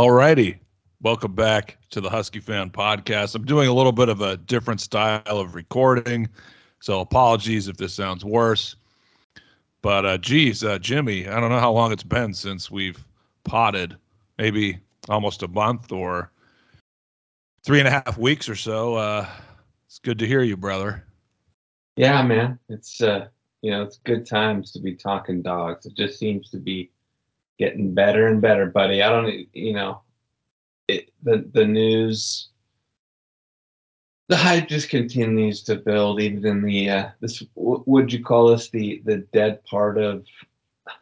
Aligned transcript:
All 0.00 0.12
righty. 0.12 0.58
Welcome 1.02 1.34
back 1.34 1.76
to 1.90 2.00
the 2.00 2.08
Husky 2.08 2.40
Fan 2.40 2.70
Podcast. 2.70 3.34
I'm 3.34 3.44
doing 3.44 3.68
a 3.68 3.72
little 3.74 3.92
bit 3.92 4.08
of 4.08 4.22
a 4.22 4.38
different 4.38 4.80
style 4.80 5.20
of 5.26 5.54
recording, 5.54 6.26
so 6.78 7.00
apologies 7.00 7.68
if 7.68 7.76
this 7.76 7.92
sounds 7.92 8.24
worse. 8.24 8.76
But 9.82 10.06
uh, 10.06 10.16
geez, 10.16 10.64
uh, 10.64 10.78
Jimmy, 10.78 11.28
I 11.28 11.38
don't 11.38 11.50
know 11.50 11.60
how 11.60 11.72
long 11.72 11.92
it's 11.92 12.02
been 12.02 12.32
since 12.32 12.70
we've 12.70 13.04
potted. 13.44 13.94
Maybe 14.38 14.78
almost 15.10 15.42
a 15.42 15.48
month 15.48 15.92
or 15.92 16.32
three 17.62 17.80
and 17.80 17.86
a 17.86 17.90
half 17.90 18.16
weeks 18.16 18.48
or 18.48 18.56
so. 18.56 18.94
Uh, 18.94 19.28
it's 19.84 19.98
good 19.98 20.18
to 20.20 20.26
hear 20.26 20.42
you, 20.42 20.56
brother. 20.56 21.04
Yeah, 21.96 22.22
man. 22.22 22.58
It's 22.70 23.02
uh, 23.02 23.26
you 23.60 23.70
know, 23.70 23.82
it's 23.82 23.98
good 23.98 24.24
times 24.24 24.72
to 24.72 24.80
be 24.80 24.94
talking 24.94 25.42
dogs. 25.42 25.84
It 25.84 25.94
just 25.94 26.18
seems 26.18 26.48
to 26.52 26.56
be 26.56 26.90
getting 27.60 27.92
better 27.92 28.26
and 28.26 28.40
better, 28.40 28.66
buddy. 28.66 29.02
I 29.02 29.10
don't, 29.10 29.46
you 29.52 29.74
know, 29.74 30.00
it, 30.88 31.10
the 31.22 31.48
the 31.52 31.66
news, 31.66 32.48
the 34.28 34.36
hype 34.36 34.66
just 34.66 34.88
continues 34.88 35.62
to 35.64 35.76
build. 35.76 36.22
Even 36.22 36.44
in 36.46 36.62
the 36.62 36.90
uh, 36.90 37.08
this, 37.20 37.44
would 37.54 38.12
you 38.12 38.24
call 38.24 38.48
this 38.48 38.70
the 38.70 39.02
the 39.04 39.18
dead 39.34 39.62
part 39.66 39.98
of 39.98 40.24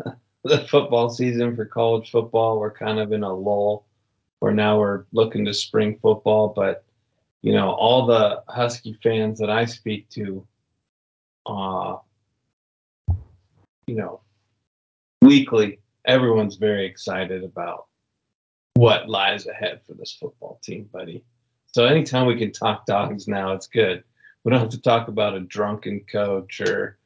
the 0.44 0.66
football 0.68 1.08
season 1.08 1.54
for 1.54 1.64
college 1.64 2.10
football? 2.10 2.58
We're 2.58 2.72
kind 2.72 2.98
of 2.98 3.12
in 3.12 3.22
a 3.22 3.32
lull, 3.32 3.86
where 4.40 4.52
now 4.52 4.80
we're 4.80 5.04
looking 5.12 5.44
to 5.44 5.54
spring 5.54 5.96
football. 6.02 6.48
But 6.48 6.84
you 7.42 7.52
know, 7.52 7.70
all 7.70 8.04
the 8.04 8.42
Husky 8.48 8.98
fans 9.00 9.38
that 9.38 9.48
I 9.48 9.64
speak 9.64 10.10
to, 10.10 10.44
uh, 11.46 11.98
you 13.86 13.94
know, 13.94 14.22
weekly, 15.22 15.78
everyone's 16.04 16.56
very 16.56 16.86
excited 16.86 17.44
about 17.44 17.86
what 18.74 19.08
lies 19.08 19.46
ahead 19.46 19.80
for 19.86 19.94
this 19.94 20.12
football 20.12 20.60
team, 20.62 20.88
buddy. 20.92 21.24
So 21.66 21.84
anytime 21.84 22.26
we 22.26 22.38
can 22.38 22.52
talk 22.52 22.86
dogs 22.86 23.28
now, 23.28 23.52
it's 23.52 23.66
good. 23.66 24.04
We 24.44 24.50
don't 24.50 24.60
have 24.60 24.70
to 24.70 24.80
talk 24.80 25.08
about 25.08 25.34
a 25.34 25.40
drunken 25.40 26.00
coach 26.10 26.60
or 26.60 26.98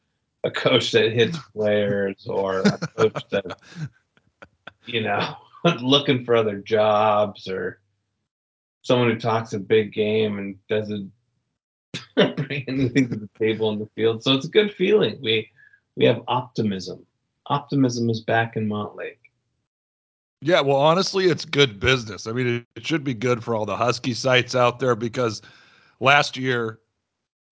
a 0.44 0.50
coach 0.50 0.92
that 0.92 1.12
hits 1.12 1.38
players 1.54 2.26
or 2.28 2.60
a 2.60 2.78
coach 2.96 3.24
that, 3.30 3.58
you 4.86 5.02
know, 5.02 5.34
looking 5.80 6.24
for 6.24 6.36
other 6.36 6.58
jobs 6.58 7.48
or 7.48 7.80
someone 8.82 9.10
who 9.10 9.18
talks 9.18 9.52
a 9.52 9.58
big 9.58 9.92
game 9.92 10.38
and 10.38 10.56
doesn't 10.68 11.10
bring 12.14 12.64
anything 12.68 13.08
to 13.08 13.16
the 13.16 13.30
table 13.38 13.70
in 13.70 13.78
the 13.78 13.88
field. 13.94 14.22
So 14.22 14.34
it's 14.34 14.46
a 14.46 14.50
good 14.50 14.72
feeling. 14.74 15.18
We 15.22 15.50
we 15.96 16.04
have 16.06 16.22
optimism. 16.28 17.06
Optimism 17.46 18.08
is 18.10 18.20
back 18.20 18.56
in 18.56 18.68
Montlake. 18.68 19.18
Yeah, 20.40 20.60
well, 20.60 20.76
honestly, 20.76 21.26
it's 21.26 21.44
good 21.44 21.78
business. 21.78 22.26
I 22.26 22.32
mean, 22.32 22.46
it, 22.46 22.66
it, 22.74 22.86
should 22.86 23.04
be 23.04 23.14
good 23.14 23.44
for 23.44 23.54
all 23.54 23.64
the 23.64 23.76
Husky 23.76 24.12
sites 24.12 24.56
out 24.56 24.80
there 24.80 24.96
because 24.96 25.40
last 26.00 26.36
year, 26.36 26.80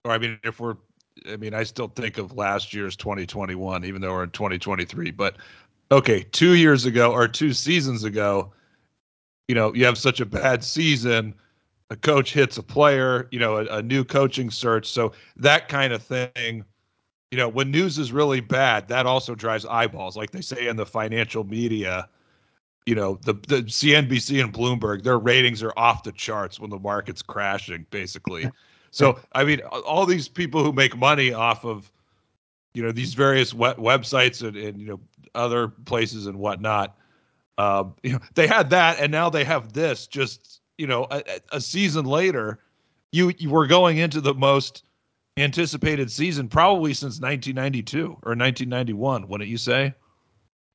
or 0.03 0.11
I 0.11 0.17
mean, 0.17 0.37
if 0.43 0.59
we're, 0.59 0.75
I 1.29 1.37
mean, 1.37 1.53
I 1.53 1.63
still 1.63 1.87
think 1.87 2.17
of 2.17 2.35
last 2.35 2.73
year's 2.73 2.97
2021, 2.97 3.85
even 3.85 4.01
though 4.01 4.11
we're 4.11 4.23
in 4.23 4.31
2023. 4.31 5.11
But 5.11 5.37
okay, 5.89 6.23
two 6.31 6.55
years 6.55 6.85
ago 6.85 7.13
or 7.13 7.29
two 7.29 7.53
seasons 7.53 8.03
ago, 8.03 8.51
you 9.47 9.55
know, 9.55 9.73
you 9.73 9.85
have 9.85 9.97
such 9.97 10.19
a 10.19 10.25
bad 10.25 10.61
season, 10.61 11.33
a 11.91 11.95
coach 11.95 12.33
hits 12.33 12.57
a 12.57 12.63
player, 12.63 13.29
you 13.31 13.39
know, 13.39 13.57
a, 13.57 13.77
a 13.77 13.81
new 13.81 14.03
coaching 14.03 14.49
search. 14.49 14.87
So 14.87 15.13
that 15.37 15.69
kind 15.69 15.93
of 15.93 16.03
thing 16.03 16.65
you 17.31 17.37
know, 17.37 17.47
when 17.47 17.71
news 17.71 17.97
is 17.97 18.11
really 18.11 18.41
bad, 18.41 18.89
that 18.89 19.05
also 19.05 19.33
drives 19.35 19.65
eyeballs. 19.65 20.17
Like 20.17 20.31
they 20.31 20.41
say 20.41 20.67
in 20.67 20.75
the 20.75 20.85
financial 20.85 21.45
media, 21.45 22.09
you 22.85 22.93
know, 22.93 23.19
the 23.23 23.33
the 23.33 23.63
CNBC 23.63 24.43
and 24.43 24.53
Bloomberg, 24.53 25.03
their 25.03 25.17
ratings 25.17 25.63
are 25.63 25.73
off 25.77 26.03
the 26.03 26.11
charts 26.11 26.59
when 26.59 26.69
the 26.69 26.79
market's 26.79 27.21
crashing, 27.21 27.85
basically. 27.89 28.49
So 28.91 29.17
I 29.31 29.45
mean, 29.45 29.61
all 29.61 30.05
these 30.05 30.27
people 30.27 30.61
who 30.63 30.73
make 30.73 30.97
money 30.97 31.31
off 31.31 31.63
of, 31.63 31.89
you 32.73 32.83
know, 32.83 32.91
these 32.91 33.13
various 33.13 33.53
web- 33.53 33.77
websites 33.77 34.45
and, 34.45 34.57
and 34.57 34.81
you 34.81 34.87
know 34.87 34.99
other 35.33 35.69
places 35.69 36.27
and 36.27 36.37
whatnot, 36.37 36.97
um, 37.57 37.95
you 38.03 38.11
know, 38.11 38.19
they 38.33 38.47
had 38.47 38.69
that, 38.71 38.99
and 38.99 39.09
now 39.09 39.29
they 39.29 39.45
have 39.45 39.71
this. 39.71 40.07
Just 40.07 40.59
you 40.77 40.87
know, 40.87 41.07
a, 41.11 41.23
a 41.53 41.61
season 41.61 42.03
later, 42.03 42.59
you 43.13 43.31
you 43.37 43.49
were 43.49 43.67
going 43.67 43.99
into 43.99 44.19
the 44.19 44.33
most 44.33 44.83
anticipated 45.41 46.11
season 46.11 46.47
probably 46.47 46.93
since 46.93 47.19
1992 47.19 48.05
or 48.05 48.35
1991 48.35 49.27
wouldn't 49.27 49.49
you 49.49 49.57
say? 49.57 49.93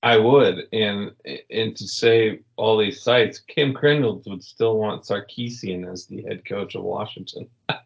I 0.02 0.16
would 0.16 0.68
and 0.72 1.12
and 1.50 1.76
to 1.76 1.88
say 1.88 2.40
all 2.56 2.76
these 2.76 3.02
sites 3.02 3.40
kim 3.40 3.72
Grinolds 3.72 4.28
would 4.28 4.42
still 4.42 4.78
want 4.78 5.04
sarkisian 5.04 5.90
as 5.90 6.06
the 6.06 6.22
head 6.22 6.44
coach 6.44 6.74
of 6.74 6.84
washington. 6.84 7.48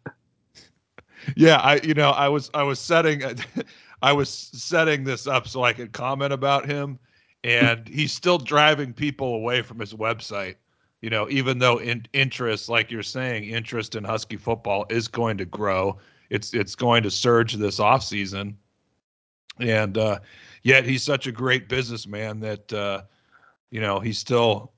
Yeah 1.35 1.57
i 1.57 1.79
you 1.83 1.93
know 1.93 2.11
i 2.11 2.27
was 2.27 2.49
i 2.53 2.63
was 2.63 2.79
setting 2.79 3.21
i 4.01 4.11
was 4.11 4.29
setting 4.29 5.03
this 5.03 5.27
up 5.27 5.47
so 5.47 5.63
i 5.63 5.73
could 5.73 5.91
comment 5.91 6.33
about 6.33 6.65
him 6.65 6.97
and 7.43 7.87
he's 7.87 8.11
still 8.11 8.37
driving 8.37 8.93
people 8.93 9.35
away 9.35 9.61
from 9.61 9.79
his 9.79 9.93
website 9.93 10.55
you 11.01 11.09
know 11.09 11.29
even 11.29 11.59
though 11.59 11.77
in, 11.77 12.05
interest 12.13 12.69
like 12.69 12.91
you're 12.91 13.03
saying 13.03 13.43
interest 13.43 13.95
in 13.95 14.03
husky 14.03 14.37
football 14.37 14.85
is 14.89 15.07
going 15.07 15.37
to 15.37 15.45
grow 15.45 15.97
it's 16.31 16.53
it's 16.53 16.73
going 16.73 17.03
to 17.03 17.11
surge 17.11 17.53
this 17.53 17.79
off 17.79 18.03
season, 18.03 18.57
and 19.59 19.97
uh, 19.97 20.19
yet 20.63 20.85
he's 20.85 21.03
such 21.03 21.27
a 21.27 21.31
great 21.31 21.69
businessman 21.69 22.39
that 22.39 22.73
uh, 22.73 23.03
you 23.69 23.81
know 23.81 23.99
he's 23.99 24.17
still 24.17 24.71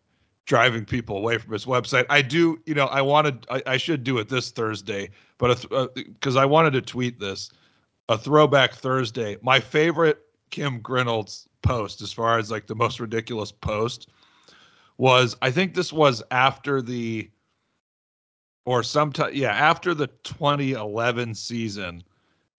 driving 0.46 0.84
people 0.84 1.18
away 1.18 1.38
from 1.38 1.54
his 1.54 1.66
website. 1.66 2.06
I 2.10 2.22
do, 2.22 2.60
you 2.66 2.74
know, 2.74 2.88
I 2.88 3.02
wanted, 3.02 3.48
I, 3.50 3.64
I 3.66 3.78
should 3.78 4.04
do 4.04 4.18
it 4.18 4.28
this 4.28 4.52
Thursday, 4.52 5.10
but 5.38 5.62
because 5.96 6.36
uh, 6.36 6.40
I 6.42 6.46
wanted 6.46 6.72
to 6.74 6.82
tweet 6.82 7.18
this, 7.18 7.50
a 8.10 8.18
throwback 8.18 8.74
Thursday. 8.74 9.38
My 9.42 9.62
favorite 9.62 10.20
Kim 10.50 10.82
Grinolds 10.82 11.48
post, 11.62 12.02
as 12.02 12.12
far 12.12 12.38
as 12.38 12.52
like 12.52 12.68
the 12.68 12.76
most 12.76 13.00
ridiculous 13.00 13.54
post, 13.54 14.10
was 14.98 15.38
I 15.42 15.50
think 15.50 15.74
this 15.74 15.94
was 15.94 16.22
after 16.30 16.82
the 16.82 17.30
or 18.66 18.84
sometime 18.84 19.32
yeah 19.34 19.52
after 19.52 19.94
the 19.94 20.08
2011 20.24 21.36
season 21.36 22.04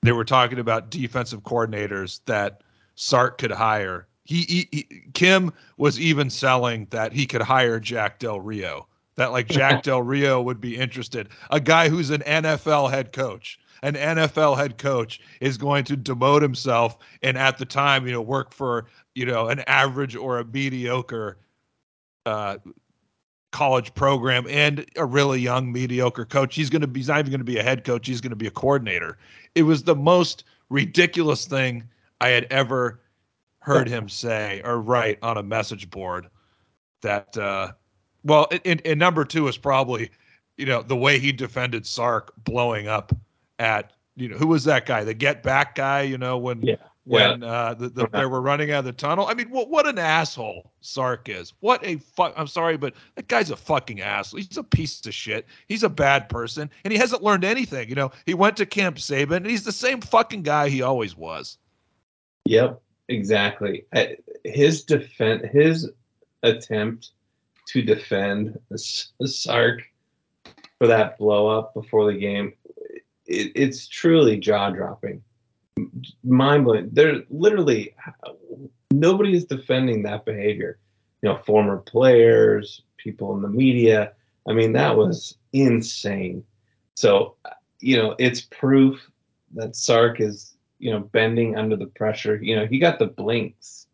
they 0.04 0.12
were 0.12 0.24
talking 0.24 0.58
about 0.58 0.90
defensive 0.90 1.42
coordinators 1.42 2.20
that 2.26 2.60
sark 2.94 3.38
could 3.38 3.50
hire. 3.50 4.06
He, 4.24 4.42
he, 4.42 4.68
he, 4.70 5.02
kim 5.14 5.52
was 5.76 5.98
even 5.98 6.30
selling 6.30 6.86
that 6.90 7.12
he 7.12 7.26
could 7.26 7.42
hire 7.42 7.80
jack 7.80 8.18
del 8.18 8.40
rio 8.40 8.86
that 9.16 9.32
like 9.32 9.48
jack 9.48 9.82
del 9.84 10.02
rio 10.02 10.40
would 10.42 10.60
be 10.60 10.76
interested. 10.76 11.28
A 11.50 11.60
guy 11.60 11.88
who's 11.88 12.10
an 12.10 12.20
nfl 12.20 12.90
head 12.90 13.12
coach. 13.12 13.58
An 13.82 13.94
nfl 13.94 14.56
head 14.56 14.78
coach 14.78 15.20
is 15.40 15.58
going 15.58 15.84
to 15.84 15.96
demote 15.96 16.42
himself 16.42 16.98
and 17.22 17.36
at 17.36 17.58
the 17.58 17.66
time 17.66 18.06
you 18.06 18.12
know 18.12 18.22
work 18.22 18.52
for 18.52 18.86
you 19.14 19.26
know 19.26 19.48
an 19.48 19.60
average 19.66 20.16
or 20.16 20.38
a 20.38 20.44
mediocre 20.44 21.38
uh, 22.26 22.56
college 23.54 23.94
program 23.94 24.44
and 24.48 24.84
a 24.96 25.06
really 25.06 25.38
young 25.38 25.72
mediocre 25.72 26.24
coach. 26.24 26.56
He's 26.56 26.68
going 26.68 26.82
to 26.82 26.88
be 26.88 26.98
he's 26.98 27.08
not 27.08 27.20
even 27.20 27.30
going 27.30 27.38
to 27.38 27.44
be 27.44 27.56
a 27.56 27.62
head 27.62 27.84
coach. 27.84 28.04
He's 28.04 28.20
going 28.20 28.30
to 28.30 28.36
be 28.36 28.48
a 28.48 28.50
coordinator. 28.50 29.16
It 29.54 29.62
was 29.62 29.84
the 29.84 29.94
most 29.94 30.42
ridiculous 30.70 31.46
thing 31.46 31.84
I 32.20 32.30
had 32.30 32.48
ever 32.50 33.00
heard 33.60 33.88
him 33.88 34.08
say 34.08 34.60
or 34.64 34.80
write 34.80 35.20
on 35.22 35.36
a 35.36 35.42
message 35.44 35.88
board. 35.88 36.26
That 37.02 37.36
uh, 37.38 37.72
well, 38.24 38.48
and, 38.64 38.82
and 38.84 38.98
number 38.98 39.24
two 39.24 39.46
is 39.46 39.56
probably 39.56 40.10
you 40.56 40.66
know 40.66 40.82
the 40.82 40.96
way 40.96 41.20
he 41.20 41.30
defended 41.30 41.86
Sark 41.86 42.32
blowing 42.38 42.88
up 42.88 43.12
at 43.60 43.92
you 44.16 44.28
know 44.28 44.36
who 44.36 44.48
was 44.48 44.64
that 44.64 44.84
guy 44.84 45.04
the 45.04 45.14
get 45.14 45.44
back 45.44 45.76
guy 45.76 46.02
you 46.02 46.18
know 46.18 46.36
when 46.36 46.60
yeah 46.60 46.74
when 47.04 47.42
yeah. 47.42 47.46
uh, 47.46 47.74
the, 47.74 47.88
the, 47.88 48.08
they 48.08 48.26
were 48.26 48.40
running 48.40 48.70
out 48.72 48.80
of 48.80 48.84
the 48.86 48.92
tunnel. 48.92 49.26
I 49.26 49.34
mean, 49.34 49.50
what 49.50 49.70
what 49.70 49.86
an 49.86 49.98
asshole 49.98 50.72
Sark 50.80 51.28
is. 51.28 51.52
What 51.60 51.84
a 51.84 51.96
fuck. 51.96 52.32
I'm 52.36 52.46
sorry, 52.46 52.76
but 52.76 52.94
that 53.16 53.28
guy's 53.28 53.50
a 53.50 53.56
fucking 53.56 54.00
asshole. 54.00 54.40
He's 54.40 54.56
a 54.56 54.64
piece 54.64 55.04
of 55.06 55.14
shit. 55.14 55.46
He's 55.68 55.82
a 55.82 55.88
bad 55.88 56.28
person, 56.28 56.70
and 56.84 56.92
he 56.92 56.98
hasn't 56.98 57.22
learned 57.22 57.44
anything. 57.44 57.88
You 57.88 57.94
know, 57.94 58.10
he 58.26 58.34
went 58.34 58.56
to 58.56 58.66
Camp 58.66 58.96
Saban, 58.96 59.36
and 59.36 59.46
he's 59.46 59.64
the 59.64 59.72
same 59.72 60.00
fucking 60.00 60.42
guy 60.42 60.68
he 60.68 60.82
always 60.82 61.16
was. 61.16 61.58
Yep, 62.46 62.80
exactly. 63.08 63.84
His 64.44 64.84
defense, 64.84 65.44
his 65.52 65.90
attempt 66.42 67.10
to 67.68 67.82
defend 67.82 68.58
Sark 68.76 69.82
for 70.78 70.86
that 70.86 71.18
blow 71.18 71.46
up 71.48 71.74
before 71.74 72.10
the 72.10 72.18
game, 72.18 72.52
it, 73.26 73.52
it's 73.54 73.88
truly 73.88 74.38
jaw 74.38 74.70
dropping 74.70 75.22
mind 76.22 76.64
blowing. 76.64 76.90
They're 76.92 77.22
literally 77.30 77.94
nobody 78.92 79.36
is 79.36 79.44
defending 79.44 80.02
that 80.02 80.24
behavior. 80.24 80.78
You 81.22 81.30
know, 81.30 81.38
former 81.46 81.78
players, 81.78 82.82
people 82.98 83.34
in 83.34 83.42
the 83.42 83.48
media. 83.48 84.12
I 84.48 84.52
mean, 84.52 84.72
that 84.74 84.96
was 84.96 85.36
insane. 85.52 86.44
So, 86.96 87.36
you 87.80 87.96
know, 87.96 88.14
it's 88.18 88.42
proof 88.42 89.10
that 89.54 89.74
Sark 89.74 90.20
is, 90.20 90.54
you 90.78 90.90
know, 90.90 91.00
bending 91.00 91.56
under 91.56 91.76
the 91.76 91.86
pressure. 91.86 92.36
You 92.36 92.56
know, 92.56 92.66
he 92.66 92.78
got 92.78 92.98
the 92.98 93.06
blinks 93.06 93.86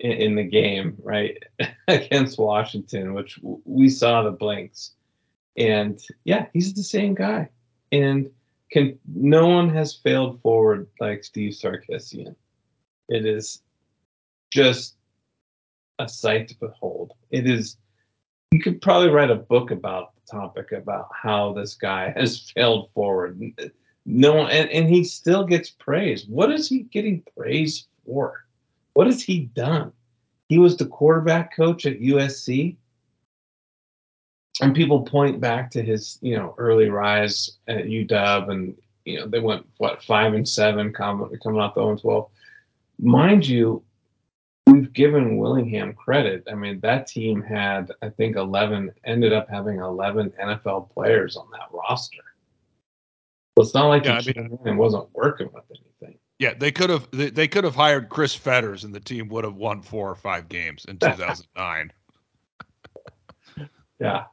in, 0.00 0.12
in 0.12 0.34
the 0.34 0.42
game, 0.42 0.96
right, 1.02 1.38
against 1.88 2.38
Washington, 2.38 3.14
which 3.14 3.38
we 3.64 3.88
saw 3.88 4.22
the 4.22 4.32
blinks. 4.32 4.92
And 5.56 6.00
yeah, 6.24 6.46
he's 6.52 6.74
the 6.74 6.82
same 6.82 7.14
guy. 7.14 7.48
And 7.92 8.30
can 8.70 8.98
no 9.06 9.48
one 9.48 9.68
has 9.70 9.94
failed 9.94 10.40
forward 10.42 10.86
like 11.00 11.24
Steve 11.24 11.52
Sarkisian. 11.52 12.34
It 13.08 13.26
is 13.26 13.62
just 14.50 14.96
a 15.98 16.08
sight 16.08 16.48
to 16.48 16.58
behold. 16.58 17.12
It 17.30 17.48
is 17.48 17.76
you 18.52 18.60
could 18.60 18.80
probably 18.82 19.10
write 19.10 19.30
a 19.30 19.36
book 19.36 19.70
about 19.70 20.14
the 20.14 20.38
topic 20.38 20.72
about 20.72 21.08
how 21.14 21.52
this 21.52 21.74
guy 21.74 22.10
has 22.16 22.50
failed 22.54 22.90
forward. 22.94 23.40
No 24.06 24.46
and, 24.46 24.70
and 24.70 24.88
he 24.88 25.04
still 25.04 25.44
gets 25.44 25.70
praise. 25.70 26.26
What 26.26 26.52
is 26.52 26.68
he 26.68 26.80
getting 26.84 27.22
praise 27.36 27.86
for? 28.04 28.44
What 28.94 29.06
has 29.06 29.22
he 29.22 29.46
done? 29.54 29.92
He 30.48 30.58
was 30.58 30.76
the 30.76 30.86
quarterback 30.86 31.54
coach 31.54 31.86
at 31.86 32.00
USC. 32.00 32.76
And 34.62 34.74
people 34.74 35.02
point 35.02 35.40
back 35.40 35.70
to 35.72 35.82
his, 35.82 36.18
you 36.20 36.36
know, 36.36 36.54
early 36.58 36.90
rise 36.90 37.58
at 37.68 37.84
UW, 37.86 38.50
and 38.50 38.76
you 39.04 39.18
know 39.18 39.26
they 39.26 39.40
went 39.40 39.66
what 39.78 40.02
five 40.02 40.34
and 40.34 40.48
seven, 40.48 40.92
coming 40.92 41.36
coming 41.42 41.60
off 41.60 41.74
the 41.74 41.80
0 41.80 41.96
12. 41.96 42.28
Mind 42.98 43.46
you, 43.46 43.82
we've 44.66 44.92
given 44.92 45.38
Willingham 45.38 45.94
credit. 45.94 46.44
I 46.50 46.54
mean, 46.54 46.80
that 46.80 47.06
team 47.06 47.42
had, 47.42 47.90
I 48.02 48.10
think, 48.10 48.36
11, 48.36 48.92
ended 49.04 49.32
up 49.32 49.48
having 49.48 49.78
11 49.78 50.32
NFL 50.42 50.90
players 50.90 51.36
on 51.36 51.46
that 51.52 51.68
roster. 51.72 52.22
So 53.56 53.64
it's 53.64 53.74
not 53.74 53.88
like 53.88 54.04
yeah, 54.04 54.20
he 54.20 54.34
I 54.38 54.48
mean, 54.64 54.76
wasn't 54.76 55.08
working 55.12 55.48
with 55.52 55.64
anything. 55.70 56.18
Yeah, 56.38 56.54
they 56.54 56.72
could 56.72 56.88
have 56.88 57.08
they, 57.10 57.28
they 57.28 57.48
could 57.48 57.64
have 57.64 57.74
hired 57.74 58.08
Chris 58.08 58.34
Fetters 58.34 58.84
and 58.84 58.94
the 58.94 59.00
team 59.00 59.28
would 59.28 59.44
have 59.44 59.56
won 59.56 59.82
four 59.82 60.08
or 60.08 60.14
five 60.14 60.48
games 60.48 60.86
in 60.86 60.98
2009. 60.98 61.92
yeah. 64.00 64.24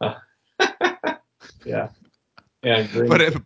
yeah. 1.65 1.89
Yeah, 2.63 2.87
But 3.07 3.21
if, 3.21 3.37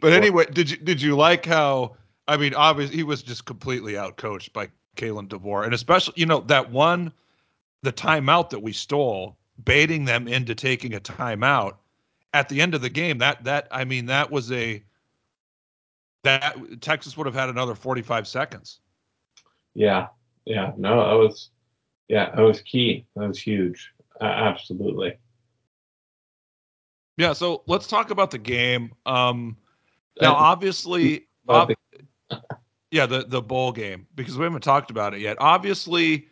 but 0.00 0.12
anyway, 0.12 0.44
did 0.52 0.70
you 0.70 0.76
did 0.76 1.00
you 1.00 1.16
like 1.16 1.46
how 1.46 1.96
I 2.26 2.36
mean, 2.36 2.54
obviously 2.54 2.96
he 2.96 3.02
was 3.04 3.22
just 3.22 3.44
completely 3.44 3.92
outcoached 3.92 4.52
by 4.52 4.68
Kalen 4.96 5.28
DeBoer, 5.28 5.64
and 5.64 5.72
especially 5.72 6.14
you 6.16 6.26
know 6.26 6.40
that 6.40 6.70
one, 6.70 7.12
the 7.82 7.92
timeout 7.92 8.50
that 8.50 8.62
we 8.62 8.72
stole, 8.72 9.36
baiting 9.64 10.04
them 10.04 10.26
into 10.26 10.54
taking 10.54 10.94
a 10.94 11.00
timeout 11.00 11.76
at 12.34 12.48
the 12.48 12.60
end 12.60 12.74
of 12.74 12.82
the 12.82 12.90
game. 12.90 13.18
That 13.18 13.44
that 13.44 13.68
I 13.70 13.84
mean 13.84 14.06
that 14.06 14.30
was 14.30 14.50
a 14.50 14.82
that 16.24 16.56
Texas 16.80 17.16
would 17.16 17.26
have 17.26 17.34
had 17.36 17.48
another 17.48 17.76
45 17.76 18.26
seconds. 18.26 18.80
Yeah, 19.74 20.08
yeah, 20.44 20.72
no, 20.76 20.96
that 20.96 21.16
was, 21.16 21.50
yeah, 22.08 22.34
that 22.34 22.42
was 22.42 22.60
key. 22.62 23.06
That 23.14 23.28
was 23.28 23.38
huge. 23.38 23.92
Uh, 24.20 24.24
absolutely. 24.24 25.18
Yeah, 27.16 27.32
so 27.32 27.62
let's 27.66 27.86
talk 27.86 28.10
about 28.10 28.30
the 28.30 28.38
game. 28.38 28.92
Um, 29.06 29.56
now, 30.20 30.34
obviously, 30.34 31.26
ob- 31.48 31.72
yeah, 32.90 33.06
the 33.06 33.24
the 33.26 33.40
bowl 33.40 33.72
game 33.72 34.06
because 34.14 34.36
we 34.36 34.44
haven't 34.44 34.62
talked 34.62 34.90
about 34.90 35.14
it 35.14 35.20
yet. 35.20 35.36
Obviously, 35.40 36.28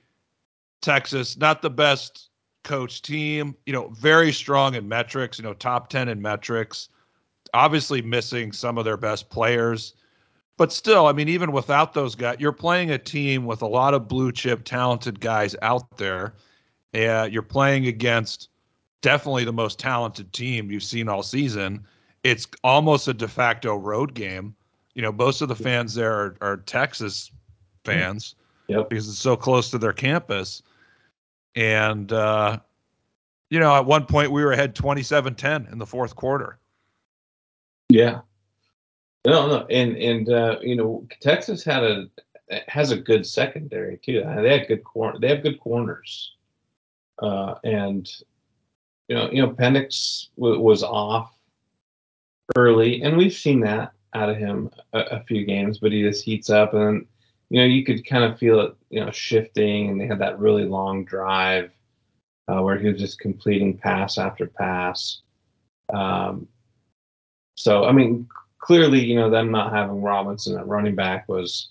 Texas 0.82 1.36
not 1.36 1.62
the 1.62 1.70
best 1.70 2.30
coach 2.64 3.02
team. 3.02 3.56
You 3.66 3.72
know, 3.72 3.88
very 3.88 4.32
strong 4.32 4.74
in 4.74 4.88
metrics. 4.88 5.38
You 5.38 5.44
know, 5.44 5.54
top 5.54 5.88
ten 5.88 6.08
in 6.08 6.20
metrics 6.20 6.88
obviously 7.54 8.02
missing 8.02 8.52
some 8.52 8.76
of 8.76 8.84
their 8.84 8.96
best 8.96 9.30
players. 9.30 9.94
But 10.56 10.72
still, 10.72 11.06
I 11.06 11.12
mean, 11.12 11.28
even 11.28 11.52
without 11.52 11.94
those 11.94 12.14
guys, 12.14 12.36
you're 12.38 12.52
playing 12.52 12.90
a 12.90 12.98
team 12.98 13.46
with 13.46 13.62
a 13.62 13.66
lot 13.66 13.94
of 13.94 14.08
blue 14.08 14.30
chip, 14.30 14.64
talented 14.64 15.20
guys 15.20 15.56
out 15.62 15.96
there. 15.96 16.34
Uh, 16.94 17.28
you're 17.30 17.42
playing 17.42 17.86
against 17.86 18.50
definitely 19.04 19.44
the 19.44 19.52
most 19.52 19.78
talented 19.78 20.32
team 20.32 20.70
you've 20.70 20.82
seen 20.82 21.10
all 21.10 21.22
season. 21.22 21.86
It's 22.22 22.48
almost 22.64 23.06
a 23.06 23.12
de 23.12 23.28
facto 23.28 23.76
road 23.76 24.14
game. 24.14 24.56
You 24.94 25.02
know, 25.02 25.12
most 25.12 25.42
of 25.42 25.48
the 25.48 25.54
fans 25.54 25.94
there 25.94 26.10
are, 26.10 26.36
are 26.40 26.56
Texas 26.56 27.30
fans 27.84 28.34
yep. 28.66 28.88
because 28.88 29.06
it's 29.06 29.18
so 29.18 29.36
close 29.36 29.70
to 29.72 29.78
their 29.78 29.92
campus. 29.92 30.62
And, 31.54 32.10
uh, 32.12 32.60
you 33.50 33.60
know, 33.60 33.74
at 33.74 33.84
one 33.84 34.06
point 34.06 34.32
we 34.32 34.42
were 34.42 34.52
ahead 34.52 34.74
27 34.74 35.34
10 35.34 35.68
in 35.70 35.78
the 35.78 35.86
fourth 35.86 36.16
quarter. 36.16 36.58
Yeah. 37.90 38.20
No, 39.26 39.46
no, 39.46 39.66
and 39.70 39.96
and 39.96 40.28
uh, 40.28 40.58
you 40.60 40.76
know 40.76 41.06
Texas 41.22 41.64
had 41.64 41.82
a 41.82 42.10
has 42.68 42.90
a 42.90 42.96
good 42.98 43.26
secondary 43.26 43.96
too. 43.96 44.22
They 44.22 44.58
had 44.58 44.68
good 44.68 44.84
corner. 44.84 45.18
They 45.18 45.28
have 45.28 45.42
good 45.42 45.58
corners, 45.60 46.34
uh, 47.22 47.54
and 47.64 48.06
you 49.08 49.16
know 49.16 49.30
you 49.30 49.42
know 49.42 49.50
Penix 49.50 50.28
w- 50.36 50.60
was 50.60 50.82
off 50.82 51.34
early, 52.56 53.02
and 53.02 53.16
we've 53.16 53.32
seen 53.32 53.60
that 53.60 53.92
out 54.14 54.30
of 54.30 54.36
him 54.36 54.70
a, 54.92 55.00
a, 55.00 55.24
few 55.24 55.44
games. 55.44 55.78
But 55.78 55.92
he 55.92 56.02
just 56.02 56.24
heats 56.24 56.50
up, 56.50 56.74
and 56.74 57.06
you 57.50 57.60
know 57.60 57.66
you 57.66 57.84
could 57.84 58.06
kind 58.06 58.24
of 58.24 58.38
feel 58.38 58.60
it, 58.60 58.74
you 58.90 59.04
know, 59.04 59.10
shifting. 59.10 59.90
And 59.90 60.00
they 60.00 60.06
had 60.06 60.20
that 60.20 60.38
really 60.38 60.64
long 60.64 61.04
drive 61.04 61.70
uh, 62.48 62.60
where 62.62 62.78
he 62.78 62.88
was 62.88 63.00
just 63.00 63.18
completing 63.18 63.76
pass 63.78 64.18
after 64.18 64.46
pass. 64.46 65.22
Um, 65.92 66.48
so 67.56 67.84
I 67.84 67.92
mean, 67.92 68.28
clearly, 68.58 69.04
you 69.04 69.16
know, 69.16 69.30
them 69.30 69.50
not 69.50 69.72
having 69.72 70.02
Robinson 70.02 70.58
at 70.58 70.66
running 70.66 70.94
back 70.94 71.28
was, 71.28 71.70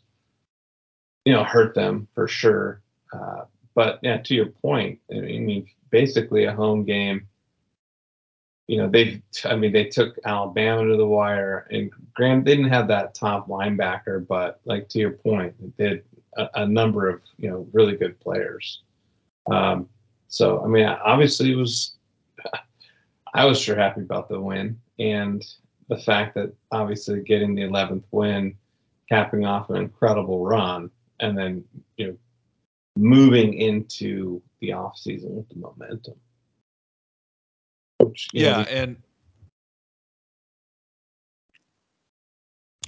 you 1.26 1.34
know, 1.34 1.44
hurt 1.44 1.76
them 1.76 2.08
for 2.14 2.28
sure. 2.28 2.82
Uh, 3.12 3.46
but 3.76 4.00
yeah, 4.02 4.18
to 4.18 4.36
your 4.36 4.48
point, 4.48 5.00
I 5.12 5.20
mean, 5.20 5.68
basically 5.90 6.46
a 6.46 6.54
home 6.54 6.84
game. 6.84 7.28
You 8.68 8.78
know, 8.78 8.90
they, 8.90 9.22
I 9.44 9.56
mean, 9.56 9.74
they 9.74 9.86
took 9.86 10.18
Alabama 10.26 10.88
to 10.88 10.98
the 10.98 11.06
wire, 11.06 11.68
and 11.70 11.92
Graham 12.14 12.44
didn't 12.44 12.70
have 12.70 12.88
that 12.88 13.14
top 13.14 13.48
linebacker, 13.48 14.26
but 14.26 14.62
like 14.66 14.88
to 14.90 15.00
your 15.00 15.12
point, 15.12 15.54
they 15.78 15.88
did 15.90 16.04
a, 16.38 16.48
a 16.56 16.66
number 16.66 17.10
of 17.10 17.22
you 17.38 17.50
know 17.50 17.68
really 17.74 17.96
good 17.96 18.20
players. 18.20 18.82
Um, 19.52 19.90
so 20.28 20.64
I 20.64 20.68
mean, 20.68 20.86
obviously, 20.86 21.52
it 21.52 21.56
was. 21.56 21.96
I 23.36 23.46
was 23.46 23.60
sure 23.60 23.76
happy 23.76 24.02
about 24.02 24.30
the 24.30 24.40
win, 24.40 24.80
and 25.00 25.44
the 25.90 25.98
fact 25.98 26.36
that 26.36 26.54
obviously 26.72 27.22
getting 27.22 27.56
the 27.56 27.64
11th 27.64 28.04
win, 28.12 28.56
capping 29.10 29.44
off 29.44 29.70
an 29.70 29.78
incredible 29.78 30.46
run, 30.46 30.92
and 31.20 31.38
then 31.38 31.64
you 31.98 32.08
know 32.08 32.18
moving 32.96 33.54
into 33.54 34.42
the 34.60 34.74
off 34.74 34.98
season 34.98 35.36
with 35.36 35.50
the 35.50 35.56
momentum. 35.56 36.16
Which, 38.00 38.28
yeah, 38.34 38.64
know, 38.64 38.70
and 38.70 38.98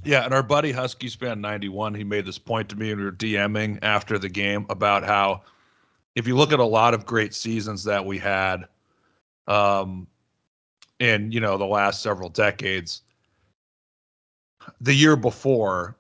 yeah, 0.03 0.25
and 0.25 0.33
our 0.33 0.43
buddy 0.43 0.71
Husky 0.71 1.07
Span 1.07 1.41
91, 1.41 1.95
he 1.95 2.03
made 2.03 2.25
this 2.25 2.38
point 2.38 2.69
to 2.69 2.75
me, 2.75 2.91
and 2.91 3.00
we 3.00 3.05
were 3.05 3.12
DMing 3.12 3.79
after 3.81 4.19
the 4.19 4.29
game 4.29 4.65
about 4.69 5.03
how 5.03 5.41
if 6.15 6.27
you 6.27 6.35
look 6.35 6.51
at 6.51 6.59
a 6.59 6.65
lot 6.65 6.93
of 6.93 7.05
great 7.05 7.33
seasons 7.33 7.83
that 7.85 8.05
we 8.05 8.17
had, 8.17 8.65
um, 9.47 10.07
in 11.00 11.31
you 11.31 11.39
know 11.39 11.57
the 11.57 11.65
last 11.65 12.01
several 12.01 12.29
decades 12.29 13.01
the 14.81 14.93
year 14.93 15.15
before 15.15 15.95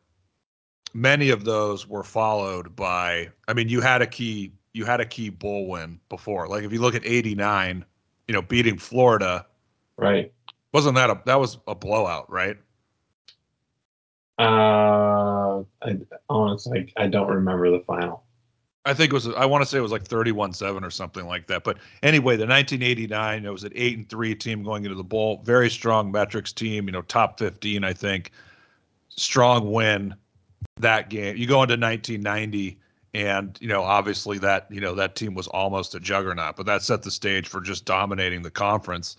many 0.95 1.29
of 1.29 1.43
those 1.43 1.85
were 1.87 2.03
followed 2.03 2.73
by 2.73 3.29
i 3.49 3.53
mean 3.53 3.67
you 3.67 3.81
had 3.81 4.01
a 4.01 4.07
key 4.07 4.51
you 4.71 4.85
had 4.85 4.99
a 4.99 5.05
key 5.05 5.29
bull 5.29 5.67
win 5.67 5.97
before. 6.09 6.49
Like 6.49 6.65
if 6.65 6.73
you 6.73 6.81
look 6.81 6.95
at 6.95 7.05
89 7.05 7.85
you 8.27 8.33
know 8.33 8.41
beating 8.41 8.77
florida 8.77 9.45
right. 9.97 10.33
wasn't 10.73 10.95
that 10.95 11.09
a 11.09 11.21
that 11.25 11.39
was 11.39 11.57
a 11.67 11.75
blowout 11.75 12.31
right? 12.31 12.57
Uh 14.39 15.63
i 15.81 15.97
honestly 16.29 16.91
i 16.97 17.07
don't 17.07 17.27
remember 17.29 17.69
the 17.69 17.83
final. 17.85 18.23
I 18.85 18.93
think 18.93 19.11
it 19.11 19.13
was 19.13 19.27
I 19.27 19.45
want 19.45 19.63
to 19.63 19.69
say 19.69 19.79
it 19.79 19.81
was 19.81 19.91
like 19.91 20.03
31-7 20.07 20.83
or 20.83 20.91
something 20.91 21.25
like 21.25 21.47
that. 21.47 21.63
But 21.63 21.79
anyway, 22.03 22.35
the 22.37 22.45
1989 22.45 23.45
it 23.45 23.49
was 23.49 23.63
an 23.63 23.71
8 23.75 23.97
and 23.97 24.09
3 24.09 24.35
team 24.35 24.63
going 24.63 24.85
into 24.85 24.95
the 24.95 25.03
bowl, 25.03 25.41
very 25.43 25.69
strong 25.71 26.11
metrics 26.11 26.53
team, 26.53 26.85
you 26.85 26.91
know, 26.91 27.01
top 27.01 27.39
15 27.39 27.83
I 27.83 27.93
think. 27.93 28.31
Strong 29.09 29.71
win 29.71 30.15
that 30.81 31.09
game. 31.09 31.37
You 31.37 31.47
go 31.47 31.63
into 31.63 31.77
1990 31.77 32.77
and, 33.13 33.57
you 33.61 33.67
know, 33.67 33.81
obviously 33.81 34.37
that, 34.39 34.67
you 34.69 34.81
know, 34.81 34.93
that 34.95 35.15
team 35.15 35.33
was 35.33 35.47
almost 35.47 35.95
a 35.95 35.99
juggernaut, 35.99 36.57
but 36.57 36.65
that 36.65 36.81
set 36.81 37.01
the 37.01 37.11
stage 37.11 37.47
for 37.47 37.61
just 37.61 37.85
dominating 37.85 38.41
the 38.41 38.51
conference. 38.51 39.15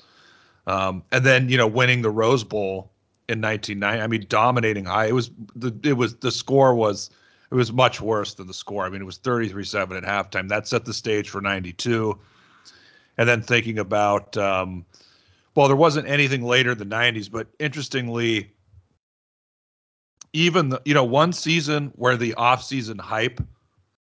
Um, 0.67 1.03
and 1.13 1.25
then, 1.25 1.49
you 1.49 1.57
know, 1.57 1.67
winning 1.67 2.03
the 2.03 2.11
Rose 2.11 2.45
Bowl 2.45 2.91
in 3.29 3.41
1990. 3.41 4.03
I 4.03 4.07
mean, 4.07 4.27
dominating 4.29 4.85
high. 4.85 5.07
It 5.07 5.15
was 5.15 5.31
the 5.55 5.75
it 5.83 5.95
was 5.95 6.17
the 6.17 6.31
score 6.31 6.75
was 6.75 7.11
it 7.51 7.55
was 7.55 7.73
much 7.73 8.01
worse 8.01 8.35
than 8.35 8.49
the 8.49 8.55
score. 8.55 8.85
I 8.85 8.91
mean, 8.91 9.01
it 9.01 9.07
was 9.07 9.19
33-7 9.19 9.97
at 9.97 10.03
halftime. 10.03 10.49
That 10.49 10.69
set 10.69 10.85
the 10.85 10.93
stage 10.93 11.31
for 11.31 11.41
92. 11.41 12.19
And 13.19 13.29
then 13.29 13.41
thinking 13.41 13.79
about, 13.79 14.37
um, 14.37 14.85
well, 15.55 15.69
there 15.69 15.77
wasn't 15.77 16.07
anything 16.07 16.43
later 16.43 16.73
in 16.73 16.79
the 16.79 16.85
90s, 16.85 17.31
but 17.31 17.47
interestingly, 17.59 18.51
even 20.37 20.69
the, 20.69 20.83
you 20.85 20.93
know 20.93 21.05
one 21.05 21.33
season 21.33 21.91
where 21.97 22.17
the 22.17 22.35
off-season 22.35 22.99
hype 22.99 23.41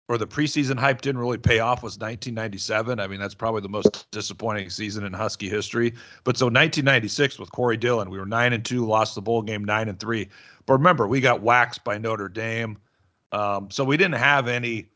or 0.07 0.17
the 0.17 0.25
preseason 0.27 0.79
hype 0.79 1.01
didn't 1.01 1.19
really 1.19 1.37
pay 1.37 1.59
off 1.59 1.83
was 1.83 1.93
1997. 1.93 2.99
I 2.99 3.07
mean, 3.07 3.19
that's 3.19 3.33
probably 3.33 3.61
the 3.61 3.69
most 3.69 4.09
disappointing 4.11 4.69
season 4.69 5.05
in 5.05 5.13
Husky 5.13 5.49
history. 5.49 5.93
But 6.23 6.37
so 6.37 6.45
1996 6.45 7.39
with 7.39 7.51
Corey 7.51 7.77
Dillon, 7.77 8.09
we 8.09 8.17
were 8.17 8.25
nine 8.25 8.53
and 8.53 8.63
two, 8.63 8.85
lost 8.85 9.15
the 9.15 9.21
bowl 9.21 9.41
game 9.41 9.65
nine 9.65 9.89
and 9.89 9.99
three. 9.99 10.29
But 10.65 10.73
remember, 10.73 11.07
we 11.07 11.19
got 11.19 11.41
waxed 11.41 11.83
by 11.83 11.97
Notre 11.97 12.29
Dame, 12.29 12.77
um, 13.33 13.69
so 13.69 13.83
we 13.83 13.97
didn't 13.97 14.15
have 14.15 14.47
any. 14.47 14.87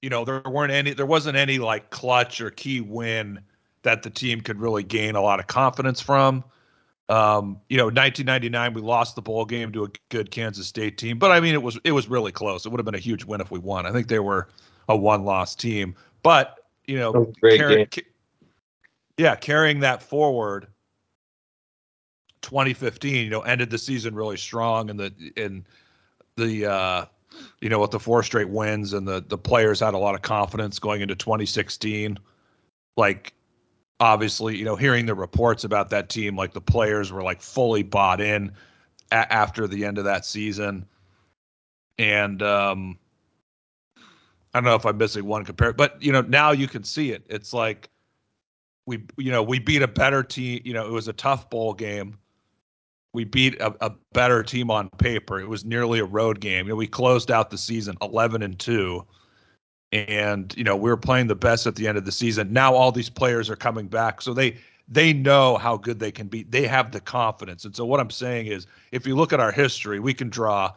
You 0.00 0.10
know, 0.10 0.24
there 0.24 0.42
weren't 0.46 0.72
any. 0.72 0.94
There 0.94 1.06
wasn't 1.06 1.36
any 1.36 1.58
like 1.58 1.90
clutch 1.90 2.40
or 2.40 2.50
key 2.50 2.80
win 2.80 3.40
that 3.82 4.02
the 4.02 4.10
team 4.10 4.40
could 4.40 4.58
really 4.58 4.82
gain 4.82 5.16
a 5.16 5.22
lot 5.22 5.38
of 5.38 5.48
confidence 5.48 6.00
from. 6.00 6.44
Um, 7.08 7.60
you 7.68 7.76
know, 7.76 7.84
1999 7.84 8.74
we 8.74 8.80
lost 8.80 9.14
the 9.14 9.22
bowl 9.22 9.44
game 9.44 9.70
to 9.72 9.84
a 9.84 9.88
good 10.08 10.30
Kansas 10.30 10.66
State 10.66 10.98
team, 10.98 11.18
but 11.18 11.30
I 11.30 11.40
mean 11.40 11.54
it 11.54 11.62
was 11.62 11.78
it 11.84 11.92
was 11.92 12.08
really 12.08 12.32
close. 12.32 12.66
It 12.66 12.70
would 12.70 12.80
have 12.80 12.84
been 12.84 12.96
a 12.96 12.98
huge 12.98 13.24
win 13.24 13.40
if 13.40 13.50
we 13.50 13.58
won. 13.58 13.86
I 13.86 13.92
think 13.92 14.08
they 14.08 14.18
were 14.18 14.48
a 14.88 14.96
one-loss 14.96 15.54
team, 15.54 15.94
but 16.22 16.58
you 16.86 16.98
know, 16.98 17.32
carry, 17.42 17.86
ca- 17.86 18.02
yeah, 19.18 19.36
carrying 19.36 19.80
that 19.80 20.02
forward. 20.02 20.68
2015, 22.42 23.24
you 23.24 23.30
know, 23.30 23.40
ended 23.40 23.70
the 23.70 23.78
season 23.78 24.14
really 24.14 24.36
strong, 24.36 24.90
and 24.90 25.00
the 25.00 25.12
and 25.36 25.64
the 26.36 26.66
uh, 26.66 27.04
you 27.60 27.68
know 27.68 27.80
with 27.80 27.90
the 27.90 28.00
four 28.00 28.22
straight 28.22 28.48
wins, 28.48 28.92
and 28.92 29.06
the 29.06 29.24
the 29.26 29.38
players 29.38 29.80
had 29.80 29.94
a 29.94 29.98
lot 29.98 30.14
of 30.14 30.22
confidence 30.22 30.78
going 30.78 31.00
into 31.00 31.14
2016. 31.16 32.18
Like 32.96 33.32
obviously, 34.00 34.56
you 34.56 34.64
know, 34.64 34.76
hearing 34.76 35.06
the 35.06 35.14
reports 35.14 35.64
about 35.64 35.90
that 35.90 36.08
team, 36.08 36.36
like 36.36 36.52
the 36.52 36.60
players 36.60 37.12
were 37.12 37.22
like 37.22 37.40
fully 37.40 37.82
bought 37.82 38.20
in 38.20 38.52
a- 39.10 39.32
after 39.32 39.66
the 39.66 39.84
end 39.84 39.98
of 39.98 40.04
that 40.04 40.24
season. 40.24 40.86
And 41.98 42.42
um, 42.42 42.98
I 44.52 44.60
don't 44.60 44.64
know 44.64 44.74
if 44.74 44.84
I'm 44.84 44.98
missing 44.98 45.24
one 45.24 45.44
compare, 45.44 45.72
but 45.72 46.02
you 46.02 46.12
know, 46.12 46.22
now 46.22 46.50
you 46.52 46.68
can 46.68 46.84
see 46.84 47.10
it. 47.12 47.24
It's 47.28 47.52
like 47.52 47.88
we, 48.86 49.02
you 49.16 49.32
know, 49.32 49.42
we 49.42 49.58
beat 49.58 49.82
a 49.82 49.88
better 49.88 50.22
team. 50.22 50.60
You 50.64 50.74
know, 50.74 50.86
it 50.86 50.92
was 50.92 51.08
a 51.08 51.12
tough 51.12 51.48
bowl 51.48 51.72
game. 51.72 52.18
We 53.14 53.24
beat 53.24 53.58
a, 53.60 53.74
a 53.80 53.92
better 54.12 54.42
team 54.42 54.70
on 54.70 54.90
paper. 54.90 55.40
It 55.40 55.48
was 55.48 55.64
nearly 55.64 56.00
a 56.00 56.04
road 56.04 56.38
game. 56.40 56.66
You 56.66 56.72
know, 56.72 56.76
we 56.76 56.86
closed 56.86 57.30
out 57.30 57.48
the 57.48 57.56
season 57.56 57.96
11 58.02 58.42
and 58.42 58.58
two 58.58 59.06
and 59.96 60.54
you 60.56 60.64
know 60.64 60.76
we 60.76 60.90
were 60.90 60.96
playing 60.96 61.26
the 61.26 61.34
best 61.34 61.66
at 61.66 61.76
the 61.76 61.86
end 61.88 61.98
of 61.98 62.04
the 62.04 62.12
season. 62.12 62.52
Now 62.52 62.74
all 62.74 62.92
these 62.92 63.10
players 63.10 63.50
are 63.50 63.56
coming 63.56 63.86
back, 63.86 64.20
so 64.20 64.32
they 64.32 64.56
they 64.88 65.12
know 65.12 65.56
how 65.56 65.76
good 65.76 65.98
they 65.98 66.12
can 66.12 66.28
be. 66.28 66.44
They 66.44 66.66
have 66.66 66.92
the 66.92 67.00
confidence, 67.00 67.64
and 67.64 67.74
so 67.74 67.84
what 67.84 68.00
I'm 68.00 68.10
saying 68.10 68.46
is, 68.46 68.66
if 68.92 69.06
you 69.06 69.16
look 69.16 69.32
at 69.32 69.40
our 69.40 69.52
history, 69.52 70.00
we 70.00 70.14
can 70.14 70.28
draw 70.28 70.72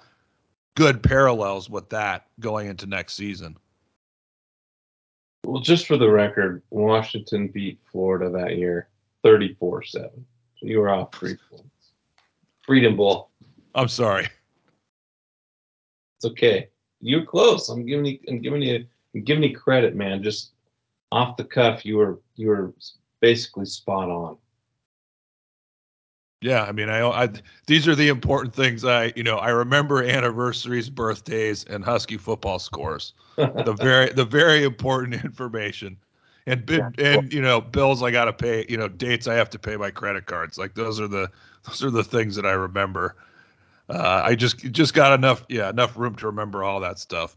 good 0.75 1.03
parallels 1.03 1.69
with 1.69 1.89
that 1.89 2.27
going 2.39 2.67
into 2.67 2.85
next 2.85 3.13
season. 3.15 3.57
Well, 5.45 5.61
just 5.61 5.87
for 5.87 5.97
the 5.97 6.09
record, 6.09 6.63
Washington 6.69 7.47
beat 7.47 7.79
Florida 7.91 8.29
that 8.29 8.57
year 8.57 8.89
34 9.23 9.83
7. 9.83 10.09
So 10.57 10.65
you 10.65 10.79
were 10.79 10.89
off 10.89 11.13
three 11.13 11.37
points. 11.49 11.65
Freedom 12.65 12.95
Bowl. 12.95 13.29
I'm 13.75 13.87
sorry. 13.87 14.27
It's 16.17 16.25
okay. 16.25 16.69
You're 17.01 17.25
close. 17.25 17.69
I'm 17.69 17.85
giving 17.85 18.05
you 18.05 18.19
I'm 18.27 18.41
giving 18.41 18.61
you 18.61 18.85
give 19.23 19.39
me 19.39 19.53
credit, 19.53 19.95
man. 19.95 20.23
Just 20.23 20.51
off 21.11 21.37
the 21.37 21.43
cuff, 21.43 21.85
you 21.85 21.97
were 21.97 22.19
you 22.35 22.49
were 22.49 22.73
basically 23.19 23.65
spot 23.65 24.09
on. 24.09 24.37
Yeah, 26.41 26.63
I 26.63 26.71
mean, 26.71 26.89
I, 26.89 27.05
I 27.05 27.29
these 27.67 27.87
are 27.87 27.95
the 27.95 28.07
important 28.07 28.53
things. 28.53 28.85
I 28.85 29.11
you 29.15 29.23
know 29.23 29.37
I 29.37 29.49
remember 29.49 30.03
anniversaries, 30.03 30.89
birthdays, 30.89 31.65
and 31.65 31.83
Husky 31.83 32.17
football 32.17 32.59
scores. 32.59 33.13
the 33.35 33.75
very 33.77 34.09
the 34.09 34.25
very 34.25 34.63
important 34.63 35.23
information, 35.25 35.97
and 36.45 36.63
yeah. 36.69 36.89
and 36.97 37.33
you 37.33 37.41
know 37.41 37.59
bills 37.59 38.01
I 38.01 38.11
got 38.11 38.25
to 38.25 38.33
pay. 38.33 38.65
You 38.69 38.77
know 38.77 38.87
dates 38.87 39.27
I 39.27 39.33
have 39.33 39.49
to 39.51 39.59
pay 39.59 39.75
my 39.75 39.91
credit 39.91 40.27
cards. 40.27 40.57
Like 40.57 40.75
those 40.75 40.99
are 40.99 41.07
the 41.07 41.29
those 41.67 41.83
are 41.83 41.91
the 41.91 42.03
things 42.03 42.35
that 42.35 42.45
I 42.45 42.51
remember. 42.51 43.15
Uh, 43.89 44.21
I 44.23 44.35
just 44.35 44.59
just 44.71 44.93
got 44.93 45.13
enough 45.13 45.43
yeah 45.49 45.69
enough 45.69 45.97
room 45.97 46.15
to 46.15 46.27
remember 46.27 46.63
all 46.63 46.79
that 46.79 46.99
stuff. 46.99 47.35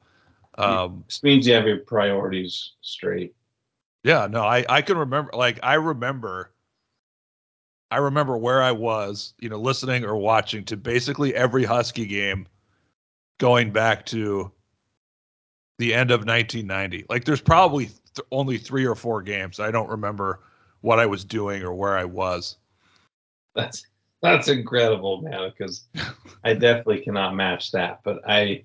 Um, 0.59 1.05
this 1.07 1.23
means 1.23 1.47
you 1.47 1.55
have 1.55 1.67
your 1.67 1.79
priorities 1.79 2.73
straight. 2.83 3.35
Yeah, 4.05 4.27
no, 4.31 4.43
I 4.43 4.65
I 4.69 4.83
can 4.83 4.99
remember 4.99 5.31
like 5.35 5.59
I 5.63 5.75
remember 5.75 6.53
I 7.91 7.99
remember 7.99 8.39
where 8.39 8.63
I 8.63 8.73
was, 8.73 9.35
you 9.39 9.49
know, 9.49 9.59
listening 9.59 10.05
or 10.05 10.17
watching 10.17 10.65
to 10.65 10.77
basically 10.77 11.35
every 11.35 11.65
Husky 11.65 12.07
game 12.07 12.47
going 13.39 13.71
back 13.71 14.07
to 14.07 14.51
the 15.79 15.93
end 15.93 16.11
of 16.11 16.21
1990. 16.21 17.07
Like 17.09 17.25
there's 17.25 17.41
probably 17.41 17.87
th- 17.87 18.27
only 18.31 18.57
3 18.57 18.87
or 18.87 18.95
4 18.95 19.23
games 19.23 19.61
I 19.61 19.71
don't 19.71 19.89
remember 19.89 20.41
what 20.81 20.99
I 20.99 21.07
was 21.07 21.25
doing 21.25 21.63
or 21.63 21.75
where 21.75 21.97
I 21.97 22.05
was. 22.05 22.57
That's 23.55 23.87
that's 24.23 24.49
incredible, 24.49 25.21
man, 25.23 25.51
because 25.51 25.87
I 26.45 26.55
definitely 26.55 27.01
cannot 27.01 27.35
match 27.35 27.73
that, 27.73 28.01
but 28.05 28.21
I 28.29 28.65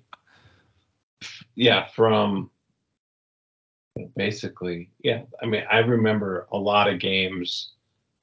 yeah, 1.54 1.86
from 1.94 2.50
basically, 4.16 4.90
yeah. 5.02 5.22
I 5.42 5.46
mean, 5.46 5.64
I 5.70 5.78
remember 5.78 6.46
a 6.52 6.58
lot 6.58 6.88
of 6.88 6.98
games. 6.98 7.72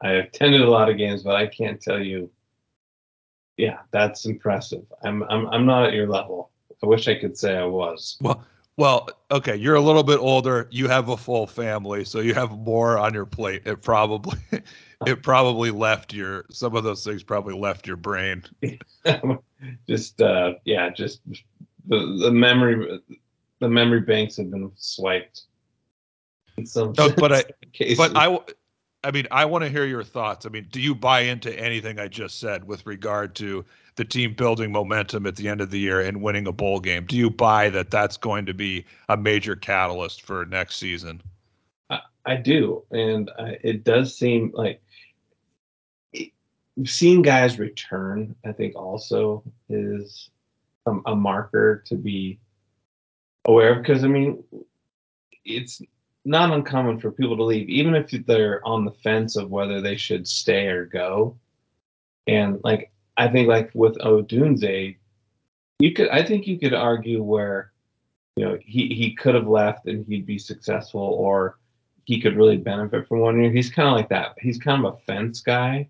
I 0.01 0.11
attended 0.11 0.61
a 0.61 0.69
lot 0.69 0.89
of 0.89 0.97
games, 0.97 1.23
but 1.23 1.35
I 1.35 1.47
can't 1.47 1.81
tell 1.81 2.01
you. 2.01 2.29
Yeah, 3.57 3.79
that's 3.91 4.25
impressive. 4.25 4.85
I'm 5.03 5.23
I'm 5.23 5.47
I'm 5.47 5.65
not 5.65 5.85
at 5.85 5.93
your 5.93 6.07
level. 6.07 6.51
I 6.83 6.87
wish 6.87 7.07
I 7.07 7.15
could 7.15 7.37
say 7.37 7.57
I 7.57 7.65
was. 7.65 8.17
Well, 8.21 8.45
well, 8.77 9.07
okay. 9.31 9.55
You're 9.55 9.75
a 9.75 9.81
little 9.81 10.03
bit 10.03 10.19
older. 10.19 10.67
You 10.69 10.87
have 10.89 11.09
a 11.09 11.17
full 11.17 11.47
family, 11.47 12.03
so 12.03 12.19
you 12.19 12.33
have 12.33 12.51
more 12.51 12.97
on 12.97 13.13
your 13.13 13.25
plate. 13.25 13.61
It 13.65 13.81
probably 13.81 14.37
it 15.05 15.23
probably 15.23 15.71
left 15.71 16.13
your 16.13 16.45
some 16.51 16.75
of 16.75 16.83
those 16.83 17.03
things 17.03 17.23
probably 17.23 17.55
left 17.55 17.87
your 17.87 17.95
brain. 17.95 18.43
just 19.87 20.21
uh 20.21 20.53
yeah, 20.65 20.89
just 20.89 21.21
the 21.87 22.17
the 22.21 22.31
memory 22.31 22.99
the 23.59 23.69
memory 23.69 24.01
banks 24.01 24.37
have 24.37 24.51
been 24.51 24.71
swiped. 24.75 25.43
No, 26.57 26.93
but 27.17 27.33
I 27.33 27.43
cases. 27.73 27.97
but 27.97 28.15
I 28.15 28.39
I 29.03 29.11
mean 29.11 29.27
I 29.31 29.45
want 29.45 29.63
to 29.63 29.69
hear 29.69 29.85
your 29.85 30.03
thoughts. 30.03 30.45
I 30.45 30.49
mean, 30.49 30.67
do 30.71 30.79
you 30.79 30.95
buy 30.95 31.21
into 31.21 31.57
anything 31.59 31.99
I 31.99 32.07
just 32.07 32.39
said 32.39 32.65
with 32.67 32.85
regard 32.85 33.35
to 33.35 33.65
the 33.95 34.05
team 34.05 34.33
building 34.33 34.71
momentum 34.71 35.25
at 35.25 35.35
the 35.35 35.47
end 35.47 35.61
of 35.61 35.71
the 35.71 35.79
year 35.79 36.01
and 36.01 36.21
winning 36.21 36.47
a 36.47 36.51
bowl 36.51 36.79
game? 36.79 37.05
Do 37.05 37.15
you 37.15 37.29
buy 37.29 37.69
that 37.69 37.91
that's 37.91 38.17
going 38.17 38.45
to 38.45 38.53
be 38.53 38.85
a 39.09 39.17
major 39.17 39.55
catalyst 39.55 40.21
for 40.21 40.45
next 40.45 40.77
season? 40.77 41.21
I, 41.89 41.99
I 42.25 42.35
do, 42.35 42.83
and 42.91 43.31
I, 43.39 43.57
it 43.63 43.83
does 43.83 44.17
seem 44.17 44.51
like 44.53 44.81
it, 46.13 46.31
seeing 46.85 47.21
guys 47.21 47.59
return. 47.59 48.35
I 48.45 48.51
think 48.51 48.75
also 48.75 49.43
is 49.69 50.29
a, 50.85 50.91
a 51.07 51.15
marker 51.15 51.83
to 51.87 51.95
be 51.95 52.39
aware 53.45 53.73
of 53.73 53.81
because 53.81 54.03
I 54.03 54.07
mean, 54.07 54.43
it's 55.43 55.81
not 56.25 56.51
uncommon 56.51 56.99
for 56.99 57.11
people 57.11 57.37
to 57.37 57.43
leave, 57.43 57.69
even 57.69 57.95
if 57.95 58.09
they're 58.25 58.65
on 58.67 58.83
the 58.83 58.91
fence 58.91 59.35
of 59.35 59.51
whether 59.51 59.79
they 59.79 59.95
should 59.95 60.27
stay 60.27 60.67
or 60.67 60.85
go. 60.85 61.37
And 62.27 62.59
like 62.63 62.91
I 63.17 63.27
think, 63.27 63.47
like 63.47 63.71
with 63.73 63.97
Odunze, 63.99 64.97
you 65.79 65.93
could 65.93 66.09
I 66.09 66.23
think 66.23 66.47
you 66.47 66.57
could 66.57 66.73
argue 66.73 67.21
where 67.21 67.71
you 68.35 68.45
know 68.45 68.57
he 68.61 68.93
he 68.93 69.15
could 69.15 69.35
have 69.35 69.47
left 69.47 69.85
and 69.87 70.05
he'd 70.07 70.25
be 70.25 70.39
successful, 70.39 71.01
or 71.01 71.59
he 72.05 72.19
could 72.19 72.35
really 72.35 72.57
benefit 72.57 73.07
from 73.07 73.19
one 73.19 73.41
year. 73.41 73.51
He's 73.51 73.69
kind 73.69 73.89
of 73.89 73.95
like 73.95 74.09
that. 74.09 74.35
He's 74.39 74.57
kind 74.57 74.85
of 74.85 74.93
a 74.93 74.97
fence 75.05 75.41
guy. 75.41 75.89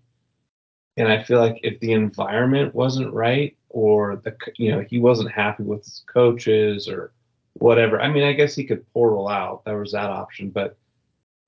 And 0.98 1.08
I 1.08 1.22
feel 1.22 1.40
like 1.40 1.60
if 1.62 1.78
the 1.80 1.92
environment 1.92 2.74
wasn't 2.74 3.12
right, 3.12 3.54
or 3.68 4.16
the 4.16 4.36
you 4.56 4.70
know 4.70 4.80
he 4.80 4.98
wasn't 4.98 5.30
happy 5.30 5.62
with 5.62 5.84
his 5.84 6.04
coaches 6.12 6.88
or 6.88 7.12
whatever. 7.54 8.00
I 8.00 8.08
mean, 8.08 8.24
I 8.24 8.32
guess 8.32 8.54
he 8.54 8.64
could 8.64 8.90
portal 8.92 9.28
out. 9.28 9.64
There 9.64 9.78
was 9.78 9.92
that 9.92 10.10
option, 10.10 10.50
but 10.50 10.76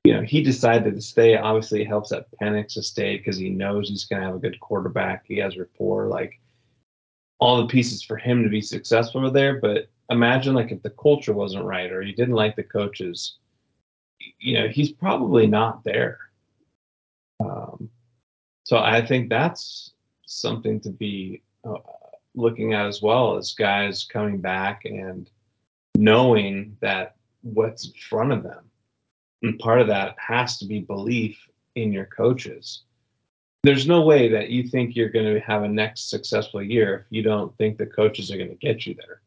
you 0.05 0.15
know, 0.15 0.23
he 0.23 0.43
decided 0.43 0.95
to 0.95 1.03
stay. 1.03 1.37
Obviously, 1.37 1.83
it 1.83 1.89
helps 1.89 2.11
that 2.11 2.29
Penix 2.41 2.75
to 2.75 2.83
stay 2.83 3.19
because 3.19 3.37
he 3.37 3.51
knows 3.51 3.89
he's 3.89 4.07
going 4.07 4.23
to 4.23 4.27
have 4.27 4.37
a 4.37 4.41
good 4.41 4.59
quarterback. 4.61 5.25
He 5.27 5.37
has 5.39 5.59
rapport. 5.59 6.07
Like 6.07 6.41
all 7.41 7.59
the 7.59 7.67
pieces 7.67 8.03
for 8.03 8.17
him 8.17 8.43
to 8.43 8.49
be 8.49 8.61
successful 8.61 9.27
are 9.27 9.31
there. 9.31 9.61
But 9.61 9.89
imagine 10.11 10.55
like 10.55 10.73
if 10.73 10.83
the 10.83 10.91
culture 10.91 11.33
wasn't 11.33 11.65
right 11.65 11.93
or 11.93 12.03
he 12.03 12.13
didn't 12.13 12.35
like 12.35 12.57
the 12.57 12.63
coaches, 12.63 13.37
you 14.39 14.55
know, 14.55 14.69
he's 14.69 14.93
probably 14.93 15.47
not 15.47 15.85
there. 15.85 16.19
Um, 17.41 17.91
so 18.65 18.79
I 18.79 19.05
think 19.05 19.29
that's 19.29 19.93
something 20.27 20.81
to 20.81 20.91
be 20.91 21.43
uh, 21.65 21.77
looking 22.39 22.73
at 22.75 22.87
as 22.87 23.03
well 23.03 23.37
as 23.37 23.55
guys 23.55 24.05
coming 24.05 24.39
back 24.41 24.83
and 24.85 25.31
knowing 25.97 26.77
that 26.81 27.17
what's 27.43 27.87
in 27.87 27.93
front 28.09 28.33
of 28.33 28.43
them. 28.43 28.65
And 29.43 29.59
part 29.59 29.81
of 29.81 29.87
that 29.89 30.17
has 30.19 30.59
to 30.59 30.67
be 30.67 30.81
belief 30.81 31.39
in 31.75 31.93
your 31.93 32.07
coaches. 32.07 32.83
There's 33.65 33.87
no 33.87 34.03
way 34.03 34.29
that 34.29 34.51
you 34.51 34.69
think 34.69 34.95
you're 34.95 35.09
going 35.09 35.35
to 35.35 35.41
have 35.41 35.63
a 35.63 35.69
next 35.69 36.11
successful 36.11 36.63
year 36.63 37.01
if 37.01 37.07
you 37.11 37.23
don't 37.23 37.57
think 37.59 37.77
the 37.77 37.87
coaches 37.87 38.31
are 38.31 38.37
going 38.37 38.51
to 38.51 38.57
get 38.57 38.87
you 38.87 38.95
there. 38.95 39.21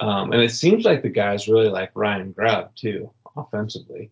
Um, 0.00 0.32
and 0.32 0.42
it 0.42 0.50
seems 0.50 0.84
like 0.84 1.02
the 1.02 1.08
guys 1.08 1.48
really 1.48 1.68
like 1.68 1.90
Ryan 1.94 2.32
Grubb 2.32 2.74
too, 2.74 3.10
offensively. 3.36 4.10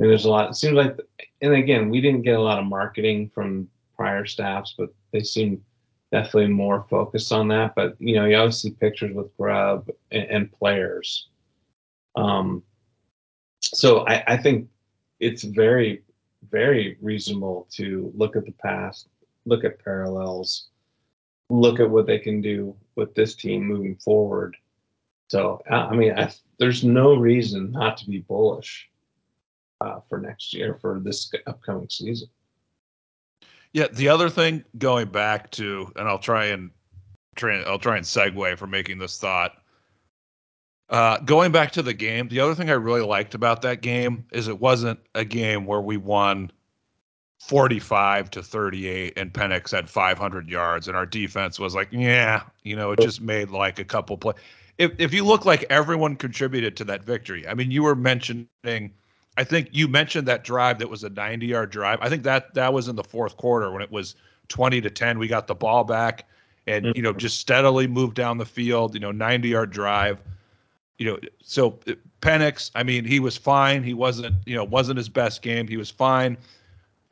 Mean, 0.00 0.08
there's 0.08 0.24
a 0.24 0.30
lot. 0.30 0.50
It 0.50 0.54
seems 0.54 0.74
like, 0.74 0.98
and 1.42 1.52
again, 1.52 1.90
we 1.90 2.00
didn't 2.00 2.22
get 2.22 2.38
a 2.38 2.40
lot 2.40 2.58
of 2.58 2.64
marketing 2.64 3.30
from 3.34 3.68
prior 3.94 4.24
staffs, 4.24 4.74
but 4.78 4.94
they 5.12 5.22
seem 5.22 5.62
definitely 6.12 6.48
more 6.48 6.86
focused 6.90 7.32
on 7.32 7.48
that. 7.48 7.74
But 7.74 7.96
you 7.98 8.16
know, 8.16 8.24
you 8.24 8.36
always 8.36 8.58
see 8.58 8.70
pictures 8.70 9.14
with 9.14 9.36
Grubb 9.36 9.88
and, 10.10 10.24
and 10.24 10.52
players. 10.52 11.28
Um, 12.16 12.62
so 13.60 14.06
I, 14.06 14.24
I 14.26 14.36
think 14.36 14.68
it's 15.20 15.44
very, 15.44 16.02
very 16.50 16.96
reasonable 17.00 17.68
to 17.72 18.12
look 18.14 18.36
at 18.36 18.46
the 18.46 18.52
past, 18.52 19.08
look 19.44 19.64
at 19.64 19.82
parallels, 19.84 20.68
look 21.50 21.80
at 21.80 21.90
what 21.90 22.06
they 22.06 22.18
can 22.18 22.40
do 22.40 22.74
with 22.96 23.14
this 23.14 23.34
team 23.34 23.64
moving 23.64 23.96
forward. 23.96 24.56
So 25.28 25.62
I 25.70 25.94
mean, 25.94 26.18
I, 26.18 26.32
there's 26.58 26.82
no 26.82 27.14
reason 27.14 27.70
not 27.72 27.96
to 27.98 28.06
be 28.10 28.18
bullish 28.18 28.90
uh, 29.80 30.00
for 30.08 30.18
next 30.18 30.52
year 30.52 30.78
for 30.80 31.00
this 31.02 31.30
upcoming 31.46 31.88
season. 31.88 32.28
Yeah, 33.72 33.86
the 33.92 34.08
other 34.08 34.28
thing 34.28 34.64
going 34.78 35.08
back 35.08 35.50
to, 35.52 35.92
and 35.96 36.08
I'll 36.08 36.18
try 36.18 36.46
and 36.46 36.70
try, 37.36 37.62
I'll 37.62 37.78
try 37.78 37.96
and 37.96 38.04
segue 38.04 38.58
for 38.58 38.66
making 38.66 38.98
this 38.98 39.18
thought. 39.18 39.52
Uh, 40.88 41.18
going 41.18 41.52
back 41.52 41.70
to 41.72 41.82
the 41.82 41.94
game, 41.94 42.28
the 42.28 42.40
other 42.40 42.54
thing 42.54 42.68
I 42.68 42.74
really 42.74 43.02
liked 43.02 43.34
about 43.34 43.62
that 43.62 43.80
game 43.80 44.24
is 44.32 44.48
it 44.48 44.60
wasn't 44.60 44.98
a 45.14 45.24
game 45.24 45.64
where 45.64 45.80
we 45.80 45.96
won 45.96 46.50
45 47.40 48.30
to 48.32 48.42
38 48.42 49.14
and 49.16 49.32
Penix 49.32 49.70
had 49.70 49.88
500 49.88 50.48
yards 50.48 50.88
and 50.88 50.96
our 50.96 51.06
defense 51.06 51.58
was 51.58 51.74
like, 51.74 51.88
yeah, 51.92 52.42
you 52.64 52.74
know, 52.74 52.92
it 52.92 53.00
just 53.00 53.20
made 53.20 53.50
like 53.50 53.78
a 53.78 53.84
couple 53.84 54.18
play. 54.18 54.34
If 54.78 54.92
if 54.98 55.14
you 55.14 55.24
look 55.24 55.44
like 55.44 55.64
everyone 55.70 56.16
contributed 56.16 56.76
to 56.78 56.84
that 56.84 57.04
victory, 57.04 57.46
I 57.46 57.54
mean, 57.54 57.70
you 57.70 57.82
were 57.82 57.94
mentioning 57.94 58.48
I 59.36 59.44
think 59.44 59.68
you 59.72 59.88
mentioned 59.88 60.26
that 60.28 60.44
drive 60.44 60.78
that 60.80 60.90
was 60.90 61.04
a 61.04 61.10
90 61.10 61.46
yard 61.46 61.70
drive. 61.70 61.98
I 62.02 62.08
think 62.08 62.22
that 62.24 62.54
that 62.54 62.72
was 62.72 62.88
in 62.88 62.96
the 62.96 63.04
fourth 63.04 63.36
quarter 63.36 63.70
when 63.70 63.82
it 63.82 63.90
was 63.90 64.16
20 64.48 64.80
to 64.80 64.90
10. 64.90 65.18
We 65.18 65.28
got 65.28 65.46
the 65.46 65.54
ball 65.54 65.84
back 65.84 66.26
and, 66.66 66.84
mm-hmm. 66.84 66.96
you 66.96 67.02
know, 67.02 67.12
just 67.12 67.40
steadily 67.40 67.86
moved 67.86 68.16
down 68.16 68.38
the 68.38 68.46
field, 68.46 68.94
you 68.94 69.00
know, 69.00 69.12
90 69.12 69.48
yard 69.48 69.70
drive. 69.70 70.20
You 70.98 71.06
know, 71.06 71.18
so 71.42 71.78
uh, 71.88 71.92
Penix, 72.20 72.70
I 72.74 72.82
mean, 72.82 73.04
he 73.04 73.20
was 73.20 73.36
fine. 73.36 73.82
He 73.82 73.94
wasn't, 73.94 74.34
you 74.44 74.54
know, 74.54 74.64
wasn't 74.64 74.98
his 74.98 75.08
best 75.08 75.40
game. 75.42 75.66
He 75.66 75.76
was 75.76 75.90
fine. 75.90 76.36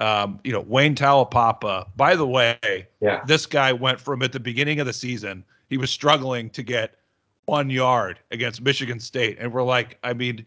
Um, 0.00 0.38
you 0.44 0.52
know, 0.52 0.60
Wayne 0.60 0.94
Taulapapa, 0.94 1.86
by 1.96 2.14
the 2.14 2.26
way, 2.26 2.86
yeah. 3.00 3.24
this 3.26 3.46
guy 3.46 3.72
went 3.72 4.00
from 4.00 4.22
at 4.22 4.32
the 4.32 4.38
beginning 4.38 4.78
of 4.78 4.86
the 4.86 4.92
season, 4.92 5.44
he 5.70 5.76
was 5.76 5.90
struggling 5.90 6.50
to 6.50 6.62
get 6.62 6.94
one 7.46 7.70
yard 7.70 8.20
against 8.30 8.60
Michigan 8.60 9.00
State. 9.00 9.38
And 9.40 9.52
we're 9.52 9.64
like, 9.64 9.98
I 10.04 10.12
mean, 10.12 10.44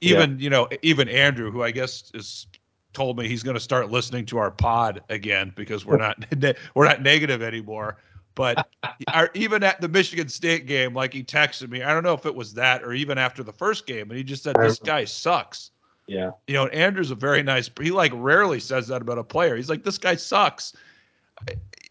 even 0.00 0.38
yeah. 0.38 0.42
you 0.44 0.50
know 0.50 0.68
even 0.82 1.08
Andrew, 1.08 1.50
who 1.50 1.62
I 1.62 1.70
guess 1.70 2.10
is 2.14 2.46
told 2.92 3.18
me 3.18 3.28
he's 3.28 3.42
going 3.42 3.54
to 3.56 3.60
start 3.60 3.90
listening 3.90 4.24
to 4.26 4.38
our 4.38 4.50
pod 4.50 5.02
again 5.10 5.52
because 5.56 5.84
we're 5.84 5.96
not 5.96 6.24
we're 6.74 6.86
not 6.86 7.02
negative 7.02 7.42
anymore. 7.42 7.98
But 8.34 8.66
our, 9.08 9.30
even 9.34 9.62
at 9.62 9.80
the 9.80 9.88
Michigan 9.88 10.28
State 10.28 10.66
game, 10.66 10.94
like 10.94 11.12
he 11.12 11.22
texted 11.22 11.68
me, 11.68 11.82
I 11.82 11.92
don't 11.92 12.02
know 12.02 12.14
if 12.14 12.26
it 12.26 12.34
was 12.34 12.54
that 12.54 12.82
or 12.82 12.92
even 12.92 13.18
after 13.18 13.42
the 13.42 13.52
first 13.52 13.86
game, 13.86 14.10
and 14.10 14.16
he 14.16 14.24
just 14.24 14.42
said 14.42 14.56
this 14.56 14.78
guy 14.78 15.04
sucks. 15.04 15.70
Yeah. 16.06 16.32
You 16.46 16.54
know, 16.54 16.66
Andrew's 16.66 17.10
a 17.10 17.14
very 17.14 17.42
nice. 17.42 17.70
He 17.80 17.90
like 17.90 18.12
rarely 18.14 18.60
says 18.60 18.88
that 18.88 19.02
about 19.02 19.18
a 19.18 19.24
player. 19.24 19.56
He's 19.56 19.70
like, 19.70 19.84
this 19.84 19.98
guy 19.98 20.16
sucks. 20.16 20.74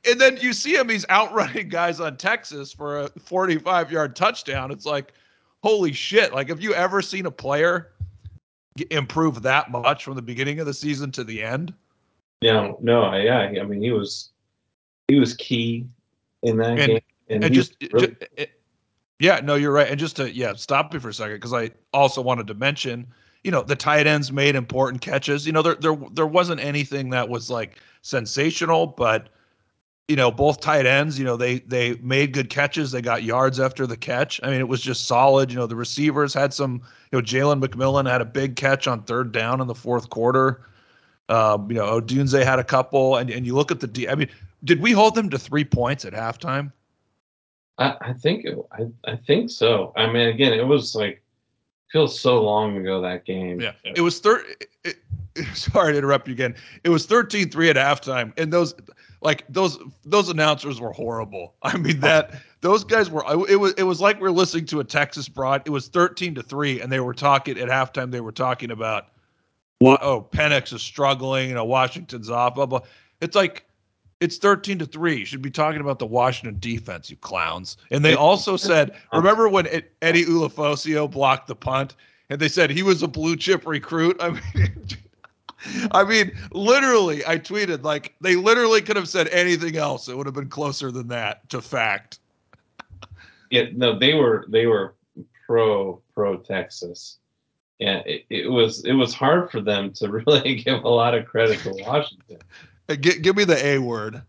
And 0.06 0.20
then 0.20 0.38
you 0.38 0.54
see 0.54 0.76
him, 0.76 0.90
he's 0.90 1.06
outrunning 1.10 1.70
guys 1.70 2.00
on 2.00 2.18
Texas 2.18 2.72
for 2.74 3.02
a 3.02 3.10
45 3.20 3.92
yard 3.92 4.16
touchdown. 4.16 4.72
It's 4.72 4.86
like, 4.86 5.14
holy 5.64 5.94
shit. 5.94 6.34
Like, 6.34 6.50
have 6.50 6.62
you 6.62 6.74
ever 6.74 7.02
seen 7.02 7.26
a 7.26 7.32
player 7.32 7.94
improve 8.92 9.42
that 9.42 9.72
much 9.72 10.04
from 10.04 10.16
the 10.16 10.22
beginning 10.22 10.60
of 10.60 10.66
the 10.66 10.74
season 10.74 11.12
to 11.14 11.24
the 11.24 11.42
end? 11.42 11.74
No, 12.42 12.78
no, 12.82 13.14
yeah. 13.16 13.40
I 13.40 13.64
mean, 13.64 13.82
he 13.82 13.92
was 13.92 14.32
he 15.08 15.20
was 15.20 15.34
key 15.36 15.88
in 16.44 16.58
that 16.58 16.78
and, 16.78 16.78
game, 16.78 17.00
and, 17.30 17.44
and 17.46 17.54
just, 17.54 17.76
really- 17.94 18.08
just 18.08 18.32
it, 18.36 18.60
yeah, 19.20 19.40
no, 19.42 19.56
you're 19.56 19.72
right. 19.72 19.88
And 19.88 20.00
just 20.00 20.18
to 20.18 20.34
yeah, 20.34 20.54
stop 20.56 20.94
me 20.94 21.00
for 21.00 21.10
a 21.10 21.14
second 21.14 21.38
because 21.38 21.54
I 21.54 21.72
also 21.94 22.22
wanted 22.22 22.48
to 22.48 22.54
mention, 22.54 23.08
you 23.44 23.52
know, 23.52 23.64
the 23.64 23.76
tight 23.76 24.06
ends 24.06 24.32
made 24.32 24.56
important 24.56 25.02
catches. 25.02 25.48
You 25.48 25.54
know, 25.54 25.62
there 25.62 25.76
there 25.76 25.96
there 26.12 26.28
wasn't 26.28 26.60
anything 26.60 27.10
that 27.12 27.30
was 27.30 27.50
like 27.50 27.80
sensational, 28.02 28.88
but 28.88 29.30
you 30.08 30.16
know, 30.18 30.32
both 30.32 30.60
tight 30.60 30.86
ends, 30.86 31.18
you 31.18 31.24
know, 31.24 31.38
they 31.38 31.60
they 31.60 31.96
made 31.96 32.34
good 32.34 32.50
catches. 32.50 32.92
They 32.92 33.02
got 33.02 33.24
yards 33.24 33.60
after 33.60 33.88
the 33.88 33.96
catch. 33.96 34.40
I 34.44 34.50
mean, 34.50 34.60
it 34.60 34.68
was 34.68 34.82
just 34.82 35.06
solid. 35.06 35.50
You 35.50 35.58
know, 35.58 35.68
the 35.68 35.76
receivers 35.76 36.34
had 36.34 36.54
some. 36.54 36.82
You 37.12 37.20
know, 37.20 37.22
Jalen 37.22 37.64
McMillan 37.64 38.10
had 38.10 38.22
a 38.22 38.26
big 38.26 38.56
catch 38.56 38.88
on 38.88 39.04
third 39.04 39.32
down 39.32 39.62
in 39.62 39.68
the 39.68 39.76
fourth 39.76 40.10
quarter. 40.10 40.66
Um, 41.30 41.72
you 41.72 41.78
know, 41.78 42.02
Odunze 42.02 42.44
had 42.44 42.60
a 42.60 42.64
couple, 42.64 43.16
and 43.16 43.30
and 43.30 43.46
you 43.46 43.56
look 43.56 43.72
at 43.72 43.80
the. 43.80 43.88
D, 43.88 44.10
I 44.10 44.16
mean, 44.16 44.30
did 44.64 44.82
we 44.82 44.92
hold 44.92 45.16
them 45.16 45.30
to 45.30 45.40
three 45.40 45.64
points 45.64 46.04
at 46.04 46.14
halftime? 46.14 46.74
I, 47.78 47.96
I 48.02 48.14
think 48.14 48.46
it, 48.46 48.58
I 48.74 48.88
I 49.10 49.16
think 49.16 49.52
so. 49.52 49.94
I 49.96 50.08
mean, 50.08 50.28
again, 50.28 50.52
it 50.52 50.68
was 50.68 50.96
like 50.96 51.24
feels 51.92 52.20
so 52.20 52.44
long 52.44 52.76
ago 52.76 53.00
that 53.02 53.24
game. 53.24 53.62
Yeah, 53.62 53.72
it 53.84 54.02
was 54.02 54.20
third. 54.20 54.44
Sorry 55.54 55.94
to 55.94 55.98
interrupt 55.98 56.28
you 56.28 56.34
again. 56.34 56.56
It 56.84 56.90
was 56.90 57.08
13-3 57.08 57.72
at 57.72 57.76
halftime, 57.76 58.34
and 58.38 58.54
those 58.54 58.76
like 59.24 59.46
those 59.50 59.80
those 60.06 60.30
announcers 60.30 60.80
were 60.80 60.92
horrible. 60.92 61.56
I 61.64 61.78
mean 61.78 61.98
oh. 61.98 62.08
that 62.08 62.42
those 62.62 62.84
guys 62.84 63.10
were 63.10 63.24
it 63.48 63.60
was 63.60 63.74
it 63.74 63.84
was 63.84 64.02
like 64.02 64.20
we 64.20 64.28
are 64.28 64.32
listening 64.32 64.66
to 64.68 64.80
a 64.80 64.84
Texas 64.84 65.30
broad. 65.30 65.64
It 65.66 65.72
was 65.72 65.88
13 65.88 66.36
to 66.36 66.44
3 66.44 66.82
and 66.82 66.92
they 66.92 67.00
were 67.00 67.14
talking 67.14 67.58
at 67.58 67.70
halftime 67.70 68.12
they 68.12 68.22
were 68.22 68.32
talking 68.32 68.72
about 68.72 69.08
well, 69.82 69.98
oh, 70.02 70.26
Penix 70.32 70.72
is 70.72 70.82
struggling, 70.82 71.50
you 71.50 71.56
know, 71.56 71.66
Washington's 71.66 72.30
off, 72.30 72.56
blah 72.56 72.66
blah. 72.66 72.82
It's 73.22 73.36
like 73.36 73.66
it's 74.20 74.38
13 74.38 74.80
to 74.80 74.86
3. 74.86 75.18
You 75.18 75.26
should 75.26 75.42
be 75.42 75.52
talking 75.52 75.82
about 75.82 76.00
the 76.00 76.06
Washington 76.06 76.58
defense, 76.60 77.10
you 77.10 77.18
clowns. 77.18 77.78
And 77.92 78.04
they 78.06 78.16
also 78.16 78.56
said, 78.70 78.94
oh. 79.12 79.18
remember 79.18 79.50
when 79.50 79.66
it, 79.66 79.92
Eddie 80.02 80.26
Ulofoshio 80.26 81.12
blocked 81.12 81.48
the 81.48 81.56
punt 81.56 81.96
and 82.30 82.40
they 82.40 82.48
said 82.48 82.70
he 82.70 82.84
was 82.84 83.04
a 83.04 83.08
blue 83.08 83.36
chip 83.36 83.68
recruit? 83.68 84.16
I 84.20 84.30
mean 84.30 84.42
I 85.92 86.04
mean, 86.04 86.32
literally, 86.52 87.26
I 87.26 87.38
tweeted 87.38 87.84
like 87.84 88.16
they 88.22 88.36
literally 88.36 88.82
could 88.82 88.96
have 88.96 89.10
said 89.10 89.28
anything 89.30 89.78
else. 89.78 90.08
It 90.08 90.18
would 90.18 90.26
have 90.26 90.36
been 90.36 90.50
closer 90.50 90.92
than 90.92 91.08
that 91.10 91.48
to 91.50 91.62
fact. 91.62 92.20
Yeah, 93.50 93.66
no, 93.74 93.98
they 93.98 94.14
were 94.14 94.46
they 94.50 94.66
were 94.66 94.96
pro 95.46 96.02
pro 96.14 96.38
Texas. 96.38 97.18
Yeah, 97.80 98.02
it, 98.06 98.26
it 98.30 98.52
was 98.52 98.84
it 98.86 98.94
was 98.94 99.14
hard 99.14 99.52
for 99.52 99.62
them 99.62 99.92
to 99.94 100.10
really 100.28 100.56
give 100.56 100.84
a 100.84 100.90
lot 100.90 101.16
of 101.16 101.26
credit 101.26 101.60
to 101.60 101.72
Washington. 101.86 102.40
Hey, 102.88 102.98
give, 102.98 103.22
give 103.22 103.36
me 103.36 103.44
the 103.44 103.66
A 103.66 103.78
word. 103.80 104.22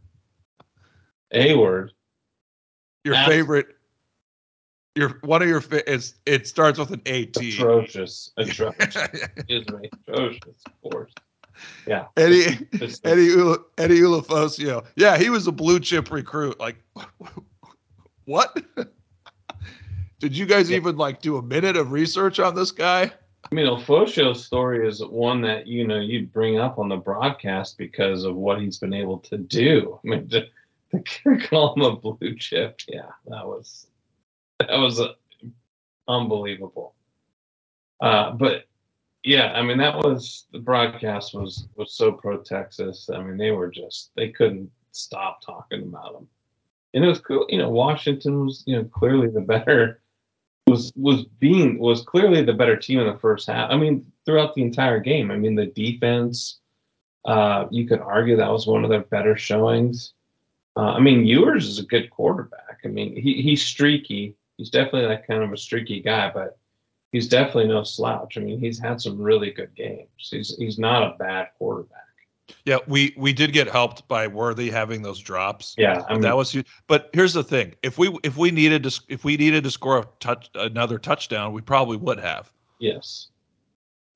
A 1.32 1.54
word. 1.54 1.92
Your 3.04 3.16
favorite. 3.26 3.76
Your 4.94 5.18
one 5.22 5.42
of 5.42 5.48
your 5.48 5.62
is 5.86 6.14
it 6.24 6.46
starts 6.46 6.78
with 6.78 6.92
an 6.92 7.02
A 7.06 7.26
T. 7.26 7.52
Atrocious. 7.52 8.30
Atrocious. 8.36 8.96
Excuse 9.36 9.68
me. 9.70 9.90
Atrocious, 10.06 10.62
of 10.66 10.90
course. 10.90 11.12
Yeah. 11.86 12.06
Eddie 12.16 12.44
Eddie 13.04 13.30
Eddie 13.78 14.00
Ulofoshio. 14.00 14.84
Yeah, 14.96 15.18
he 15.18 15.30
was 15.30 15.46
a 15.46 15.52
blue 15.52 15.80
chip 15.80 16.10
recruit. 16.10 16.60
Like 16.60 16.76
what? 18.24 18.62
Did 20.20 20.36
you 20.36 20.46
guys 20.46 20.70
yeah. 20.70 20.76
even 20.76 20.96
like 20.96 21.20
do 21.20 21.36
a 21.36 21.42
minute 21.42 21.76
of 21.76 21.92
research 21.92 22.38
on 22.38 22.54
this 22.54 22.70
guy? 22.70 23.10
I 23.50 23.54
mean, 23.54 23.66
Ulofoshio's 23.66 24.44
story 24.44 24.88
is 24.88 25.04
one 25.04 25.40
that 25.42 25.66
you 25.66 25.86
know 25.86 26.00
you'd 26.00 26.32
bring 26.32 26.58
up 26.58 26.78
on 26.78 26.88
the 26.88 26.96
broadcast 26.96 27.78
because 27.78 28.24
of 28.24 28.36
what 28.36 28.60
he's 28.60 28.78
been 28.78 28.94
able 28.94 29.18
to 29.18 29.36
do. 29.36 29.98
I 30.04 30.08
mean, 30.08 30.28
to, 30.28 30.46
to 30.92 31.38
call 31.48 31.74
him 31.74 31.82
a 31.82 31.96
blue 31.96 32.36
chip, 32.36 32.80
yeah, 32.88 33.10
that 33.26 33.44
was 33.44 33.86
that 34.60 34.78
was 34.78 35.00
unbelievable. 36.08 36.94
Uh, 38.00 38.32
but 38.32 38.64
yeah, 39.22 39.52
I 39.52 39.62
mean 39.62 39.78
that 39.78 39.96
was 39.96 40.44
the 40.52 40.58
broadcast 40.58 41.34
was 41.34 41.66
was 41.76 41.94
so 41.94 42.12
pro 42.12 42.38
Texas. 42.38 43.08
I 43.12 43.22
mean 43.22 43.36
they 43.36 43.50
were 43.50 43.68
just 43.68 44.10
they 44.16 44.28
couldn't 44.28 44.70
stop 44.92 45.40
talking 45.40 45.82
about 45.82 46.12
them, 46.12 46.28
and 46.92 47.04
it 47.04 47.08
was 47.08 47.20
cool. 47.20 47.46
You 47.48 47.58
know, 47.58 47.70
Washington 47.70 48.44
was 48.44 48.62
you 48.66 48.76
know 48.76 48.84
clearly 48.84 49.28
the 49.28 49.40
better 49.40 50.00
was 50.66 50.92
was 50.96 51.24
being 51.24 51.78
was 51.78 52.02
clearly 52.02 52.42
the 52.42 52.52
better 52.52 52.76
team 52.76 53.00
in 53.00 53.06
the 53.06 53.18
first 53.18 53.46
half. 53.46 53.70
I 53.70 53.76
mean 53.76 54.04
throughout 54.26 54.54
the 54.54 54.62
entire 54.62 55.00
game. 55.00 55.30
I 55.30 55.36
mean 55.36 55.54
the 55.54 55.66
defense. 55.66 56.60
Uh, 57.24 57.66
you 57.70 57.86
could 57.88 58.00
argue 58.00 58.36
that 58.36 58.52
was 58.52 58.66
one 58.66 58.84
of 58.84 58.90
their 58.90 59.00
better 59.00 59.34
showings. 59.34 60.12
Uh, 60.76 60.92
I 60.92 61.00
mean 61.00 61.24
Ewers 61.24 61.66
is 61.66 61.78
a 61.78 61.84
good 61.86 62.10
quarterback. 62.10 62.80
I 62.84 62.88
mean 62.88 63.16
he 63.16 63.40
he's 63.40 63.62
streaky. 63.62 64.36
He's 64.56 64.70
definitely 64.70 65.08
that 65.08 65.26
kind 65.26 65.42
of 65.42 65.52
a 65.52 65.56
streaky 65.56 66.00
guy, 66.00 66.30
but 66.32 66.58
he's 67.12 67.28
definitely 67.28 67.68
no 67.68 67.82
slouch. 67.82 68.36
I 68.36 68.40
mean, 68.40 68.58
he's 68.58 68.78
had 68.78 69.00
some 69.00 69.20
really 69.20 69.50
good 69.50 69.74
games. 69.74 70.08
He's 70.16 70.56
he's 70.56 70.78
not 70.78 71.02
a 71.02 71.16
bad 71.18 71.48
quarterback. 71.58 72.00
Yeah, 72.64 72.78
we 72.86 73.14
we 73.16 73.32
did 73.32 73.52
get 73.52 73.68
helped 73.68 74.06
by 74.06 74.26
Worthy 74.26 74.68
having 74.70 75.00
those 75.00 75.18
drops. 75.18 75.74
Yeah, 75.78 76.04
I 76.08 76.12
mean, 76.12 76.22
that 76.22 76.36
was 76.36 76.52
huge. 76.52 76.66
But 76.86 77.08
here's 77.12 77.32
the 77.32 77.44
thing: 77.44 77.74
if 77.82 77.98
we 77.98 78.16
if 78.22 78.36
we 78.36 78.50
needed 78.50 78.82
to 78.82 79.00
if 79.08 79.24
we 79.24 79.36
needed 79.36 79.64
to 79.64 79.70
score 79.70 79.98
a 79.98 80.08
touch 80.20 80.50
another 80.54 80.98
touchdown, 80.98 81.52
we 81.52 81.62
probably 81.62 81.96
would 81.96 82.20
have. 82.20 82.52
yes, 82.80 83.28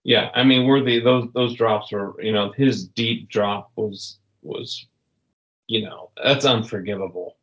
yeah. 0.05 0.31
I 0.35 0.45
mean, 0.45 0.67
Worthy 0.67 1.01
those 1.01 1.29
those 1.35 1.55
drops 1.55 1.91
were 1.91 2.21
you 2.23 2.33
know 2.33 2.53
his 2.53 2.87
deep 2.87 3.31
drop 3.31 3.71
was 3.77 4.19
was 4.43 4.87
you 5.67 5.83
know 5.83 6.11
that's 6.23 6.45
unforgivable. 6.45 7.38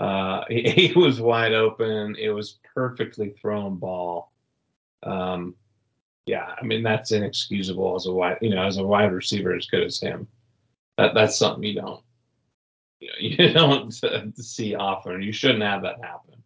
Uh, 0.00 0.44
he, 0.48 0.62
he 0.88 0.98
was 0.98 1.20
wide 1.20 1.52
open. 1.52 2.16
It 2.18 2.30
was 2.30 2.58
perfectly 2.74 3.30
thrown 3.40 3.76
ball. 3.76 4.32
Um, 5.02 5.54
yeah, 6.26 6.54
I 6.60 6.64
mean 6.64 6.82
that's 6.82 7.12
inexcusable 7.12 7.96
as 7.96 8.06
a 8.06 8.12
wide, 8.12 8.38
you 8.40 8.50
know, 8.50 8.64
as 8.64 8.78
a 8.78 8.84
wide 8.84 9.12
receiver 9.12 9.54
as 9.54 9.66
good 9.66 9.84
as 9.84 10.00
him. 10.00 10.26
That 10.96 11.14
that's 11.14 11.38
something 11.38 11.62
you 11.64 11.80
don't, 11.80 12.02
you 13.00 13.08
know, 13.08 13.14
you 13.46 13.52
don't 13.52 13.92
see 14.36 14.74
often. 14.74 15.22
You 15.22 15.32
shouldn't 15.32 15.62
have 15.62 15.82
that 15.82 16.02
happen. 16.02 16.42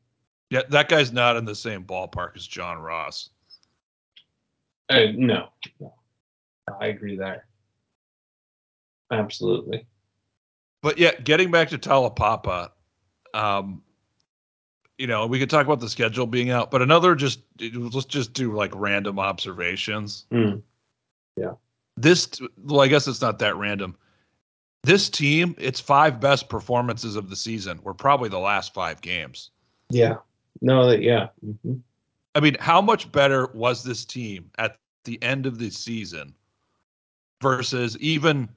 Yeah, 0.51 0.63
that 0.71 0.89
guy's 0.89 1.13
not 1.13 1.37
in 1.37 1.45
the 1.45 1.55
same 1.55 1.85
ballpark 1.85 2.37
as 2.37 2.47
John 2.47 2.79
Ross. 2.79 3.31
Uh, 4.89 5.07
no, 5.15 5.49
no, 5.81 5.95
I 6.81 6.89
agree 6.89 7.17
there. 7.17 7.47
Absolutely. 9.11 9.87
But 10.83 10.99
yeah, 10.99 11.13
getting 11.21 11.51
back 11.51 11.71
to 11.71 11.79
Taulapapa, 11.79 12.71
um, 13.35 13.83
you 14.99 15.07
know, 15.07 15.27
we 15.27 15.39
could 15.39 15.51
talk 15.51 15.67
about 15.67 15.81
the 15.81 15.89
schedule 15.89 16.27
being 16.27 16.51
out, 16.51 16.71
but 16.71 16.81
another 16.81 17.15
just 17.15 17.41
let's 17.75 18.07
just 18.07 18.33
do 18.33 18.55
like 18.55 18.71
random 18.75 19.19
observations. 19.19 20.27
Mm. 20.33 20.63
Yeah. 21.37 21.53
This, 21.97 22.29
well, 22.63 22.81
I 22.81 22.89
guess 22.89 23.07
it's 23.09 23.21
not 23.21 23.39
that 23.41 23.57
random. 23.57 23.97
This 24.83 25.09
team, 25.09 25.55
its 25.59 25.81
five 25.81 26.21
best 26.21 26.49
performances 26.49 27.17
of 27.17 27.31
the 27.31 27.37
season 27.37 27.81
were 27.83 27.95
probably 27.95 28.29
the 28.29 28.39
last 28.39 28.75
five 28.75 29.01
games. 29.01 29.51
Yeah. 29.91 30.17
No, 30.61 30.89
that 30.89 31.03
yeah. 31.03 31.29
Mm-hmm. 31.45 31.75
I 32.35 32.41
mean, 32.41 32.57
how 32.61 32.81
much 32.81 33.11
better 33.11 33.49
was 33.55 33.83
this 33.83 34.05
team 34.05 34.51
at 34.59 34.79
the 35.05 35.21
end 35.23 35.47
of 35.47 35.59
the 35.59 35.71
season 35.71 36.35
versus 37.41 37.97
even 37.99 38.49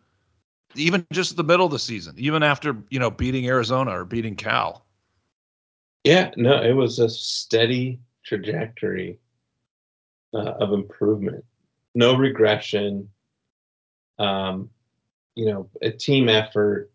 even 0.76 1.06
just 1.12 1.36
the 1.36 1.44
middle 1.44 1.66
of 1.66 1.72
the 1.72 1.80
season, 1.80 2.16
even 2.18 2.44
after, 2.44 2.76
you 2.90 3.00
know, 3.00 3.10
beating 3.10 3.48
Arizona 3.48 4.00
or 4.00 4.06
beating 4.06 4.36
Cal? 4.36 4.86
Yeah, 6.04 6.32
no, 6.38 6.62
it 6.62 6.74
was 6.74 7.00
a 7.00 7.10
steady 7.10 8.00
trajectory 8.24 9.20
uh, 10.34 10.54
of 10.60 10.74
improvement. 10.74 11.44
No 11.96 12.16
regression. 12.16 13.10
Um, 14.20 14.70
you 15.36 15.46
know, 15.46 15.70
a 15.82 15.92
team 15.92 16.30
effort. 16.30 16.92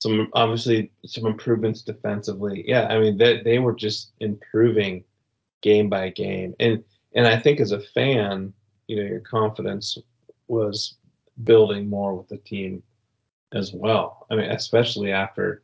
Some 0.00 0.28
obviously 0.32 0.90
some 1.06 1.26
improvements 1.26 1.82
defensively. 1.82 2.64
Yeah, 2.66 2.86
I 2.88 2.98
mean 2.98 3.16
they 3.16 3.42
they 3.42 3.58
were 3.60 3.74
just 3.74 4.12
improving 4.20 5.04
game 5.60 5.88
by 5.88 6.10
game, 6.10 6.54
and 6.58 6.82
and 7.14 7.26
I 7.26 7.38
think 7.38 7.60
as 7.60 7.72
a 7.72 7.80
fan, 7.80 8.52
you 8.88 8.96
know, 8.96 9.02
your 9.02 9.20
confidence 9.20 9.96
was 10.48 10.96
building 11.44 11.88
more 11.88 12.14
with 12.14 12.28
the 12.28 12.38
team 12.38 12.82
as 13.52 13.72
well. 13.72 14.26
I 14.30 14.36
mean, 14.36 14.50
especially 14.50 15.12
after 15.12 15.62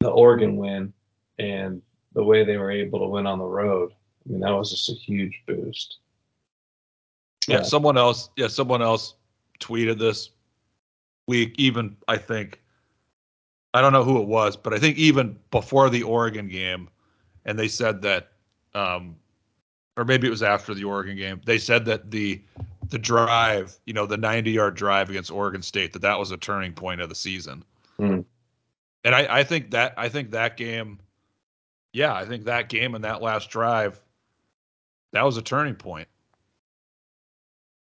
the 0.00 0.10
Oregon 0.10 0.56
win 0.56 0.92
and 1.38 1.82
the 2.14 2.24
way 2.24 2.44
they 2.44 2.56
were 2.56 2.70
able 2.70 2.98
to 3.00 3.06
win 3.06 3.26
on 3.26 3.38
the 3.38 3.44
road. 3.44 3.92
I 4.26 4.32
mean, 4.32 4.40
that 4.40 4.50
was 4.50 4.70
just 4.70 4.88
a 4.88 4.94
huge 4.94 5.42
boost. 5.46 5.98
Yeah, 7.46 7.62
someone 7.62 7.96
else, 7.96 8.28
yeah, 8.36 8.48
someone 8.48 8.82
else 8.82 9.14
tweeted 9.58 9.98
this 9.98 10.30
week, 11.26 11.54
even 11.56 11.96
I 12.06 12.18
think 12.18 12.60
I 13.72 13.80
don't 13.80 13.92
know 13.92 14.04
who 14.04 14.20
it 14.20 14.28
was, 14.28 14.56
but 14.56 14.74
I 14.74 14.78
think 14.78 14.98
even 14.98 15.38
before 15.50 15.88
the 15.88 16.02
Oregon 16.02 16.48
game, 16.48 16.88
and 17.44 17.58
they 17.58 17.68
said 17.68 18.02
that 18.02 18.32
um 18.74 19.16
or 19.96 20.04
maybe 20.04 20.28
it 20.28 20.30
was 20.30 20.42
after 20.44 20.74
the 20.74 20.84
Oregon 20.84 21.16
game, 21.16 21.40
they 21.44 21.58
said 21.58 21.84
that 21.86 22.10
the 22.10 22.40
the 22.90 22.98
drive, 22.98 23.76
you 23.86 23.92
know, 23.92 24.06
the 24.06 24.16
90 24.16 24.50
yard 24.50 24.74
drive 24.74 25.10
against 25.10 25.30
Oregon 25.30 25.62
State, 25.62 25.92
that 25.92 26.02
that 26.02 26.18
was 26.18 26.30
a 26.30 26.36
turning 26.36 26.72
point 26.72 27.00
of 27.00 27.08
the 27.08 27.14
season. 27.14 27.64
Mm. 27.98 28.24
And 29.04 29.14
I, 29.14 29.38
I 29.38 29.44
think 29.44 29.70
that 29.72 29.94
I 29.96 30.08
think 30.08 30.32
that 30.32 30.56
game, 30.56 30.98
yeah, 31.92 32.14
I 32.14 32.24
think 32.24 32.44
that 32.44 32.68
game 32.68 32.94
and 32.94 33.04
that 33.04 33.22
last 33.22 33.50
drive, 33.50 34.00
that 35.12 35.24
was 35.24 35.36
a 35.36 35.42
turning 35.42 35.74
point. 35.74 36.08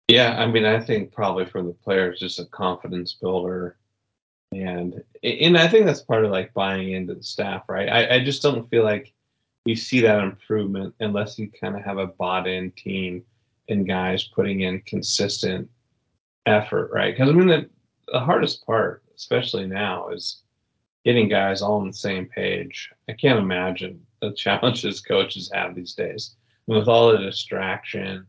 Yeah, 0.07 0.37
I 0.37 0.47
mean, 0.47 0.63
I 0.63 0.79
think 0.79 1.11
probably 1.11 1.45
for 1.45 1.61
the 1.61 1.73
players, 1.73 2.19
just 2.19 2.39
a 2.39 2.45
confidence 2.45 3.13
builder, 3.13 3.77
and 4.53 5.03
and 5.23 5.57
I 5.57 5.67
think 5.67 5.85
that's 5.85 6.01
part 6.01 6.23
of 6.23 6.31
like 6.31 6.53
buying 6.53 6.91
into 6.91 7.15
the 7.15 7.23
staff, 7.23 7.63
right? 7.67 7.89
I, 7.89 8.15
I 8.15 8.23
just 8.23 8.41
don't 8.41 8.69
feel 8.69 8.83
like 8.83 9.13
you 9.65 9.75
see 9.75 9.99
that 10.01 10.23
improvement 10.23 10.93
unless 11.01 11.37
you 11.37 11.51
kind 11.59 11.75
of 11.75 11.83
have 11.83 11.97
a 11.97 12.07
bought-in 12.07 12.71
team 12.71 13.23
and 13.69 13.87
guys 13.87 14.23
putting 14.23 14.61
in 14.61 14.81
consistent 14.81 15.69
effort, 16.45 16.91
right? 16.93 17.13
Because 17.13 17.29
I 17.29 17.33
mean, 17.33 17.47
the, 17.47 17.69
the 18.11 18.19
hardest 18.19 18.65
part, 18.65 19.03
especially 19.15 19.67
now, 19.67 20.09
is 20.09 20.41
getting 21.05 21.29
guys 21.29 21.61
all 21.61 21.79
on 21.79 21.87
the 21.87 21.93
same 21.93 22.25
page. 22.27 22.91
I 23.09 23.13
can't 23.13 23.39
imagine 23.39 24.01
the 24.21 24.31
challenges 24.37 25.01
coaches 25.01 25.51
have 25.53 25.75
these 25.75 25.93
days 25.93 26.35
with 26.67 26.87
all 26.87 27.11
the 27.11 27.17
distraction. 27.17 28.27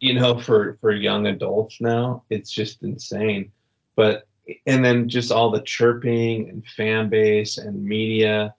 You 0.00 0.14
know, 0.14 0.38
for 0.38 0.78
for 0.80 0.92
young 0.92 1.26
adults 1.26 1.80
now, 1.80 2.22
it's 2.30 2.50
just 2.50 2.82
insane. 2.82 3.52
But 3.94 4.26
and 4.66 4.84
then 4.84 5.08
just 5.08 5.30
all 5.30 5.50
the 5.50 5.60
chirping 5.60 6.48
and 6.48 6.66
fan 6.66 7.08
base 7.08 7.58
and 7.58 7.84
media, 7.84 8.54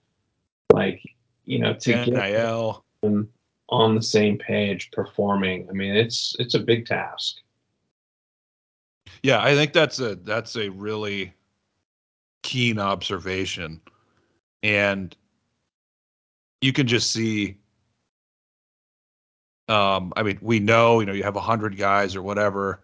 like 0.72 1.02
you 1.44 1.58
know, 1.58 1.74
to 1.74 2.06
NIL. 2.06 2.84
get 3.02 3.08
them 3.08 3.28
on 3.68 3.94
the 3.94 4.02
same 4.02 4.38
page 4.38 4.90
performing. 4.92 5.66
I 5.68 5.72
mean, 5.72 5.94
it's 5.94 6.34
it's 6.38 6.54
a 6.54 6.60
big 6.60 6.86
task. 6.86 7.36
Yeah, 9.22 9.42
I 9.42 9.54
think 9.54 9.72
that's 9.72 10.00
a 10.00 10.14
that's 10.16 10.56
a 10.56 10.68
really 10.70 11.34
keen 12.42 12.78
observation. 12.78 13.80
And 14.62 15.14
you 16.60 16.72
can 16.72 16.86
just 16.86 17.10
see 17.10 17.58
um, 19.68 20.14
I 20.16 20.22
mean, 20.22 20.38
we 20.40 20.60
know, 20.60 21.00
you 21.00 21.06
know, 21.06 21.12
you 21.12 21.22
have 21.22 21.36
a 21.36 21.40
hundred 21.40 21.76
guys 21.76 22.16
or 22.16 22.22
whatever. 22.22 22.80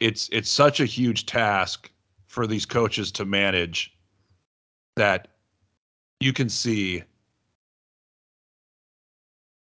It's 0.00 0.28
it's 0.32 0.50
such 0.50 0.80
a 0.80 0.84
huge 0.84 1.26
task 1.26 1.90
for 2.26 2.46
these 2.46 2.66
coaches 2.66 3.12
to 3.12 3.24
manage 3.24 3.96
that 4.96 5.28
you 6.18 6.32
can 6.32 6.48
see 6.48 7.04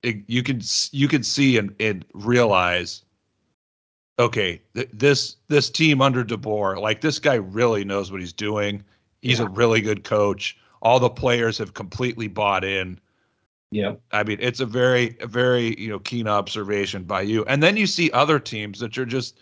it, 0.03 0.17
you 0.27 0.43
can 0.43 0.61
you 0.91 1.07
can 1.07 1.23
see 1.23 1.57
and, 1.57 1.75
and 1.79 2.05
realize 2.13 3.03
okay, 4.19 4.61
th- 4.75 4.89
this 4.93 5.37
this 5.47 5.69
team 5.69 6.01
under 6.01 6.23
DeBoer, 6.23 6.79
like 6.79 7.01
this 7.01 7.19
guy 7.19 7.35
really 7.35 7.83
knows 7.83 8.11
what 8.11 8.21
he's 8.21 8.33
doing. 8.33 8.83
He's 9.21 9.39
yeah. 9.39 9.45
a 9.45 9.49
really 9.49 9.81
good 9.81 10.03
coach. 10.03 10.57
All 10.81 10.99
the 10.99 11.09
players 11.09 11.57
have 11.57 11.73
completely 11.73 12.27
bought 12.27 12.63
in. 12.63 12.99
Yeah. 13.71 13.95
I 14.11 14.23
mean, 14.23 14.37
it's 14.41 14.59
a 14.59 14.65
very 14.65 15.17
a 15.21 15.27
very, 15.27 15.79
you 15.79 15.89
know, 15.89 15.99
keen 15.99 16.27
observation 16.27 17.03
by 17.03 17.21
you. 17.21 17.45
And 17.45 17.61
then 17.61 17.77
you 17.77 17.87
see 17.87 18.11
other 18.11 18.39
teams 18.39 18.79
that 18.79 18.97
are 18.97 19.05
just 19.05 19.39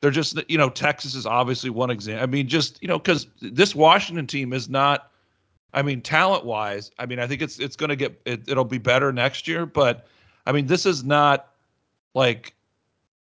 they're 0.00 0.10
just 0.10 0.38
you 0.48 0.58
know, 0.58 0.70
Texas 0.70 1.14
is 1.14 1.26
obviously 1.26 1.70
one 1.70 1.90
example. 1.90 2.22
I 2.22 2.26
mean, 2.26 2.48
just, 2.48 2.80
you 2.82 2.88
know, 2.88 2.98
cuz 2.98 3.26
this 3.40 3.74
Washington 3.74 4.26
team 4.26 4.52
is 4.52 4.68
not 4.68 5.10
I 5.76 5.82
mean, 5.82 6.00
talent-wise, 6.00 6.90
I 6.98 7.04
mean, 7.04 7.18
I 7.18 7.26
think 7.26 7.42
it's 7.42 7.58
it's 7.58 7.76
going 7.76 7.90
to 7.90 7.96
get 7.96 8.20
it, 8.24 8.48
it'll 8.48 8.64
be 8.64 8.78
better 8.78 9.12
next 9.12 9.46
year, 9.46 9.66
but 9.66 10.06
I 10.46 10.52
mean, 10.52 10.66
this 10.66 10.86
is 10.86 11.04
not 11.04 11.52
like 12.14 12.54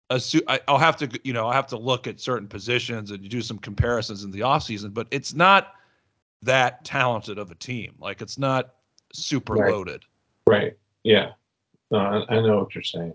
assume, 0.10 0.42
I, 0.48 0.60
will 0.68 0.80
have 0.80 0.98
to, 0.98 1.20
you 1.24 1.32
know, 1.32 1.46
I'll 1.46 1.54
have 1.54 1.68
to 1.68 1.78
look 1.78 2.08
at 2.08 2.20
certain 2.20 2.48
positions 2.48 3.12
and 3.12 3.30
do 3.30 3.42
some 3.44 3.60
comparisons 3.60 4.24
in 4.24 4.32
the 4.32 4.40
offseason, 4.40 4.94
but 4.94 5.08
it's 5.12 5.34
not 5.34 5.74
that 6.42 6.84
talented 6.84 7.38
of 7.38 7.52
a 7.52 7.56
team. 7.56 7.94
Like 8.00 8.20
it's 8.22 8.40
not 8.40 8.74
super 9.14 9.54
right. 9.54 9.72
loaded. 9.72 10.04
Right. 10.48 10.76
Yeah. 11.04 11.34
No, 11.92 12.00
I, 12.00 12.36
I 12.36 12.42
know 12.42 12.58
what 12.58 12.74
you're 12.74 12.84
saying. 12.84 13.14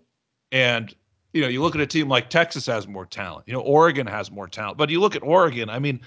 And, 0.53 0.94
you 1.33 1.42
know, 1.42 1.49
you 1.49 1.61
look 1.61 1.75
at 1.75 1.81
a 1.81 1.87
team 1.87 2.09
like 2.09 2.31
Texas 2.31 2.66
has 2.66 2.87
more 2.87 3.07
talent, 3.07 3.44
you 3.49 3.53
know, 3.53 3.61
Oregon 3.61 4.07
has 4.07 4.31
more 4.31 4.47
talent, 4.47 4.79
but 4.79 4.90
you 4.90 5.01
look 5.01 5.16
at 5.16 5.23
Oregon, 5.25 5.68
I 5.68 5.81
mean, 5.81 6.01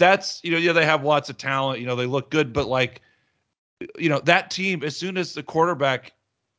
that's, 0.00 0.40
you 0.42 0.50
know, 0.50 0.58
yeah, 0.58 0.72
they 0.72 0.84
have 0.84 1.04
lots 1.04 1.30
of 1.30 1.36
talent, 1.36 1.78
you 1.78 1.86
know, 1.86 1.94
they 1.94 2.06
look 2.06 2.30
good, 2.30 2.52
but 2.52 2.66
like, 2.66 3.02
you 3.96 4.08
know, 4.08 4.18
that 4.20 4.50
team, 4.50 4.82
as 4.82 4.96
soon 4.96 5.16
as 5.16 5.34
the 5.34 5.42
quarterback, 5.42 6.12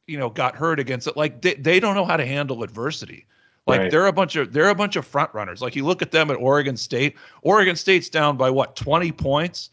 you 0.07 0.17
know, 0.17 0.29
got 0.29 0.55
hurt 0.55 0.79
against 0.79 1.07
it, 1.07 1.17
like 1.17 1.41
they, 1.41 1.55
they 1.55 1.79
don't 1.79 1.95
know 1.95 2.05
how 2.05 2.15
to 2.17 2.25
handle 2.25 2.63
adversity. 2.63 3.25
Like 3.67 3.79
right. 3.79 3.91
they're 3.91 4.07
a 4.07 4.13
bunch 4.13 4.35
of 4.35 4.53
they're 4.53 4.69
a 4.69 4.75
bunch 4.75 4.95
of 4.95 5.05
front 5.05 5.31
runners. 5.33 5.61
Like 5.61 5.75
you 5.75 5.85
look 5.85 6.01
at 6.01 6.11
them 6.11 6.31
at 6.31 6.37
Oregon 6.37 6.75
State. 6.75 7.15
Oregon 7.43 7.75
State's 7.75 8.09
down 8.09 8.35
by 8.35 8.49
what 8.49 8.75
twenty 8.75 9.11
points, 9.11 9.69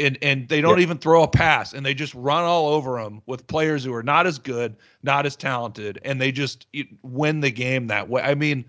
and 0.00 0.18
and 0.20 0.48
they 0.48 0.60
don't 0.60 0.78
yeah. 0.78 0.82
even 0.82 0.98
throw 0.98 1.22
a 1.22 1.28
pass, 1.28 1.74
and 1.74 1.86
they 1.86 1.94
just 1.94 2.12
run 2.14 2.42
all 2.42 2.66
over 2.66 3.00
them 3.00 3.22
with 3.26 3.46
players 3.46 3.84
who 3.84 3.94
are 3.94 4.02
not 4.02 4.26
as 4.26 4.38
good, 4.40 4.76
not 5.04 5.26
as 5.26 5.36
talented, 5.36 6.00
and 6.04 6.20
they 6.20 6.32
just 6.32 6.66
win 7.02 7.38
the 7.38 7.52
game 7.52 7.86
that 7.86 8.08
way. 8.08 8.20
I 8.20 8.34
mean, 8.34 8.64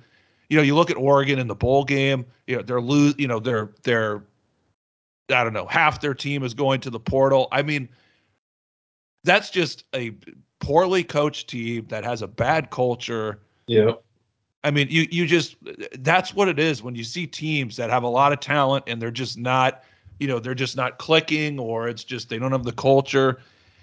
you 0.49 0.57
know, 0.57 0.63
you 0.63 0.75
look 0.75 0.91
at 0.91 0.97
Oregon 0.97 1.39
in 1.39 1.47
the 1.47 1.55
bowl 1.55 1.83
game. 1.83 2.25
You 2.47 2.57
know, 2.57 2.61
they're 2.61 2.81
lose. 2.81 3.15
You 3.17 3.27
know, 3.27 3.39
they're 3.39 3.71
they're 3.83 4.23
I 5.29 5.43
don't 5.43 5.53
know, 5.53 5.65
half 5.65 6.01
their 6.01 6.13
team 6.13 6.43
is 6.43 6.53
going 6.53 6.81
to 6.81 6.89
the 6.89 6.99
portal. 6.99 7.47
I 7.51 7.63
mean, 7.63 7.89
that's 9.23 9.49
just 9.49 9.85
a 9.95 10.11
poorly 10.59 11.03
coached 11.03 11.49
team 11.49 11.85
that 11.89 12.03
has 12.03 12.21
a 12.21 12.27
bad 12.27 12.69
culture. 12.69 13.39
Yeah. 13.67 13.93
I 14.63 14.71
mean, 14.71 14.87
you 14.89 15.07
you 15.11 15.25
just 15.25 15.57
that's 15.99 16.33
what 16.33 16.47
it 16.47 16.59
is 16.59 16.81
when 16.81 16.95
you 16.95 17.03
see 17.03 17.27
teams 17.27 17.75
that 17.77 17.89
have 17.89 18.03
a 18.03 18.07
lot 18.07 18.33
of 18.33 18.39
talent 18.39 18.85
and 18.87 19.01
they're 19.01 19.11
just 19.11 19.37
not, 19.37 19.83
you 20.19 20.27
know, 20.27 20.39
they're 20.39 20.55
just 20.55 20.75
not 20.75 20.97
clicking 20.97 21.59
or 21.59 21.87
it's 21.87 22.03
just 22.03 22.29
they 22.29 22.39
don't 22.39 22.51
have 22.51 22.63
the 22.63 22.71
culture. 22.71 23.39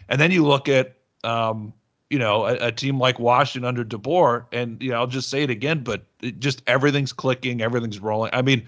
And 0.09 0.21
then 0.21 0.31
you 0.31 0.45
look 0.45 0.69
at 0.69 0.97
um, 1.23 1.73
you 2.13 2.19
know, 2.19 2.45
a, 2.45 2.67
a 2.67 2.71
team 2.71 3.01
like 3.01 3.19
Washington 3.19 3.67
under 3.67 3.83
DeBoer, 3.83 4.45
and 4.53 4.81
you 4.83 4.91
know, 4.91 4.97
I'll 4.97 5.07
just 5.07 5.31
say 5.31 5.45
it 5.45 5.49
again, 5.49 5.83
but 5.83 6.03
it 6.21 6.41
just 6.41 6.63
everything's 6.67 7.11
clicking, 7.11 7.63
everything's 7.63 8.01
rolling. 8.01 8.29
I 8.35 8.43
mean, 8.43 8.67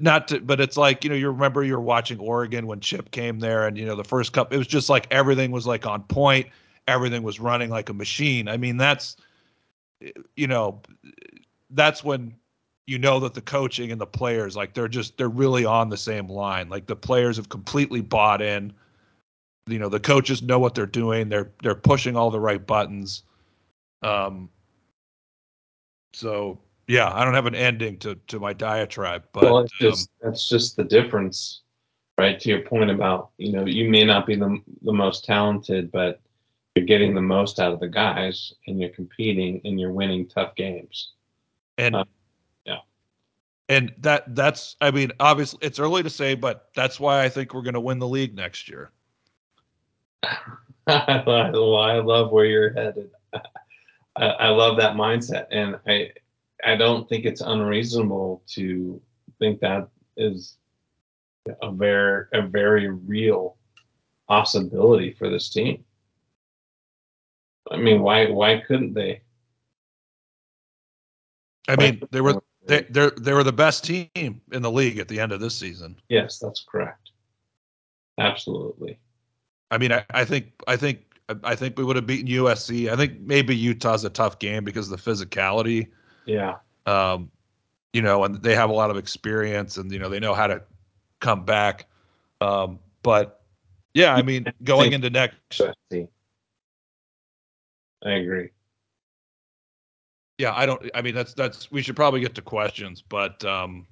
not 0.00 0.28
to, 0.28 0.40
but 0.40 0.60
it's 0.60 0.76
like 0.76 1.02
you 1.02 1.08
know 1.08 1.16
you 1.16 1.30
remember 1.30 1.64
you 1.64 1.72
were 1.72 1.80
watching 1.80 2.18
Oregon 2.18 2.66
when 2.66 2.80
Chip 2.80 3.10
came 3.10 3.38
there, 3.38 3.66
and 3.66 3.78
you 3.78 3.86
know 3.86 3.96
the 3.96 4.04
first 4.04 4.34
cup, 4.34 4.52
it 4.52 4.58
was 4.58 4.66
just 4.66 4.90
like 4.90 5.06
everything 5.10 5.50
was 5.50 5.66
like 5.66 5.86
on 5.86 6.02
point, 6.02 6.46
everything 6.86 7.22
was 7.22 7.40
running 7.40 7.70
like 7.70 7.88
a 7.88 7.94
machine. 7.94 8.48
I 8.48 8.58
mean 8.58 8.76
that's, 8.76 9.16
you 10.36 10.46
know, 10.46 10.82
that's 11.70 12.04
when 12.04 12.34
you 12.86 12.98
know 12.98 13.18
that 13.20 13.32
the 13.32 13.40
coaching 13.40 13.92
and 13.92 14.00
the 14.00 14.06
players 14.06 14.56
like 14.56 14.74
they're 14.74 14.88
just 14.88 15.16
they're 15.16 15.30
really 15.30 15.64
on 15.64 15.88
the 15.88 15.96
same 15.96 16.28
line. 16.28 16.68
Like 16.68 16.84
the 16.84 16.96
players 16.96 17.38
have 17.38 17.48
completely 17.48 18.02
bought 18.02 18.42
in. 18.42 18.74
You 19.66 19.78
know 19.78 19.88
the 19.88 20.00
coaches 20.00 20.42
know 20.42 20.58
what 20.58 20.74
they're 20.74 20.86
doing. 20.86 21.28
They're 21.28 21.50
they're 21.62 21.74
pushing 21.74 22.16
all 22.16 22.30
the 22.30 22.40
right 22.40 22.64
buttons. 22.64 23.22
Um. 24.02 24.50
So 26.12 26.60
yeah, 26.86 27.10
I 27.12 27.24
don't 27.24 27.34
have 27.34 27.46
an 27.46 27.54
ending 27.54 27.98
to 27.98 28.16
to 28.26 28.38
my 28.38 28.52
diatribe, 28.52 29.24
but 29.32 29.44
well, 29.44 29.66
just, 29.80 30.10
um, 30.22 30.30
that's 30.30 30.48
just 30.48 30.76
the 30.76 30.84
difference, 30.84 31.62
right? 32.18 32.38
To 32.40 32.48
your 32.48 32.60
point 32.60 32.90
about 32.90 33.30
you 33.38 33.52
know 33.52 33.64
you 33.64 33.88
may 33.88 34.04
not 34.04 34.26
be 34.26 34.36
the 34.36 34.60
the 34.82 34.92
most 34.92 35.24
talented, 35.24 35.90
but 35.90 36.20
you're 36.74 36.84
getting 36.84 37.14
the 37.14 37.22
most 37.22 37.58
out 37.58 37.72
of 37.72 37.80
the 37.80 37.88
guys, 37.88 38.52
and 38.66 38.80
you're 38.80 38.90
competing, 38.90 39.60
and 39.64 39.80
you're 39.80 39.92
winning 39.92 40.28
tough 40.28 40.54
games. 40.56 41.12
and 41.78 41.96
uh, 41.96 42.04
yeah. 42.66 42.78
and 43.68 43.94
that 43.98 44.34
that's 44.34 44.76
I 44.80 44.90
mean 44.90 45.12
obviously 45.20 45.60
it's 45.62 45.78
early 45.78 46.02
to 46.02 46.10
say, 46.10 46.34
but 46.34 46.68
that's 46.74 47.00
why 47.00 47.24
I 47.24 47.30
think 47.30 47.54
we're 47.54 47.62
going 47.62 47.74
to 47.74 47.80
win 47.80 47.98
the 47.98 48.08
league 48.08 48.34
next 48.34 48.68
year. 48.68 48.90
well, 50.86 51.76
I 51.76 51.98
love 51.98 52.30
where 52.30 52.44
you're 52.44 52.72
headed. 52.72 53.10
I, 54.16 54.26
I 54.26 54.48
love 54.48 54.76
that 54.78 54.94
mindset, 54.94 55.46
and 55.50 55.78
I 55.86 56.12
I 56.64 56.76
don't 56.76 57.08
think 57.08 57.24
it's 57.24 57.40
unreasonable 57.40 58.42
to 58.48 59.00
think 59.38 59.60
that 59.60 59.88
is 60.16 60.56
a 61.62 61.70
very 61.70 62.26
a 62.32 62.42
very 62.42 62.88
real 62.88 63.56
possibility 64.28 65.12
for 65.12 65.28
this 65.28 65.48
team. 65.50 65.84
I 67.70 67.76
mean, 67.76 68.02
why 68.02 68.26
why 68.30 68.62
couldn't 68.66 68.94
they? 68.94 69.22
I 71.68 71.76
mean, 71.76 72.02
they 72.10 72.20
were 72.20 72.40
they 72.66 72.82
they 72.82 73.10
they 73.20 73.32
were 73.32 73.44
the 73.44 73.52
best 73.52 73.84
team 73.84 74.40
in 74.52 74.62
the 74.62 74.70
league 74.70 74.98
at 74.98 75.08
the 75.08 75.20
end 75.20 75.32
of 75.32 75.40
this 75.40 75.54
season. 75.54 75.96
Yes, 76.08 76.38
that's 76.38 76.64
correct. 76.70 77.10
Absolutely. 78.18 78.98
I 79.70 79.78
mean, 79.78 79.92
I, 79.92 80.04
I 80.10 80.24
think 80.24 80.52
I 80.66 80.76
think 80.76 81.00
I 81.42 81.54
think 81.54 81.78
we 81.78 81.84
would 81.84 81.96
have 81.96 82.06
beaten 82.06 82.28
USC. 82.28 82.92
I 82.92 82.96
think 82.96 83.20
maybe 83.20 83.56
Utah's 83.56 84.04
a 84.04 84.10
tough 84.10 84.38
game 84.38 84.64
because 84.64 84.90
of 84.90 85.02
the 85.02 85.10
physicality. 85.10 85.88
Yeah. 86.26 86.56
Um, 86.86 87.30
you 87.92 88.02
know, 88.02 88.24
and 88.24 88.42
they 88.42 88.54
have 88.54 88.70
a 88.70 88.72
lot 88.74 88.90
of 88.90 88.96
experience, 88.96 89.76
and 89.76 89.90
you 89.90 89.98
know 89.98 90.08
they 90.08 90.20
know 90.20 90.34
how 90.34 90.48
to 90.48 90.62
come 91.20 91.44
back. 91.44 91.86
Um, 92.40 92.78
but 93.02 93.40
yeah, 93.94 94.14
I 94.14 94.22
mean, 94.22 94.52
going 94.64 94.92
into 94.92 95.08
next, 95.10 95.36
USC. 95.52 96.08
I 98.04 98.10
agree. 98.10 98.50
yeah, 100.38 100.52
I 100.54 100.66
don't. 100.66 100.90
I 100.94 101.00
mean, 101.00 101.14
that's 101.14 101.32
that's. 101.32 101.70
We 101.70 101.80
should 101.80 101.96
probably 101.96 102.20
get 102.20 102.34
to 102.34 102.42
questions, 102.42 103.00
but 103.00 103.42
um, 103.44 103.86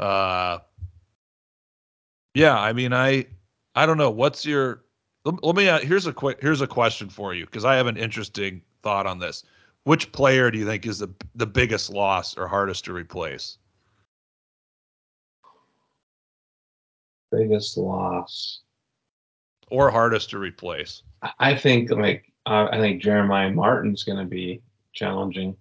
uh, 0.00 0.58
yeah, 2.34 2.58
I 2.58 2.72
mean, 2.72 2.92
I 2.92 3.26
I 3.74 3.86
don't 3.86 3.98
know. 3.98 4.10
What's 4.10 4.44
your? 4.44 4.82
Let, 5.24 5.56
me. 5.56 5.68
Uh, 5.68 5.78
here's 5.80 6.06
a 6.06 6.12
quick. 6.12 6.38
Here's 6.40 6.60
a 6.60 6.66
question 6.66 7.08
for 7.08 7.34
you 7.34 7.46
because 7.46 7.64
I 7.64 7.76
have 7.76 7.86
an 7.86 7.96
interesting 7.96 8.62
thought 8.82 9.06
on 9.06 9.18
this. 9.18 9.44
Which 9.84 10.12
player 10.12 10.50
do 10.50 10.58
you 10.58 10.66
think 10.66 10.86
is 10.86 10.98
the 10.98 11.08
the 11.34 11.46
biggest 11.46 11.90
loss 11.90 12.36
or 12.36 12.46
hardest 12.46 12.84
to 12.86 12.92
replace? 12.92 13.58
Biggest 17.30 17.76
loss. 17.76 18.60
Or 19.70 19.90
hardest 19.90 20.30
to 20.30 20.38
replace? 20.38 21.02
I- 21.22 21.32
I 21.38 21.56
think 21.56 21.90
like 21.90 22.30
uh, 22.46 22.68
I 22.70 22.78
think 22.78 23.02
Jeremiah 23.02 23.50
Martin's 23.50 24.04
going 24.04 24.18
to 24.18 24.24
be 24.26 24.60
challenging. 24.92 25.56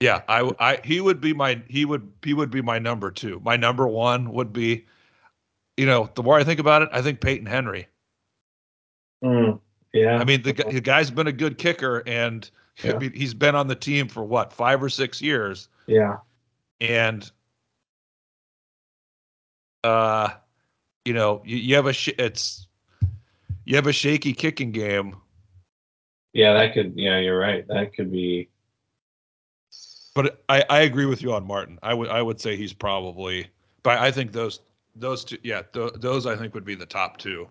Yeah, 0.00 0.22
I, 0.28 0.50
I, 0.58 0.80
he 0.82 1.00
would 1.00 1.20
be 1.20 1.32
my, 1.32 1.62
he 1.68 1.84
would, 1.84 2.10
he 2.24 2.34
would 2.34 2.50
be 2.50 2.60
my 2.60 2.80
number 2.80 3.12
two. 3.12 3.40
My 3.44 3.54
number 3.54 3.86
one 3.86 4.32
would 4.32 4.52
be, 4.52 4.84
you 5.76 5.86
know, 5.86 6.10
the 6.14 6.22
more 6.22 6.38
I 6.38 6.44
think 6.44 6.60
about 6.60 6.82
it, 6.82 6.88
I 6.92 7.02
think 7.02 7.20
Peyton 7.20 7.46
Henry. 7.46 7.88
Mm, 9.24 9.60
yeah. 9.92 10.16
I 10.18 10.24
mean, 10.24 10.42
the, 10.42 10.52
the 10.52 10.80
guy's 10.80 11.10
been 11.10 11.26
a 11.26 11.32
good 11.32 11.58
kicker, 11.58 12.02
and 12.06 12.48
I 12.84 12.88
Yeah. 12.88 12.98
mean, 12.98 13.12
he's 13.12 13.34
been 13.34 13.54
on 13.54 13.68
the 13.68 13.74
team 13.76 14.08
for 14.08 14.24
what 14.24 14.52
five 14.52 14.82
or 14.82 14.88
six 14.88 15.22
years, 15.22 15.68
yeah. 15.86 16.18
and 16.80 17.30
uh, 19.84 20.30
you 21.04 21.12
know, 21.12 21.42
you, 21.44 21.56
you 21.56 21.74
have 21.76 21.86
a 21.86 21.92
sh- 21.92 22.14
it's 22.18 22.66
you 23.64 23.76
have 23.76 23.86
a 23.86 23.92
shaky 23.92 24.32
kicking 24.32 24.72
game, 24.72 25.16
Yeah, 26.32 26.54
that 26.54 26.72
could. 26.74 26.94
Yeah, 26.96 27.18
you're 27.20 27.38
right. 27.38 27.66
That 27.68 27.94
could 27.94 28.10
be. 28.10 28.48
but 30.14 30.42
I, 30.48 30.64
I 30.68 30.80
agree 30.80 31.06
with 31.06 31.22
you 31.22 31.32
on 31.32 31.46
Martin. 31.46 31.78
I 31.82 31.94
would 31.94 32.08
I 32.08 32.22
would 32.22 32.40
say 32.40 32.56
he's 32.56 32.72
probably, 32.72 33.48
but 33.82 33.98
I 33.98 34.10
think 34.10 34.32
those 34.32 34.60
those 34.94 35.24
two, 35.24 35.38
yeah, 35.42 35.62
th- 35.72 35.94
those 35.96 36.26
I 36.26 36.36
think 36.36 36.54
would 36.54 36.64
be 36.64 36.74
the 36.74 36.86
top 36.86 37.16
two. 37.16 37.48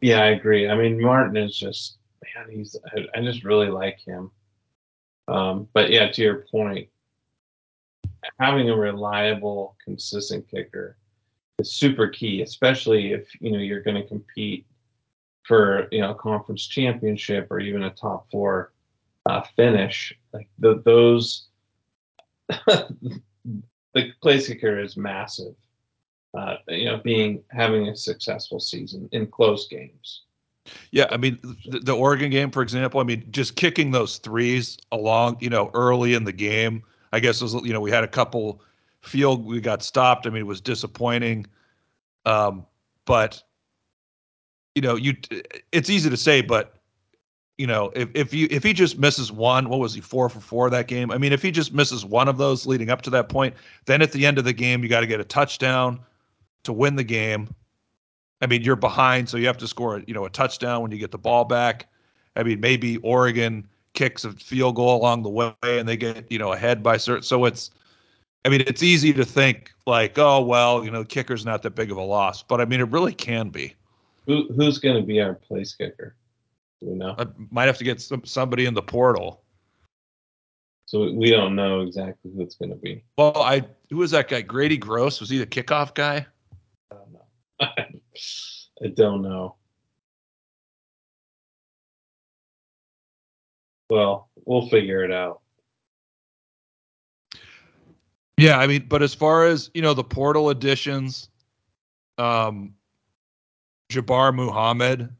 Yeah, 0.00 0.22
I 0.22 0.28
agree. 0.28 0.68
I 0.68 0.74
mean, 0.74 1.00
Martin 1.00 1.36
is 1.36 1.56
just 1.56 1.98
man. 2.22 2.50
He's. 2.50 2.76
I, 2.96 3.18
I 3.18 3.22
just 3.22 3.44
really 3.44 3.68
like 3.68 4.00
him. 4.00 4.30
Um, 5.28 5.68
but 5.72 5.90
yeah, 5.90 6.10
to 6.10 6.22
your 6.22 6.44
point, 6.50 6.88
having 8.38 8.70
a 8.70 8.76
reliable, 8.76 9.76
consistent 9.84 10.48
kicker 10.48 10.96
is 11.58 11.72
super 11.72 12.08
key, 12.08 12.42
especially 12.42 13.12
if 13.12 13.28
you 13.40 13.52
know 13.52 13.58
you're 13.58 13.82
going 13.82 14.00
to 14.00 14.08
compete 14.08 14.66
for 15.44 15.88
you 15.90 16.00
know 16.00 16.10
a 16.10 16.14
conference 16.14 16.66
championship 16.66 17.48
or 17.50 17.60
even 17.60 17.84
a 17.84 17.90
top 17.90 18.30
four 18.30 18.72
uh, 19.26 19.42
finish. 19.56 20.12
Like 20.32 20.48
the, 20.58 20.82
those, 20.84 21.48
the 22.48 24.12
place 24.20 24.48
kicker 24.48 24.78
is 24.78 24.96
massive. 24.96 25.54
Uh, 26.34 26.56
you 26.68 26.86
know, 26.86 26.96
being 26.96 27.42
having 27.50 27.88
a 27.88 27.96
successful 27.96 28.58
season 28.58 29.06
in 29.12 29.26
close 29.26 29.68
games. 29.68 30.22
Yeah, 30.90 31.06
I 31.10 31.18
mean 31.18 31.38
the, 31.66 31.80
the 31.80 31.92
Oregon 31.92 32.30
game, 32.30 32.50
for 32.50 32.62
example. 32.62 33.00
I 33.00 33.04
mean, 33.04 33.26
just 33.30 33.56
kicking 33.56 33.90
those 33.90 34.16
threes 34.18 34.78
along, 34.92 35.38
you 35.40 35.50
know, 35.50 35.70
early 35.74 36.14
in 36.14 36.24
the 36.24 36.32
game. 36.32 36.82
I 37.12 37.20
guess 37.20 37.42
was 37.42 37.52
you 37.54 37.72
know 37.72 37.80
we 37.80 37.90
had 37.90 38.04
a 38.04 38.08
couple 38.08 38.62
field 39.02 39.44
we 39.44 39.60
got 39.60 39.82
stopped. 39.82 40.26
I 40.26 40.30
mean, 40.30 40.40
it 40.40 40.46
was 40.46 40.62
disappointing, 40.62 41.46
um, 42.24 42.64
but 43.04 43.42
you 44.74 44.80
know, 44.80 44.96
you 44.96 45.14
it's 45.70 45.90
easy 45.90 46.08
to 46.08 46.16
say, 46.16 46.40
but 46.40 46.76
you 47.58 47.66
know, 47.66 47.92
if 47.94 48.08
if 48.14 48.32
you 48.32 48.48
if 48.50 48.62
he 48.62 48.72
just 48.72 48.98
misses 48.98 49.30
one, 49.30 49.68
what 49.68 49.80
was 49.80 49.92
he 49.92 50.00
four 50.00 50.30
for 50.30 50.40
four 50.40 50.70
that 50.70 50.86
game? 50.86 51.10
I 51.10 51.18
mean, 51.18 51.34
if 51.34 51.42
he 51.42 51.50
just 51.50 51.74
misses 51.74 52.06
one 52.06 52.28
of 52.28 52.38
those 52.38 52.66
leading 52.66 52.88
up 52.88 53.02
to 53.02 53.10
that 53.10 53.28
point, 53.28 53.54
then 53.84 54.00
at 54.00 54.12
the 54.12 54.24
end 54.24 54.38
of 54.38 54.44
the 54.44 54.54
game, 54.54 54.82
you 54.82 54.88
got 54.88 55.00
to 55.00 55.06
get 55.06 55.20
a 55.20 55.24
touchdown 55.24 56.00
to 56.64 56.72
win 56.72 56.96
the 56.96 57.04
game. 57.04 57.54
I 58.40 58.46
mean, 58.46 58.62
you're 58.62 58.76
behind, 58.76 59.28
so 59.28 59.36
you 59.36 59.46
have 59.46 59.58
to 59.58 59.68
score, 59.68 60.02
you 60.06 60.14
know, 60.14 60.24
a 60.24 60.30
touchdown 60.30 60.82
when 60.82 60.90
you 60.90 60.98
get 60.98 61.10
the 61.10 61.18
ball 61.18 61.44
back. 61.44 61.88
I 62.34 62.42
mean, 62.42 62.60
maybe 62.60 62.96
Oregon 62.98 63.68
kicks 63.94 64.24
a 64.24 64.32
field 64.32 64.76
goal 64.76 64.96
along 65.00 65.22
the 65.22 65.28
way 65.28 65.52
and 65.62 65.88
they 65.88 65.96
get, 65.96 66.30
you 66.30 66.38
know, 66.38 66.52
ahead 66.52 66.82
by 66.82 66.96
certain. 66.96 67.22
So 67.22 67.44
it's, 67.44 67.70
I 68.44 68.48
mean, 68.48 68.62
it's 68.66 68.82
easy 68.82 69.12
to 69.12 69.24
think 69.24 69.70
like, 69.86 70.18
oh 70.18 70.42
well, 70.42 70.84
you 70.84 70.90
know, 70.90 71.04
kicker's 71.04 71.44
not 71.44 71.62
that 71.62 71.74
big 71.74 71.90
of 71.90 71.96
a 71.96 72.02
loss, 72.02 72.42
but 72.42 72.60
I 72.60 72.64
mean, 72.64 72.80
it 72.80 72.88
really 72.88 73.14
can 73.14 73.50
be. 73.50 73.74
Who 74.26 74.48
who's 74.54 74.78
going 74.78 74.96
to 74.96 75.02
be 75.02 75.20
our 75.20 75.34
place 75.34 75.74
kicker? 75.74 76.16
Do 76.80 76.88
we 76.88 76.94
know? 76.94 77.14
I 77.18 77.26
might 77.50 77.66
have 77.66 77.78
to 77.78 77.84
get 77.84 78.00
some, 78.00 78.24
somebody 78.24 78.66
in 78.66 78.74
the 78.74 78.82
portal. 78.82 79.42
So 80.86 81.12
we 81.12 81.30
don't 81.30 81.54
know 81.54 81.80
exactly 81.80 82.30
who 82.34 82.42
it's 82.42 82.54
going 82.54 82.70
to 82.70 82.76
be. 82.76 83.02
Well, 83.16 83.36
I 83.36 83.64
who 83.90 83.98
was 83.98 84.10
that 84.12 84.28
guy? 84.28 84.42
Grady 84.42 84.76
Gross 84.76 85.20
was 85.20 85.30
he 85.30 85.38
the 85.38 85.46
kickoff 85.46 85.94
guy? 85.94 86.26
I 88.82 88.88
don't 88.88 89.22
know. 89.22 89.56
Well, 93.90 94.28
we'll 94.44 94.68
figure 94.68 95.04
it 95.04 95.12
out. 95.12 95.40
Yeah, 98.38 98.58
I 98.58 98.66
mean, 98.66 98.86
but 98.88 99.02
as 99.02 99.14
far 99.14 99.46
as 99.46 99.70
you 99.74 99.82
know, 99.82 99.94
the 99.94 100.02
portal 100.02 100.50
additions, 100.50 101.28
um, 102.18 102.74
Jabbar 103.90 104.34
Muhammad, 104.34 105.10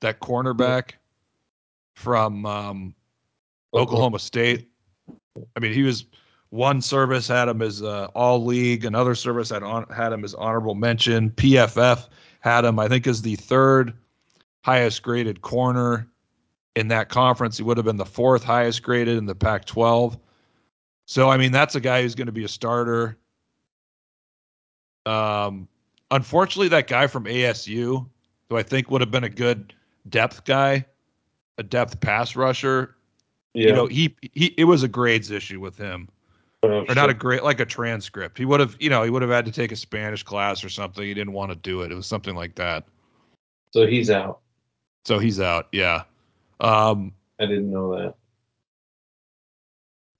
that 0.00 0.20
cornerback 0.20 0.92
from 1.94 2.44
um, 2.44 2.94
Oklahoma 3.72 4.18
State. 4.18 4.68
I 5.56 5.60
mean, 5.60 5.72
he 5.72 5.82
was 5.82 6.06
one 6.50 6.80
service 6.80 7.28
had 7.28 7.48
him 7.48 7.62
as 7.62 7.82
uh, 7.82 8.08
all 8.14 8.44
league, 8.44 8.84
another 8.84 9.14
service 9.14 9.50
had 9.50 9.62
on, 9.62 9.86
had 9.94 10.12
him 10.12 10.24
as 10.24 10.34
honorable 10.34 10.74
mention. 10.74 11.30
PFF 11.30 12.08
had 12.40 12.64
him, 12.64 12.78
I 12.78 12.88
think, 12.88 13.06
as 13.06 13.22
the 13.22 13.36
third 13.36 13.94
highest 14.62 15.02
graded 15.02 15.40
corner 15.40 16.08
in 16.76 16.88
that 16.88 17.08
conference. 17.08 17.56
He 17.56 17.62
would 17.62 17.76
have 17.76 17.86
been 17.86 17.96
the 17.96 18.04
fourth 18.06 18.44
highest 18.44 18.82
graded 18.82 19.16
in 19.18 19.26
the 19.26 19.34
Pac-12. 19.34 20.18
So, 21.06 21.30
I 21.30 21.36
mean, 21.36 21.52
that's 21.52 21.74
a 21.74 21.80
guy 21.80 22.02
who's 22.02 22.14
going 22.14 22.26
to 22.26 22.32
be 22.32 22.44
a 22.44 22.48
starter. 22.48 23.16
Um, 25.06 25.68
unfortunately, 26.10 26.68
that 26.68 26.86
guy 26.86 27.06
from 27.06 27.24
ASU, 27.24 28.06
who 28.48 28.56
I 28.56 28.62
think 28.62 28.90
would 28.90 29.00
have 29.00 29.10
been 29.10 29.24
a 29.24 29.30
good 29.30 29.74
depth 30.08 30.44
guy, 30.44 30.84
a 31.56 31.62
depth 31.62 32.00
pass 32.00 32.36
rusher, 32.36 32.94
Yeah. 33.54 33.68
you 33.68 33.72
know, 33.72 33.86
he 33.86 34.14
he 34.32 34.54
it 34.58 34.64
was 34.64 34.82
a 34.82 34.88
grades 34.88 35.30
issue 35.30 35.60
with 35.60 35.76
him, 35.76 36.08
Oh, 36.64 36.84
or 36.88 36.94
not 36.94 37.08
a 37.08 37.14
great 37.14 37.44
like 37.44 37.60
a 37.60 37.64
transcript. 37.64 38.36
He 38.36 38.44
would 38.44 38.58
have, 38.58 38.76
you 38.80 38.90
know, 38.90 39.04
he 39.04 39.10
would 39.10 39.22
have 39.22 39.30
had 39.30 39.44
to 39.46 39.52
take 39.52 39.70
a 39.70 39.76
Spanish 39.76 40.24
class 40.24 40.64
or 40.64 40.68
something. 40.68 41.04
He 41.04 41.14
didn't 41.14 41.32
want 41.32 41.52
to 41.52 41.56
do 41.56 41.82
it. 41.82 41.92
It 41.92 41.94
was 41.94 42.06
something 42.06 42.34
like 42.34 42.56
that. 42.56 42.84
so 43.72 43.86
he's 43.86 44.10
out. 44.10 44.40
So 45.04 45.18
he's 45.20 45.38
out. 45.40 45.68
Yeah. 45.72 46.02
Um, 46.60 47.12
I 47.38 47.46
didn't 47.46 47.70
know 47.70 47.96
that. 47.96 48.14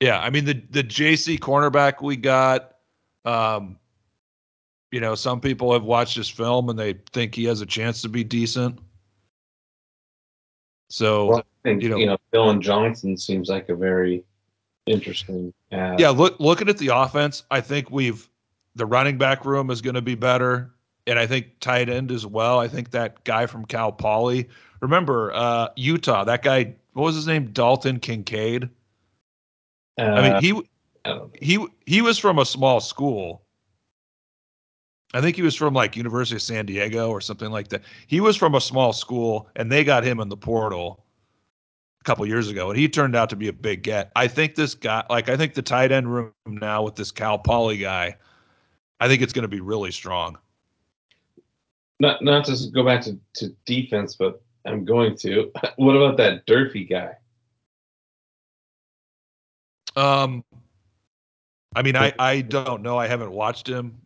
Yeah, 0.00 0.20
I 0.20 0.30
mean 0.30 0.44
the 0.44 0.62
the 0.70 0.84
JC 0.84 1.40
cornerback 1.40 2.00
we 2.00 2.14
got, 2.16 2.76
um, 3.24 3.76
you 4.92 5.00
know, 5.00 5.16
some 5.16 5.40
people 5.40 5.72
have 5.72 5.82
watched 5.82 6.14
his 6.16 6.28
film 6.28 6.68
and 6.68 6.78
they 6.78 6.94
think 7.12 7.34
he 7.34 7.44
has 7.46 7.60
a 7.62 7.66
chance 7.66 8.00
to 8.02 8.08
be 8.08 8.22
decent. 8.22 8.78
So 10.88 11.26
Well, 11.26 11.38
I 11.38 11.42
think 11.68 11.82
you 11.82 11.98
you 11.98 12.06
know- 12.06 12.12
know, 12.12 12.18
Dillon 12.32 12.62
Johnson 12.62 13.16
seems 13.16 13.48
like 13.48 13.68
a 13.68 13.74
very 13.74 14.22
interesting 14.88 15.52
ad. 15.72 16.00
yeah, 16.00 16.10
look 16.10 16.38
looking 16.38 16.68
at 16.68 16.78
the 16.78 16.88
offense, 16.88 17.44
I 17.50 17.60
think 17.60 17.90
we've 17.90 18.28
the 18.74 18.86
running 18.86 19.18
back 19.18 19.44
room 19.44 19.70
is 19.70 19.80
going 19.80 19.94
to 19.94 20.02
be 20.02 20.14
better, 20.14 20.70
and 21.06 21.18
I 21.18 21.26
think 21.26 21.60
tight 21.60 21.88
end 21.88 22.10
as 22.10 22.26
well. 22.26 22.58
I 22.58 22.68
think 22.68 22.90
that 22.92 23.24
guy 23.24 23.46
from 23.46 23.64
Cal 23.64 23.92
Poly, 23.92 24.48
remember 24.80 25.32
uh, 25.34 25.68
Utah, 25.76 26.24
that 26.24 26.42
guy, 26.42 26.74
what 26.92 27.04
was 27.04 27.16
his 27.16 27.26
name, 27.26 27.46
Dalton 27.46 27.98
Kincaid. 27.98 28.68
Uh, 29.98 30.02
I 30.02 30.30
mean, 30.30 30.42
he 30.42 30.62
I 31.04 31.20
he 31.40 31.66
he 31.86 32.02
was 32.02 32.18
from 32.18 32.38
a 32.38 32.44
small 32.44 32.80
school. 32.80 33.42
I 35.14 35.20
think 35.22 35.36
he 35.36 35.42
was 35.42 35.54
from 35.54 35.72
like 35.72 35.96
University 35.96 36.36
of 36.36 36.42
San 36.42 36.66
Diego 36.66 37.08
or 37.08 37.20
something 37.20 37.50
like 37.50 37.68
that. 37.68 37.82
He 38.06 38.20
was 38.20 38.36
from 38.36 38.54
a 38.54 38.60
small 38.60 38.92
school, 38.92 39.48
and 39.56 39.72
they 39.72 39.82
got 39.82 40.04
him 40.04 40.20
in 40.20 40.28
the 40.28 40.36
portal 40.36 41.04
a 42.00 42.04
couple 42.04 42.26
years 42.26 42.48
ago, 42.48 42.70
and 42.70 42.78
he 42.78 42.88
turned 42.88 43.16
out 43.16 43.30
to 43.30 43.36
be 43.36 43.48
a 43.48 43.52
big 43.52 43.82
get. 43.82 44.10
I 44.16 44.28
think 44.28 44.54
this 44.54 44.74
guy, 44.74 45.04
like 45.10 45.28
I 45.28 45.36
think 45.36 45.54
the 45.54 45.62
tight 45.62 45.92
end 45.92 46.12
room 46.12 46.32
now 46.46 46.82
with 46.82 46.96
this 46.96 47.10
Cal 47.10 47.38
Poly 47.38 47.78
guy, 47.78 48.16
I 49.00 49.08
think 49.08 49.22
it's 49.22 49.32
going 49.32 49.42
to 49.42 49.48
be 49.48 49.60
really 49.60 49.90
strong. 49.90 50.38
Not 52.00 52.22
not 52.22 52.44
to 52.46 52.56
go 52.72 52.84
back 52.84 53.02
to, 53.02 53.18
to 53.34 53.48
defense, 53.66 54.14
but 54.14 54.40
I'm 54.64 54.84
going 54.84 55.16
to. 55.18 55.50
What 55.76 55.96
about 55.96 56.16
that 56.18 56.46
Durfee 56.46 56.84
guy? 56.84 57.14
Um, 59.96 60.44
I 61.74 61.82
mean, 61.82 61.96
I 61.96 62.12
I 62.18 62.40
don't 62.42 62.82
know. 62.82 62.98
I 62.98 63.06
haven't 63.08 63.32
watched 63.32 63.68
him. 63.68 64.00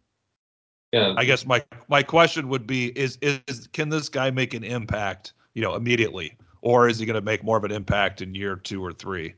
Yeah, 0.93 1.15
I 1.17 1.25
guess 1.25 1.47
my 1.47 1.63
my 1.89 2.03
question 2.03 2.49
would 2.49 2.67
be: 2.67 2.99
is 2.99 3.19
is 3.21 3.69
can 3.73 3.91
this 3.91 4.09
guy 4.09 4.31
make 4.31 4.55
an 4.55 4.65
impact, 4.65 5.35
you 5.55 5.63
know, 5.63 5.75
immediately, 5.75 6.37
or 6.63 6.89
is 6.89 6.99
he 6.99 7.05
going 7.05 7.15
to 7.15 7.21
make 7.21 7.45
more 7.45 7.59
of 7.59 7.65
an 7.65 7.73
impact 7.73 8.23
in 8.23 8.35
year 8.35 8.57
two 8.57 8.83
or 8.83 8.93
three? 8.93 9.35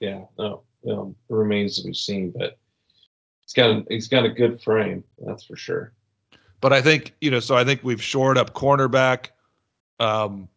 yeah. 0.00 0.20
No, 0.38 0.62
no, 0.84 1.14
remains 1.28 1.76
to 1.78 1.86
be 1.86 1.94
seen. 1.94 2.30
But 2.30 2.58
he's 3.42 3.52
got 3.54 3.70
a, 3.70 3.84
he's 3.88 4.08
got 4.08 4.24
a 4.24 4.28
good 4.28 4.62
frame, 4.62 5.02
that's 5.18 5.44
for 5.44 5.56
sure. 5.56 5.92
But 6.60 6.72
I 6.72 6.80
think 6.80 7.14
you 7.20 7.30
know, 7.30 7.40
so 7.40 7.56
I 7.56 7.64
think 7.64 7.80
we've 7.82 8.02
shored 8.02 8.38
up 8.38 8.54
cornerback, 8.54 9.28
um, 9.98 10.48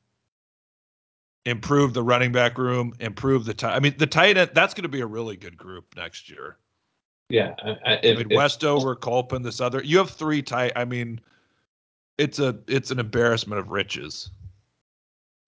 improved 1.45 1.93
the 1.93 2.03
running 2.03 2.31
back 2.31 2.57
room, 2.57 2.93
improved 2.99 3.45
the 3.45 3.53
tight. 3.53 3.75
I 3.75 3.79
mean, 3.79 3.95
the 3.97 4.07
tight 4.07 4.37
end. 4.37 4.51
That's 4.53 4.73
going 4.73 4.83
to 4.83 4.89
be 4.89 5.01
a 5.01 5.05
really 5.07 5.35
good 5.35 5.57
group 5.57 5.85
next 5.95 6.29
year. 6.29 6.57
Yeah, 7.29 7.53
I, 7.63 7.69
I, 7.69 7.75
I 7.85 7.99
if, 8.03 8.17
mean, 8.17 8.31
if- 8.31 8.37
Westover, 8.37 8.95
Colpin, 8.95 9.41
this 9.41 9.61
other. 9.61 9.83
You 9.83 9.97
have 9.99 10.09
three 10.09 10.41
tight. 10.41 10.73
I 10.75 10.85
mean, 10.85 11.19
it's 12.17 12.39
a 12.39 12.57
it's 12.67 12.91
an 12.91 12.99
embarrassment 12.99 13.59
of 13.59 13.69
riches. 13.69 14.31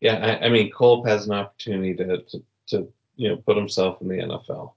Yeah, 0.01 0.39
I, 0.41 0.45
I 0.47 0.49
mean, 0.49 0.71
Culp 0.71 1.07
has 1.07 1.27
an 1.27 1.33
opportunity 1.33 1.93
to, 1.95 2.17
to 2.23 2.43
to 2.67 2.93
you 3.15 3.29
know 3.29 3.37
put 3.37 3.55
himself 3.55 4.01
in 4.01 4.07
the 4.07 4.15
NFL. 4.15 4.73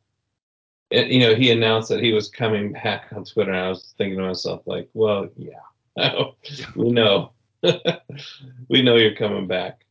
And, 0.91 1.11
you 1.11 1.21
know, 1.21 1.35
he 1.35 1.51
announced 1.51 1.89
that 1.89 2.03
he 2.03 2.13
was 2.13 2.29
coming 2.29 2.73
back 2.73 3.07
on 3.13 3.25
Twitter, 3.25 3.51
and 3.51 3.61
I 3.61 3.69
was 3.69 3.95
thinking 3.97 4.19
to 4.19 4.27
myself, 4.27 4.63
like, 4.67 4.89
well, 4.93 5.29
yeah, 5.37 6.23
we 6.77 6.93
know, 6.93 7.33
we 8.69 8.83
know 8.83 8.97
you're 8.97 9.17
coming 9.17 9.47
back. 9.47 9.85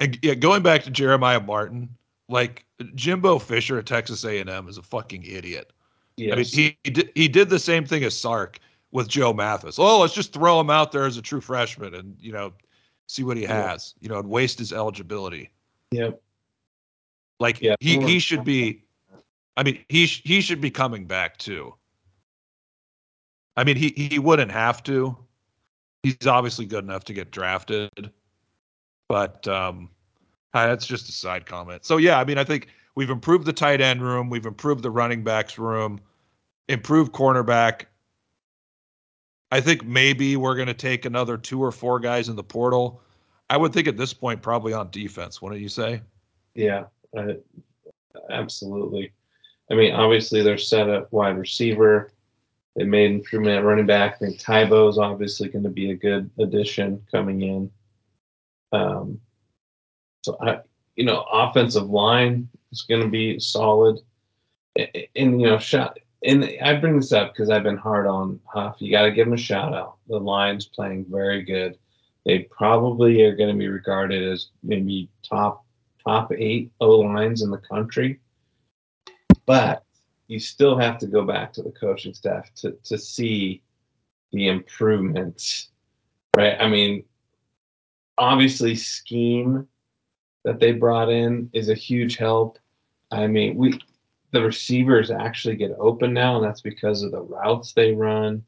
And 0.00 0.18
yeah, 0.22 0.34
going 0.34 0.62
back 0.62 0.84
to 0.84 0.90
Jeremiah 0.90 1.40
Martin, 1.40 1.90
like 2.28 2.64
Jimbo 2.94 3.40
Fisher 3.40 3.78
at 3.78 3.86
Texas 3.86 4.24
A&M 4.24 4.68
is 4.68 4.78
a 4.78 4.82
fucking 4.82 5.24
idiot. 5.24 5.72
Yes. 6.16 6.32
I 6.32 6.36
mean, 6.36 6.44
he 6.44 6.78
he 6.84 6.90
did, 6.90 7.10
he 7.14 7.28
did 7.28 7.50
the 7.50 7.58
same 7.58 7.84
thing 7.84 8.04
as 8.04 8.18
Sark 8.18 8.60
with 8.92 9.08
Joe 9.08 9.32
Mathis. 9.32 9.78
Oh, 9.78 10.00
let's 10.00 10.14
just 10.14 10.32
throw 10.32 10.60
him 10.60 10.70
out 10.70 10.92
there 10.92 11.04
as 11.04 11.16
a 11.16 11.22
true 11.22 11.40
freshman 11.40 11.94
and 11.94 12.16
you 12.20 12.32
know 12.32 12.52
see 13.12 13.24
what 13.24 13.36
he 13.36 13.42
Yeah. 13.44 13.70
has. 13.70 13.94
You 14.00 14.08
know, 14.08 14.18
and 14.18 14.28
waste 14.28 14.58
his 14.58 14.72
eligibility. 14.72 15.50
Yeah. 15.90 16.10
Like 17.38 17.60
Yeah. 17.60 17.74
he 17.80 18.00
he 18.00 18.18
should 18.18 18.44
be. 18.44 18.84
I 19.56 19.62
mean, 19.62 19.84
he 19.88 20.06
sh- 20.06 20.22
he 20.24 20.40
should 20.40 20.60
be 20.60 20.70
coming 20.70 21.06
back 21.06 21.36
too. 21.36 21.74
I 23.56 23.64
mean, 23.64 23.76
he 23.76 23.88
he 23.96 24.18
wouldn't 24.18 24.50
have 24.50 24.82
to. 24.84 25.16
He's 26.02 26.26
obviously 26.26 26.64
good 26.66 26.84
enough 26.84 27.04
to 27.04 27.12
get 27.12 27.30
drafted, 27.30 27.90
but 29.08 29.46
um, 29.46 29.90
uh, 30.54 30.66
that's 30.66 30.86
just 30.86 31.08
a 31.08 31.12
side 31.12 31.46
comment. 31.46 31.84
So 31.84 31.98
yeah, 31.98 32.18
I 32.18 32.24
mean, 32.24 32.38
I 32.38 32.44
think 32.44 32.68
we've 32.94 33.10
improved 33.10 33.44
the 33.44 33.52
tight 33.52 33.80
end 33.80 34.02
room, 34.02 34.28
we've 34.30 34.46
improved 34.46 34.82
the 34.82 34.90
running 34.90 35.22
backs 35.22 35.58
room, 35.58 36.00
improved 36.68 37.12
cornerback. 37.12 37.84
I 39.52 39.60
think 39.60 39.84
maybe 39.84 40.36
we're 40.38 40.54
going 40.56 40.68
to 40.68 40.74
take 40.74 41.04
another 41.04 41.36
two 41.36 41.62
or 41.62 41.70
four 41.70 42.00
guys 42.00 42.30
in 42.30 42.36
the 42.36 42.42
portal. 42.42 43.02
I 43.50 43.58
would 43.58 43.74
think 43.74 43.86
at 43.86 43.98
this 43.98 44.14
point 44.14 44.40
probably 44.40 44.72
on 44.72 44.90
defense. 44.90 45.42
What 45.42 45.52
do 45.52 45.58
you 45.58 45.68
say? 45.68 46.00
Yeah, 46.54 46.84
uh, 47.14 47.34
absolutely. 48.30 49.12
I 49.70 49.74
mean, 49.74 49.92
obviously 49.92 50.42
they're 50.42 50.56
set 50.56 50.88
up 50.88 51.12
wide 51.12 51.36
receiver. 51.36 52.12
They 52.76 52.84
made 52.84 53.10
improvement 53.10 53.58
at 53.58 53.64
running 53.64 53.84
back. 53.84 54.14
I 54.14 54.18
think 54.20 54.40
Tybo 54.40 54.88
is 54.88 54.96
obviously 54.96 55.50
going 55.50 55.64
to 55.64 55.70
be 55.70 55.90
a 55.90 55.96
good 55.96 56.30
addition 56.38 57.04
coming 57.10 57.42
in. 57.42 57.70
Um, 58.72 59.20
so 60.24 60.38
I, 60.40 60.60
you 60.96 61.04
know, 61.04 61.26
offensive 61.30 61.90
line 61.90 62.48
is 62.72 62.82
going 62.88 63.02
to 63.02 63.08
be 63.08 63.38
solid. 63.38 63.98
A- 64.78 65.10
And 65.14 65.38
you 65.42 65.48
know, 65.48 65.58
shot. 65.58 65.98
And 66.24 66.48
I 66.62 66.74
bring 66.74 66.96
this 66.96 67.12
up 67.12 67.32
because 67.32 67.50
I've 67.50 67.64
been 67.64 67.76
hard 67.76 68.06
on 68.06 68.38
Huff. 68.44 68.76
You 68.78 68.92
got 68.92 69.02
to 69.02 69.10
give 69.10 69.26
him 69.26 69.32
a 69.32 69.38
shout 69.38 69.74
out. 69.74 69.96
The 70.08 70.18
Lions 70.18 70.66
playing 70.66 71.06
very 71.08 71.42
good. 71.42 71.78
They 72.24 72.40
probably 72.40 73.22
are 73.22 73.34
going 73.34 73.52
to 73.52 73.58
be 73.58 73.68
regarded 73.68 74.22
as 74.22 74.48
maybe 74.62 75.08
top 75.28 75.64
top 76.06 76.32
eight 76.32 76.70
O 76.80 76.98
lines 77.00 77.42
in 77.42 77.50
the 77.50 77.58
country. 77.58 78.20
But 79.46 79.84
you 80.28 80.38
still 80.38 80.78
have 80.78 80.98
to 80.98 81.06
go 81.06 81.24
back 81.24 81.52
to 81.54 81.62
the 81.62 81.72
coaching 81.72 82.14
staff 82.14 82.52
to, 82.56 82.72
to 82.84 82.96
see 82.96 83.62
the 84.32 84.48
improvements, 84.48 85.70
right? 86.36 86.56
I 86.60 86.68
mean, 86.68 87.04
obviously, 88.16 88.76
scheme 88.76 89.66
that 90.44 90.60
they 90.60 90.72
brought 90.72 91.10
in 91.10 91.50
is 91.52 91.68
a 91.68 91.74
huge 91.74 92.16
help. 92.16 92.58
I 93.10 93.26
mean, 93.26 93.56
we 93.56 93.80
the 94.32 94.42
receivers 94.42 95.10
actually 95.10 95.56
get 95.56 95.76
open 95.78 96.12
now, 96.12 96.36
and 96.36 96.44
that's 96.44 96.62
because 96.62 97.02
of 97.02 97.12
the 97.12 97.20
routes 97.20 97.72
they 97.72 97.92
run. 97.92 98.42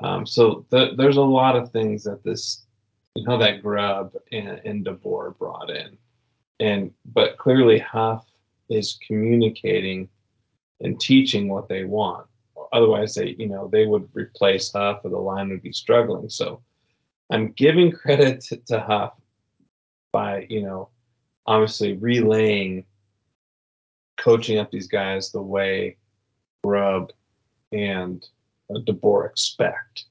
Um, 0.00 0.26
so 0.26 0.66
th- 0.70 0.96
there's 0.96 1.16
a 1.16 1.22
lot 1.22 1.56
of 1.56 1.70
things 1.70 2.04
that 2.04 2.24
this, 2.24 2.66
you 3.14 3.24
know, 3.24 3.38
that 3.38 3.62
Grubb 3.62 4.14
and, 4.32 4.60
and 4.64 4.84
DeBoer 4.84 5.38
brought 5.38 5.70
in, 5.70 5.96
and 6.60 6.92
but 7.14 7.38
clearly 7.38 7.78
Huff 7.78 8.26
is 8.68 8.98
communicating 9.06 10.08
and 10.80 11.00
teaching 11.00 11.48
what 11.48 11.68
they 11.68 11.84
want. 11.84 12.26
Otherwise, 12.72 13.14
they, 13.14 13.36
you 13.38 13.48
know, 13.48 13.68
they 13.68 13.86
would 13.86 14.08
replace 14.14 14.72
Huff, 14.72 15.04
or 15.04 15.10
the 15.10 15.18
line 15.18 15.50
would 15.50 15.62
be 15.62 15.72
struggling. 15.72 16.28
So, 16.28 16.62
I'm 17.30 17.52
giving 17.52 17.92
credit 18.02 18.40
to, 18.42 18.56
to 18.56 18.80
Huff 18.80 19.14
by, 20.12 20.46
you 20.48 20.62
know, 20.62 20.88
obviously 21.46 21.94
relaying, 21.94 22.84
coaching 24.16 24.58
up 24.58 24.70
these 24.70 24.88
guys 24.88 25.30
the 25.30 25.42
way 25.42 25.96
Grubb 26.64 27.12
and 27.72 28.24
uh, 28.70 28.80
DeBoer 28.80 29.30
expect 29.30 30.04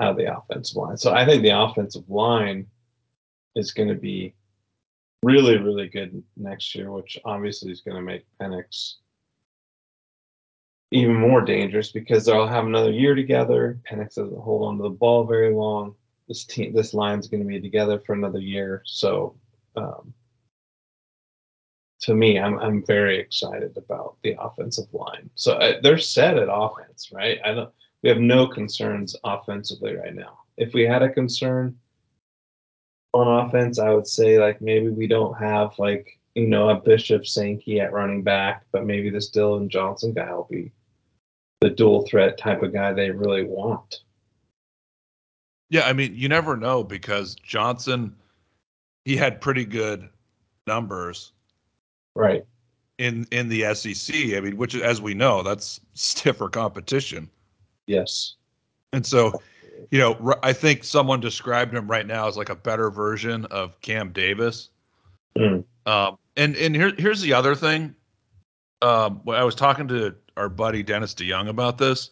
out 0.00 0.12
of 0.12 0.16
the 0.16 0.36
offensive 0.36 0.76
line. 0.76 0.96
So 0.96 1.12
I 1.12 1.24
think 1.24 1.42
the 1.42 1.58
offensive 1.58 2.08
line 2.08 2.66
is 3.54 3.72
going 3.72 3.88
to 3.88 3.94
be 3.94 4.34
really, 5.22 5.56
really 5.56 5.88
good 5.88 6.22
next 6.36 6.74
year, 6.74 6.90
which 6.90 7.18
obviously 7.24 7.72
is 7.72 7.80
going 7.80 7.96
to 7.96 8.02
make 8.02 8.24
Penix 8.40 8.94
even 10.90 11.16
more 11.16 11.40
dangerous 11.40 11.90
because 11.90 12.24
they'll 12.24 12.46
have 12.46 12.66
another 12.66 12.90
year 12.90 13.14
together. 13.14 13.80
Penix 13.90 14.14
doesn't 14.14 14.40
hold 14.40 14.68
on 14.68 14.76
to 14.76 14.84
the 14.84 14.90
ball 14.90 15.24
very 15.24 15.52
long. 15.52 15.94
This 16.28 16.44
team, 16.44 16.72
this 16.72 16.94
line's 16.94 17.28
going 17.28 17.42
to 17.42 17.48
be 17.48 17.60
together 17.60 18.00
for 18.04 18.12
another 18.14 18.38
year. 18.38 18.82
So, 18.84 19.34
um, 19.76 20.14
to 22.04 22.14
me, 22.14 22.38
I'm 22.38 22.58
I'm 22.58 22.84
very 22.84 23.18
excited 23.18 23.76
about 23.78 24.16
the 24.22 24.36
offensive 24.38 24.92
line. 24.92 25.30
So 25.36 25.54
uh, 25.54 25.80
they're 25.82 25.96
set 25.96 26.36
at 26.36 26.48
offense, 26.50 27.10
right? 27.12 27.38
I 27.44 27.52
don't. 27.52 27.70
We 28.02 28.10
have 28.10 28.18
no 28.18 28.46
concerns 28.46 29.16
offensively 29.24 29.96
right 29.96 30.14
now. 30.14 30.40
If 30.58 30.74
we 30.74 30.82
had 30.82 31.02
a 31.02 31.08
concern 31.08 31.78
on 33.14 33.46
offense, 33.46 33.78
I 33.78 33.88
would 33.88 34.06
say 34.06 34.38
like 34.38 34.60
maybe 34.60 34.90
we 34.90 35.06
don't 35.06 35.34
have 35.38 35.78
like 35.78 36.20
you 36.34 36.46
know 36.46 36.68
a 36.68 36.74
Bishop 36.74 37.26
Sankey 37.26 37.80
at 37.80 37.94
running 37.94 38.22
back, 38.22 38.66
but 38.70 38.84
maybe 38.84 39.08
this 39.08 39.30
Dillon 39.30 39.70
Johnson 39.70 40.12
guy 40.12 40.30
will 40.34 40.48
be 40.50 40.72
the 41.62 41.70
dual 41.70 42.06
threat 42.06 42.36
type 42.36 42.62
of 42.62 42.74
guy 42.74 42.92
they 42.92 43.10
really 43.10 43.44
want. 43.44 44.02
Yeah, 45.70 45.86
I 45.86 45.94
mean, 45.94 46.14
you 46.14 46.28
never 46.28 46.58
know 46.58 46.84
because 46.84 47.34
Johnson, 47.36 48.14
he 49.06 49.16
had 49.16 49.40
pretty 49.40 49.64
good 49.64 50.10
numbers, 50.66 51.32
right? 52.14 52.44
In 52.98 53.26
in 53.30 53.48
the 53.48 53.74
SEC, 53.74 54.14
I 54.14 54.40
mean, 54.40 54.56
which 54.56 54.74
as 54.74 55.00
we 55.00 55.14
know, 55.14 55.42
that's 55.42 55.80
stiffer 55.94 56.48
competition. 56.48 57.28
Yes. 57.86 58.36
And 58.92 59.04
so, 59.04 59.42
you 59.90 59.98
know, 59.98 60.34
I 60.42 60.52
think 60.52 60.84
someone 60.84 61.20
described 61.20 61.74
him 61.74 61.88
right 61.90 62.06
now 62.06 62.28
as 62.28 62.36
like 62.36 62.48
a 62.48 62.54
better 62.54 62.90
version 62.90 63.44
of 63.46 63.80
Cam 63.80 64.12
Davis. 64.12 64.70
Mm. 65.36 65.64
Um, 65.86 66.18
and 66.36 66.56
and 66.56 66.74
here 66.74 66.92
here's 66.96 67.20
the 67.20 67.32
other 67.32 67.54
thing. 67.54 67.94
Um, 68.82 69.22
I 69.28 69.42
was 69.42 69.54
talking 69.54 69.88
to 69.88 70.14
our 70.36 70.48
buddy 70.48 70.82
Dennis 70.82 71.14
DeYoung 71.14 71.48
about 71.48 71.78
this. 71.78 72.10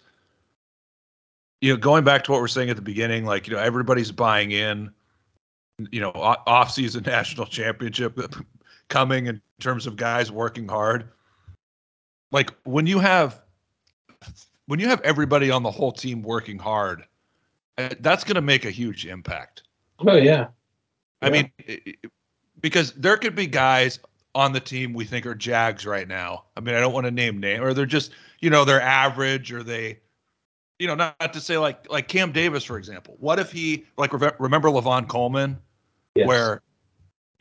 You 1.61 1.73
know, 1.73 1.77
going 1.77 2.03
back 2.03 2.25
to 2.25 2.33
what 2.33 2.41
we're 2.41 2.49
saying 2.49 2.71
at 2.71 2.77
the 2.77 2.83
beginning, 2.83 3.25
like 3.25 3.47
you 3.47 3.55
know, 3.55 3.61
everybody's 3.61 4.11
buying 4.11 4.51
in. 4.51 4.91
You 5.91 6.01
know, 6.01 6.11
off-season 6.11 7.03
national 7.07 7.47
championship 7.47 8.19
coming 8.93 9.27
in 9.27 9.41
terms 9.59 9.87
of 9.87 9.97
guys 9.97 10.31
working 10.31 10.69
hard. 10.69 11.09
Like 12.31 12.51
when 12.65 12.87
you 12.87 13.01
have 13.01 13.41
when 14.67 14.79
you 14.79 14.89
have 14.89 15.01
everybody 15.01 15.51
on 15.51 15.63
the 15.63 15.71
whole 15.71 15.91
team 15.91 16.23
working 16.23 16.59
hard, 16.59 17.05
eh, 17.79 17.95
that's 18.01 18.23
going 18.23 18.37
to 18.37 18.43
make 18.43 18.65
a 18.65 18.71
huge 18.71 19.07
impact. 19.07 19.63
Oh 19.99 20.15
yeah. 20.15 20.49
I 21.23 21.31
mean, 21.31 21.53
because 22.61 22.93
there 22.93 23.17
could 23.17 23.35
be 23.35 23.47
guys 23.47 24.01
on 24.35 24.53
the 24.53 24.61
team 24.61 24.93
we 24.93 25.05
think 25.05 25.25
are 25.25 25.37
Jags 25.37 25.87
right 25.87 26.09
now. 26.09 26.45
I 26.57 26.61
mean, 26.61 26.75
I 26.75 26.81
don't 26.81 26.93
want 26.93 27.07
to 27.07 27.13
name 27.13 27.39
name, 27.39 27.63
or 27.63 27.73
they're 27.73 27.87
just 27.87 28.13
you 28.41 28.51
know 28.51 28.65
they're 28.65 28.81
average, 28.81 29.53
or 29.53 29.63
they, 29.63 30.01
you 30.81 30.87
know, 30.87 30.97
not, 30.97 31.15
not 31.21 31.33
to 31.33 31.41
say 31.41 31.59
like 31.59 31.91
like 31.91 32.09
Cam 32.09 32.33
Davis 32.33 32.65
for 32.65 32.77
example. 32.77 33.17
What 33.21 33.39
if 33.39 33.53
he 33.53 33.85
like 33.97 34.13
remember 34.39 34.69
Lavon 34.69 35.09
Coleman, 35.09 35.59
yes. 36.17 36.27
where 36.27 36.61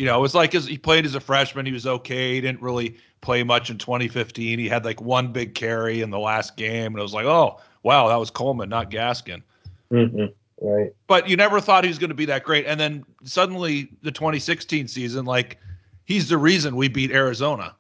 you 0.01 0.07
know, 0.07 0.17
it 0.17 0.21
was 0.21 0.33
like 0.33 0.55
as 0.55 0.65
he 0.65 0.79
played 0.79 1.05
as 1.05 1.13
a 1.13 1.19
freshman, 1.19 1.63
he 1.63 1.71
was 1.71 1.85
okay. 1.85 2.33
He 2.33 2.41
didn't 2.41 2.59
really 2.59 2.97
play 3.21 3.43
much 3.43 3.69
in 3.69 3.77
2015. 3.77 4.57
He 4.57 4.67
had 4.67 4.83
like 4.83 4.99
one 4.99 5.31
big 5.31 5.53
carry 5.53 6.01
in 6.01 6.09
the 6.09 6.17
last 6.17 6.57
game, 6.57 6.87
and 6.87 6.97
it 6.97 7.03
was 7.03 7.13
like, 7.13 7.27
oh 7.27 7.59
wow, 7.83 8.07
that 8.07 8.15
was 8.15 8.31
Coleman, 8.31 8.67
not 8.67 8.89
Gaskin. 8.89 9.43
Mm-hmm. 9.91 10.25
Right. 10.59 10.91
But 11.05 11.29
you 11.29 11.37
never 11.37 11.61
thought 11.61 11.83
he 11.83 11.87
was 11.87 11.99
going 11.99 12.09
to 12.09 12.15
be 12.15 12.25
that 12.25 12.43
great, 12.43 12.65
and 12.65 12.79
then 12.79 13.05
suddenly 13.23 13.91
the 14.01 14.11
2016 14.11 14.87
season, 14.87 15.25
like 15.25 15.59
he's 16.05 16.27
the 16.27 16.37
reason 16.39 16.75
we 16.75 16.87
beat 16.87 17.11
Arizona. 17.11 17.75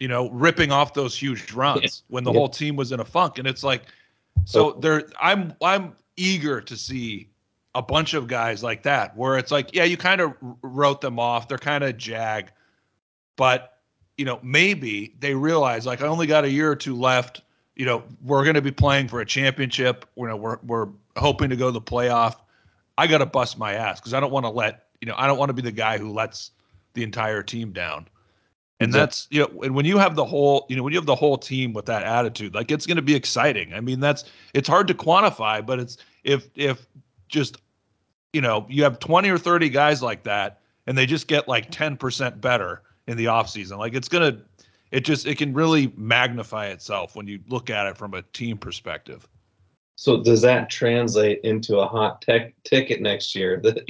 You 0.00 0.08
know, 0.08 0.28
ripping 0.28 0.70
off 0.70 0.92
those 0.92 1.16
huge 1.16 1.50
runs 1.52 2.02
when 2.08 2.24
the 2.24 2.32
whole 2.32 2.50
team 2.50 2.76
was 2.76 2.92
in 2.92 3.00
a 3.00 3.06
funk, 3.06 3.38
and 3.38 3.48
it's 3.48 3.64
like, 3.64 3.84
so 4.44 4.72
there. 4.72 5.08
I'm 5.18 5.54
I'm 5.62 5.96
eager 6.18 6.60
to 6.60 6.76
see 6.76 7.30
a 7.74 7.82
bunch 7.82 8.14
of 8.14 8.26
guys 8.26 8.62
like 8.62 8.82
that, 8.82 9.16
where 9.16 9.38
it's 9.38 9.50
like, 9.50 9.74
yeah, 9.74 9.84
you 9.84 9.96
kind 9.96 10.20
of 10.20 10.34
wrote 10.62 11.00
them 11.00 11.18
off. 11.18 11.48
They're 11.48 11.58
kind 11.58 11.82
of 11.84 11.96
jag, 11.96 12.50
but 13.36 13.78
you 14.16 14.24
know, 14.24 14.38
maybe 14.42 15.14
they 15.20 15.34
realize 15.34 15.86
like 15.86 16.02
I 16.02 16.06
only 16.06 16.26
got 16.26 16.44
a 16.44 16.50
year 16.50 16.70
or 16.70 16.76
two 16.76 16.94
left. 16.94 17.42
You 17.76 17.86
know, 17.86 18.02
we're 18.22 18.44
going 18.44 18.54
to 18.54 18.62
be 18.62 18.70
playing 18.70 19.08
for 19.08 19.20
a 19.20 19.26
championship. 19.26 20.06
You 20.16 20.26
know, 20.26 20.36
we're 20.36 20.58
we're 20.64 20.88
hoping 21.16 21.50
to 21.50 21.56
go 21.56 21.66
to 21.66 21.72
the 21.72 21.80
playoff. 21.80 22.36
I 22.98 23.06
got 23.06 23.18
to 23.18 23.26
bust 23.26 23.58
my 23.58 23.72
ass 23.72 24.00
because 24.00 24.12
I 24.12 24.20
don't 24.20 24.30
want 24.30 24.44
to 24.44 24.50
let 24.50 24.86
you 25.00 25.08
know 25.08 25.14
I 25.16 25.26
don't 25.26 25.38
want 25.38 25.48
to 25.48 25.54
be 25.54 25.62
the 25.62 25.72
guy 25.72 25.98
who 25.98 26.12
lets 26.12 26.50
the 26.94 27.02
entire 27.02 27.42
team 27.42 27.72
down. 27.72 28.06
And 28.80 28.90
exactly. 28.90 29.00
that's 29.00 29.28
you 29.30 29.40
know, 29.40 29.62
and 29.62 29.74
when 29.74 29.86
you 29.86 29.96
have 29.96 30.16
the 30.16 30.24
whole, 30.24 30.66
you 30.68 30.76
know, 30.76 30.82
when 30.82 30.92
you 30.92 30.98
have 30.98 31.06
the 31.06 31.14
whole 31.14 31.38
team 31.38 31.72
with 31.72 31.86
that 31.86 32.02
attitude, 32.02 32.54
like 32.54 32.70
it's 32.70 32.84
going 32.84 32.96
to 32.96 33.02
be 33.02 33.14
exciting. 33.14 33.72
I 33.72 33.80
mean, 33.80 34.00
that's 34.00 34.24
it's 34.54 34.68
hard 34.68 34.88
to 34.88 34.94
quantify, 34.94 35.64
but 35.64 35.78
it's 35.78 35.98
if 36.24 36.48
if 36.56 36.86
just 37.28 37.58
you 38.32 38.40
know 38.40 38.66
you 38.68 38.82
have 38.84 38.98
20 38.98 39.30
or 39.30 39.38
30 39.38 39.68
guys 39.68 40.02
like 40.02 40.24
that, 40.24 40.60
and 40.86 40.96
they 40.96 41.06
just 41.06 41.26
get 41.26 41.48
like 41.48 41.70
10% 41.70 42.40
better 42.40 42.82
in 43.06 43.16
the 43.16 43.26
offseason. 43.26 43.78
Like 43.78 43.94
it's 43.94 44.08
gonna, 44.08 44.42
it 44.90 45.00
just 45.00 45.26
it 45.26 45.38
can 45.38 45.52
really 45.52 45.92
magnify 45.96 46.66
itself 46.66 47.16
when 47.16 47.26
you 47.26 47.40
look 47.48 47.70
at 47.70 47.86
it 47.86 47.96
from 47.96 48.14
a 48.14 48.22
team 48.22 48.58
perspective. 48.58 49.28
So 49.96 50.22
does 50.22 50.42
that 50.42 50.70
translate 50.70 51.40
into 51.44 51.78
a 51.78 51.86
hot 51.86 52.22
tech 52.22 52.54
ticket 52.64 53.00
next 53.00 53.34
year? 53.34 53.62
That 53.72 53.88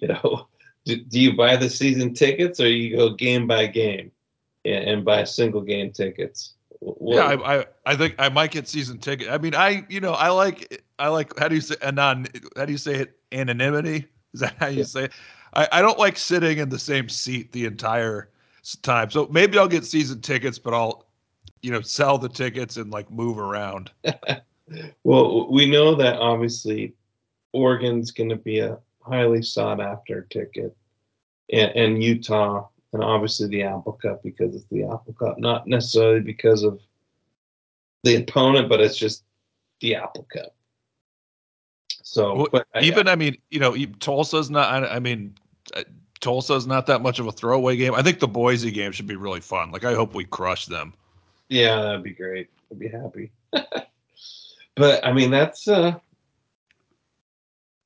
you 0.00 0.08
know 0.08 0.48
do, 0.84 0.96
do 0.96 1.20
you 1.20 1.36
buy 1.36 1.56
the 1.56 1.70
season 1.70 2.14
tickets 2.14 2.60
or 2.60 2.68
you 2.68 2.96
go 2.96 3.10
game 3.10 3.46
by 3.46 3.66
game 3.66 4.10
and, 4.64 4.84
and 4.84 5.04
buy 5.04 5.24
single 5.24 5.60
game 5.60 5.92
tickets? 5.92 6.54
What? 6.80 7.14
Yeah, 7.14 7.24
I, 7.24 7.58
I, 7.60 7.66
I 7.86 7.96
think 7.96 8.16
I 8.18 8.28
might 8.28 8.50
get 8.50 8.66
season 8.66 8.98
ticket. 8.98 9.28
I 9.28 9.38
mean, 9.38 9.54
I 9.54 9.86
you 9.88 10.00
know 10.00 10.12
I 10.12 10.30
like 10.30 10.82
I 10.98 11.08
like 11.08 11.38
how 11.38 11.48
do 11.48 11.54
you 11.54 11.60
say 11.60 11.76
anon 11.82 12.26
how 12.56 12.64
do 12.64 12.72
you 12.72 12.78
say 12.78 12.94
it 12.96 13.18
anonymity? 13.32 14.06
Is 14.34 14.40
that 14.40 14.54
how 14.58 14.66
you 14.68 14.78
yeah. 14.78 14.84
say 14.84 15.04
it? 15.04 15.12
I, 15.54 15.68
I 15.72 15.82
don't 15.82 15.98
like 15.98 16.16
sitting 16.16 16.58
in 16.58 16.68
the 16.68 16.78
same 16.78 17.08
seat 17.08 17.52
the 17.52 17.66
entire 17.66 18.30
time. 18.82 19.10
So 19.10 19.28
maybe 19.30 19.58
I'll 19.58 19.68
get 19.68 19.84
season 19.84 20.20
tickets, 20.20 20.58
but 20.58 20.74
I'll 20.74 21.06
you 21.62 21.70
know 21.70 21.80
sell 21.80 22.18
the 22.18 22.28
tickets 22.28 22.76
and 22.76 22.90
like 22.90 23.10
move 23.10 23.38
around. 23.38 23.90
well, 25.04 25.50
we 25.50 25.70
know 25.70 25.94
that 25.94 26.16
obviously 26.16 26.94
Oregon's 27.52 28.10
going 28.10 28.30
to 28.30 28.36
be 28.36 28.60
a 28.60 28.78
highly 29.00 29.42
sought 29.42 29.80
after 29.80 30.22
ticket, 30.30 30.76
and, 31.52 31.70
and 31.72 32.02
Utah, 32.02 32.68
and 32.92 33.02
obviously 33.02 33.48
the 33.48 33.62
Apple 33.62 33.92
Cup 33.92 34.22
because 34.22 34.54
it's 34.54 34.66
the 34.70 34.84
Apple 34.84 35.14
Cup, 35.18 35.38
not 35.38 35.66
necessarily 35.66 36.20
because 36.20 36.62
of 36.62 36.80
the 38.04 38.16
opponent, 38.16 38.68
but 38.68 38.80
it's 38.80 38.96
just 38.96 39.24
the 39.80 39.94
Apple 39.94 40.26
Cup. 40.32 40.54
So, 42.12 42.34
well, 42.34 42.48
but, 42.52 42.66
uh, 42.74 42.80
even 42.82 43.08
I 43.08 43.16
mean, 43.16 43.38
you 43.50 43.58
know, 43.58 43.74
Tulsa's 43.98 44.50
not. 44.50 44.84
I, 44.84 44.96
I 44.96 44.98
mean, 44.98 45.34
uh, 45.74 45.84
Tulsa's 46.20 46.66
not 46.66 46.86
that 46.88 47.00
much 47.00 47.18
of 47.18 47.26
a 47.26 47.32
throwaway 47.32 47.74
game. 47.76 47.94
I 47.94 48.02
think 48.02 48.18
the 48.18 48.28
Boise 48.28 48.70
game 48.70 48.92
should 48.92 49.06
be 49.06 49.16
really 49.16 49.40
fun. 49.40 49.70
Like, 49.70 49.84
I 49.84 49.94
hope 49.94 50.12
we 50.12 50.24
crush 50.24 50.66
them. 50.66 50.92
Yeah, 51.48 51.80
that'd 51.80 52.02
be 52.02 52.10
great. 52.10 52.50
I'd 52.70 52.78
be 52.78 52.88
happy. 52.88 53.32
but 54.74 55.06
I 55.06 55.14
mean, 55.14 55.30
that's 55.30 55.66
uh, 55.66 55.94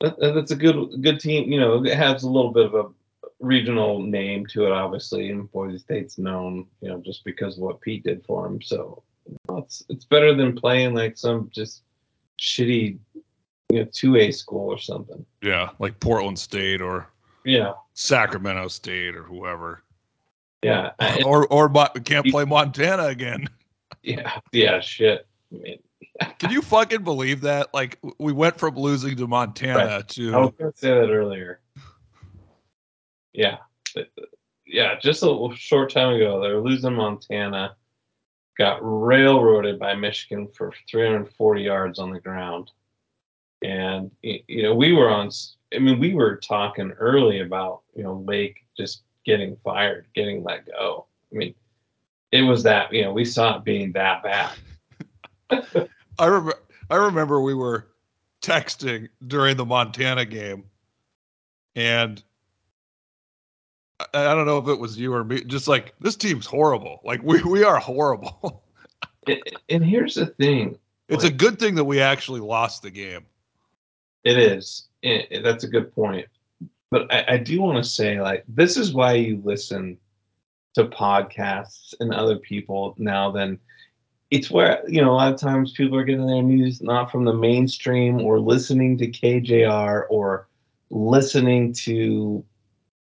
that, 0.01 0.19
that's 0.19 0.51
a 0.51 0.57
good 0.57 1.01
good 1.03 1.21
team. 1.21 1.53
You 1.53 1.61
know, 1.61 1.85
it 1.85 1.97
has 1.97 2.25
a 2.25 2.29
little 2.29 2.51
bit 2.51 2.67
of 2.67 2.75
a 2.75 2.89
regional 3.39 4.03
name 4.03 4.45
to 4.47 4.67
it, 4.67 4.73
obviously, 4.73 5.31
and 5.31 5.49
Boise 5.53 5.79
State's 5.79 6.19
known, 6.19 6.67
you 6.81 6.89
know, 6.89 6.99
just 6.99 7.25
because 7.25 7.59
of 7.59 7.63
what 7.63 7.81
Pete 7.81 8.03
did 8.03 8.25
for 8.25 8.45
him. 8.45 8.61
So 8.61 9.05
you 9.29 9.37
know, 9.49 9.59
it's 9.59 9.85
it's 9.89 10.05
better 10.05 10.35
than 10.35 10.57
playing 10.57 10.95
like 10.95 11.17
some 11.17 11.49
just 11.55 11.85
shitty, 12.41 12.99
you 13.71 13.81
know, 13.81 13.89
two 13.93 14.17
A 14.17 14.31
school 14.31 14.69
or 14.69 14.79
something. 14.79 15.25
Yeah, 15.43 15.71
like 15.79 15.99
Portland 16.01 16.39
State 16.39 16.81
or 16.81 17.09
yeah, 17.45 17.73
Sacramento 17.95 18.69
State 18.69 19.17
or 19.17 19.23
whoever. 19.23 19.83
Yeah, 20.63 20.93
or 21.25 21.47
or 21.49 21.69
we 21.69 22.01
can't 22.01 22.27
play 22.27 22.45
Montana 22.45 23.07
again. 23.07 23.49
Yeah, 24.03 24.39
yeah, 24.53 24.79
shit. 24.79 25.27
I 25.53 25.57
mean, 25.57 25.79
can 26.39 26.53
you 26.53 26.63
fucking 26.63 27.03
believe 27.03 27.41
that? 27.41 27.73
Like 27.75 27.99
we 28.19 28.33
went 28.33 28.59
from 28.59 28.77
losing 28.77 29.17
to 29.17 29.27
Montana 29.27 29.87
right. 29.87 30.09
to. 30.09 30.35
I 30.35 30.39
was 30.39 30.53
gonna 30.57 30.73
say 30.77 30.91
that 30.91 31.11
earlier. 31.11 31.61
Yeah, 33.33 33.59
yeah. 34.65 34.99
Just 35.01 35.25
a 35.25 35.49
short 35.57 35.91
time 35.93 36.15
ago, 36.15 36.41
they 36.41 36.53
were 36.53 36.61
losing 36.61 36.95
Montana. 36.95 37.77
Got 38.59 38.79
railroaded 38.81 39.79
by 39.79 39.95
Michigan 39.95 40.49
for 40.49 40.73
340 40.89 41.63
yards 41.63 41.99
on 41.99 42.11
the 42.11 42.21
ground, 42.21 42.71
and 43.63 44.11
you 44.23 44.63
know 44.63 44.75
we 44.75 44.93
were 44.93 45.11
on. 45.11 45.31
I 45.75 45.79
mean, 45.79 45.99
we 45.99 46.15
were 46.15 46.37
talking 46.37 46.93
early 46.93 47.41
about 47.41 47.83
you 47.95 48.03
know 48.03 48.25
Lake 48.27 48.65
just 48.77 49.03
getting 49.25 49.57
fired, 49.65 50.07
getting 50.15 50.45
let 50.45 50.67
go. 50.67 51.07
I 51.33 51.37
mean, 51.37 51.55
it 52.33 52.43
was 52.43 52.63
that 52.65 52.93
you 52.93 53.03
know 53.03 53.13
we 53.13 53.25
saw 53.25 53.57
it 53.57 53.65
being 53.65 53.93
that 53.93 54.23
bad. 54.23 54.51
I 56.19 56.27
remember. 56.27 56.55
I 56.89 56.97
remember 56.97 57.41
we 57.41 57.55
were 57.55 57.89
texting 58.43 59.09
during 59.27 59.57
the 59.57 59.65
Montana 59.65 60.25
game, 60.25 60.65
and 61.75 62.23
I, 64.01 64.27
I 64.27 64.35
don't 64.35 64.47
know 64.47 64.59
if 64.59 64.69
it 64.69 64.79
was 64.79 64.99
you 64.99 65.13
or 65.13 65.25
me. 65.25 65.43
Just 65.45 65.69
like 65.69 65.95
this 66.01 66.17
team's 66.17 66.47
horrible. 66.47 67.01
Like 67.05 67.23
we 67.23 67.43
we 67.43 67.65
are 67.65 67.79
horrible. 67.79 68.63
And, 69.29 69.43
and 69.69 69.85
here's 69.85 70.15
the 70.15 70.27
thing. 70.27 70.79
it's 71.09 71.25
like, 71.25 71.33
a 71.33 71.37
good 71.37 71.59
thing 71.59 71.75
that 71.75 71.85
we 71.85 72.01
actually 72.01 72.39
lost 72.39 72.83
the 72.83 72.93
game. 72.93 73.27
It 74.27 74.39
is. 74.39 74.89
It, 75.03 75.45
that's 75.45 75.63
a 75.63 75.69
good 75.69 75.95
point. 75.95 76.27
But 76.91 77.13
I, 77.15 77.35
I 77.35 77.37
do 77.39 77.63
want 77.63 77.83
to 77.83 77.89
say, 77.89 78.21
like, 78.21 78.43
this 78.49 78.77
is 78.77 78.93
why 78.93 79.13
you 79.13 79.41
listen 79.45 79.99
to 80.75 80.87
podcasts 80.87 81.95
and 82.01 82.13
other 82.13 82.37
people 82.37 82.97
now. 82.99 83.31
Then 83.31 83.57
it's 84.33 84.51
where 84.51 84.83
you 84.89 85.01
know 85.01 85.13
a 85.13 85.15
lot 85.15 85.33
of 85.33 85.39
times 85.39 85.75
people 85.75 85.97
are 85.97 86.05
getting 86.05 86.27
their 86.27 86.43
news 86.43 86.83
not 86.83 87.13
from 87.13 87.25
the 87.25 87.33
mainstream 87.33 88.21
or 88.21 88.41
listening 88.41 88.99
to 88.99 89.07
KJR 89.07 90.07
or 90.11 90.49
listening 90.91 91.73
to 91.85 92.45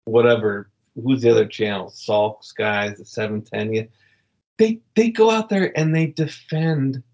whatever. 0.06 0.68
Who's 1.00 1.22
the 1.22 1.30
other 1.30 1.46
channel? 1.46 1.90
Salks 1.90 2.50
guys, 2.50 2.98
the 2.98 3.04
seven 3.04 3.40
ten. 3.40 3.88
They 4.58 4.80
they 4.96 5.10
go 5.10 5.30
out 5.30 5.48
there 5.48 5.78
and 5.78 5.94
they 5.94 6.06
defend 6.06 7.04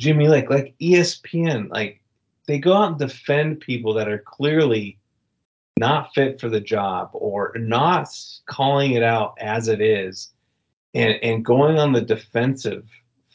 Jimmy 0.00 0.26
Lake, 0.26 0.50
like 0.50 0.74
ESPN, 0.80 1.70
like 1.70 2.02
they 2.48 2.58
go 2.58 2.72
out 2.72 2.88
and 2.88 2.98
defend 2.98 3.60
people 3.60 3.94
that 3.94 4.08
are 4.08 4.24
clearly 4.26 4.98
not 5.78 6.12
fit 6.14 6.40
for 6.40 6.48
the 6.48 6.60
job 6.60 7.10
or 7.12 7.52
not 7.56 8.08
calling 8.46 8.92
it 8.92 9.04
out 9.04 9.34
as 9.38 9.68
it 9.68 9.80
is 9.80 10.32
and 10.94 11.14
and 11.22 11.44
going 11.44 11.78
on 11.78 11.92
the 11.92 12.00
defensive 12.00 12.88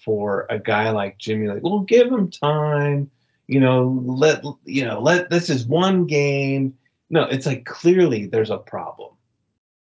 for 0.03 0.45
a 0.49 0.59
guy 0.59 0.89
like 0.89 1.17
Jimmy 1.17 1.47
like 1.47 1.63
well 1.63 1.79
give 1.79 2.11
him 2.11 2.29
time 2.29 3.09
you 3.47 3.61
know 3.61 4.03
let 4.05 4.43
you 4.65 4.83
know 4.83 4.99
let 4.99 5.29
this 5.29 5.49
is 5.49 5.65
one 5.65 6.05
game. 6.05 6.77
No 7.09 7.23
it's 7.23 7.45
like 7.45 7.65
clearly 7.65 8.25
there's 8.25 8.49
a 8.49 8.57
problem. 8.57 9.11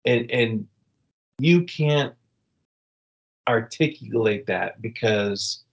And 0.04 0.30
and 0.30 0.66
you 1.38 1.64
can't 1.64 2.14
articulate 3.46 4.46
that 4.46 4.80
because 4.82 5.64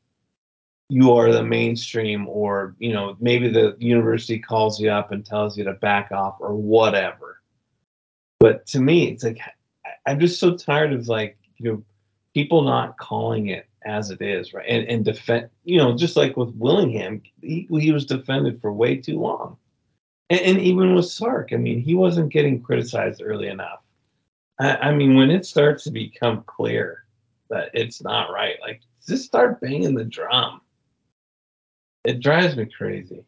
you 0.90 1.14
are 1.14 1.32
the 1.32 1.44
mainstream 1.44 2.28
or 2.28 2.76
you 2.80 2.94
know 2.94 3.18
maybe 3.20 3.50
the 3.50 3.76
university 3.80 4.38
calls 4.40 4.80
you 4.80 4.90
up 4.90 5.12
and 5.12 5.26
tells 5.26 5.58
you 5.58 5.64
to 5.64 5.74
back 5.74 6.12
off 6.12 6.38
or 6.40 6.56
whatever. 6.56 7.42
But 8.40 8.66
to 8.68 8.80
me 8.80 9.10
it's 9.10 9.24
like 9.24 9.40
i'm 10.06 10.20
just 10.20 10.40
so 10.40 10.56
tired 10.56 10.94
of 10.94 11.08
like 11.08 11.38
you 11.58 11.72
know 11.72 11.84
people 12.34 12.62
not 12.62 12.98
calling 12.98 13.48
it 13.48 13.68
as 13.86 14.12
it 14.12 14.22
is 14.22 14.54
right? 14.54 14.66
And 14.68 14.88
and 14.88 15.06
defend 15.06 15.50
you 15.64 15.78
know 15.78 15.96
just 15.96 16.16
like 16.16 16.38
with 16.38 16.54
willingham 16.56 17.22
he, 17.42 17.68
he 17.70 17.92
was 17.92 18.06
defended 18.06 18.62
for 18.62 18.72
way 18.72 18.98
too 18.98 19.20
long. 19.20 19.58
And, 20.30 20.42
and 20.42 20.60
even 20.60 20.94
with 20.94 21.06
sark 21.06 21.54
i 21.54 21.58
mean 21.58 21.82
he 21.82 21.96
wasn't 21.96 22.32
getting 22.32 22.62
criticized 22.62 23.22
early 23.24 23.48
enough. 23.48 23.80
I, 24.60 24.76
I 24.76 24.96
mean 24.96 25.16
when 25.16 25.32
it 25.32 25.46
starts 25.46 25.84
to 25.86 25.92
become 25.92 26.44
clear 26.46 27.06
that 27.50 27.70
it's 27.74 28.04
not 28.04 28.32
right 28.32 28.58
like 28.62 28.82
just 29.08 29.26
start 29.26 29.62
banging 29.62 29.96
the 29.96 30.04
drum 30.04 30.62
it 32.06 32.22
drives 32.22 32.56
me 32.56 32.66
crazy. 32.78 33.24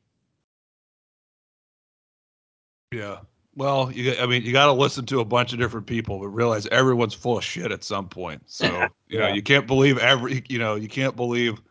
Yeah. 2.92 3.20
Well, 3.56 3.92
you 3.92 4.14
I 4.20 4.28
mean, 4.28 4.44
you 4.44 4.54
got 4.54 4.68
to 4.68 4.74
listen 4.74 5.06
to 5.08 5.20
a 5.20 5.26
bunch 5.26 5.52
of 5.52 5.60
different 5.60 5.88
people, 5.88 6.20
but 6.20 6.28
realize 6.30 6.68
everyone's 6.68 7.14
full 7.16 7.38
of 7.40 7.44
shit 7.44 7.72
at 7.72 7.84
some 7.84 8.08
point. 8.08 8.44
So, 8.46 8.94
you 9.08 9.18
Yeah. 9.18 9.20
know, 9.20 9.28
you 9.28 9.42
can't 9.42 9.68
believe 9.68 9.98
every, 9.98 10.44
you 10.48 10.60
know, 10.60 10.76
you 10.76 10.88
can't 10.88 11.16
believe 11.16 11.62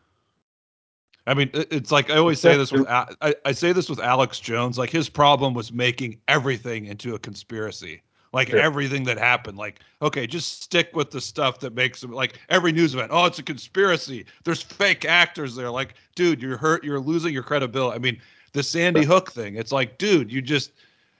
I 1.27 1.33
mean, 1.33 1.49
it's 1.53 1.91
like 1.91 2.09
I 2.09 2.17
always 2.17 2.39
say 2.39 2.55
this 2.55 2.71
with 2.71 2.87
I, 2.87 3.35
I 3.43 3.51
say 3.51 3.73
this 3.73 3.89
with 3.89 3.99
Alex 3.99 4.39
Jones, 4.39 4.77
like 4.77 4.89
his 4.89 5.09
problem 5.09 5.53
was 5.53 5.73
making 5.73 6.21
everything 6.29 6.85
into 6.85 7.15
a 7.15 7.19
conspiracy. 7.19 8.01
Like 8.37 8.49
Sure. 8.51 8.59
everything 8.59 9.03
that 9.05 9.17
happened, 9.17 9.57
like 9.57 9.79
okay, 10.03 10.27
just 10.27 10.61
stick 10.61 10.95
with 10.95 11.09
the 11.09 11.19
stuff 11.19 11.59
that 11.61 11.73
makes 11.73 12.01
them 12.01 12.11
like 12.11 12.39
every 12.49 12.71
news 12.71 12.93
event. 12.93 13.09
Oh, 13.11 13.25
it's 13.25 13.39
a 13.39 13.43
conspiracy. 13.43 14.25
There's 14.43 14.61
fake 14.61 15.05
actors 15.05 15.55
there. 15.55 15.71
Like, 15.71 15.95
dude, 16.13 16.39
you're 16.39 16.55
hurt. 16.55 16.83
You're 16.83 16.99
losing 16.99 17.33
your 17.33 17.41
credibility. 17.41 17.95
I 17.95 17.99
mean, 17.99 18.21
the 18.53 18.61
Sandy. 18.61 19.03
Hook 19.05 19.31
thing. 19.31 19.55
It's 19.55 19.71
like, 19.71 19.97
dude, 19.97 20.31
you 20.31 20.43
just 20.43 20.71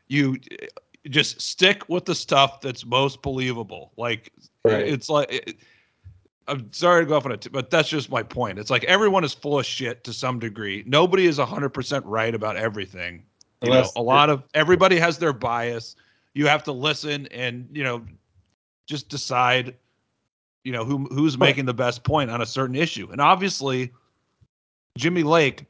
you 0.09 0.37
just 1.09 1.41
stick 1.41 1.89
with 1.89 2.05
the 2.05 2.13
stuff 2.13 2.61
that's 2.61 2.85
most 2.85 3.23
believable. 3.23 3.93
Like, 3.97 4.31
Right. 4.63 4.87
it's 4.87 5.09
like. 5.09 5.33
It, 5.33 5.57
I'm 6.49 6.71
sorry 6.71 7.03
to 7.03 7.09
go 7.09 7.17
off 7.17 7.25
on 7.25 7.31
it, 7.33 7.45
but 7.51 7.69
that's 7.71 7.89
just 7.89 8.09
my 8.11 8.21
point. 8.23 8.57
It's 8.59 8.69
like 8.69 8.83
everyone 8.85 9.23
is 9.25 9.33
full 9.33 9.59
of 9.59 9.65
shit 9.65 10.03
to 10.05 10.13
some 10.13 10.37
degree. 10.39 10.81
Nobody 10.85 11.25
is 11.25 11.39
100% 11.39 12.01
right 12.05 12.33
about 12.33 12.55
everything. 12.55 13.23
You 13.63 13.71
Unless- 13.71 13.95
know, 13.95 14.01
a 14.01 14.03
lot 14.03 14.29
of 14.29 14.43
everybody 14.53 14.97
has 14.97 15.17
their 15.17 15.33
bias. 15.33 15.95
You 16.37 16.45
have 16.45 16.63
to 16.65 16.71
listen 16.71 17.25
and, 17.31 17.67
you 17.73 17.83
know, 17.83 18.05
just 18.87 19.09
decide, 19.09 19.75
you 20.63 20.71
know, 20.71 20.85
who 20.85 21.05
who's 21.05 21.35
making 21.35 21.65
the 21.65 21.73
best 21.73 22.03
point 22.03 22.29
on 22.29 22.41
a 22.41 22.45
certain 22.45 22.75
issue. 22.75 23.09
And 23.11 23.19
obviously, 23.19 23.91
Jimmy 24.99 25.23
Lake, 25.23 25.65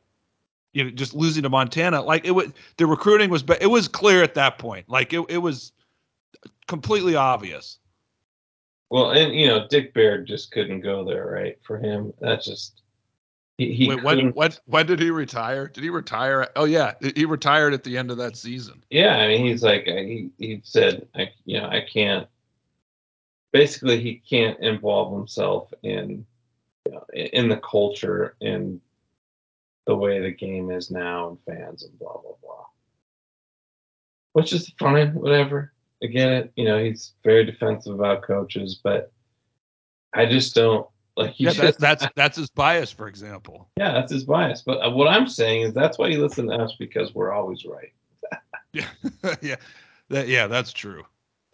you 0.73 0.83
know, 0.83 0.89
just 0.89 1.13
losing 1.13 1.43
to 1.43 1.49
Montana, 1.49 2.01
like 2.01 2.25
it 2.25 2.31
was 2.31 2.51
the 2.75 2.85
recruiting 2.85 3.29
was, 3.29 3.43
but 3.43 3.61
it 3.61 3.67
was 3.67 3.87
clear 3.87 4.21
at 4.23 4.33
that 4.33 4.57
point. 4.57 4.89
Like 4.89 5.13
it, 5.13 5.25
it 5.29 5.37
was 5.37 5.71
completely 6.67 7.15
obvious. 7.15 7.79
Well, 8.89 9.11
and 9.11 9.33
you 9.33 9.47
know, 9.47 9.67
Dick 9.69 9.93
Baird 9.93 10.27
just 10.27 10.51
couldn't 10.51 10.81
go 10.81 11.05
there, 11.05 11.27
right? 11.27 11.57
For 11.63 11.77
him, 11.77 12.13
that's 12.19 12.45
just 12.45 12.81
he. 13.57 13.73
he 13.73 13.89
Wait, 13.89 14.03
when 14.03 14.31
when 14.31 14.51
when 14.65 14.85
did 14.85 14.99
he 14.99 15.11
retire? 15.11 15.67
Did 15.67 15.83
he 15.83 15.89
retire? 15.89 16.47
Oh 16.55 16.65
yeah, 16.65 16.93
he 17.15 17.25
retired 17.25 17.73
at 17.73 17.83
the 17.83 17.97
end 17.97 18.11
of 18.11 18.17
that 18.17 18.37
season. 18.37 18.83
Yeah, 18.89 19.17
I 19.17 19.27
mean, 19.27 19.45
he's 19.45 19.63
like 19.63 19.85
he 19.85 20.29
he 20.37 20.61
said, 20.63 21.07
I 21.15 21.31
you 21.45 21.59
know, 21.59 21.67
I 21.67 21.81
can't. 21.81 22.27
Basically, 23.51 23.99
he 23.99 24.21
can't 24.29 24.59
involve 24.59 25.17
himself 25.17 25.73
in, 25.81 26.25
you 26.85 26.91
know, 26.91 27.03
in 27.13 27.27
in 27.27 27.49
the 27.49 27.57
culture 27.57 28.35
and 28.41 28.79
the 29.85 29.95
way 29.95 30.19
the 30.19 30.31
game 30.31 30.69
is 30.69 30.91
now 30.91 31.29
and 31.29 31.37
fans 31.45 31.83
and 31.83 31.97
blah 31.97 32.13
blah 32.13 32.35
blah. 32.41 32.65
Which 34.33 34.53
is 34.53 34.71
fine, 34.79 35.13
whatever. 35.15 35.73
I 36.03 36.07
get 36.07 36.31
it. 36.31 36.51
You 36.55 36.65
know, 36.65 36.83
he's 36.83 37.13
very 37.23 37.43
defensive 37.43 37.95
about 37.95 38.21
coaches, 38.21 38.79
but 38.83 39.11
I 40.13 40.25
just 40.27 40.53
don't 40.53 40.87
like. 41.17 41.39
Yeah, 41.39 41.51
just, 41.51 41.79
that's 41.79 42.01
that's 42.01 42.13
that's 42.15 42.37
his 42.37 42.49
bias, 42.49 42.91
for 42.91 43.07
example. 43.07 43.69
Yeah, 43.77 43.93
that's 43.93 44.11
his 44.11 44.23
bias. 44.23 44.61
But 44.65 44.85
uh, 44.85 44.91
what 44.91 45.07
I'm 45.07 45.27
saying 45.27 45.61
is 45.61 45.73
that's 45.73 45.97
why 45.97 46.07
you 46.07 46.21
listen 46.21 46.47
to 46.47 46.55
us 46.55 46.75
because 46.77 47.13
we're 47.13 47.31
always 47.31 47.65
right. 47.65 47.93
Yeah, 48.73 48.87
yeah, 49.41 49.55
that, 50.09 50.27
yeah, 50.27 50.47
that's 50.47 50.71
true. 50.71 51.03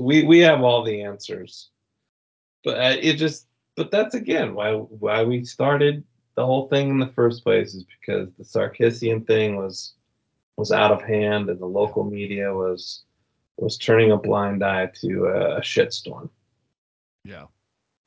we 0.00 0.24
we 0.24 0.38
have 0.40 0.62
all 0.62 0.82
the 0.84 1.02
answers. 1.02 1.70
But 2.64 2.78
uh, 2.78 2.96
it 3.00 3.14
just 3.14 3.46
but 3.76 3.90
that's 3.90 4.14
again 4.14 4.54
why 4.54 4.72
why 4.72 5.24
we 5.24 5.44
started 5.44 6.04
the 6.34 6.46
whole 6.46 6.68
thing 6.68 6.90
in 6.90 6.98
the 6.98 7.12
first 7.14 7.42
place 7.42 7.74
is 7.74 7.84
because 7.84 8.28
the 8.38 8.44
Sarkissian 8.44 9.26
thing 9.26 9.56
was 9.56 9.94
was 10.56 10.72
out 10.72 10.92
of 10.92 11.02
hand 11.02 11.48
and 11.50 11.60
the 11.60 11.66
local 11.66 12.04
media 12.04 12.52
was 12.52 13.04
was 13.56 13.76
turning 13.76 14.12
a 14.12 14.16
blind 14.16 14.64
eye 14.64 14.86
to 15.00 15.26
a, 15.26 15.56
a 15.56 15.60
shitstorm. 15.60 16.30
Yeah, 17.24 17.46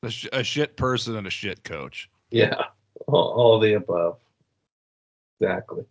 a, 0.02 0.10
sh- 0.10 0.28
a 0.32 0.42
shit 0.42 0.76
person 0.76 1.16
and 1.16 1.26
a 1.26 1.30
shit 1.30 1.64
coach. 1.64 2.10
Yeah, 2.30 2.54
all, 3.06 3.32
all 3.36 3.58
the 3.60 3.74
above. 3.74 4.18
Exactly. 5.40 5.84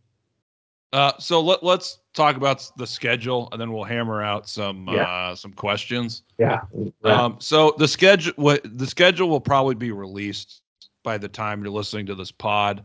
Uh, 0.94 1.14
so 1.20 1.40
let, 1.40 1.64
let's 1.64 2.00
talk 2.14 2.36
about 2.36 2.70
the 2.78 2.86
schedule, 2.86 3.48
and 3.52 3.62
then 3.62 3.72
we'll 3.72 3.84
hammer 3.86 4.22
out 4.22 4.50
some 4.50 4.88
Yeah. 4.90 5.04
uh, 5.04 5.36
some 5.36 5.54
questions. 5.54 6.24
Yeah. 6.38 6.62
Um, 7.04 7.38
so 7.40 7.74
the 7.78 7.88
schedule, 7.88 8.34
what 8.36 8.62
the 8.78 8.88
schedule 8.88 9.30
will 9.30 9.40
probably 9.40 9.76
be 9.76 9.92
released 9.92 10.62
by 11.04 11.18
the 11.18 11.30
time 11.30 11.64
you're 11.64 11.72
listening 11.72 12.06
to 12.08 12.16
this 12.16 12.32
pod. 12.32 12.84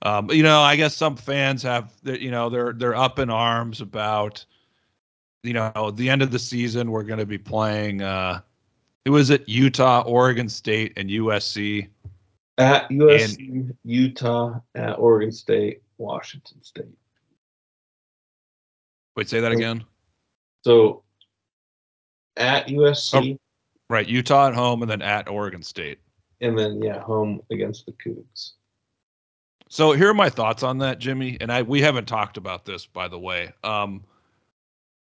Um, 0.00 0.30
you 0.30 0.42
know, 0.42 0.60
I 0.62 0.76
guess 0.76 0.96
some 0.96 1.14
fans 1.14 1.62
have, 1.62 1.92
you 2.04 2.30
know, 2.30 2.48
they're 2.48 2.72
they're 2.72 2.96
up 2.96 3.18
in 3.18 3.28
arms 3.30 3.80
about, 3.82 4.44
you 5.42 5.52
know, 5.52 5.92
the 5.94 6.08
end 6.08 6.22
of 6.22 6.30
the 6.30 6.38
season. 6.38 6.90
We're 6.90 7.04
going 7.04 7.20
to 7.20 7.26
be 7.26 7.38
playing. 7.38 8.00
Uh, 8.02 8.40
it 9.04 9.10
was 9.10 9.30
at 9.30 9.48
Utah, 9.48 10.02
Oregon 10.06 10.48
State, 10.48 10.92
and 10.96 11.08
USC. 11.10 11.88
at 12.58 12.88
USC, 12.90 13.74
Utah, 13.84 14.60
at 14.74 14.98
Oregon 14.98 15.32
State, 15.32 15.82
Washington 15.98 16.62
State. 16.62 16.86
Wait, 19.16 19.28
say 19.28 19.40
that 19.40 19.52
again. 19.52 19.84
So 20.64 21.02
at 22.36 22.68
USC, 22.68 23.38
Right, 23.90 24.08
Utah 24.08 24.48
at 24.48 24.54
home, 24.54 24.82
and 24.82 24.90
then 24.90 25.02
at 25.02 25.28
Oregon 25.28 25.62
State. 25.62 25.98
and 26.40 26.58
then 26.58 26.80
yeah, 26.82 27.00
home 27.00 27.42
against 27.50 27.84
the 27.86 27.92
Cougs. 27.92 28.52
So 29.68 29.92
here 29.92 30.08
are 30.08 30.14
my 30.14 30.30
thoughts 30.30 30.62
on 30.62 30.78
that, 30.78 30.98
Jimmy. 30.98 31.36
And 31.40 31.52
I 31.52 31.62
we 31.62 31.80
haven't 31.82 32.06
talked 32.06 32.36
about 32.36 32.64
this, 32.64 32.86
by 32.86 33.08
the 33.08 33.18
way. 33.18 33.52
Um, 33.64 34.02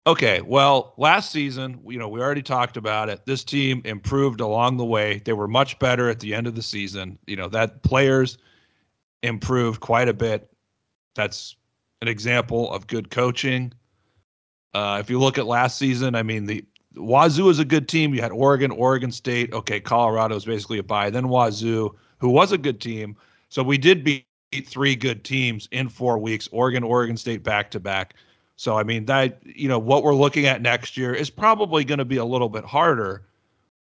okay, 0.06 0.40
well, 0.42 0.94
last 0.96 1.30
season, 1.30 1.80
you 1.86 1.98
know, 1.98 2.08
we 2.08 2.20
already 2.20 2.42
talked 2.42 2.76
about 2.76 3.08
it. 3.08 3.24
This 3.26 3.44
team 3.44 3.82
improved 3.84 4.40
along 4.40 4.76
the 4.76 4.84
way. 4.84 5.22
They 5.24 5.32
were 5.32 5.48
much 5.48 5.78
better 5.78 6.08
at 6.08 6.20
the 6.20 6.34
end 6.34 6.46
of 6.46 6.54
the 6.54 6.62
season. 6.62 7.18
You 7.26 7.36
know, 7.36 7.48
that 7.48 7.82
players 7.82 8.38
improved 9.22 9.80
quite 9.80 10.08
a 10.08 10.14
bit. 10.14 10.50
That's 11.14 11.56
an 12.02 12.08
example 12.08 12.70
of 12.72 12.86
good 12.86 13.10
coaching. 13.10 13.72
Uh, 14.74 14.98
if 15.00 15.08
you 15.08 15.18
look 15.18 15.38
at 15.38 15.46
last 15.46 15.78
season, 15.78 16.14
I 16.14 16.22
mean, 16.22 16.46
the 16.46 16.64
Wazoo 16.96 17.48
is 17.48 17.58
a 17.58 17.64
good 17.64 17.88
team. 17.88 18.14
You 18.14 18.20
had 18.20 18.32
Oregon, 18.32 18.70
Oregon 18.70 19.10
State. 19.10 19.52
Okay, 19.52 19.80
Colorado 19.80 20.36
is 20.36 20.44
basically 20.44 20.78
a 20.78 20.82
bye. 20.82 21.10
Then 21.10 21.28
Wazoo, 21.28 21.94
who 22.18 22.28
was 22.28 22.52
a 22.52 22.58
good 22.58 22.80
team. 22.80 23.16
So 23.48 23.62
we 23.62 23.78
did 23.78 24.04
beat 24.04 24.26
three 24.66 24.96
good 24.96 25.24
teams 25.24 25.68
in 25.72 25.88
four 25.88 26.18
weeks 26.18 26.48
Oregon, 26.52 26.82
Oregon 26.82 27.16
State 27.16 27.42
back 27.42 27.70
to 27.72 27.80
back. 27.80 28.14
So, 28.56 28.78
I 28.78 28.84
mean, 28.84 29.06
that, 29.06 29.38
you 29.44 29.68
know, 29.68 29.78
what 29.78 30.04
we're 30.04 30.14
looking 30.14 30.46
at 30.46 30.62
next 30.62 30.96
year 30.96 31.12
is 31.12 31.28
probably 31.30 31.84
going 31.84 31.98
to 31.98 32.04
be 32.04 32.16
a 32.18 32.24
little 32.24 32.48
bit 32.48 32.64
harder. 32.64 33.22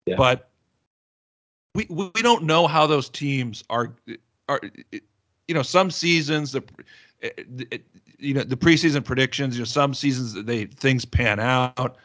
Yeah. 0.05 0.15
But 0.15 0.49
we, 1.75 1.85
we 1.89 2.21
don't 2.21 2.43
know 2.43 2.67
how 2.67 2.87
those 2.87 3.09
teams 3.09 3.63
are, 3.69 3.93
are, 4.47 4.61
you 5.47 5.53
know, 5.53 5.61
some 5.61 5.91
seasons, 5.91 6.53
the, 6.53 6.63
eh, 7.21 7.29
eh, 7.37 7.63
eh, 7.73 7.77
you 8.17 8.33
know, 8.33 8.43
the 8.43 8.57
preseason 8.57 9.03
predictions, 9.03 9.55
you 9.55 9.61
know, 9.61 9.65
some 9.65 9.93
seasons 9.93 10.33
they 10.45 10.65
things 10.65 11.05
pan 11.05 11.39
out 11.39 11.97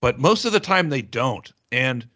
but 0.00 0.18
most 0.18 0.44
of 0.44 0.52
the 0.52 0.60
time 0.60 0.88
they 0.88 1.02
don't. 1.02 1.52
And 1.70 2.06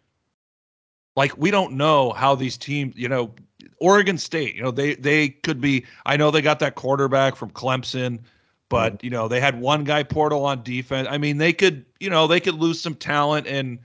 like 1.15 1.37
we 1.37 1.51
don't 1.51 1.73
know 1.73 2.11
how 2.11 2.35
these 2.35 2.57
teams, 2.57 2.95
you 2.97 3.07
know, 3.07 3.33
Oregon 3.79 4.17
State, 4.17 4.55
you 4.55 4.63
know, 4.63 4.71
they 4.71 4.95
they 4.95 5.29
could 5.29 5.61
be. 5.61 5.85
I 6.05 6.17
know 6.17 6.31
they 6.31 6.41
got 6.41 6.59
that 6.59 6.75
quarterback 6.75 7.35
from 7.35 7.51
Clemson, 7.51 8.19
but 8.69 8.93
mm-hmm. 8.93 9.05
you 9.05 9.09
know 9.09 9.27
they 9.27 9.39
had 9.39 9.59
one 9.59 9.83
guy 9.83 10.03
portal 10.03 10.45
on 10.45 10.63
defense. 10.63 11.07
I 11.09 11.17
mean, 11.17 11.37
they 11.37 11.53
could, 11.53 11.85
you 11.99 12.09
know, 12.09 12.27
they 12.27 12.39
could 12.39 12.55
lose 12.55 12.81
some 12.81 12.95
talent 12.95 13.47
and 13.47 13.79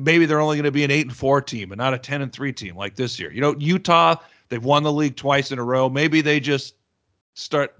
maybe 0.00 0.26
they're 0.26 0.40
only 0.40 0.56
going 0.56 0.64
to 0.64 0.72
be 0.72 0.84
an 0.84 0.90
eight 0.90 1.06
and 1.06 1.16
four 1.16 1.40
team 1.40 1.72
and 1.72 1.78
not 1.78 1.94
a 1.94 1.98
ten 1.98 2.22
and 2.22 2.32
three 2.32 2.52
team 2.52 2.76
like 2.76 2.96
this 2.96 3.18
year. 3.18 3.32
You 3.32 3.40
know, 3.40 3.54
Utah, 3.58 4.16
they've 4.48 4.64
won 4.64 4.82
the 4.82 4.92
league 4.92 5.16
twice 5.16 5.52
in 5.52 5.58
a 5.58 5.64
row. 5.64 5.88
Maybe 5.88 6.20
they 6.20 6.40
just 6.40 6.74
start. 7.34 7.74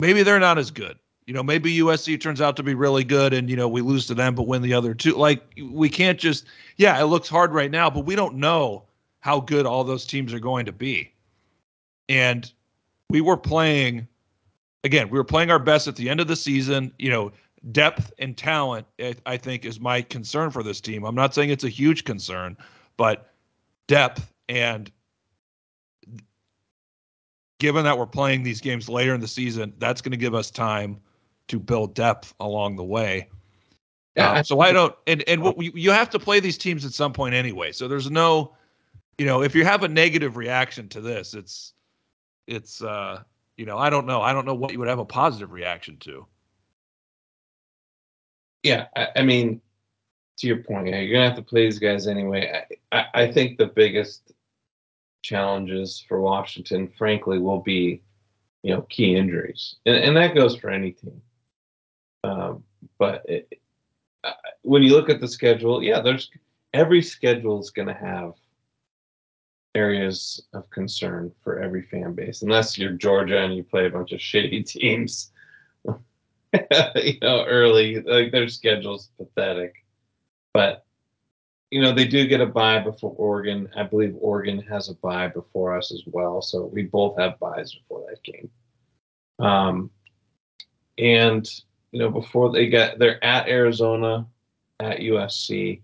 Maybe 0.00 0.22
they're 0.22 0.40
not 0.40 0.58
as 0.58 0.70
good 0.70 0.98
you 1.28 1.34
know, 1.34 1.42
maybe 1.42 1.76
USC 1.80 2.18
turns 2.18 2.40
out 2.40 2.56
to 2.56 2.62
be 2.62 2.72
really 2.72 3.04
good 3.04 3.34
and, 3.34 3.50
you 3.50 3.56
know, 3.56 3.68
we 3.68 3.82
lose 3.82 4.06
to 4.06 4.14
them 4.14 4.34
but 4.34 4.46
win 4.46 4.62
the 4.62 4.72
other 4.72 4.94
two. 4.94 5.12
Like, 5.12 5.42
we 5.62 5.90
can't 5.90 6.18
just, 6.18 6.46
yeah, 6.78 6.98
it 6.98 7.04
looks 7.04 7.28
hard 7.28 7.52
right 7.52 7.70
now, 7.70 7.90
but 7.90 8.06
we 8.06 8.16
don't 8.16 8.36
know 8.36 8.84
how 9.20 9.40
good 9.40 9.66
all 9.66 9.84
those 9.84 10.06
teams 10.06 10.32
are 10.32 10.40
going 10.40 10.64
to 10.64 10.72
be. 10.72 11.12
And 12.08 12.50
we 13.10 13.20
were 13.20 13.36
playing, 13.36 14.08
again, 14.88 15.10
we 15.10 15.18
were 15.18 15.24
playing 15.24 15.50
our 15.50 15.58
best 15.58 15.86
at 15.86 15.96
the 15.96 16.08
end 16.08 16.18
of 16.18 16.26
the 16.26 16.34
season. 16.34 16.92
You 16.98 17.10
know, 17.10 17.32
depth 17.72 18.10
and 18.18 18.36
talent, 18.36 18.86
I 19.26 19.36
think, 19.36 19.64
is 19.64 19.78
my 19.78 20.00
concern 20.02 20.50
for 20.50 20.62
this 20.62 20.80
team. 20.80 21.04
I'm 21.04 21.14
not 21.14 21.34
saying 21.34 21.50
it's 21.50 21.64
a 21.64 21.68
huge 21.68 22.04
concern, 22.04 22.56
but 22.96 23.30
depth 23.86 24.32
and 24.48 24.90
given 27.60 27.84
that 27.84 27.98
we're 27.98 28.06
playing 28.06 28.42
these 28.44 28.60
games 28.60 28.88
later 28.88 29.14
in 29.14 29.20
the 29.20 29.28
season, 29.28 29.74
that's 29.78 30.00
going 30.00 30.12
to 30.12 30.18
give 30.18 30.34
us 30.34 30.50
time 30.50 30.98
to 31.48 31.58
build 31.58 31.94
depth 31.94 32.32
along 32.40 32.76
the 32.76 32.84
way. 32.84 33.28
Yeah, 34.16 34.32
um, 34.32 34.44
so 34.44 34.60
I 34.60 34.72
don't, 34.72 34.94
and 35.06 35.22
and 35.28 35.42
what, 35.42 35.60
you 35.60 35.90
have 35.90 36.08
to 36.10 36.18
play 36.18 36.40
these 36.40 36.56
teams 36.56 36.84
at 36.86 36.92
some 36.92 37.12
point 37.12 37.34
anyway. 37.34 37.72
So 37.72 37.88
there's 37.88 38.10
no, 38.10 38.54
you 39.18 39.26
know, 39.26 39.42
if 39.42 39.54
you 39.54 39.64
have 39.64 39.82
a 39.82 39.88
negative 39.88 40.36
reaction 40.36 40.88
to 40.88 41.00
this, 41.00 41.34
it's, 41.34 41.74
it's, 42.46 42.82
uh, 42.82 43.22
you 43.58 43.66
know, 43.66 43.76
I 43.76 43.90
don't 43.90 44.06
know, 44.06 44.22
I 44.22 44.32
don't 44.32 44.46
know 44.46 44.54
what 44.54 44.72
you 44.72 44.78
would 44.78 44.88
have 44.88 45.00
a 45.00 45.04
positive 45.04 45.50
reaction 45.50 45.98
to. 45.98 46.26
Yeah, 48.62 48.86
I, 48.96 49.08
I 49.16 49.22
mean, 49.22 49.60
to 50.38 50.46
your 50.46 50.62
point, 50.62 50.88
yeah, 50.88 51.00
you're 51.00 51.12
gonna 51.12 51.28
have 51.28 51.36
to 51.36 51.42
play 51.42 51.64
these 51.64 51.80
guys 51.80 52.06
anyway. 52.06 52.64
I, 52.92 52.98
I, 52.98 53.22
I 53.22 53.32
think 53.32 53.58
the 53.58 53.66
biggest 53.66 54.32
challenges 55.22 56.02
for 56.08 56.20
Washington, 56.20 56.88
frankly, 56.96 57.38
will 57.38 57.60
be, 57.60 58.00
you 58.62 58.74
know, 58.74 58.82
key 58.82 59.16
injuries, 59.16 59.74
and, 59.84 59.96
and 59.96 60.16
that 60.16 60.34
goes 60.34 60.56
for 60.56 60.70
any 60.70 60.92
team. 60.92 61.20
Um, 62.24 62.62
but 62.98 63.24
it, 63.28 63.60
when 64.62 64.82
you 64.82 64.92
look 64.92 65.10
at 65.10 65.20
the 65.20 65.28
schedule, 65.28 65.82
yeah, 65.82 66.00
there's 66.00 66.30
every 66.74 67.02
schedule 67.02 67.60
is 67.60 67.70
going 67.70 67.88
to 67.88 67.94
have 67.94 68.34
areas 69.74 70.42
of 70.54 70.68
concern 70.70 71.32
for 71.42 71.60
every 71.60 71.82
fan 71.82 72.14
base, 72.14 72.42
unless 72.42 72.78
you're 72.78 72.92
Georgia 72.92 73.42
and 73.42 73.54
you 73.54 73.62
play 73.62 73.86
a 73.86 73.90
bunch 73.90 74.12
of 74.12 74.20
shitty 74.20 74.66
teams. 74.70 75.32
you 76.96 77.18
know, 77.20 77.44
early, 77.44 78.00
like 78.00 78.32
their 78.32 78.48
schedule's 78.48 79.10
pathetic. 79.18 79.74
But 80.54 80.84
you 81.70 81.82
know, 81.82 81.92
they 81.92 82.06
do 82.06 82.26
get 82.26 82.40
a 82.40 82.46
bye 82.46 82.80
before 82.80 83.14
Oregon. 83.18 83.68
I 83.76 83.82
believe 83.82 84.16
Oregon 84.18 84.60
has 84.62 84.88
a 84.88 84.94
bye 84.94 85.28
before 85.28 85.76
us 85.76 85.92
as 85.92 86.02
well. 86.06 86.40
So 86.40 86.64
we 86.64 86.84
both 86.84 87.18
have 87.18 87.38
byes 87.38 87.74
before 87.74 88.06
that 88.08 88.22
game. 88.22 88.50
Um, 89.38 89.90
and 90.96 91.48
you 91.92 92.00
know, 92.00 92.10
before 92.10 92.50
they 92.50 92.68
get 92.68 92.98
they're 92.98 93.22
at 93.22 93.48
Arizona, 93.48 94.26
at 94.80 94.98
USC. 94.98 95.82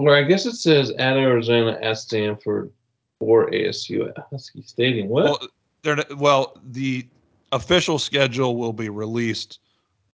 Or 0.00 0.16
I 0.16 0.22
guess 0.22 0.46
it 0.46 0.54
says 0.54 0.92
at 0.92 1.18
Arizona, 1.18 1.78
at 1.82 1.98
Stanford, 1.98 2.72
or 3.18 3.50
ASU 3.50 4.08
at 4.08 4.16
Husky 4.30 4.62
Stadium. 4.62 5.08
What? 5.08 5.24
Well, 5.24 5.38
they're 5.82 5.98
well, 6.16 6.58
the 6.70 7.06
official 7.52 7.98
schedule 7.98 8.56
will 8.56 8.72
be 8.72 8.88
released. 8.88 9.58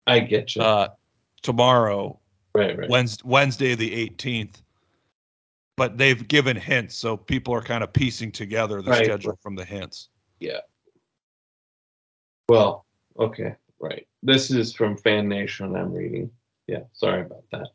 I 0.08 0.22
get 0.22 0.56
you. 0.56 0.64
Uh, 0.64 0.88
tomorrow, 1.44 2.20
right, 2.56 2.76
right. 2.76 2.90
Wednesday, 2.90 3.22
Wednesday 3.26 3.76
the 3.76 3.94
eighteenth. 3.94 4.64
But 5.78 6.00
they've 6.00 6.28
given 6.28 6.58
hints, 6.58 6.96
so 6.96 7.16
people 7.16 7.54
are 7.54 7.62
kind 7.62 7.84
of 7.84 7.94
piecing 7.94 8.32
together 8.32 8.82
the 8.82 8.90
right. 8.90 9.06
schedule 9.06 9.38
from 9.44 9.54
the 9.54 9.66
hints. 9.66 10.10
Yeah. 10.40 10.62
Well, 12.50 12.88
okay. 13.20 13.56
Right. 13.80 14.08
This 14.24 14.50
is 14.50 14.74
from 14.74 14.98
Fan 14.98 15.28
Nation. 15.28 15.76
I'm 15.76 15.94
reading. 15.94 16.32
Yeah. 16.66 16.84
Sorry 16.94 17.22
about 17.22 17.44
that. 17.52 17.68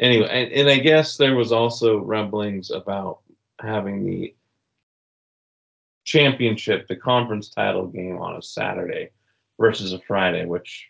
Anyway, 0.00 0.28
and, 0.30 0.50
and 0.52 0.68
I 0.70 0.78
guess 0.78 1.18
there 1.18 1.36
was 1.36 1.52
also 1.52 1.98
rumblings 1.98 2.70
about 2.70 3.20
having 3.60 4.06
the 4.06 4.34
championship, 6.04 6.88
the 6.88 6.96
conference 6.96 7.50
title 7.50 7.86
game 7.86 8.16
on 8.16 8.36
a 8.36 8.42
Saturday 8.42 9.10
versus 9.60 9.92
a 9.92 10.00
Friday, 10.00 10.46
which 10.46 10.88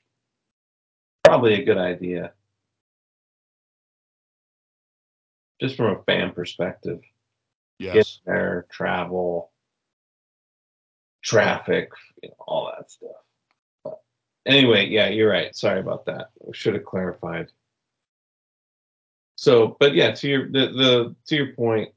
probably 1.25 1.55
a 1.55 1.65
good 1.65 1.77
idea. 1.77 2.33
Just 5.61 5.77
from 5.77 5.97
a 5.97 6.03
fan 6.05 6.31
perspective. 6.31 7.01
Yes. 7.81 7.95
Get 7.95 8.07
there, 8.27 8.67
travel, 8.71 9.51
traffic, 11.23 11.91
you 12.23 12.29
know, 12.29 12.35
all 12.47 12.73
that 12.77 12.91
stuff. 12.91 13.97
Anyway, 14.47 14.87
yeah, 14.87 15.09
you're 15.09 15.31
right. 15.31 15.55
Sorry 15.55 15.81
about 15.81 16.07
that. 16.07 16.31
We 16.39 16.55
should 16.55 16.75
have 16.75 16.85
clarified. 16.85 17.49
So, 19.41 19.79
but 19.81 19.95
yeah, 19.95 20.11
to 20.11 20.29
your 20.29 20.49
the, 20.51 20.67
the 20.67 21.17
to 21.29 21.35
your 21.35 21.55
point, 21.55 21.89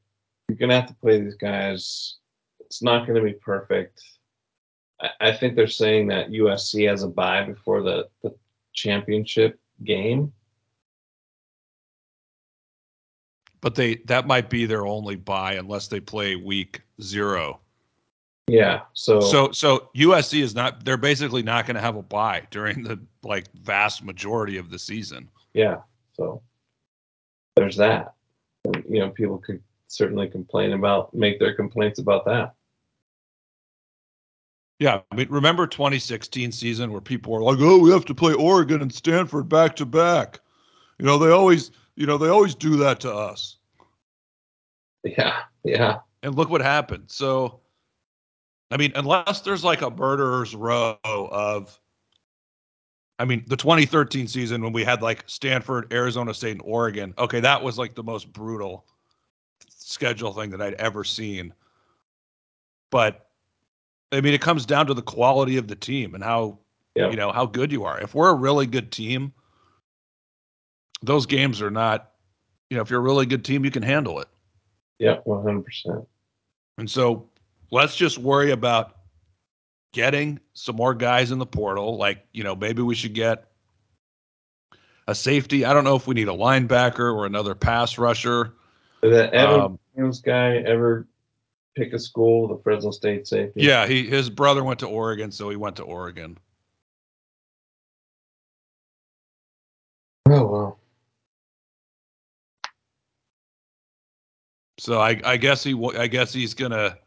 you're 0.47 0.57
gonna 0.57 0.79
have 0.79 0.87
to 0.87 0.93
play 0.93 1.19
these 1.19 1.35
guys. 1.35 2.15
It's 2.61 2.81
not 2.81 3.05
gonna 3.05 3.21
be 3.21 3.33
perfect. 3.33 4.01
I, 5.01 5.09
I 5.19 5.33
think 5.33 5.57
they're 5.57 5.67
saying 5.67 6.07
that 6.07 6.29
USC 6.29 6.87
has 6.87 7.03
a 7.03 7.09
bye 7.09 7.43
before 7.43 7.83
the, 7.83 8.07
the 8.21 8.33
championship 8.71 9.59
game. 9.83 10.31
But 13.59 13.75
they 13.75 13.95
that 14.05 14.25
might 14.25 14.49
be 14.49 14.65
their 14.65 14.87
only 14.87 15.17
bye 15.17 15.55
unless 15.55 15.89
they 15.89 15.99
play 15.99 16.37
week 16.37 16.79
zero. 17.01 17.59
Yeah. 18.47 18.83
So 18.93 19.19
so 19.19 19.51
so 19.51 19.89
USC 19.97 20.41
is 20.41 20.55
not 20.55 20.85
they're 20.85 20.95
basically 20.95 21.43
not 21.43 21.65
going 21.65 21.75
to 21.75 21.81
have 21.81 21.97
a 21.97 22.03
bye 22.03 22.47
during 22.51 22.83
the 22.83 23.01
like 23.21 23.51
vast 23.51 24.01
majority 24.01 24.55
of 24.55 24.69
the 24.69 24.79
season. 24.79 25.27
Yeah. 25.53 25.79
So 26.13 26.41
there's 27.56 27.78
that. 27.78 28.14
And, 28.66 28.84
you 28.89 28.99
know, 28.99 29.10
people 29.10 29.38
could 29.38 29.62
certainly 29.88 30.28
complain 30.28 30.74
about 30.74 31.14
make 31.14 31.39
their 31.39 31.54
complaints 31.54 31.99
about 31.99 32.26
that. 32.26 32.54
Yeah, 34.80 35.01
I 35.12 35.16
mean, 35.16 35.28
remember 35.30 35.68
2016 35.68 36.51
season 36.51 36.91
where 36.91 36.99
people 36.99 37.32
were 37.32 37.41
like, 37.41 37.60
"Oh, 37.60 37.78
we 37.78 37.91
have 37.91 38.06
to 38.06 38.16
play 38.16 38.34
Oregon 38.34 38.82
and 38.82 38.93
Stanford 38.93 39.47
back 39.47 39.76
to 39.78 39.86
back." 39.86 40.39
You 40.97 41.06
know, 41.06 41.18
they 41.18 41.32
always, 41.32 41.72
you 41.95 42.06
know, 42.06 42.18
they 42.18 42.28
always 42.28 42.56
do 42.56 42.76
that 42.78 42.99
to 43.01 43.14
us. 43.14 43.58
Yeah, 45.04 45.41
yeah. 45.64 45.99
And 46.24 46.36
look 46.36 46.49
what 46.49 46.62
happened. 46.62 47.06
So, 47.08 47.62
I 48.72 48.78
mean, 48.78 48.91
unless 48.95 49.41
there's 49.41 49.64
like 49.64 49.82
a 49.82 49.89
murderer's 49.89 50.56
row 50.56 50.97
of, 51.04 51.80
I 53.24 53.26
mean, 53.26 53.45
the 53.47 53.55
2013 53.55 54.28
season 54.28 54.61
when 54.61 54.74
we 54.74 54.84
had 54.84 55.01
like 55.01 55.24
Stanford, 55.28 55.93
Arizona 55.93 56.34
State, 56.34 56.51
and 56.51 56.61
Oregon. 56.65 57.13
Okay, 57.17 57.39
that 57.39 57.63
was 57.63 57.78
like 57.78 57.95
the 57.95 58.03
most 58.03 58.34
brutal 58.34 58.86
schedule 59.69 60.34
thing 60.34 60.49
that 60.49 60.61
I'd 60.61 60.74
ever 60.74 61.05
seen. 61.05 61.53
But 62.91 63.30
I 64.11 64.19
mean, 64.19 64.34
it 64.34 64.41
comes 64.41 64.65
down 64.65 64.88
to 64.88 64.93
the 64.93 65.01
quality 65.01 65.55
of 65.55 65.69
the 65.69 65.76
team 65.76 66.15
and 66.15 66.24
how 66.24 66.59
yeah. 66.95 67.09
you 67.09 67.15
know 67.15 67.32
how 67.32 67.45
good 67.45 67.71
you 67.71 67.86
are. 67.86 67.97
If 68.01 68.13
we're 68.13 68.30
a 68.30 68.36
really 68.36 68.67
good 68.67 68.91
team, 68.91 69.32
those 71.01 71.26
games 71.26 71.61
are 71.61 71.71
not. 71.71 72.11
You 72.69 72.76
know, 72.76 72.84
if 72.84 72.89
you're 72.89 72.99
a 72.99 73.03
really 73.03 73.26
good 73.26 73.45
team, 73.45 73.63
you 73.63 73.71
can 73.71 73.84
handle 73.84 74.19
it. 74.19 74.28
Yeah, 74.99 75.19
100. 75.24 75.63
percent 75.63 76.05
And 76.78 76.91
so 76.91 77.30
let's 77.71 77.95
just 77.95 78.17
worry 78.17 78.51
about 78.51 78.97
getting 79.93 80.39
some 80.53 80.75
more 80.75 80.93
guys 80.93 81.31
in 81.31 81.39
the 81.39 81.45
portal. 81.45 81.95
Like, 81.95 82.25
you 82.33 82.43
know, 82.43 82.55
maybe 82.55 82.81
we 82.81 82.95
should 82.95 83.13
get 83.13 83.47
a 85.07 85.15
safety. 85.15 85.63
I 85.63 85.73
don't 85.73 85.85
know 85.85 85.95
if 85.95 86.05
we 86.05 86.15
need 86.15 86.27
a 86.27 86.33
linebacker 86.33 87.13
or 87.13 87.25
another 87.25 87.55
pass 87.55 87.97
rusher. 87.97 88.53
Did 89.01 89.13
that 89.13 89.35
Um, 89.35 89.79
Williams 89.93 90.21
guy 90.21 90.57
ever 90.57 91.07
pick 91.75 91.93
a 91.93 91.99
school, 91.99 92.47
the 92.47 92.61
Fresno 92.61 92.91
State 92.91 93.27
safety? 93.27 93.61
Yeah, 93.61 93.87
he 93.87 94.07
his 94.07 94.29
brother 94.29 94.63
went 94.63 94.79
to 94.79 94.87
Oregon, 94.87 95.31
so 95.31 95.49
he 95.49 95.55
went 95.55 95.75
to 95.77 95.83
Oregon. 95.83 96.37
Oh 100.29 100.45
well. 100.45 100.79
So 104.79 104.99
I 104.99 105.19
I 105.23 105.37
guess 105.37 105.63
he 105.63 105.75
I 105.97 106.07
guess 106.07 106.33
he's 106.33 106.53
gonna 106.53 106.97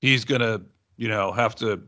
he's 0.00 0.24
gonna 0.24 0.62
you 0.96 1.08
know 1.08 1.32
have 1.32 1.54
to 1.56 1.82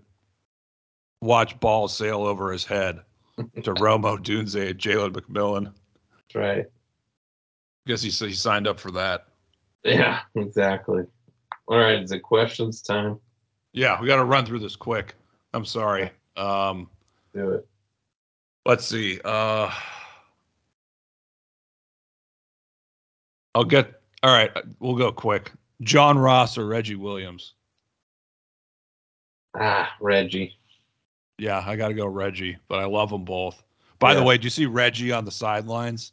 watch 1.20 1.58
balls 1.60 1.96
sail 1.96 2.22
over 2.24 2.52
his 2.52 2.64
head 2.64 3.00
to 3.62 3.72
Rome 3.74 4.02
Odunze 4.02 4.70
and 4.70 4.78
Jalen 4.78 5.12
McMillan. 5.12 5.64
That's 5.64 6.34
right. 6.34 6.66
guess 7.86 8.02
he 8.02 8.10
he 8.10 8.32
signed 8.32 8.66
up 8.66 8.78
for 8.78 8.90
that. 8.92 9.26
Yeah, 9.84 10.20
exactly. 10.34 11.04
All 11.66 11.78
right, 11.78 12.02
is 12.02 12.12
it 12.12 12.20
questions 12.20 12.82
time? 12.82 13.18
Yeah, 13.72 14.00
we 14.00 14.06
got 14.06 14.16
to 14.16 14.24
run 14.24 14.44
through 14.46 14.58
this 14.60 14.76
quick. 14.76 15.14
I'm 15.54 15.64
sorry. 15.64 16.10
Um, 16.36 16.88
Do 17.34 17.50
it. 17.52 17.66
let's 18.66 18.86
see. 18.86 19.20
Uh, 19.24 19.70
I'll 23.54 23.64
get. 23.64 24.00
All 24.22 24.32
right, 24.32 24.50
we'll 24.80 24.96
go 24.96 25.12
quick. 25.12 25.52
John 25.82 26.18
Ross 26.18 26.58
or 26.58 26.66
Reggie 26.66 26.96
Williams? 26.96 27.54
Ah, 29.60 29.92
Reggie. 30.00 30.56
Yeah, 31.38 31.62
I 31.66 31.76
got 31.76 31.88
to 31.88 31.94
go 31.94 32.06
Reggie, 32.06 32.56
but 32.68 32.78
I 32.78 32.84
love 32.84 33.10
them 33.10 33.24
both. 33.24 33.62
By 33.98 34.14
the 34.14 34.22
way, 34.22 34.38
do 34.38 34.44
you 34.44 34.50
see 34.50 34.66
Reggie 34.66 35.12
on 35.12 35.24
the 35.24 35.30
sidelines 35.30 36.12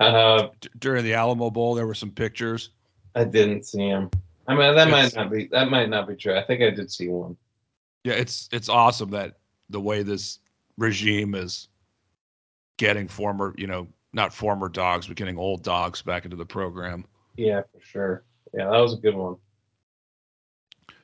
Uh, 0.00 0.48
D- 0.60 0.68
during 0.78 1.04
the 1.04 1.12
Alamo 1.14 1.50
Bowl? 1.50 1.74
There 1.74 1.86
were 1.86 1.94
some 1.94 2.10
pictures. 2.10 2.70
I 3.14 3.24
didn't 3.24 3.64
see 3.64 3.86
him. 3.86 4.10
I 4.48 4.54
mean, 4.54 4.74
that 4.74 4.88
It's- 4.88 5.14
might 5.14 5.22
not 5.22 5.30
be 5.30 5.46
that 5.48 5.70
might 5.70 5.88
not 5.90 6.06
be 6.08 6.16
true. 6.16 6.34
I 6.36 6.42
think 6.44 6.62
I 6.62 6.70
did 6.70 6.90
see 6.90 7.08
one. 7.08 7.36
Yeah, 8.04 8.14
it's 8.14 8.48
it's 8.52 8.68
awesome 8.68 9.10
that 9.10 9.36
the 9.70 9.80
way 9.80 10.02
this 10.02 10.38
regime 10.78 11.34
is 11.34 11.68
getting 12.78 13.08
former, 13.08 13.54
you 13.58 13.66
know, 13.66 13.88
not 14.12 14.32
former 14.32 14.68
dogs, 14.68 15.06
but 15.08 15.16
getting 15.16 15.36
old 15.36 15.62
dogs 15.62 16.00
back 16.02 16.24
into 16.24 16.36
the 16.36 16.46
program. 16.46 17.04
Yeah, 17.36 17.62
for 17.72 17.80
sure. 17.80 18.24
Yeah, 18.54 18.70
that 18.70 18.78
was 18.78 18.94
a 18.94 18.98
good 18.98 19.14
one. 19.14 19.36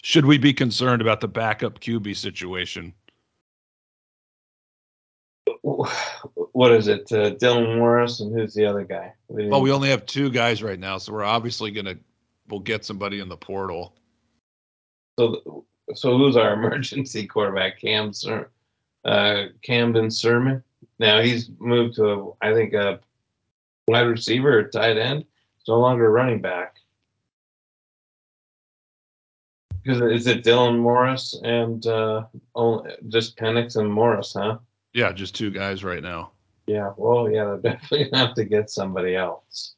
Should 0.02 0.26
we 0.26 0.36
be 0.36 0.52
concerned 0.52 1.00
about 1.00 1.20
the 1.20 1.28
backup 1.28 1.78
QB 1.78 2.16
situation? 2.16 2.92
What 5.62 6.72
is 6.72 6.88
it? 6.88 7.10
Uh, 7.12 7.30
Dylan 7.36 7.76
Morris 7.76 8.18
and 8.18 8.36
who's 8.36 8.52
the 8.52 8.64
other 8.64 8.84
guy? 8.84 9.12
We 9.28 9.46
Well, 9.46 9.62
we 9.62 9.70
only 9.70 9.88
have 9.90 10.04
two 10.04 10.28
guys 10.28 10.60
right 10.60 10.78
now, 10.78 10.98
so 10.98 11.12
we're 11.12 11.24
obviously 11.24 11.70
gonna 11.70 11.94
we'll 12.48 12.60
get 12.60 12.84
somebody 12.84 13.20
in 13.20 13.28
the 13.28 13.36
portal. 13.36 13.94
so 15.18 15.64
so 15.94 16.18
who's 16.18 16.36
our 16.36 16.52
emergency 16.54 17.26
quarterback? 17.26 17.80
Cam 17.80 18.10
uh, 19.04 19.44
Camden 19.62 20.06
Sirmon. 20.06 20.62
Now 20.98 21.20
he's 21.20 21.50
moved 21.60 21.94
to 21.96 22.36
a, 22.42 22.46
I 22.48 22.52
think 22.52 22.74
a 22.74 22.98
wide 23.86 24.02
receiver 24.02 24.58
or 24.58 24.64
tight 24.64 24.98
end. 24.98 25.24
It's 25.58 25.68
no 25.68 25.78
longer 25.78 26.10
running 26.10 26.40
back. 26.40 26.74
Because 29.82 30.00
is 30.00 30.26
it 30.26 30.44
Dylan 30.44 30.78
Morris 30.78 31.34
and 31.42 31.84
uh, 31.86 32.24
only, 32.54 32.92
just 33.08 33.36
Penix 33.36 33.76
and 33.76 33.92
Morris, 33.92 34.34
huh? 34.36 34.58
Yeah, 34.94 35.12
just 35.12 35.34
two 35.34 35.50
guys 35.50 35.82
right 35.82 36.02
now. 36.02 36.32
Yeah, 36.66 36.92
well, 36.96 37.30
yeah, 37.30 37.44
they're 37.44 37.72
definitely 37.72 38.10
gonna 38.10 38.26
have 38.26 38.34
to 38.36 38.44
get 38.44 38.70
somebody 38.70 39.16
else. 39.16 39.74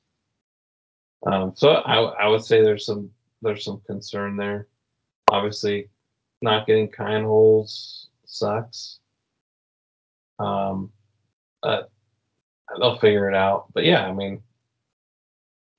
Um, 1.27 1.53
so 1.57 1.71
I, 1.71 2.01
I 2.01 2.29
would 2.29 2.45
say 2.45 2.63
there's 2.63 2.85
some 2.85 3.11
there's 3.41 3.65
some 3.65 3.81
concern 3.87 4.37
there. 4.37 4.69
Obviously, 5.31 5.89
not 6.43 6.67
getting 6.67 6.89
kind 6.89 7.25
holes 7.25 8.09
sucks. 8.27 8.99
Um, 10.39 10.91
but 11.63 11.91
they'll 12.79 12.99
figure 12.99 13.29
it 13.29 13.35
out. 13.35 13.67
But 13.73 13.85
yeah, 13.85 14.07
I 14.07 14.13
mean, 14.13 14.43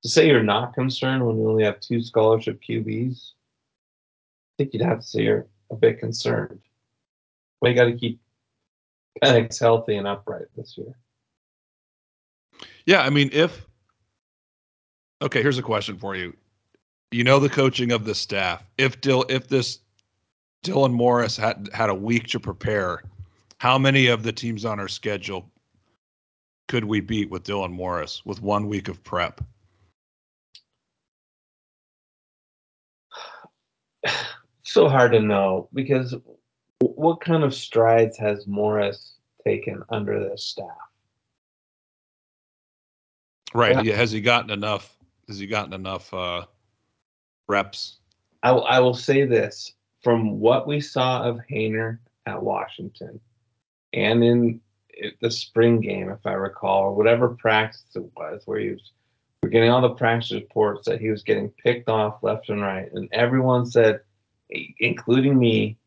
to 0.04 0.10
say 0.10 0.28
you're 0.28 0.44
not 0.44 0.74
concerned 0.74 1.26
when 1.26 1.38
you 1.38 1.50
only 1.50 1.64
have 1.64 1.80
two 1.80 2.02
scholarship 2.02 2.62
QBs, 2.68 3.32
think 4.58 4.74
you'd 4.74 4.84
have 4.84 5.00
to 5.00 5.06
say 5.06 5.22
you're 5.24 5.48
a 5.72 5.76
bit 5.76 6.00
concerned. 6.00 6.60
You 7.64 7.74
got 7.74 7.86
to 7.86 7.98
keep 7.98 8.20
Penix 9.24 9.60
healthy 9.60 9.96
and 9.96 10.08
upright 10.08 10.46
this 10.56 10.78
year. 10.78 10.96
Yeah, 12.86 13.02
I 13.02 13.10
mean, 13.10 13.30
if 13.34 13.66
okay, 15.22 15.42
here's 15.42 15.58
a 15.58 15.64
question 15.64 15.98
for 15.98 16.16
you. 16.16 16.36
You 17.12 17.24
know 17.24 17.40
the 17.40 17.50
coaching 17.50 17.92
of 17.92 18.06
the 18.06 18.14
staff. 18.14 18.64
If 18.78 19.02
Dill, 19.02 19.26
if 19.30 19.48
this 19.48 19.80
Dylan 20.64 20.94
Morris 20.94 21.38
had 21.38 21.70
had 21.74 21.90
a 21.90 21.96
week 21.96 22.28
to 22.28 22.40
prepare, 22.40 23.02
how 23.58 23.78
many 23.78 24.08
of 24.08 24.24
the 24.24 24.32
teams 24.32 24.66
on 24.66 24.80
our 24.80 24.88
schedule 24.88 25.50
could 26.68 26.86
we 26.86 27.00
beat 27.00 27.30
with 27.30 27.44
Dylan 27.44 27.72
Morris 27.72 28.24
with 28.26 28.42
one 28.42 28.68
week 28.68 28.88
of 28.88 29.04
prep? 29.04 29.42
So 34.76 34.90
hard 34.90 35.14
to 35.14 35.22
know 35.22 35.70
because 35.74 36.14
what 36.82 37.22
kind 37.22 37.46
of 37.46 37.54
strides 37.54 38.18
has 38.18 38.46
Morris 38.46 39.14
taken 39.46 39.82
under 39.88 40.20
this 40.20 40.44
staff? 40.44 40.68
Right. 43.54 43.74
Yeah. 43.76 43.82
Yeah. 43.84 43.96
Has 43.96 44.12
he 44.12 44.20
gotten 44.20 44.50
enough? 44.50 44.98
Has 45.30 45.40
he 45.40 45.48
gotten 45.48 45.72
enough 45.72 46.14
uh, 46.14 46.44
reps? 47.48 48.00
I, 48.44 48.52
will- 48.52 48.94
say 48.94 49.24
this 49.24 49.72
from 50.04 50.42
what 50.42 50.68
we 50.68 50.82
saw 50.82 51.24
of 51.24 51.40
Haener 51.50 52.00
at 52.26 52.44
Washington 52.44 53.22
and 53.94 54.26
in 54.26 54.60
the 55.22 55.32
spring 55.32 55.80
game, 55.80 56.10
if 56.10 56.26
I 56.26 56.34
recall, 56.34 56.82
or 56.82 56.94
whatever 56.94 57.30
practice 57.30 57.86
it 57.96 58.04
was, 58.18 58.42
where 58.44 58.60
he 58.60 58.72
was, 58.72 58.92
we're 59.42 59.52
getting 59.52 59.70
all 59.70 59.80
the 59.80 59.92
practice 59.92 60.34
reports 60.34 60.86
that 60.90 61.00
he 61.00 61.12
was 61.12 61.24
getting 61.24 61.48
picked 61.64 61.88
off 61.88 62.22
left 62.24 62.50
and 62.50 62.62
right. 62.62 62.92
And 62.92 63.08
everyone 63.14 63.66
said, 63.66 64.02
including 64.50 65.38
me, 65.38 65.78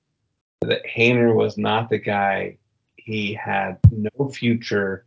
that 0.62 0.84
Haener 0.86 1.34
was 1.34 1.56
not 1.56 1.88
the 1.88 1.98
guy. 1.98 2.58
He 2.96 3.32
had 3.32 3.78
no 3.90 4.28
future. 4.28 5.06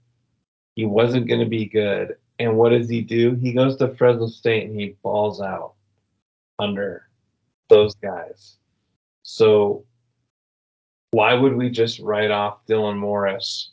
He 0.76 0.86
wasn't 0.86 1.28
going 1.28 1.42
to 1.42 1.50
be 1.50 1.66
good. 1.66 2.16
And 2.40 2.58
what 2.58 2.70
does 2.70 2.90
he 2.90 3.02
do? 3.02 3.36
He 3.36 3.54
goes 3.54 3.76
to 3.78 3.94
Fresno 3.96 4.28
State 4.28 4.70
and 4.70 4.80
he 4.80 4.96
balls 5.04 5.42
out 5.42 5.74
under 6.58 7.08
those 7.70 7.94
guys. 7.96 8.58
So 9.24 9.86
why 11.12 11.34
would 11.34 11.56
we 11.56 11.70
just 11.70 12.00
write 12.00 12.32
off 12.32 12.66
Dylan 12.68 12.98
Morris 12.98 13.72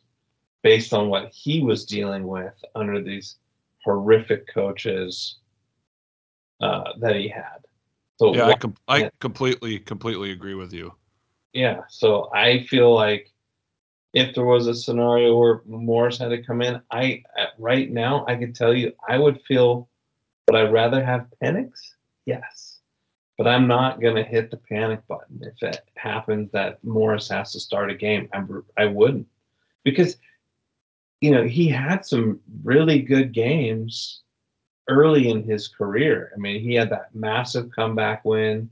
based 0.62 0.92
on 0.92 1.08
what 1.08 1.30
he 1.32 1.62
was 1.62 1.86
dealing 1.86 2.26
with 2.26 2.52
under 2.74 3.00
these 3.00 3.36
horrific 3.84 4.52
coaches 4.52 5.38
uh, 6.60 6.92
that 6.98 7.16
he 7.16 7.28
had? 7.28 7.67
So 8.18 8.34
Yeah, 8.34 8.46
I 8.46 8.54
com- 8.54 8.74
I 8.88 9.10
completely 9.20 9.78
completely 9.78 10.32
agree 10.32 10.54
with 10.54 10.72
you. 10.72 10.94
yeah, 11.52 11.82
so 11.88 12.30
I 12.34 12.64
feel 12.64 12.94
like 12.94 13.32
if 14.12 14.34
there 14.34 14.44
was 14.44 14.66
a 14.66 14.74
scenario 14.74 15.36
where 15.36 15.62
Morris 15.66 16.18
had 16.18 16.28
to 16.30 16.42
come 16.42 16.62
in, 16.62 16.80
I 16.90 17.22
at- 17.36 17.54
right 17.58 17.90
now 17.90 18.24
I 18.26 18.36
could 18.36 18.54
tell 18.54 18.74
you 18.74 18.92
I 19.08 19.18
would 19.18 19.40
feel, 19.42 19.88
would 20.46 20.56
I 20.56 20.62
rather 20.62 21.04
have 21.04 21.26
Penix? 21.42 21.70
Yes, 22.26 22.80
but 23.36 23.46
I'm 23.46 23.66
not 23.66 24.00
gonna 24.00 24.24
hit 24.24 24.50
the 24.50 24.56
panic 24.56 25.06
button 25.06 25.40
if 25.42 25.62
it 25.62 25.82
happens 25.96 26.50
that 26.52 26.82
Morris 26.84 27.28
has 27.28 27.52
to 27.52 27.60
start 27.60 27.90
a 27.90 27.94
game. 27.94 28.28
I'm, 28.32 28.64
I 28.76 28.86
wouldn't 28.86 29.28
because 29.84 30.16
you 31.20 31.30
know 31.30 31.44
he 31.44 31.68
had 31.68 32.04
some 32.04 32.40
really 32.64 33.00
good 33.00 33.32
games 33.32 34.22
early 34.88 35.30
in 35.30 35.42
his 35.42 35.68
career. 35.68 36.32
I 36.34 36.38
mean, 36.38 36.60
he 36.60 36.74
had 36.74 36.90
that 36.90 37.14
massive 37.14 37.70
comeback 37.74 38.24
win 38.24 38.70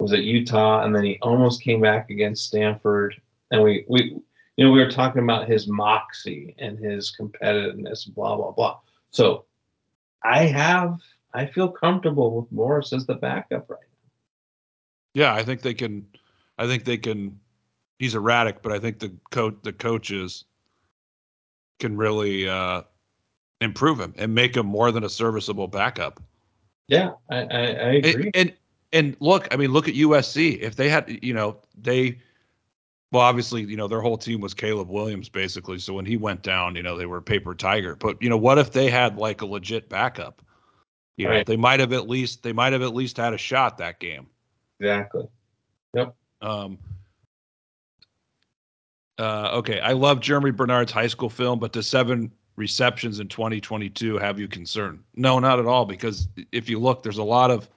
was 0.00 0.12
at 0.12 0.22
Utah, 0.22 0.84
and 0.84 0.94
then 0.94 1.04
he 1.04 1.18
almost 1.22 1.62
came 1.62 1.80
back 1.80 2.10
against 2.10 2.46
Stanford. 2.46 3.20
And 3.50 3.62
we 3.62 3.84
we 3.88 4.20
you 4.56 4.64
know 4.64 4.72
we 4.72 4.80
were 4.80 4.90
talking 4.90 5.22
about 5.22 5.48
his 5.48 5.66
moxie 5.66 6.54
and 6.58 6.78
his 6.78 7.14
competitiveness, 7.18 8.12
blah 8.14 8.36
blah 8.36 8.52
blah. 8.52 8.78
So 9.10 9.44
I 10.22 10.44
have 10.46 10.98
I 11.34 11.46
feel 11.46 11.68
comfortable 11.68 12.40
with 12.40 12.50
Morris 12.52 12.92
as 12.92 13.06
the 13.06 13.14
backup 13.14 13.68
right 13.68 13.80
now. 13.80 14.10
Yeah, 15.14 15.34
I 15.34 15.42
think 15.42 15.62
they 15.62 15.74
can. 15.74 16.06
I 16.58 16.66
think 16.66 16.84
they 16.84 16.98
can. 16.98 17.38
He's 17.98 18.14
erratic, 18.14 18.62
but 18.62 18.72
I 18.72 18.78
think 18.78 19.00
the 19.00 19.12
coach, 19.30 19.56
the 19.62 19.72
coaches, 19.72 20.44
can 21.80 21.96
really 21.96 22.48
uh, 22.48 22.82
improve 23.60 23.98
him 24.00 24.14
and 24.16 24.34
make 24.34 24.56
him 24.56 24.66
more 24.66 24.92
than 24.92 25.04
a 25.04 25.08
serviceable 25.08 25.68
backup. 25.68 26.20
Yeah, 26.88 27.12
I 27.30 27.36
I, 27.36 27.40
I 27.40 27.42
And- 27.96 28.06
agree. 28.06 28.30
And, 28.34 28.52
and 28.92 29.16
look, 29.20 29.48
I 29.52 29.56
mean, 29.56 29.72
look 29.72 29.88
at 29.88 29.94
USC. 29.94 30.58
If 30.60 30.76
they 30.76 30.88
had, 30.88 31.18
you 31.22 31.34
know, 31.34 31.58
they 31.76 32.18
well, 33.10 33.22
obviously, 33.22 33.62
you 33.62 33.76
know, 33.76 33.88
their 33.88 34.00
whole 34.02 34.18
team 34.18 34.40
was 34.40 34.52
Caleb 34.54 34.88
Williams 34.90 35.28
basically. 35.30 35.78
So 35.78 35.94
when 35.94 36.04
he 36.06 36.16
went 36.18 36.42
down, 36.42 36.74
you 36.76 36.82
know, 36.82 36.96
they 36.96 37.06
were 37.06 37.20
paper 37.20 37.54
tiger. 37.54 37.96
But 37.96 38.20
you 38.22 38.28
know, 38.28 38.36
what 38.36 38.58
if 38.58 38.72
they 38.72 38.90
had 38.90 39.16
like 39.16 39.40
a 39.42 39.46
legit 39.46 39.88
backup? 39.88 40.42
You 41.16 41.26
know, 41.26 41.32
Right. 41.32 41.46
they 41.46 41.56
might 41.56 41.80
have 41.80 41.92
at 41.92 42.08
least 42.08 42.42
they 42.42 42.52
might 42.52 42.72
have 42.72 42.82
at 42.82 42.94
least 42.94 43.16
had 43.16 43.34
a 43.34 43.38
shot 43.38 43.78
that 43.78 43.98
game. 43.98 44.26
Exactly. 44.80 45.26
Yep. 45.94 46.14
Um, 46.42 46.78
uh, 49.18 49.50
okay, 49.54 49.80
I 49.80 49.92
love 49.92 50.20
Germie 50.20 50.54
Bernard's 50.54 50.92
high 50.92 51.08
school 51.08 51.28
film, 51.30 51.58
but 51.58 51.72
the 51.72 51.82
seven 51.82 52.30
receptions 52.58 53.20
in 53.20 53.28
2022 53.28 54.18
have 54.18 54.38
you 54.38 54.48
concerned? 54.48 55.02
No, 55.14 55.38
not 55.38 55.58
at 55.58 55.66
all. 55.66 55.86
Because 55.86 56.28
if 56.52 56.68
you 56.68 56.78
look, 56.78 57.02
there's 57.02 57.18
a 57.18 57.24
lot 57.24 57.50
of, 57.50 57.68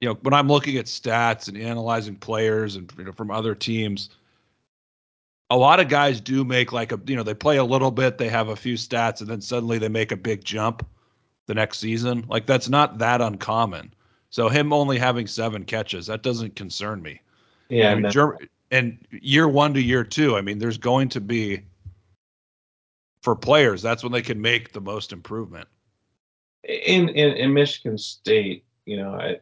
you 0.00 0.08
know, 0.08 0.14
when 0.22 0.34
I'm 0.34 0.48
looking 0.48 0.78
at 0.78 0.86
stats 0.86 1.48
and 1.48 1.56
analyzing 1.56 2.16
players 2.16 2.74
and 2.74 2.92
you 2.98 3.04
know 3.04 3.12
from 3.12 3.30
other 3.30 3.54
teams, 3.54 4.08
a 5.50 5.56
lot 5.56 5.78
of 5.78 5.88
guys 5.88 6.20
do 6.20 6.44
make 6.44 6.72
like 6.72 6.90
a, 6.90 7.00
you 7.06 7.14
know, 7.14 7.22
they 7.22 7.34
play 7.34 7.58
a 7.58 7.64
little 7.64 7.90
bit, 7.90 8.18
they 8.18 8.30
have 8.30 8.48
a 8.48 8.56
few 8.56 8.74
stats, 8.74 9.20
and 9.20 9.28
then 9.28 9.40
suddenly 9.40 9.78
they 9.78 9.90
make 9.90 10.10
a 10.10 10.16
big 10.16 10.42
jump 10.42 10.84
the 11.46 11.54
next 11.54 11.78
season. 11.78 12.24
Like 12.28 12.46
that's 12.46 12.68
not 12.68 12.98
that 12.98 13.20
uncommon. 13.20 13.92
So 14.30 14.48
him 14.48 14.72
only 14.72 14.98
having 14.98 15.26
seven 15.26 15.64
catches, 15.64 16.06
that 16.06 16.22
doesn't 16.22 16.56
concern 16.56 17.02
me. 17.02 17.20
Yeah. 17.68 17.90
I 17.90 17.94
mean, 17.94 18.02
no, 18.04 18.10
Ger- 18.10 18.38
and 18.70 18.98
year 19.10 19.46
one 19.46 19.74
to 19.74 19.82
year 19.82 20.02
two, 20.02 20.36
I 20.36 20.40
mean, 20.40 20.58
there's 20.58 20.78
going 20.78 21.10
to 21.10 21.20
be 21.20 21.62
for 23.22 23.36
players. 23.36 23.82
That's 23.82 24.02
when 24.02 24.12
they 24.12 24.22
can 24.22 24.40
make 24.40 24.72
the 24.72 24.80
most 24.80 25.12
improvement. 25.12 25.68
in, 26.64 27.08
in 27.10 27.36
in 27.36 27.52
Michigan 27.54 27.98
State, 27.98 28.64
you 28.86 28.96
know, 28.96 29.14
I 29.14 29.40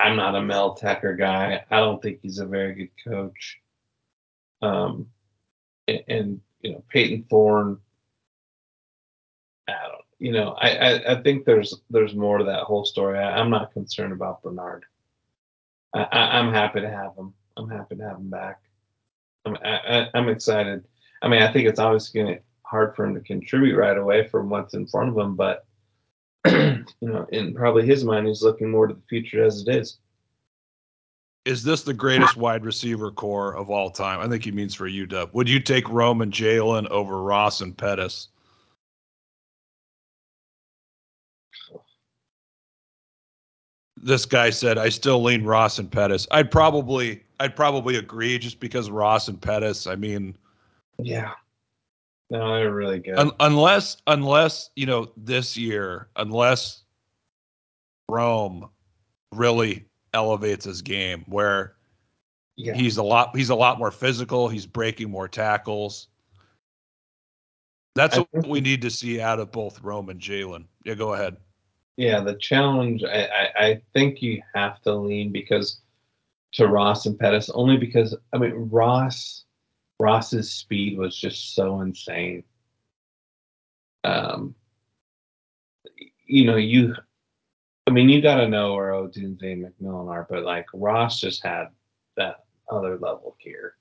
I'm 0.00 0.16
not 0.16 0.34
a 0.34 0.42
Mel 0.42 0.74
Tucker 0.74 1.14
guy. 1.14 1.64
I 1.70 1.76
don't 1.80 2.02
think 2.02 2.20
he's 2.22 2.38
a 2.38 2.46
very 2.46 2.74
good 2.74 2.90
coach. 3.12 3.58
Um, 4.62 5.08
and, 5.88 6.02
and 6.08 6.40
you 6.62 6.72
know 6.72 6.84
Payton 6.88 7.24
Thorne. 7.30 7.78
I 9.68 9.72
don't, 9.72 10.04
you 10.18 10.32
know, 10.32 10.52
I, 10.60 10.70
I 10.70 11.12
I 11.18 11.22
think 11.22 11.44
there's 11.44 11.74
there's 11.90 12.14
more 12.14 12.38
to 12.38 12.44
that 12.44 12.64
whole 12.64 12.84
story. 12.84 13.18
I, 13.18 13.38
I'm 13.38 13.50
not 13.50 13.72
concerned 13.72 14.12
about 14.12 14.42
Bernard. 14.42 14.84
I, 15.94 16.02
I, 16.02 16.38
I'm 16.38 16.52
happy 16.52 16.80
to 16.80 16.90
have 16.90 17.14
him. 17.16 17.34
I'm 17.56 17.70
happy 17.70 17.96
to 17.96 18.02
have 18.02 18.16
him 18.18 18.30
back. 18.30 18.60
I'm 19.46 19.56
I, 19.64 19.78
I- 20.00 20.10
I'm 20.14 20.28
excited. 20.28 20.84
I 21.24 21.28
mean, 21.28 21.40
I 21.40 21.50
think 21.50 21.66
it's 21.66 21.80
obviously 21.80 22.22
going 22.22 22.36
to 22.36 22.42
hard 22.66 22.94
for 22.94 23.06
him 23.06 23.14
to 23.14 23.20
contribute 23.22 23.78
right 23.78 23.96
away 23.96 24.28
from 24.28 24.50
what's 24.50 24.74
in 24.74 24.86
front 24.86 25.08
of 25.08 25.16
him, 25.16 25.34
but 25.34 25.64
you 26.46 26.84
know, 27.00 27.26
in 27.32 27.54
probably 27.54 27.86
his 27.86 28.04
mind, 28.04 28.26
he's 28.26 28.42
looking 28.42 28.70
more 28.70 28.86
to 28.86 28.92
the 28.92 29.02
future 29.08 29.42
as 29.42 29.64
it 29.66 29.74
is. 29.74 29.98
Is 31.46 31.62
this 31.62 31.82
the 31.82 31.94
greatest 31.94 32.36
wide 32.36 32.62
receiver 32.62 33.10
corps 33.10 33.56
of 33.56 33.70
all 33.70 33.90
time? 33.90 34.20
I 34.20 34.28
think 34.28 34.44
he 34.44 34.52
means 34.52 34.74
for 34.74 34.86
UW. 34.86 35.32
Would 35.32 35.48
you 35.48 35.60
take 35.60 35.88
Rome 35.88 36.20
and 36.20 36.32
Jalen 36.32 36.88
over 36.88 37.22
Ross 37.22 37.62
and 37.62 37.76
Pettis? 37.76 38.28
This 43.96 44.26
guy 44.26 44.50
said, 44.50 44.76
"I 44.76 44.90
still 44.90 45.22
lean 45.22 45.44
Ross 45.44 45.78
and 45.78 45.90
Pettis." 45.90 46.26
I'd 46.30 46.50
probably, 46.50 47.22
I'd 47.40 47.56
probably 47.56 47.96
agree, 47.96 48.38
just 48.38 48.60
because 48.60 48.90
Ross 48.90 49.28
and 49.28 49.40
Pettis. 49.40 49.86
I 49.86 49.96
mean, 49.96 50.36
Yeah. 50.98 51.32
No, 52.30 52.54
they're 52.54 52.72
really 52.72 53.00
good. 53.00 53.18
Un- 53.18 53.32
unless 53.40 53.98
unless 54.06 54.70
you 54.76 54.86
know 54.86 55.12
this 55.16 55.56
year 55.56 56.08
unless 56.16 56.82
Rome 58.08 58.68
really 59.32 59.84
elevates 60.12 60.64
his 60.64 60.80
game 60.82 61.24
where 61.26 61.74
yeah. 62.56 62.74
he's 62.74 62.96
a 62.96 63.02
lot 63.02 63.36
he's 63.36 63.50
a 63.50 63.54
lot 63.54 63.78
more 63.78 63.90
physical 63.90 64.48
he's 64.48 64.66
breaking 64.66 65.10
more 65.10 65.28
tackles 65.28 66.08
that's 67.96 68.16
I 68.16 68.26
what 68.30 68.46
we 68.46 68.60
need 68.60 68.82
to 68.82 68.90
see 68.90 69.20
out 69.20 69.40
of 69.40 69.50
both 69.50 69.82
Rome 69.82 70.08
and 70.08 70.20
Jalen 70.20 70.64
yeah 70.84 70.94
go 70.94 71.14
ahead 71.14 71.36
Yeah, 71.96 72.20
the 72.20 72.36
challenge 72.36 73.02
I, 73.02 73.24
I, 73.24 73.64
I 73.66 73.82
think 73.92 74.22
you 74.22 74.40
have 74.54 74.80
to 74.82 74.94
lean 74.94 75.32
because 75.32 75.80
to 76.52 76.68
Ross 76.68 77.06
and 77.06 77.18
Pettis 77.18 77.50
only 77.50 77.76
because 77.76 78.16
I 78.32 78.38
mean 78.38 78.52
Ross 78.70 79.44
Ross's 80.00 80.50
speed 80.50 80.98
was 80.98 81.16
just 81.16 81.54
so 81.54 81.80
insane. 81.80 82.44
Um 84.02 84.54
you 86.26 86.44
know, 86.44 86.56
you 86.56 86.94
I 87.86 87.90
mean 87.90 88.08
you 88.08 88.20
gotta 88.20 88.48
know 88.48 88.74
where 88.74 88.92
Odunze 88.92 89.42
and 89.42 89.64
McMillan 89.64 90.10
are, 90.10 90.26
but 90.28 90.44
like 90.44 90.66
Ross 90.72 91.20
just 91.20 91.44
had 91.44 91.68
that 92.16 92.44
other 92.70 92.98
level 92.98 93.36
here. 93.38 93.76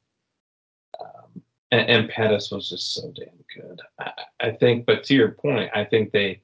Um 1.00 1.42
and, 1.72 1.90
and 1.90 2.10
Pettis 2.10 2.52
was 2.52 2.70
just 2.70 2.94
so 2.94 3.12
damn 3.16 3.44
good. 3.56 3.82
I, 4.00 4.12
I 4.40 4.52
think, 4.52 4.86
but 4.86 5.04
to 5.06 5.16
your 5.16 5.32
point, 5.32 5.72
I 5.74 5.84
think 5.84 6.12
they 6.12 6.42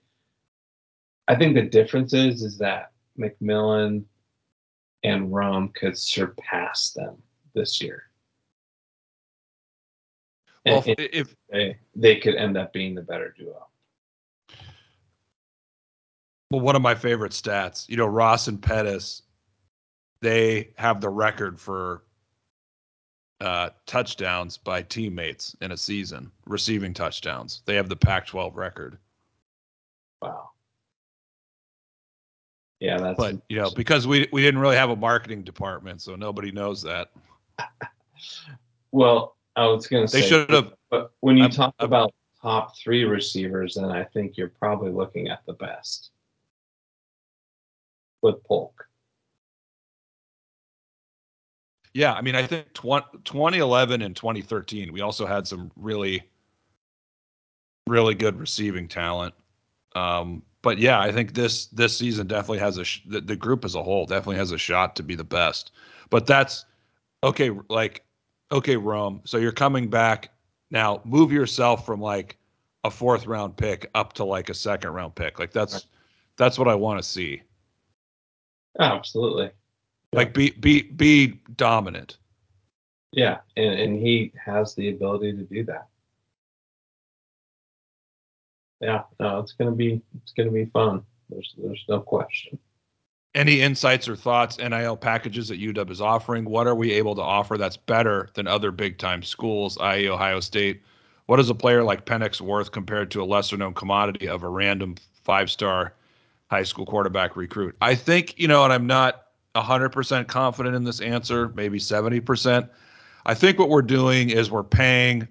I 1.27 1.35
think 1.35 1.53
the 1.53 1.61
difference 1.61 2.13
is 2.13 2.41
is 2.41 2.57
that 2.57 2.91
McMillan 3.19 4.03
and 5.03 5.31
Rome 5.31 5.71
could 5.75 5.97
surpass 5.97 6.91
them 6.91 7.21
this 7.53 7.81
year. 7.81 8.08
Well 10.65 10.83
And, 10.85 10.99
if, 10.99 11.09
if 11.13 11.35
they, 11.51 11.77
they 11.95 12.15
could 12.17 12.35
end 12.35 12.57
up 12.57 12.73
being 12.73 12.95
the 12.95 13.01
better 13.01 13.33
duo. 13.37 13.67
well 16.51 16.61
one 16.61 16.75
of 16.75 16.81
my 16.81 16.95
favorite 16.95 17.31
stats 17.31 17.87
you 17.89 17.97
know 17.97 18.07
Ross 18.07 18.47
and 18.47 18.61
Pettis 18.61 19.23
they 20.21 20.71
have 20.77 21.01
the 21.01 21.09
record 21.09 21.59
for 21.59 22.03
uh, 23.39 23.69
touchdowns 23.85 24.57
by 24.57 24.81
teammates 24.81 25.55
in 25.61 25.71
a 25.71 25.77
season 25.77 26.29
receiving 26.45 26.93
touchdowns 26.93 27.61
they 27.65 27.75
have 27.75 27.87
the 27.89 27.95
Pac-12 27.95 28.55
record 28.55 28.97
Wow. 30.21 30.49
Yeah, 32.81 32.97
that's 32.97 33.17
but 33.17 33.41
you 33.47 33.57
know 33.57 33.71
because 33.71 34.05
we 34.07 34.27
we 34.33 34.41
didn't 34.41 34.59
really 34.59 34.75
have 34.75 34.89
a 34.89 34.95
marketing 34.95 35.43
department 35.43 36.01
so 36.01 36.15
nobody 36.15 36.51
knows 36.51 36.81
that 36.81 37.11
well, 38.91 39.35
I 39.55 39.65
was 39.67 39.87
gonna 39.87 40.07
say 40.07 40.21
they 40.21 40.27
should 40.27 40.49
have 40.49 40.73
but 40.89 41.11
when 41.19 41.37
you 41.37 41.43
I'm- 41.43 41.51
talk 41.51 41.75
I'm- 41.79 41.87
about 41.87 42.13
top 42.41 42.77
three 42.77 43.03
receivers, 43.03 43.75
then 43.75 43.85
I 43.91 44.03
think 44.05 44.37
you're 44.37 44.47
probably 44.49 44.91
looking 44.91 45.27
at 45.27 45.45
the 45.45 45.53
best. 45.53 46.11
With 48.21 48.43
Polk. 48.43 48.85
yeah 51.93 52.13
i 52.13 52.21
mean 52.21 52.35
i 52.35 52.45
think 52.45 52.71
20, 52.73 53.05
2011 53.23 54.01
and 54.03 54.15
2013 54.15 54.93
we 54.93 55.01
also 55.01 55.25
had 55.25 55.47
some 55.47 55.71
really 55.75 56.21
really 57.87 58.13
good 58.13 58.39
receiving 58.39 58.87
talent 58.87 59.33
um 59.95 60.43
but 60.61 60.77
yeah 60.77 60.99
i 60.99 61.11
think 61.11 61.33
this 61.33 61.65
this 61.67 61.97
season 61.97 62.27
definitely 62.27 62.59
has 62.59 62.77
a 62.77 62.83
sh- 62.85 63.01
the, 63.07 63.21
the 63.21 63.35
group 63.35 63.65
as 63.65 63.73
a 63.73 63.81
whole 63.81 64.05
definitely 64.05 64.35
has 64.35 64.51
a 64.51 64.57
shot 64.57 64.95
to 64.95 65.01
be 65.01 65.15
the 65.15 65.23
best 65.23 65.71
but 66.11 66.27
that's 66.27 66.65
okay 67.23 67.49
like 67.69 68.03
okay 68.51 68.77
rome 68.77 69.21
so 69.25 69.37
you're 69.37 69.51
coming 69.51 69.89
back 69.89 70.31
now 70.71 71.01
move 71.05 71.31
yourself 71.31 71.85
from 71.85 72.01
like 72.01 72.37
a 72.83 72.91
fourth 72.91 73.25
round 73.25 73.55
pick 73.55 73.89
up 73.95 74.13
to 74.13 74.23
like 74.23 74.49
a 74.49 74.53
second 74.53 74.91
round 74.91 75.13
pick 75.15 75.39
like 75.39 75.51
that's 75.51 75.87
that's 76.37 76.57
what 76.57 76.67
i 76.67 76.75
want 76.75 77.01
to 77.01 77.07
see 77.07 77.41
oh, 78.79 78.83
Absolutely. 78.83 79.51
like 80.13 80.33
be 80.33 80.51
be 80.51 80.81
be 80.83 81.39
dominant 81.55 82.17
Yeah, 83.11 83.39
and, 83.57 83.73
and 83.73 83.99
he 83.99 84.31
has 84.43 84.75
the 84.75 84.89
ability 84.89 85.33
to 85.33 85.43
do 85.43 85.63
that. 85.65 85.87
Yeah, 88.81 89.03
no, 89.19 89.39
it's 89.39 89.53
gonna 89.53 89.71
be 89.71 90.01
it's 90.21 90.31
gonna 90.31 90.51
be 90.51 90.65
fun. 90.65 91.03
There's 91.29 91.53
there's 91.57 91.83
no 91.89 91.99
question. 91.99 92.59
Any 93.35 93.61
insights 93.61 94.07
or 94.07 94.15
thoughts 94.15 94.57
NIL 94.57 94.97
packages 94.97 95.49
that 95.49 95.61
UW 95.61 95.91
is 95.91 96.01
offering? 96.01 96.45
What 96.45 96.65
are 96.65 96.75
we 96.75 96.91
able 96.91 97.15
to 97.15 97.21
offer 97.21 97.57
that's 97.57 97.77
better 97.77 98.29
than 98.33 98.47
other 98.47 98.71
big 98.71 98.97
time 98.97 99.21
schools, 99.21 99.77
i.e., 99.79 100.09
Ohio 100.09 100.39
State? 100.39 100.81
What 101.27 101.39
is 101.39 101.49
a 101.49 101.55
player 101.55 101.83
like 101.83 102.05
Penix 102.05 102.41
worth 102.41 102.71
compared 102.71 103.11
to 103.11 103.21
a 103.21 103.25
lesser 103.25 103.55
known 103.55 103.75
commodity 103.75 104.27
of 104.27 104.41
a 104.41 104.49
random 104.49 104.95
five 105.23 105.51
star 105.51 105.93
high 106.49 106.63
school 106.63 106.87
quarterback 106.87 107.35
recruit? 107.35 107.75
I 107.81 107.93
think, 107.93 108.39
you 108.39 108.47
know, 108.47 108.63
and 108.63 108.73
I'm 108.73 108.87
not 108.87 109.25
100% 109.55 110.27
confident 110.27 110.75
in 110.75 110.83
this 110.83 111.01
answer, 111.01 111.49
maybe 111.49 111.77
70%. 111.77 112.67
I 113.25 113.33
think 113.35 113.59
what 113.59 113.69
we're 113.69 113.83
doing 113.83 114.31
is 114.31 114.49
we're 114.49 114.63
paying 114.63 115.27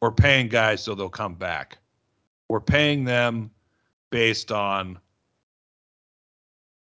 we're 0.00 0.12
paying 0.12 0.48
guys 0.48 0.82
so 0.82 0.94
they'll 0.94 1.08
come 1.08 1.34
back. 1.34 1.78
We're 2.48 2.60
paying 2.60 3.04
them 3.04 3.50
based 4.10 4.52
on 4.52 4.98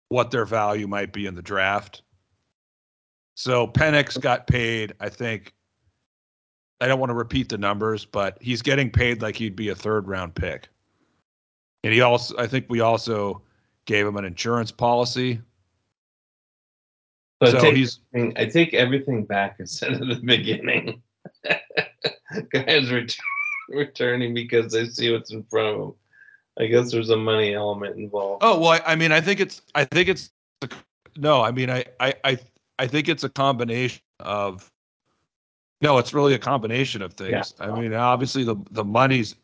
what 0.09 0.31
their 0.31 0.45
value 0.45 0.87
might 0.87 1.11
be 1.11 1.25
in 1.25 1.35
the 1.35 1.41
draft. 1.41 2.01
So 3.35 3.67
Penix 3.67 4.19
got 4.19 4.47
paid, 4.47 4.93
I 4.99 5.09
think. 5.09 5.53
I 6.79 6.87
don't 6.87 6.99
want 6.99 7.09
to 7.09 7.15
repeat 7.15 7.49
the 7.49 7.57
numbers, 7.57 8.05
but 8.05 8.37
he's 8.41 8.61
getting 8.61 8.91
paid 8.91 9.21
like 9.21 9.35
he'd 9.35 9.55
be 9.55 9.69
a 9.69 9.75
third 9.75 10.07
round 10.07 10.35
pick. 10.35 10.69
And 11.83 11.93
he 11.93 12.01
also, 12.01 12.35
I 12.37 12.47
think 12.47 12.65
we 12.69 12.81
also 12.81 13.41
gave 13.85 14.05
him 14.05 14.17
an 14.17 14.25
insurance 14.25 14.71
policy. 14.71 15.39
So, 17.43 17.51
So 17.51 17.57
I, 17.57 17.61
take 17.61 17.75
he's 17.75 17.99
everything, 18.13 18.37
I 18.37 18.45
take 18.45 18.73
everything 18.73 19.25
back 19.25 19.57
I 19.61 19.65
said 19.65 19.93
at 19.93 19.99
the 19.99 20.21
beginning. 20.23 21.01
Guys 22.51 22.91
ret- 22.91 23.15
returning 23.69 24.33
because 24.33 24.71
they 24.71 24.87
see 24.87 25.11
what's 25.11 25.31
in 25.31 25.43
front 25.43 25.67
of 25.67 25.79
them. 25.79 25.93
I 26.59 26.65
guess 26.67 26.91
there's 26.91 27.09
a 27.09 27.17
money 27.17 27.53
element 27.53 27.97
involved. 27.97 28.43
oh 28.43 28.59
well. 28.59 28.71
I, 28.71 28.81
I 28.85 28.95
mean, 28.95 29.11
I 29.11 29.21
think 29.21 29.39
it's 29.39 29.61
I 29.75 29.85
think 29.85 30.09
it's 30.09 30.31
no. 31.17 31.41
I 31.41 31.51
mean, 31.51 31.69
I 31.69 31.85
I 31.99 32.13
I 32.23 32.39
I 32.79 32.87
think 32.87 33.09
it's 33.09 33.23
a 33.23 33.29
combination 33.29 34.01
of. 34.19 34.71
No, 35.79 35.99
it's 35.99 36.11
really 36.11 36.33
a 36.33 36.39
combination 36.39 37.03
of 37.03 37.13
things. 37.13 37.53
I 37.59 37.69
mean, 37.79 37.93
obviously 37.93 38.43
the 38.43 38.55
the 38.71 38.83
money's 38.83 39.35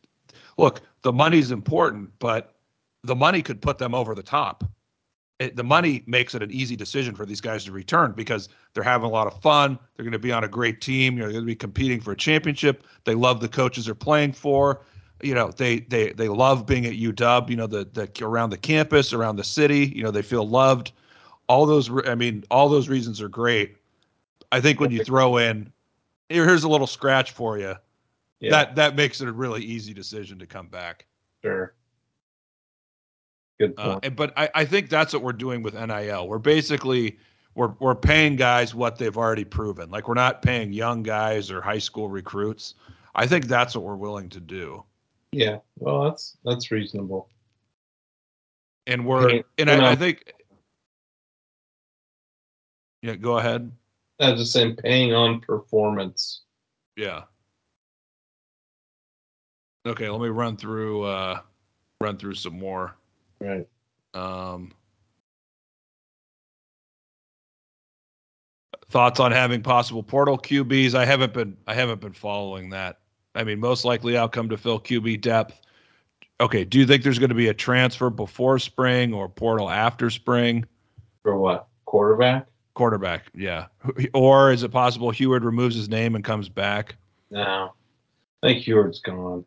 look, 0.58 0.82
the 1.04 1.14
money's 1.14 1.52
important, 1.52 2.10
but 2.20 2.56
the 3.04 3.16
money 3.16 3.42
could 3.42 3.62
put 3.62 3.78
them 3.78 3.94
over 3.94 4.16
the 4.16 4.24
top. 4.24 4.64
It, 5.40 5.56
the 5.56 5.64
money 5.64 6.04
makes 6.08 6.36
it 6.36 6.44
an 6.44 6.52
easy 6.52 6.76
decision 6.76 7.16
for 7.16 7.26
these 7.26 7.42
guys 7.42 7.66
to 7.66 7.72
return 7.72 8.14
because 8.14 8.50
they're 8.74 8.84
having 8.84 9.08
a 9.08 9.12
lot 9.12 9.28
of 9.28 9.42
fun. 9.42 9.78
They're 9.96 10.04
going 10.04 10.14
to 10.14 10.20
be 10.20 10.32
on 10.32 10.44
a 10.44 10.48
great 10.48 10.80
team. 10.80 11.14
You 11.14 11.20
know, 11.20 11.26
they're 11.26 11.34
going 11.34 11.46
to 11.46 11.52
be 11.52 11.56
competing 11.56 12.00
for 12.00 12.14
a 12.14 12.18
championship. 12.18 12.84
They 13.04 13.16
love 13.16 13.40
the 13.40 13.50
coaches 13.50 13.86
they're 13.86 13.96
playing 13.96 14.34
for. 14.34 14.82
You 15.24 15.34
know, 15.36 15.50
they 15.52 15.80
they 15.80 16.12
they 16.14 16.28
love 16.28 16.66
being 16.66 16.86
at 16.86 16.94
UW. 16.94 17.50
You 17.50 17.56
know, 17.56 17.68
the 17.68 17.86
the 17.94 18.10
around 18.26 18.50
the 18.52 18.58
campus, 18.58 19.14
around 19.14 19.38
the 19.38 19.44
city. 19.44 19.92
You 19.96 20.04
know, 20.04 20.12
they 20.12 20.22
feel 20.22 20.48
loved. 20.48 20.92
All 21.48 21.66
those, 21.66 21.90
I 22.08 22.16
mean, 22.16 22.44
all 22.50 22.70
those 22.70 22.88
reasons 22.90 23.22
are 23.22 23.28
great. 23.30 23.76
I 24.52 24.62
think 24.62 24.80
when 24.80 24.92
you 24.92 25.04
throw 25.04 25.38
in, 25.38 25.72
here, 26.30 26.46
here's 26.46 26.64
a 26.64 26.70
little 26.70 26.88
scratch 26.88 27.32
for 27.32 27.58
you. 27.58 27.76
yeah, 28.40 28.50
That 28.52 28.76
that 28.76 28.96
makes 28.96 29.20
it 29.22 29.28
a 29.28 29.32
really 29.32 29.62
easy 29.64 29.94
decision 29.94 30.40
to 30.40 30.46
come 30.46 30.68
back. 30.68 31.06
sure. 31.44 31.74
Good 33.60 33.74
Uh, 33.78 33.94
point. 33.94 34.06
and- 34.06 34.16
but 34.16 34.34
I, 34.38 34.50
I 34.56 34.66
think 34.66 34.90
that's 34.90 35.14
what 35.14 35.22
we're 35.22 35.34
doing 35.34 35.62
with 35.64 35.74
NIL. 35.74 36.28
We're 36.28 36.40
basically 36.40 37.18
we're 37.56 37.74
we're 37.80 37.94
paying 37.96 38.36
guys 38.36 38.74
what 38.74 38.98
they've 38.98 39.16
already 39.18 39.44
proven. 39.46 39.92
Like 39.92 40.08
we're 40.08 40.14
not 40.16 40.42
paying 40.42 40.74
young 40.74 41.04
guys 41.04 41.52
or 41.52 41.62
high 41.62 41.78
school 41.80 42.10
recruits. 42.10 42.76
I 43.16 43.28
think 43.28 43.46
that's 43.46 43.76
what 43.76 43.84
we're 43.84 43.96
willing 43.96 44.30
to 44.30 44.40
do. 44.40 44.84
Yeah, 45.34 45.58
well, 45.78 46.04
that's 46.04 46.38
that's 46.44 46.72
reasonable. 46.72 47.30
And 48.86 49.06
we're 49.06 49.44
and 49.58 49.70
I, 49.70 49.92
I 49.92 49.96
think 49.96 50.34
yeah, 53.02 53.16
go 53.16 53.38
ahead. 53.38 53.72
I 54.20 54.32
was 54.32 54.42
just 54.42 54.54
saying, 54.54 54.78
paying 54.78 55.14
on 55.14 55.42
performance. 55.42 56.42
Yeah. 56.96 57.24
Okay, 59.86 60.10
let 60.10 60.22
me 60.22 60.30
run 60.30 60.56
through 60.56 61.04
uh 61.04 61.42
run 62.00 62.18
through 62.18 62.36
some 62.36 62.58
more. 62.58 62.96
Right. 63.40 63.68
Um, 64.14 64.72
thoughts 68.90 69.20
on 69.20 69.32
having 69.32 69.64
possible 69.64 70.04
portal 70.04 70.38
QBs? 70.38 70.94
I 70.94 71.06
haven't 71.06 71.34
been 71.34 71.58
I 71.68 71.74
haven't 71.74 72.00
been 72.00 72.14
following 72.14 72.70
that. 72.70 73.00
I 73.36 73.44
mean, 73.44 73.60
most 73.60 73.86
likely 73.86 74.18
outcome 74.18 74.50
to 74.50 74.58
fill 74.58 74.80
QB 74.80 75.22
depth. 75.22 75.60
Okay, 76.40 76.64
do 76.64 76.80
you 76.80 76.86
think 76.86 77.04
there's 77.04 77.20
going 77.20 77.30
to 77.30 77.36
be 77.36 77.48
a 77.48 77.54
transfer 77.54 78.10
before 78.10 78.60
spring 78.60 79.14
or 79.14 79.30
portal 79.30 79.70
after 79.70 80.10
spring? 80.10 80.66
For 81.24 81.38
what? 81.38 81.68
Quarterback? 81.86 82.48
Quarterback, 82.74 83.26
yeah. 83.36 83.68
Or 84.14 84.52
is 84.52 84.64
it 84.64 84.70
possible 84.70 85.12
Huard 85.12 85.44
removes 85.44 85.76
his 85.76 85.90
name 85.90 86.16
and 86.16 86.24
comes 86.24 86.50
back? 86.50 86.96
No. 87.30 87.74
I 88.42 88.48
think 88.48 88.66
Huard's 88.66 89.00
gone. 89.00 89.46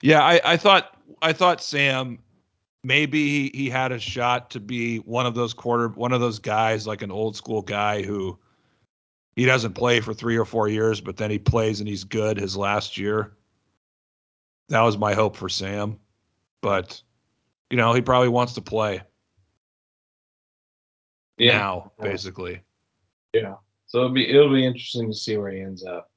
Yeah, 0.00 0.22
I, 0.22 0.40
I 0.44 0.56
thought 0.56 0.98
I 1.22 1.32
thought 1.32 1.62
Sam 1.62 2.18
maybe 2.84 3.28
he, 3.28 3.50
he 3.54 3.70
had 3.70 3.92
a 3.92 3.98
shot 3.98 4.50
to 4.50 4.60
be 4.60 4.98
one 4.98 5.26
of 5.26 5.34
those 5.34 5.54
quarter 5.54 5.88
one 5.88 6.12
of 6.12 6.20
those 6.20 6.38
guys 6.38 6.86
like 6.86 7.02
an 7.02 7.12
old 7.12 7.36
school 7.36 7.62
guy 7.62 8.02
who 8.02 8.36
he 9.36 9.44
doesn't 9.44 9.74
play 9.74 10.00
for 10.00 10.12
three 10.12 10.36
or 10.36 10.44
four 10.44 10.68
years, 10.68 11.00
but 11.00 11.16
then 11.16 11.30
he 11.30 11.38
plays 11.38 11.80
and 11.80 11.88
he's 11.88 12.04
good 12.04 12.38
his 12.38 12.56
last 12.56 12.98
year. 12.98 13.32
That 14.68 14.82
was 14.82 14.98
my 14.98 15.14
hope 15.14 15.36
for 15.36 15.48
Sam. 15.48 15.98
But 16.60 17.02
you 17.70 17.76
know, 17.76 17.92
he 17.92 18.02
probably 18.02 18.28
wants 18.28 18.52
to 18.54 18.60
play 18.60 19.02
Yeah. 21.38 21.58
now, 21.58 21.92
basically. 22.00 22.60
Yeah. 23.32 23.56
So 23.86 23.98
it'll 23.98 24.10
be 24.10 24.28
it'll 24.28 24.52
be 24.52 24.66
interesting 24.66 25.08
to 25.10 25.16
see 25.16 25.36
where 25.36 25.50
he 25.50 25.60
ends 25.60 25.84
up. 25.84 26.10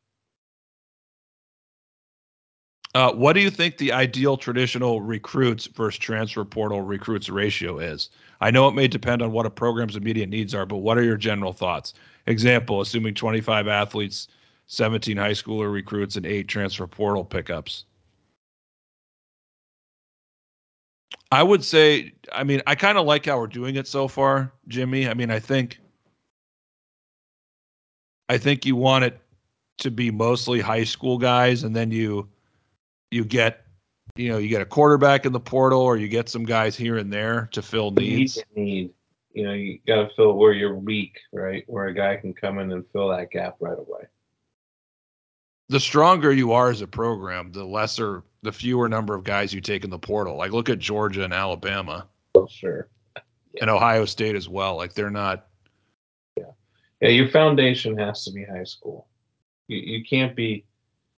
Uh, 2.93 3.11
what 3.11 3.33
do 3.33 3.41
you 3.41 3.49
think 3.49 3.77
the 3.77 3.91
ideal 3.91 4.37
traditional 4.37 5.01
recruits 5.01 5.65
versus 5.65 5.99
transfer 5.99 6.45
portal 6.45 6.81
recruits 6.81 7.29
ratio 7.29 7.77
is? 7.79 8.09
I 8.39 8.51
know 8.51 8.69
it 8.69 8.73
may 8.73 8.87
depend 8.87 9.21
on 9.21 9.33
what 9.33 9.45
a 9.45 9.49
program's 9.49 9.97
immediate 9.97 10.29
needs 10.29 10.55
are, 10.55 10.65
but 10.65 10.77
what 10.77 10.97
are 10.97 11.03
your 11.03 11.17
general 11.17 11.51
thoughts? 11.51 11.93
Example, 12.27 12.81
assuming 12.81 13.13
25 13.13 13.67
athletes, 13.67 14.27
17 14.67 15.17
high 15.17 15.31
schooler 15.31 15.71
recruits, 15.71 16.15
and 16.15 16.25
eight 16.25 16.47
transfer 16.47 16.87
portal 16.87 17.23
pickups. 17.23 17.85
I 21.31 21.43
would 21.43 21.63
say, 21.63 22.13
I 22.31 22.43
mean, 22.43 22.61
I 22.65 22.75
kind 22.75 22.97
of 22.97 23.05
like 23.05 23.25
how 23.25 23.39
we're 23.39 23.47
doing 23.47 23.75
it 23.75 23.87
so 23.87 24.07
far, 24.07 24.51
Jimmy. 24.67 25.07
I 25.07 25.13
mean, 25.13 25.29
I 25.29 25.39
think, 25.39 25.79
I 28.29 28.37
think 28.37 28.65
you 28.65 28.75
want 28.75 29.03
it 29.05 29.19
to 29.79 29.91
be 29.91 30.11
mostly 30.11 30.59
high 30.59 30.83
school 30.83 31.17
guys, 31.17 31.63
and 31.63 31.75
then 31.75 31.91
you, 31.91 32.29
you 33.11 33.25
get, 33.25 33.65
you 34.15 34.29
know, 34.29 34.37
you 34.37 34.47
get 34.47 34.61
a 34.61 34.65
quarterback 34.65 35.25
in 35.25 35.33
the 35.33 35.39
portal, 35.39 35.81
or 35.81 35.97
you 35.97 36.07
get 36.07 36.29
some 36.29 36.45
guys 36.45 36.75
here 36.75 36.97
and 36.97 37.11
there 37.11 37.49
to 37.51 37.61
fill 37.61 37.91
needs. 37.91 38.39
Need. 38.55 38.93
You 39.35 39.43
know, 39.43 39.53
you 39.53 39.79
got 39.85 39.95
to 39.97 40.09
fill 40.15 40.33
where 40.33 40.53
you're 40.53 40.75
weak, 40.75 41.17
right? 41.33 41.65
Where 41.67 41.87
a 41.87 41.93
guy 41.93 42.15
can 42.15 42.33
come 42.33 42.57
in 42.59 42.71
and 42.71 42.85
fill 42.93 43.09
that 43.09 43.31
gap 43.31 43.57
right 43.59 43.77
away. 43.77 44.05
the 45.67 45.79
stronger 45.79 46.31
you 46.31 46.53
are 46.53 46.69
as 46.69 46.81
a 46.81 46.87
program, 46.87 47.51
the 47.51 47.65
lesser, 47.65 48.23
the 48.43 48.51
fewer 48.51 48.87
number 48.87 49.13
of 49.13 49.25
guys 49.25 49.53
you 49.53 49.59
take 49.59 49.83
in 49.83 49.89
the 49.89 49.99
portal. 49.99 50.37
Like 50.37 50.51
look 50.51 50.69
at 50.69 50.79
Georgia 50.79 51.23
and 51.23 51.33
Alabama 51.33 52.07
For 52.33 52.47
sure. 52.49 52.87
and 53.61 53.69
Ohio 53.69 54.05
State 54.05 54.35
as 54.35 54.47
well. 54.47 54.77
Like 54.77 54.93
they're 54.93 55.09
not. 55.09 55.47
Yeah, 57.01 57.09
your 57.09 57.27
foundation 57.27 57.97
has 57.97 58.23
to 58.23 58.31
be 58.31 58.45
high 58.45 58.63
school. 58.63 59.07
You 59.67 59.77
you 59.77 60.05
can't 60.05 60.35
be 60.35 60.65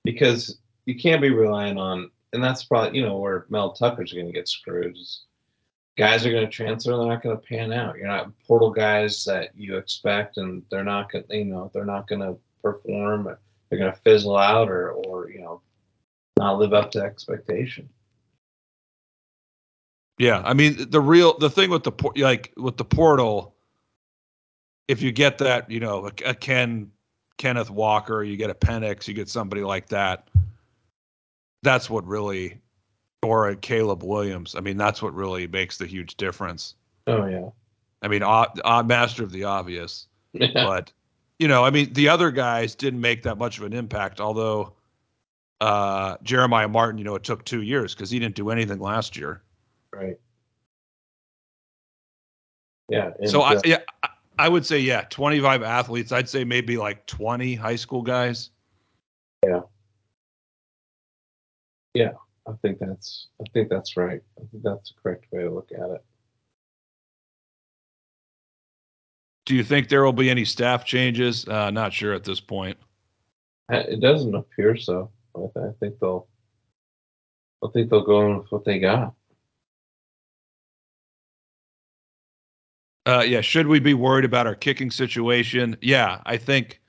because 0.06 0.58
you 0.86 0.96
can't 0.96 1.22
be 1.22 1.32
relying 1.32 1.78
on, 1.78 2.10
and 2.32 2.42
that's 2.42 2.64
probably 2.64 2.98
you 2.98 3.06
know 3.06 3.18
where 3.18 3.46
Mel 3.50 3.74
Tucker's 3.74 4.14
going 4.14 4.28
to 4.28 4.32
get 4.32 4.48
screwed. 4.48 4.96
Is 4.98 5.26
guys 5.98 6.26
are 6.26 6.32
going 6.32 6.46
to 6.46 6.52
transfer, 6.52 6.98
they're 6.98 7.08
not 7.08 7.24
going 7.24 7.38
to 7.38 7.44
pan 7.44 7.72
out. 7.72 7.98
You're 7.98 8.08
not 8.08 8.32
portal 8.48 8.70
guys 8.70 9.24
that 9.26 9.52
you 9.56 9.78
expect, 9.78 10.38
and 10.38 10.64
they're 10.70 10.84
not 10.84 11.12
going, 11.12 11.26
you 11.30 11.46
know, 11.46 11.72
they're 11.74 11.86
not 11.86 12.08
going 12.08 12.22
to 12.22 12.38
perform. 12.62 13.26
They're 13.70 13.80
going 13.80 13.94
to 13.94 14.00
fizzle 14.00 14.38
out, 14.38 14.70
or 14.70 14.92
or 14.92 15.30
you 15.30 15.42
know, 15.42 15.62
not 16.38 16.60
live 16.60 16.74
up 16.74 16.92
to 16.92 17.02
expectation. 17.02 17.90
Yeah, 20.18 20.42
I 20.46 20.54
mean 20.54 20.90
the 20.90 21.02
real 21.02 21.38
the 21.38 21.50
thing 21.50 21.70
with 21.70 21.84
the 21.84 21.92
like 22.16 22.54
with 22.58 22.78
the 22.78 22.86
portal, 22.86 23.56
if 24.88 25.02
you 25.02 25.12
get 25.12 25.40
that, 25.40 25.70
you 25.70 25.80
know, 25.80 26.06
a, 26.08 26.30
a 26.30 26.34
Ken 26.34 26.92
Kenneth 27.38 27.70
Walker, 27.70 28.24
you 28.24 28.38
get 28.38 28.50
a 28.50 28.54
Penix, 28.54 29.08
you 29.08 29.14
get 29.14 29.30
somebody 29.30 29.62
like 29.62 29.90
that. 29.90 30.30
That's 31.64 31.90
what 31.90 32.06
really, 32.06 32.62
or 33.26 33.50
a 33.50 33.56
Caleb 33.56 34.04
Williams. 34.04 34.56
I 34.56 34.60
mean, 34.62 34.78
that's 34.78 35.02
what 35.02 35.14
really 35.14 35.48
makes 35.48 35.78
the 35.78 35.86
huge 35.86 36.16
difference. 36.18 36.76
Oh 37.08 37.26
yeah, 37.26 37.50
I 38.02 38.08
mean, 38.08 38.24
odd, 38.24 38.60
odd 38.64 38.88
master 38.88 39.24
of 39.24 39.32
the 39.32 39.44
obvious. 39.44 40.08
yeah, 40.34 40.50
but 40.54 40.92
you 41.40 41.48
know, 41.48 41.64
I 41.64 41.70
mean, 41.70 41.94
the 41.94 42.10
other 42.10 42.32
guys 42.32 42.76
didn't 42.76 43.02
make 43.02 43.24
that 43.24 43.38
much 43.38 43.58
of 43.58 43.64
an 43.64 43.74
impact. 43.74 44.20
Although 44.22 44.74
uh, 45.62 46.18
Jeremiah 46.24 46.68
Martin, 46.68 46.98
you 46.98 47.04
know, 47.04 47.16
it 47.16 47.24
took 47.24 47.46
two 47.46 47.62
years 47.62 47.94
because 47.94 48.10
he 48.10 48.20
didn't 48.20 48.36
do 48.36 48.50
anything 48.50 48.80
last 48.80 49.18
year. 49.18 49.42
right. 49.94 50.18
Yeah, 52.88 53.12
and, 53.20 53.30
so 53.30 53.42
I, 53.42 53.56
uh, 53.56 53.62
yeah, 53.66 53.80
I- 54.38 54.48
would 54.48 54.66
say 54.66 54.80
yeah, 54.80 55.02
twenty 55.10 55.40
five 55.40 55.64
athletes. 55.64 56.12
I'd 56.12 56.30
say 56.30 56.44
maybe 56.44 56.78
like 56.78 57.06
twenty 57.08 57.56
high 57.56 57.78
school 57.78 58.04
guys. 58.04 58.52
I 62.48 62.54
think 62.62 62.80
that's 62.80 63.28
I 63.42 63.46
think 63.54 63.70
that's 63.70 63.98
right. 63.98 64.22
I 64.38 64.44
think 64.52 64.64
that's 64.64 64.90
the 64.94 65.02
correct 65.02 65.26
way 65.32 65.44
to 65.44 65.54
look 65.54 65.70
at 65.72 65.90
it. 65.90 66.04
Do 69.46 69.56
you 69.56 69.64
think 69.64 69.90
there 69.90 70.04
will 70.04 70.14
be 70.14 70.30
any 70.30 70.46
staff 70.46 70.86
changes? 70.86 71.48
Uh, 71.48 71.70
not 71.72 71.94
sure 71.94 72.14
at 72.14 72.24
this 72.24 72.40
point. 72.40 72.78
Uh, 73.72 73.84
It 73.88 74.00
doesn't 74.00 74.34
appear 74.34 74.76
so. 74.76 75.12
I, 75.36 75.40
th- 75.40 75.66
I 75.70 75.72
think 75.80 76.00
they'll. 76.00 76.28
I 77.64 77.68
think 77.74 77.90
they'll 77.90 78.06
go 78.06 78.38
with 78.40 78.52
what 78.52 78.66
they 78.66 78.80
got. 78.80 79.14
Uh, 83.08 83.24
yeah, 83.26 83.42
should 83.42 83.68
we 83.68 83.80
be 83.80 83.94
worried 83.94 84.26
about 84.26 84.48
our 84.48 84.56
kicking 84.56 84.90
situation? 84.90 85.78
Yeah, 85.82 86.22
I 86.26 86.38
think. 86.38 86.82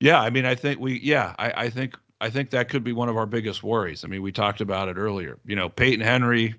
Yeah, 0.00 0.20
I 0.20 0.30
mean, 0.30 0.46
I 0.46 0.54
think 0.54 0.80
we. 0.80 0.98
Yeah, 1.00 1.34
I, 1.38 1.64
I 1.64 1.70
think. 1.70 1.94
I 2.24 2.30
think 2.30 2.48
that 2.50 2.70
could 2.70 2.82
be 2.82 2.94
one 2.94 3.10
of 3.10 3.18
our 3.18 3.26
biggest 3.26 3.62
worries. 3.62 4.02
I 4.02 4.08
mean, 4.08 4.22
we 4.22 4.32
talked 4.32 4.62
about 4.62 4.88
it 4.88 4.96
earlier. 4.96 5.38
You 5.44 5.56
know, 5.56 5.68
Peyton 5.68 6.00
Henry 6.00 6.54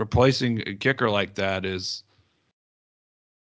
replacing 0.00 0.68
a 0.68 0.74
kicker 0.74 1.08
like 1.08 1.34
that 1.36 1.64
is. 1.64 2.02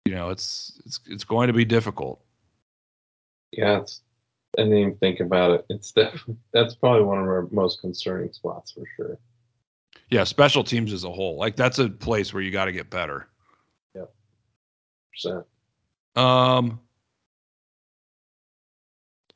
you 0.05 0.13
know, 0.15 0.29
it's 0.29 0.79
it's 0.85 0.99
it's 1.07 1.23
going 1.25 1.47
to 1.47 1.53
be 1.53 1.65
difficult. 1.65 2.21
Yeah, 3.51 3.81
it's, 3.81 4.01
I 4.57 4.63
didn't 4.63 4.77
even 4.77 4.95
think 4.97 5.19
about 5.19 5.51
it. 5.51 5.65
It's 5.69 5.91
definitely 5.93 6.37
that's 6.53 6.75
probably 6.75 7.03
one 7.03 7.19
of 7.19 7.25
our 7.25 7.47
most 7.51 7.81
concerning 7.81 8.31
spots 8.31 8.71
for 8.71 8.83
sure. 8.95 9.19
Yeah, 10.09 10.23
special 10.23 10.63
teams 10.63 10.93
as 10.93 11.03
a 11.03 11.11
whole, 11.11 11.37
like 11.37 11.57
that's 11.57 11.79
a 11.79 11.89
place 11.89 12.33
where 12.33 12.43
you 12.43 12.51
got 12.51 12.65
to 12.65 12.71
get 12.71 12.89
better. 12.89 13.27
Yep. 13.95 14.13
Percent. 15.11 15.45
Um, 16.15 16.79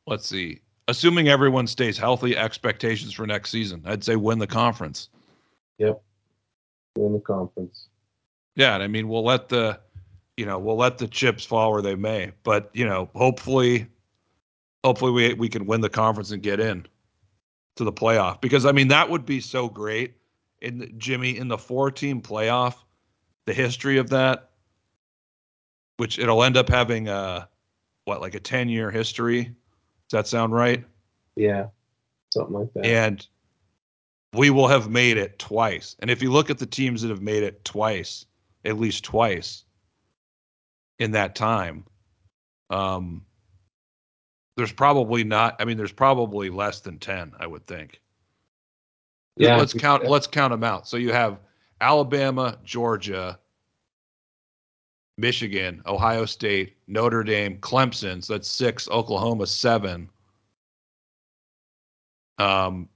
let's 0.08 0.28
see. 0.28 0.62
Assuming 0.88 1.28
everyone 1.28 1.66
stays 1.66 1.98
healthy, 1.98 2.38
expectations 2.38 3.14
for 3.14 3.26
next 3.26 3.50
season, 3.50 3.82
I'd 3.86 4.04
say 4.04 4.16
win 4.16 4.38
the 4.38 4.48
conference. 4.48 5.10
Yep. 5.80 6.02
Win 6.98 7.14
the 7.14 7.20
conference. 7.20 7.88
Yeah, 8.56 8.76
and 8.76 8.84
I 8.84 8.88
mean 8.88 9.08
we'll 9.08 9.24
let 9.26 9.50
the, 9.50 9.80
you 10.38 10.46
know, 10.46 10.60
we'll 10.60 10.78
let 10.78 10.98
the 10.98 11.08
chips 11.08 11.44
fall 11.44 11.72
where 11.72 11.82
they 11.82 11.96
may, 11.96 12.32
but 12.44 12.70
you 12.74 12.86
know, 12.86 13.10
hopefully, 13.16 13.88
hopefully 14.84 15.12
we 15.12 15.34
we 15.34 15.50
can 15.50 15.66
win 15.66 15.82
the 15.82 15.90
conference 15.90 16.32
and 16.32 16.44
get 16.44 16.60
in 16.60 16.86
to 17.76 17.84
the 17.84 17.92
playoff 17.92 18.40
because 18.40 18.66
I 18.66 18.72
mean 18.72 18.88
that 18.90 19.10
would 19.10 19.26
be 19.26 19.42
so 19.42 19.68
great 19.68 20.16
in 20.62 20.78
the, 20.78 20.88
Jimmy 20.98 21.38
in 21.38 21.48
the 21.48 21.58
four 21.58 21.92
team 21.92 22.22
playoff, 22.22 22.76
the 23.46 23.54
history 23.54 23.98
of 23.98 24.10
that, 24.10 24.52
which 25.98 26.20
it'll 26.20 26.44
end 26.44 26.58
up 26.58 26.70
having 26.70 27.08
a 27.08 27.50
what 28.06 28.22
like 28.22 28.36
a 28.36 28.40
ten 28.40 28.70
year 28.70 28.92
history. 28.92 29.56
That 30.16 30.28
sound 30.28 30.54
right? 30.54 30.82
Yeah, 31.36 31.68
something 32.32 32.56
like 32.56 32.74
that. 32.76 32.86
And 32.86 33.28
we 34.32 34.50
will 34.50 34.70
have 34.70 34.90
made 34.90 35.18
it 35.18 35.38
twice. 35.38 35.98
And 36.00 36.10
if 36.10 36.22
you 36.22 36.32
look 36.32 36.50
at 36.50 36.58
the 36.58 36.66
teams 36.66 37.02
that 37.02 37.10
have 37.10 37.22
made 37.22 37.44
it 37.44 37.66
twice, 37.66 38.26
at 38.64 38.80
least 38.80 39.04
twice 39.04 39.66
in 41.00 41.12
that 41.12 41.36
time, 41.36 41.84
um, 42.70 43.26
there's 44.56 44.72
probably 44.72 45.26
not. 45.26 45.58
I 45.60 45.66
mean, 45.66 45.76
there's 45.76 45.92
probably 45.92 46.50
less 46.50 46.80
than 46.80 46.98
ten. 46.98 47.34
I 47.38 47.46
would 47.46 47.68
think. 47.68 48.00
Yeah, 49.36 49.58
let's 49.58 49.74
count. 49.74 50.08
Let's 50.08 50.28
count 50.28 50.52
them 50.52 50.64
out. 50.64 50.88
So 50.88 50.96
you 50.96 51.12
have 51.12 51.40
Alabama, 51.82 52.58
Georgia, 52.64 53.38
Michigan, 55.18 55.82
Ohio 55.86 56.26
State, 56.26 56.76
Notre 56.88 57.24
Dame, 57.24 57.58
Clemson. 57.58 58.24
So 58.24 58.34
that's 58.34 58.50
six. 58.50 58.90
Oklahoma 58.90 59.48
seven. 59.48 60.10
Um, 62.38 62.90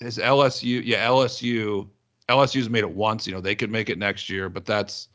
is 0.00 0.18
LSU? 0.18 0.82
Yeah, 0.84 1.06
LSU. 1.06 1.88
LSU's 2.28 2.68
made 2.68 2.84
it 2.84 2.90
once. 2.90 3.26
You 3.26 3.32
know 3.34 3.40
they 3.40 3.54
could 3.54 3.70
make 3.70 3.88
it 3.88 3.98
next 3.98 4.28
year, 4.28 4.48
but 4.48 4.66
that's 4.66 5.08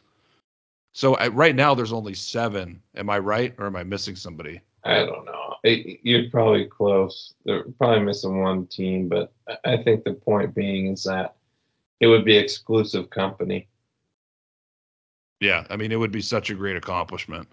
so 0.94 1.16
uh, 1.16 1.30
right 1.34 1.56
now 1.56 1.76
there's 1.76 1.94
only 1.94 2.14
seven. 2.14 2.82
Am 2.96 3.10
I 3.10 3.20
right, 3.20 3.54
or 3.58 3.68
am 3.68 3.76
I 3.76 3.84
missing 3.84 4.16
somebody? 4.16 4.62
I 4.84 5.06
don't 5.06 5.26
know. 5.26 5.56
It, 5.64 6.00
you're 6.04 6.30
probably 6.30 6.66
close. 6.66 7.36
They're 7.46 7.64
probably 7.78 8.04
missing 8.04 8.42
one 8.42 8.68
team, 8.68 9.08
but 9.08 9.32
I 9.64 9.78
think 9.78 10.04
the 10.04 10.14
point 10.14 10.54
being 10.54 10.88
is 10.88 11.04
that 11.04 11.36
it 12.00 12.08
would 12.08 12.26
be 12.26 12.36
exclusive 12.36 13.10
company. 13.10 13.68
Yeah, 15.44 15.66
I 15.70 15.76
mean 15.76 15.92
it 15.92 15.98
would 15.98 16.14
be 16.14 16.22
such 16.22 16.50
a 16.52 16.54
great 16.54 16.78
accomplishment. 16.78 17.50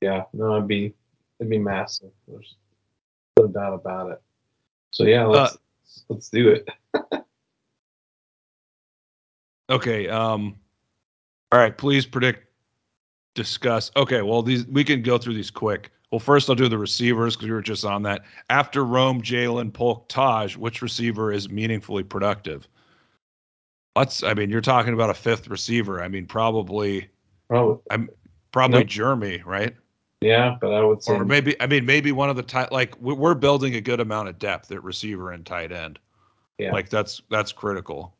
Yeah, 0.00 0.22
no, 0.32 0.54
it'd 0.54 0.68
be 0.68 0.94
it'd 1.40 1.50
be 1.50 1.58
massive. 1.58 2.12
There's 2.28 2.54
no 3.36 3.48
doubt 3.48 3.74
about 3.74 4.12
it. 4.12 4.22
So 4.92 5.02
yeah, 5.02 5.24
let's 5.24 5.54
uh, 5.54 5.56
let's 6.08 6.28
do 6.28 6.50
it. 6.50 6.68
okay. 9.70 10.08
Um. 10.08 10.54
All 11.50 11.58
right. 11.58 11.76
Please 11.76 12.06
predict. 12.06 12.44
Discuss. 13.34 13.90
Okay. 13.96 14.22
Well, 14.22 14.42
these 14.42 14.64
we 14.68 14.84
can 14.84 15.02
go 15.02 15.18
through 15.18 15.34
these 15.34 15.50
quick. 15.50 15.90
Well, 16.12 16.20
first 16.20 16.48
I'll 16.48 16.54
do 16.54 16.68
the 16.68 16.78
receivers 16.78 17.34
because 17.34 17.48
we 17.48 17.54
were 17.54 17.60
just 17.60 17.84
on 17.84 18.04
that. 18.04 18.22
After 18.50 18.84
Rome, 18.84 19.20
Jalen, 19.20 19.72
Polk, 19.72 20.08
Taj, 20.08 20.56
which 20.56 20.80
receiver 20.80 21.32
is 21.32 21.50
meaningfully 21.50 22.04
productive? 22.04 22.68
Let's. 23.96 24.22
I 24.22 24.32
mean, 24.34 24.48
you're 24.48 24.60
talking 24.60 24.94
about 24.94 25.10
a 25.10 25.14
fifth 25.14 25.48
receiver. 25.48 26.00
I 26.00 26.06
mean, 26.06 26.26
probably. 26.26 27.08
Probably. 27.48 27.82
I'm 27.90 28.10
probably 28.52 28.80
nope. 28.80 28.88
Germie, 28.88 29.44
right? 29.44 29.74
Yeah, 30.20 30.56
but 30.60 30.72
I 30.72 30.82
would 30.82 31.02
say, 31.02 31.14
or 31.14 31.24
maybe 31.24 31.60
I 31.60 31.66
mean 31.66 31.84
maybe 31.84 32.10
one 32.12 32.30
of 32.30 32.36
the 32.36 32.42
tight 32.42 32.72
like 32.72 32.98
we're 33.00 33.34
building 33.34 33.74
a 33.74 33.80
good 33.80 34.00
amount 34.00 34.28
of 34.28 34.38
depth 34.38 34.72
at 34.72 34.82
receiver 34.82 35.32
and 35.32 35.44
tight 35.44 35.72
end. 35.72 35.98
Yeah, 36.58 36.72
like 36.72 36.88
that's 36.88 37.20
that's 37.30 37.52
critical. 37.52 38.14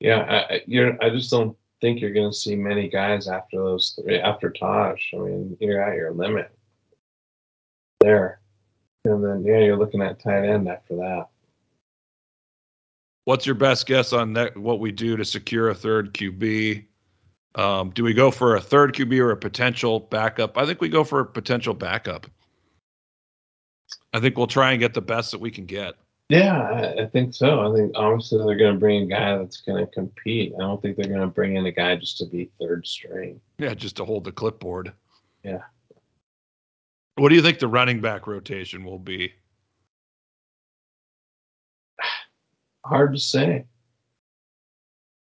Yeah, 0.00 0.44
I, 0.50 0.62
you're. 0.66 1.02
I 1.02 1.10
just 1.10 1.30
don't 1.30 1.56
think 1.80 2.00
you're 2.00 2.12
going 2.12 2.30
to 2.30 2.36
see 2.36 2.56
many 2.56 2.88
guys 2.88 3.28
after 3.28 3.58
those 3.58 3.96
three. 4.02 4.18
After 4.18 4.50
Taj, 4.50 5.00
I 5.14 5.18
mean, 5.18 5.56
you're 5.60 5.80
at 5.80 5.96
your 5.96 6.12
limit 6.12 6.50
there, 8.00 8.40
and 9.04 9.24
then 9.24 9.44
yeah, 9.44 9.60
you're 9.60 9.78
looking 9.78 10.02
at 10.02 10.20
tight 10.20 10.44
end 10.44 10.68
after 10.68 10.96
that. 10.96 11.28
What's 13.26 13.46
your 13.46 13.54
best 13.54 13.86
guess 13.86 14.12
on 14.12 14.32
that, 14.32 14.56
what 14.56 14.80
we 14.80 14.90
do 14.90 15.16
to 15.16 15.24
secure 15.24 15.68
a 15.68 15.74
third 15.74 16.12
QB? 16.12 16.84
Um, 17.54 17.90
do 17.90 18.02
we 18.02 18.14
go 18.14 18.30
for 18.30 18.56
a 18.56 18.60
third 18.60 18.94
QB 18.94 19.18
or 19.18 19.30
a 19.30 19.36
potential 19.36 20.00
backup? 20.00 20.56
I 20.56 20.64
think 20.64 20.80
we 20.80 20.88
go 20.88 21.04
for 21.04 21.20
a 21.20 21.26
potential 21.26 21.74
backup. 21.74 22.26
I 24.12 24.20
think 24.20 24.36
we'll 24.36 24.46
try 24.46 24.72
and 24.72 24.80
get 24.80 24.94
the 24.94 25.02
best 25.02 25.32
that 25.32 25.40
we 25.40 25.50
can 25.50 25.66
get. 25.66 25.94
Yeah, 26.28 26.62
I, 26.62 27.02
I 27.02 27.06
think 27.06 27.34
so. 27.34 27.60
I 27.60 27.76
think 27.76 27.92
obviously 27.94 28.38
they're 28.38 28.56
going 28.56 28.72
to 28.72 28.80
bring 28.80 29.02
a 29.02 29.06
guy 29.06 29.36
that's 29.36 29.60
going 29.60 29.84
to 29.84 29.92
compete. 29.92 30.54
I 30.56 30.60
don't 30.60 30.80
think 30.80 30.96
they're 30.96 31.06
going 31.06 31.20
to 31.20 31.26
bring 31.26 31.56
in 31.56 31.66
a 31.66 31.72
guy 31.72 31.96
just 31.96 32.18
to 32.18 32.26
be 32.26 32.50
third 32.58 32.86
string. 32.86 33.38
Yeah, 33.58 33.74
just 33.74 33.96
to 33.96 34.04
hold 34.04 34.24
the 34.24 34.32
clipboard. 34.32 34.92
Yeah. 35.44 35.60
What 37.16 37.28
do 37.28 37.34
you 37.34 37.42
think 37.42 37.58
the 37.58 37.68
running 37.68 38.00
back 38.00 38.26
rotation 38.26 38.84
will 38.84 38.98
be? 38.98 39.34
Hard 42.86 43.12
to 43.12 43.20
say. 43.20 43.66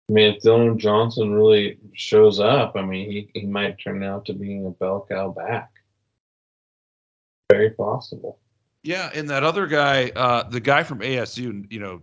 I 0.10 0.12
mean, 0.12 0.34
if 0.34 0.42
Dillon 0.42 0.80
Johnson 0.80 1.34
really 1.34 1.78
shows 1.94 2.40
up, 2.40 2.76
I 2.76 2.82
mean, 2.82 3.12
he, 3.12 3.30
he 3.40 3.46
might 3.46 3.78
turn 3.78 4.02
out 4.02 4.26
to 4.26 4.34
being 4.34 4.66
a 4.66 4.72
bell 4.72 5.06
cow 5.08 5.30
back. 5.30 5.70
Very 7.52 7.70
possible. 7.70 8.40
Yeah, 8.82 9.12
and 9.14 9.30
that 9.30 9.44
other 9.44 9.68
guy, 9.68 10.12
uh, 10.16 10.50
the 10.50 10.60
guy 10.60 10.82
from 10.84 11.00
ASU, 11.00 11.72
you 11.72 11.80
know, 11.80 12.02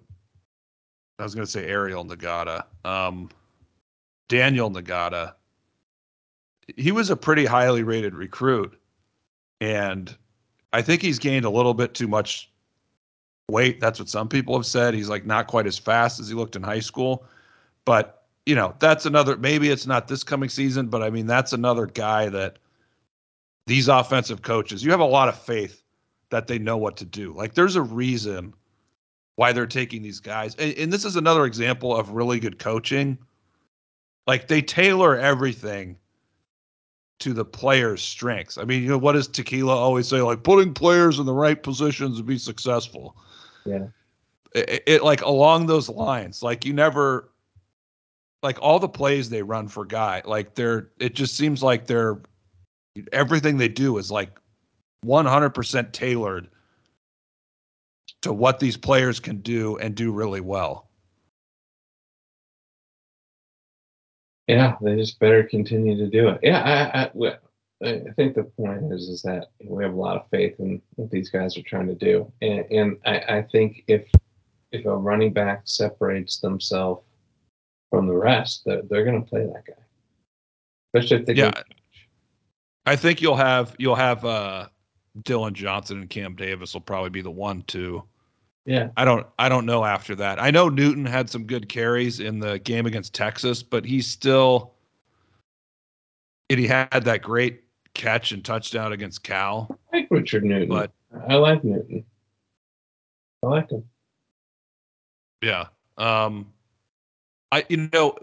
I 1.18 1.24
was 1.24 1.34
going 1.34 1.44
to 1.46 1.50
say 1.50 1.66
Ariel 1.66 2.04
Ngata, 2.04 2.64
um, 2.84 3.28
Daniyel 4.28 4.72
Ngata. 4.72 5.32
He 6.76 6.92
was 6.92 7.10
a 7.10 7.16
pretty 7.16 7.44
highly 7.44 7.82
rated 7.82 8.14
recruit, 8.14 8.78
and 9.60 10.14
I 10.72 10.82
think 10.82 11.02
he's 11.02 11.18
gained 11.18 11.44
a 11.44 11.50
little 11.50 11.74
bit 11.74 11.94
too 11.94 12.06
much 12.06 12.52
weight. 13.48 13.80
That's 13.80 13.98
what 13.98 14.08
some 14.08 14.28
people 14.28 14.56
have 14.56 14.66
said. 14.66 14.94
He's 14.94 15.08
like 15.08 15.26
not 15.26 15.46
quite 15.46 15.66
as 15.66 15.78
fast 15.78 16.20
as 16.20 16.28
he 16.28 16.34
looked 16.34 16.54
in 16.54 16.62
high 16.62 16.80
school. 16.80 17.24
But, 17.86 18.24
you 18.44 18.54
know, 18.54 18.74
that's 18.78 19.06
another, 19.06 19.38
maybe 19.38 19.70
it's 19.70 19.86
not 19.86 20.08
this 20.08 20.22
coming 20.22 20.50
season, 20.50 20.88
but 20.88 21.02
I 21.02 21.08
mean, 21.08 21.26
that's 21.26 21.54
another 21.54 21.86
guy 21.86 22.28
that 22.28 22.58
these 23.66 23.88
offensive 23.88 24.42
coaches, 24.42 24.84
you 24.84 24.90
have 24.90 25.00
a 25.00 25.04
lot 25.04 25.28
of 25.28 25.38
faith 25.38 25.82
that 26.30 26.46
they 26.46 26.58
know 26.58 26.76
what 26.76 26.98
to 26.98 27.06
do. 27.06 27.32
Like, 27.32 27.54
there's 27.54 27.76
a 27.76 27.82
reason 27.82 28.52
why 29.36 29.52
they're 29.52 29.66
taking 29.66 30.02
these 30.02 30.20
guys. 30.20 30.54
And, 30.56 30.76
and 30.76 30.92
this 30.92 31.04
is 31.04 31.16
another 31.16 31.46
example 31.46 31.96
of 31.96 32.10
really 32.10 32.40
good 32.40 32.58
coaching. 32.58 33.16
Like, 34.26 34.48
they 34.48 34.60
tailor 34.60 35.16
everything 35.16 35.96
to 37.20 37.32
the 37.32 37.44
player's 37.44 38.02
strengths. 38.02 38.58
I 38.58 38.64
mean, 38.64 38.82
you 38.82 38.88
know, 38.88 38.98
what 38.98 39.12
does 39.12 39.28
Tequila 39.28 39.74
always 39.74 40.08
say? 40.08 40.20
Like, 40.20 40.42
putting 40.42 40.74
players 40.74 41.18
in 41.18 41.26
the 41.26 41.32
right 41.32 41.62
positions 41.62 42.18
to 42.18 42.24
be 42.24 42.36
successful. 42.36 43.16
Yeah. 43.64 43.86
It, 44.54 44.82
it, 44.86 45.02
like 45.02 45.20
along 45.20 45.66
those 45.66 45.88
lines 45.90 46.42
like 46.42 46.64
you 46.64 46.72
never 46.72 47.30
like 48.46 48.62
all 48.62 48.78
the 48.78 48.88
plays 48.88 49.28
they 49.28 49.42
run 49.42 49.66
for 49.66 49.84
guy, 49.84 50.22
like 50.24 50.54
they're 50.54 50.90
it 51.00 51.16
just 51.16 51.36
seems 51.36 51.64
like 51.64 51.84
they're 51.84 52.20
everything 53.12 53.56
they 53.56 53.66
do 53.66 53.98
is 53.98 54.08
like 54.08 54.38
100% 55.04 55.92
tailored 55.92 56.48
to 58.22 58.32
what 58.32 58.60
these 58.60 58.76
players 58.76 59.18
can 59.18 59.38
do 59.38 59.76
and 59.78 59.96
do 59.96 60.12
really 60.12 60.40
well. 60.40 60.88
Yeah, 64.46 64.76
they 64.80 64.94
just 64.94 65.18
better 65.18 65.42
continue 65.42 65.96
to 65.96 66.06
do 66.06 66.28
it. 66.28 66.38
Yeah, 66.44 66.62
I, 66.94 67.02
I, 67.02 67.88
I 67.88 68.12
think 68.14 68.36
the 68.36 68.44
point 68.44 68.92
is 68.92 69.08
is 69.08 69.22
that 69.22 69.48
we 69.64 69.82
have 69.82 69.92
a 69.92 70.00
lot 70.00 70.18
of 70.18 70.30
faith 70.30 70.54
in 70.60 70.80
what 70.94 71.10
these 71.10 71.30
guys 71.30 71.58
are 71.58 71.62
trying 71.62 71.88
to 71.88 71.96
do, 71.96 72.32
and, 72.42 72.64
and 72.70 72.96
I, 73.04 73.38
I 73.38 73.42
think 73.42 73.82
if 73.88 74.08
if 74.70 74.86
a 74.86 74.96
running 74.96 75.32
back 75.32 75.62
separates 75.64 76.38
themselves 76.38 77.02
from 77.90 78.06
the 78.06 78.14
rest, 78.14 78.62
they're, 78.64 78.82
they're 78.88 79.04
going 79.04 79.22
to 79.22 79.28
play 79.28 79.44
that 79.46 79.64
guy. 79.66 79.82
Especially 80.94 81.18
if 81.18 81.26
they 81.26 81.34
yeah. 81.34 81.52
I 82.86 82.96
think 82.96 83.20
you'll 83.20 83.36
have 83.36 83.74
you'll 83.78 83.96
have 83.96 84.24
uh, 84.24 84.68
Dillon 85.24 85.54
Johnson 85.54 86.00
and 86.00 86.10
Cam 86.10 86.36
Davis 86.36 86.72
will 86.72 86.80
probably 86.80 87.10
be 87.10 87.20
the 87.20 87.30
one 87.30 87.62
two. 87.62 88.02
Yeah. 88.64 88.88
I 88.96 89.04
don't 89.04 89.26
I 89.38 89.48
don't 89.48 89.66
know 89.66 89.84
after 89.84 90.14
that. 90.16 90.40
I 90.40 90.50
know 90.50 90.68
Newton 90.68 91.04
had 91.04 91.28
some 91.30 91.44
good 91.44 91.68
carries 91.68 92.20
in 92.20 92.38
the 92.38 92.58
game 92.60 92.86
against 92.86 93.14
Texas, 93.14 93.62
but 93.62 93.84
he's 93.84 94.06
still 94.06 94.74
and 96.50 96.58
he 96.58 96.66
had 96.66 97.04
that 97.04 97.22
great 97.22 97.64
catch 97.94 98.32
and 98.32 98.44
touchdown 98.44 98.92
against 98.92 99.22
Cal. 99.22 99.78
I 99.92 99.98
like 99.98 100.08
Richard 100.10 100.44
Newton. 100.44 100.68
But 100.68 100.92
I 101.28 101.34
like 101.34 101.64
Newton. 101.64 102.04
I 103.42 103.46
like 103.46 103.70
him. 103.70 103.84
Yeah. 105.42 105.66
Um, 105.96 106.52
I 107.52 107.64
you 107.68 107.88
know, 107.92 108.16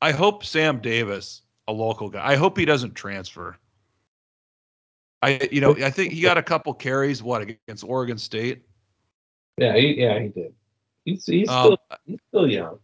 I 0.00 0.12
hope 0.12 0.44
Sam 0.44 0.80
Davis, 0.80 1.42
a 1.68 1.72
local 1.72 2.08
guy, 2.08 2.26
I 2.26 2.36
hope 2.36 2.56
he 2.58 2.64
doesn't 2.64 2.94
transfer. 2.94 3.56
I 5.22 5.48
you 5.50 5.60
know 5.60 5.74
I 5.76 5.90
think 5.90 6.12
he 6.12 6.20
got 6.20 6.36
a 6.36 6.42
couple 6.42 6.74
carries 6.74 7.22
what 7.22 7.42
against 7.42 7.84
Oregon 7.84 8.18
State. 8.18 8.62
Yeah, 9.56 9.76
he, 9.76 10.00
yeah, 10.00 10.18
he 10.20 10.28
did. 10.28 10.54
He's 11.04 11.24
he's 11.26 11.48
Um, 11.48 11.64
still 11.64 11.78
he's 12.06 12.18
still 12.28 12.50
young. 12.50 12.78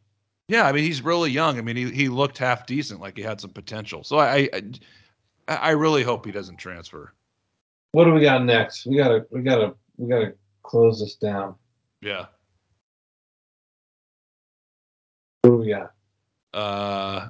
yeah, 0.49 0.67
I 0.67 0.73
mean 0.73 0.85
he's 0.85 1.03
really 1.03 1.31
young. 1.31 1.59
I 1.59 1.63
mean 1.63 1.77
he 1.77 1.91
he 1.91 2.09
looked 2.09 2.39
half 2.39 2.67
decent, 2.67 3.01
like 3.01 3.17
he 3.17 3.23
had 3.23 3.41
some 3.41 3.51
potential. 3.51 4.05
So 4.05 4.19
I 4.19 4.49
I, 5.49 5.55
I 5.55 5.71
really 5.71 6.03
hope 6.03 6.25
he 6.25 6.33
doesn't 6.33 6.57
transfer. 6.57 7.13
What 7.93 8.05
do 8.05 8.13
we 8.13 8.21
got 8.21 8.45
next? 8.45 8.87
We 8.87 8.97
gotta 8.97 9.27
we 9.31 9.43
gotta 9.43 9.75
we 9.97 10.09
gotta 10.09 10.35
close 10.63 11.01
this 11.01 11.17
down. 11.17 11.57
Yeah. 12.01 12.27
What 15.43 15.67
yeah. 15.67 15.87
Uh, 16.53 17.29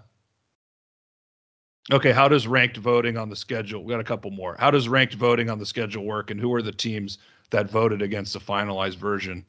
okay, 1.93 2.13
how 2.13 2.29
does 2.29 2.47
ranked 2.47 2.77
voting 2.77 3.17
on 3.17 3.29
the 3.29 3.37
schedule? 3.37 3.85
We 3.85 3.91
got 3.91 4.01
a 4.01 4.05
couple 4.05 4.31
more. 4.31 4.57
How 4.59 4.71
does 4.71 4.89
ranked 4.89 5.15
voting 5.15 5.51
on 5.51 5.59
the 5.59 5.67
schedule 5.67 6.05
work, 6.05 6.31
and 6.31 6.41
who 6.41 6.53
are 6.55 6.63
the 6.63 6.73
teams 6.73 7.19
that 7.51 7.71
voted 7.71 8.03
against 8.03 8.33
the 8.33 8.41
finalized 8.41 8.97
version? 8.97 9.45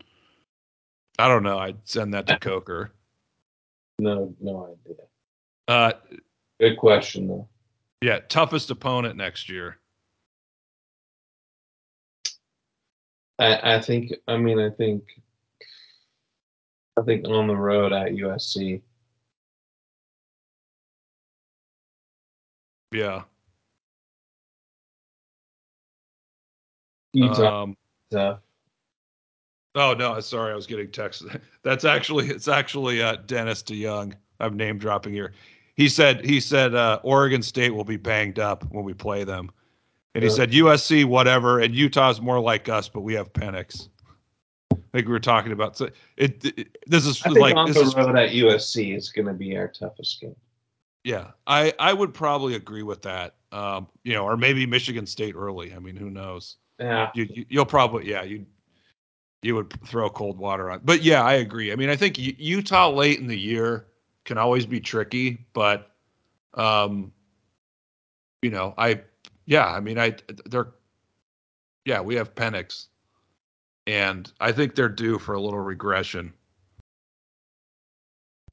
I 1.18 1.28
don't 1.28 1.44
know. 1.44 1.58
I'd 1.58 1.78
send 1.86 2.14
that 2.14 2.28
to 2.28 2.38
Coker. 2.40 2.92
No, 4.00 4.34
no 4.40 4.76
idea. 4.86 5.04
Uh, 5.68 5.94
Good 6.60 6.78
question 6.78 7.28
though. 7.28 7.48
yeah, 8.02 8.20
toughest 8.30 8.70
opponent 8.72 9.16
next 9.16 9.50
year. 9.50 9.78
I, 13.40 13.76
I 13.76 13.82
think 13.82 14.14
I 14.28 14.38
mean 14.38 14.60
I 14.60 14.70
think 14.70 15.04
I 16.98 17.02
think 17.04 17.26
on 17.28 17.48
the 17.48 17.56
road 17.56 17.94
at 17.94 18.12
USC. 18.12 18.82
Yeah. 22.92 23.24
Utah. 27.14 27.64
Um, 27.64 27.76
oh 29.76 29.94
no, 29.94 30.20
sorry, 30.20 30.52
I 30.52 30.56
was 30.56 30.68
getting 30.68 30.92
text. 30.92 31.24
That's 31.64 31.86
actually 31.86 32.28
it's 32.28 32.48
actually 32.48 33.02
uh, 33.02 33.18
Dennis 33.26 33.64
DeYoung. 33.64 34.14
I'm 34.40 34.58
name 34.58 34.78
dropping 34.78 35.14
here. 35.14 35.34
He 35.76 35.88
said 35.88 36.26
he 36.26 36.40
said 36.40 36.76
uh, 36.76 37.00
Oregon 37.04 37.42
State 37.42 37.74
will 37.74 37.84
be 37.86 37.98
banged 37.98 38.40
up 38.40 38.66
when 38.72 38.84
we 38.84 38.94
play 38.94 39.24
them, 39.24 39.50
and 40.16 40.24
he 40.24 40.30
Yeah. 40.30 40.36
said 40.36 40.52
USC 40.52 41.06
whatever, 41.06 41.60
and 41.60 41.74
Utah's 41.74 42.20
more 42.22 42.40
like 42.40 42.68
us, 42.68 42.90
but 42.90 43.02
we 43.02 43.14
have 43.14 43.32
Penix. 43.34 43.88
Think 44.94 45.08
we 45.08 45.14
were 45.14 45.20
talking 45.20 45.52
about 45.54 45.78
so 45.78 45.90
it. 46.18 46.44
it 46.46 46.78
this 46.86 47.06
is 47.06 47.22
I 47.24 47.30
think 47.30 47.40
like 47.40 47.56
on 47.56 47.68
this 47.68 47.78
the 47.78 47.84
is 47.84 47.96
road 47.96 48.18
at 48.18 48.32
USC 48.32 48.96
is 48.96 49.10
going 49.10 49.28
to 49.28 49.34
be 49.34 49.56
our 49.56 49.70
toughest 49.70 50.20
game. 50.20 50.36
yeah. 51.04 51.32
I 51.48 51.74
I 51.80 51.94
would 51.94 52.14
probably 52.14 52.56
agree 52.56 52.84
with 52.84 53.02
that. 53.04 53.36
Um, 53.54 53.88
you 54.04 54.14
know, 54.14 54.26
or 54.26 54.38
maybe 54.38 54.66
Michigan 54.66 55.06
State 55.06 55.36
early. 55.36 55.74
I 55.74 55.80
mean, 55.80 55.96
who 55.96 56.10
knows? 56.10 56.58
Yeah, 56.80 57.10
you, 57.14 57.28
you 57.30 57.46
you'll 57.50 57.66
probably 57.66 58.10
yeah 58.10 58.24
you 58.24 58.46
you 59.44 59.56
would 59.56 59.72
throw 59.86 60.10
cold 60.10 60.38
water 60.38 60.70
on 60.70 60.82
but 60.84 61.02
yeah 61.02 61.24
i 61.24 61.34
agree 61.34 61.72
i 61.72 61.76
mean 61.76 61.90
i 61.90 61.96
think 61.96 62.18
utah 62.18 62.90
late 62.90 63.20
in 63.20 63.28
the 63.28 63.38
year 63.38 63.88
can 64.26 64.38
always 64.38 64.66
be 64.66 64.80
tricky 64.80 65.46
but 65.54 65.92
um 66.54 67.12
you 68.42 68.52
know 68.52 68.74
i 68.78 69.00
yeah 69.46 69.66
i 69.68 69.80
mean 69.80 69.98
i 69.98 70.16
they're 70.46 70.70
yeah 71.86 72.00
we 72.00 72.16
have 72.16 72.36
penix 72.36 72.88
and 73.88 74.32
i 74.40 74.52
think 74.52 74.76
they're 74.76 74.90
due 74.90 75.18
for 75.18 75.34
a 75.34 75.42
little 75.42 75.60
regression 75.60 76.34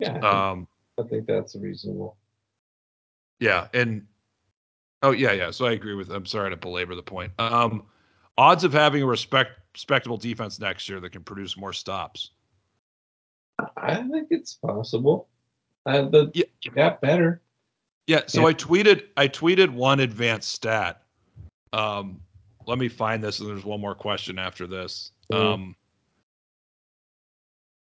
yeah. 0.01 0.19
um 0.19 0.67
I 0.99 1.03
think 1.05 1.27
that's 1.27 1.55
reasonable. 1.55 2.17
Yeah, 3.41 3.69
and 3.73 4.07
oh 5.03 5.13
yeah, 5.13 5.33
yeah. 5.33 5.51
So 5.51 5.67
I 5.67 5.73
agree 5.73 5.95
with. 5.95 6.11
I'm 6.11 6.27
sorry 6.27 6.51
to 6.51 6.57
belabor 6.57 6.95
the 6.95 7.03
point. 7.03 7.33
Um, 7.39 7.85
odds 8.37 8.65
of 8.65 8.73
having 8.73 9.03
a 9.03 9.07
respect 9.07 9.53
respectable 9.75 10.17
defense 10.17 10.59
next 10.59 10.89
year 10.89 10.99
that 11.01 11.13
can 11.13 11.23
produce 11.23 11.57
more 11.57 11.73
stops. 11.73 12.33
I 13.77 13.97
think 13.97 14.29
it's 14.31 14.55
possible. 14.55 15.29
Uh, 15.87 16.03
the 16.09 16.31
Yeah. 16.35 16.73
got 16.75 17.01
better. 17.01 17.43
Yeah. 18.07 18.23
So 18.27 18.43
Yeah. 18.43 18.49
I 18.49 18.55
tweeted. 18.55 19.05
I 19.17 19.29
tweeted 19.29 19.71
one 19.71 20.01
advanced 20.01 20.53
stat. 20.53 21.03
Um, 21.73 22.21
let 22.67 22.79
me 22.79 22.89
find 22.89 23.23
this, 23.23 23.39
and 23.41 23.49
there's 23.49 23.65
one 23.65 23.81
more 23.81 23.95
question 23.95 24.39
after 24.39 24.67
this. 24.67 25.13
Mhm. 25.33 25.55
Um, 25.55 25.77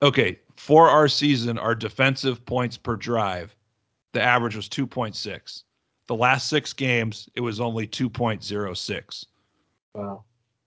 okay, 0.02 0.40
for 0.56 0.90
our 0.90 1.08
season, 1.08 1.58
our 1.58 1.76
defensive 1.76 2.46
points 2.46 2.78
per 2.78 2.96
drive, 2.96 3.56
the 4.14 4.22
average 4.22 4.56
was 4.56 4.70
2.6. 4.70 5.64
The 6.08 6.16
last 6.16 6.48
six 6.48 6.74
games, 6.74 7.30
it 7.36 7.42
was 7.42 7.60
only 7.60 7.88
2.06. 7.88 9.26
Wow. 9.94 10.24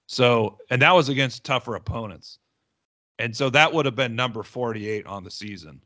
So, 0.06 0.58
and 0.70 0.80
that 0.82 0.94
was 0.94 1.08
against 1.08 1.44
tougher 1.44 1.74
opponents. 1.74 2.38
And 3.18 3.34
so 3.34 3.50
that 3.50 3.72
would 3.72 3.86
have 3.86 3.96
been 3.96 4.14
number 4.14 4.42
48 4.42 5.06
on 5.06 5.24
the 5.24 5.30
season. 5.30 5.80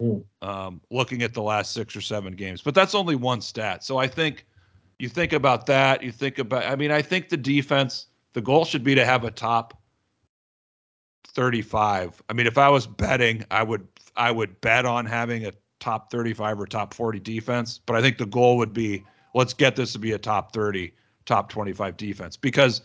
Hmm. 0.00 0.18
Um, 0.42 0.80
looking 0.90 1.22
at 1.22 1.32
the 1.32 1.42
last 1.42 1.72
six 1.72 1.96
or 1.96 2.00
seven 2.00 2.34
games, 2.34 2.60
but 2.60 2.74
that's 2.74 2.94
only 2.94 3.16
one 3.16 3.40
stat. 3.40 3.82
So 3.82 3.96
I 3.96 4.06
think 4.06 4.44
you 4.98 5.08
think 5.08 5.32
about 5.32 5.66
that. 5.66 6.02
You 6.02 6.12
think 6.12 6.38
about, 6.38 6.64
I 6.64 6.76
mean, 6.76 6.90
I 6.90 7.00
think 7.02 7.28
the 7.28 7.36
defense, 7.36 8.06
the 8.34 8.42
goal 8.42 8.64
should 8.64 8.84
be 8.84 8.94
to 8.94 9.04
have 9.06 9.24
a 9.24 9.30
top 9.30 9.80
35. 11.36 12.22
I 12.28 12.32
mean, 12.32 12.46
if 12.46 12.58
I 12.58 12.68
was 12.70 12.86
betting, 12.86 13.44
I 13.50 13.62
would, 13.62 13.86
I 14.16 14.30
would 14.32 14.60
bet 14.62 14.86
on 14.86 15.04
having 15.06 15.46
a 15.46 15.52
top 15.78 16.10
35 16.10 16.60
or 16.60 16.66
top 16.66 16.94
40 16.94 17.20
defense, 17.20 17.78
but 17.84 17.94
I 17.94 18.00
think 18.00 18.18
the 18.18 18.26
goal 18.26 18.56
would 18.56 18.72
be 18.72 19.04
let's 19.34 19.52
get 19.52 19.76
this 19.76 19.92
to 19.92 19.98
be 19.98 20.12
a 20.12 20.18
top 20.18 20.52
30, 20.52 20.92
top 21.26 21.50
25 21.50 21.96
defense 21.96 22.36
because 22.36 22.80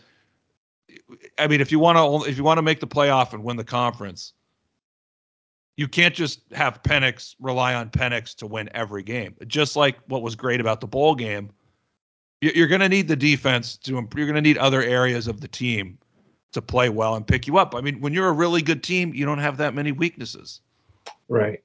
I 1.38 1.46
mean, 1.46 1.62
if 1.62 1.72
you 1.72 1.78
want 1.78 1.96
to, 1.96 2.30
if 2.30 2.36
you 2.36 2.44
want 2.44 2.58
to 2.58 2.62
make 2.62 2.80
the 2.80 2.86
playoff 2.86 3.32
and 3.32 3.42
win 3.42 3.56
the 3.56 3.64
conference, 3.64 4.34
you 5.76 5.88
can't 5.88 6.14
just 6.14 6.40
have 6.52 6.82
Penix 6.82 7.34
rely 7.40 7.74
on 7.74 7.88
Penix 7.88 8.34
to 8.36 8.46
win 8.46 8.68
every 8.74 9.02
game. 9.02 9.34
Just 9.46 9.74
like 9.74 9.98
what 10.08 10.20
was 10.20 10.36
great 10.36 10.60
about 10.60 10.82
the 10.82 10.86
bowl 10.86 11.14
game, 11.14 11.50
you- 12.42 12.52
you're 12.54 12.68
going 12.68 12.82
to 12.82 12.90
need 12.90 13.08
the 13.08 13.16
defense 13.16 13.78
to. 13.78 13.92
You're 13.92 14.26
going 14.26 14.34
to 14.34 14.42
need 14.42 14.58
other 14.58 14.82
areas 14.82 15.26
of 15.28 15.40
the 15.40 15.48
team 15.48 15.98
to 16.52 16.62
play 16.62 16.88
well 16.88 17.14
and 17.14 17.26
pick 17.26 17.46
you 17.46 17.58
up. 17.58 17.74
I 17.74 17.80
mean, 17.80 18.00
when 18.00 18.12
you're 18.12 18.28
a 18.28 18.32
really 18.32 18.62
good 18.62 18.82
team, 18.82 19.12
you 19.14 19.24
don't 19.24 19.38
have 19.38 19.56
that 19.58 19.74
many 19.74 19.92
weaknesses, 19.92 20.60
Right. 21.28 21.62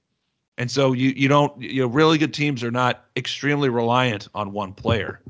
and 0.58 0.70
so 0.70 0.94
you 0.94 1.10
you 1.10 1.28
don't. 1.28 1.62
You 1.62 1.84
know, 1.84 1.88
really 1.88 2.18
good 2.18 2.34
teams 2.34 2.64
are 2.64 2.72
not 2.72 3.06
extremely 3.16 3.70
reliant 3.70 4.28
on 4.34 4.52
one 4.54 4.74
player. 4.74 5.22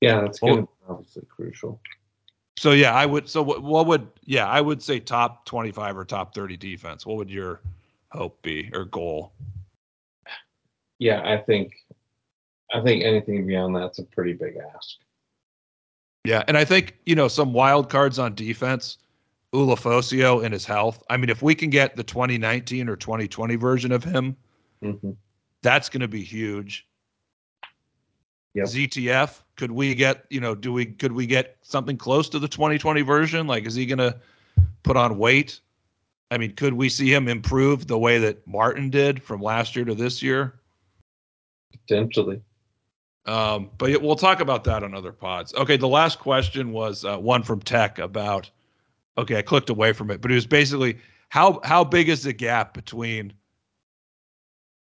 Yeah, 0.00 0.20
that's 0.20 0.40
Well- 0.42 0.62
be 0.62 0.68
obviously 0.88 1.24
crucial. 1.28 1.80
So 2.56 2.72
yeah, 2.72 2.92
I 2.92 3.06
would. 3.06 3.28
So 3.28 3.40
what, 3.42 3.62
what 3.62 3.86
would? 3.86 4.08
Yeah, 4.24 4.48
I 4.48 4.60
would 4.60 4.82
say 4.82 4.98
top 4.98 5.44
25 5.44 5.96
or 5.96 6.04
top 6.04 6.34
30 6.34 6.56
defense. 6.56 7.06
What 7.06 7.16
would 7.16 7.30
your 7.30 7.60
hope 8.10 8.40
be 8.42 8.68
or 8.72 8.84
goal? 8.84 9.32
Yeah, 10.98 11.22
I 11.24 11.36
think 11.36 11.74
I 12.74 12.80
think 12.80 13.04
anything 13.04 13.46
beyond 13.46 13.76
that's 13.76 14.00
a 14.00 14.04
pretty 14.04 14.32
big 14.32 14.56
ask. 14.74 14.96
Yeah, 16.24 16.42
and 16.48 16.56
I 16.56 16.64
think 16.64 16.96
you 17.06 17.14
know 17.14 17.28
some 17.28 17.52
wild 17.52 17.90
cards 17.90 18.18
on 18.18 18.34
defense. 18.34 18.98
Ulofoshio 19.54 20.44
and 20.44 20.52
his 20.52 20.66
health. 20.66 21.02
I 21.08 21.16
mean, 21.16 21.30
if 21.30 21.40
we 21.40 21.54
can 21.54 21.70
get 21.70 21.96
the 21.96 22.02
2019 22.02 22.86
or 22.86 22.96
2020 22.96 23.56
version 23.56 23.92
of 23.92 24.04
him, 24.04 24.36
hmm 24.82 25.12
that's 25.62 25.88
going 25.88 26.02
to 26.02 26.08
be 26.08 26.22
huge. 26.22 26.86
Yep. 28.54 28.66
ZTF, 28.66 29.42
could 29.56 29.70
we 29.70 29.94
get? 29.94 30.24
You 30.30 30.40
know, 30.40 30.54
do 30.54 30.72
we 30.72 30.86
could 30.86 31.12
we 31.12 31.26
get 31.26 31.56
something 31.62 31.96
close 31.96 32.28
to 32.30 32.38
the 32.38 32.48
2020 32.48 33.02
version? 33.02 33.46
Like, 33.46 33.66
is 33.66 33.74
he 33.74 33.86
going 33.86 33.98
to 33.98 34.18
put 34.82 34.96
on 34.96 35.18
weight? 35.18 35.60
I 36.30 36.38
mean, 36.38 36.54
could 36.54 36.74
we 36.74 36.88
see 36.88 37.12
him 37.12 37.28
improve 37.28 37.86
the 37.86 37.98
way 37.98 38.18
that 38.18 38.46
Martin 38.46 38.90
did 38.90 39.22
from 39.22 39.40
last 39.40 39.74
year 39.76 39.84
to 39.84 39.94
this 39.94 40.22
year? 40.22 40.60
Potentially. 41.72 42.40
Um, 43.28 43.70
but 43.76 44.00
we'll 44.00 44.16
talk 44.16 44.40
about 44.40 44.64
that 44.64 44.82
on 44.82 44.94
other 44.94 45.12
pods. 45.12 45.52
Okay, 45.54 45.76
the 45.76 45.86
last 45.86 46.18
question 46.18 46.72
was 46.72 47.04
uh, 47.04 47.18
one 47.18 47.42
from 47.42 47.60
Tech 47.60 47.98
about. 47.98 48.50
Okay, 49.18 49.36
I 49.36 49.42
clicked 49.42 49.68
away 49.68 49.92
from 49.92 50.10
it, 50.10 50.22
but 50.22 50.30
it 50.30 50.34
was 50.34 50.46
basically 50.46 50.96
how 51.28 51.60
how 51.62 51.84
big 51.84 52.08
is 52.08 52.22
the 52.22 52.32
gap 52.32 52.72
between 52.72 53.34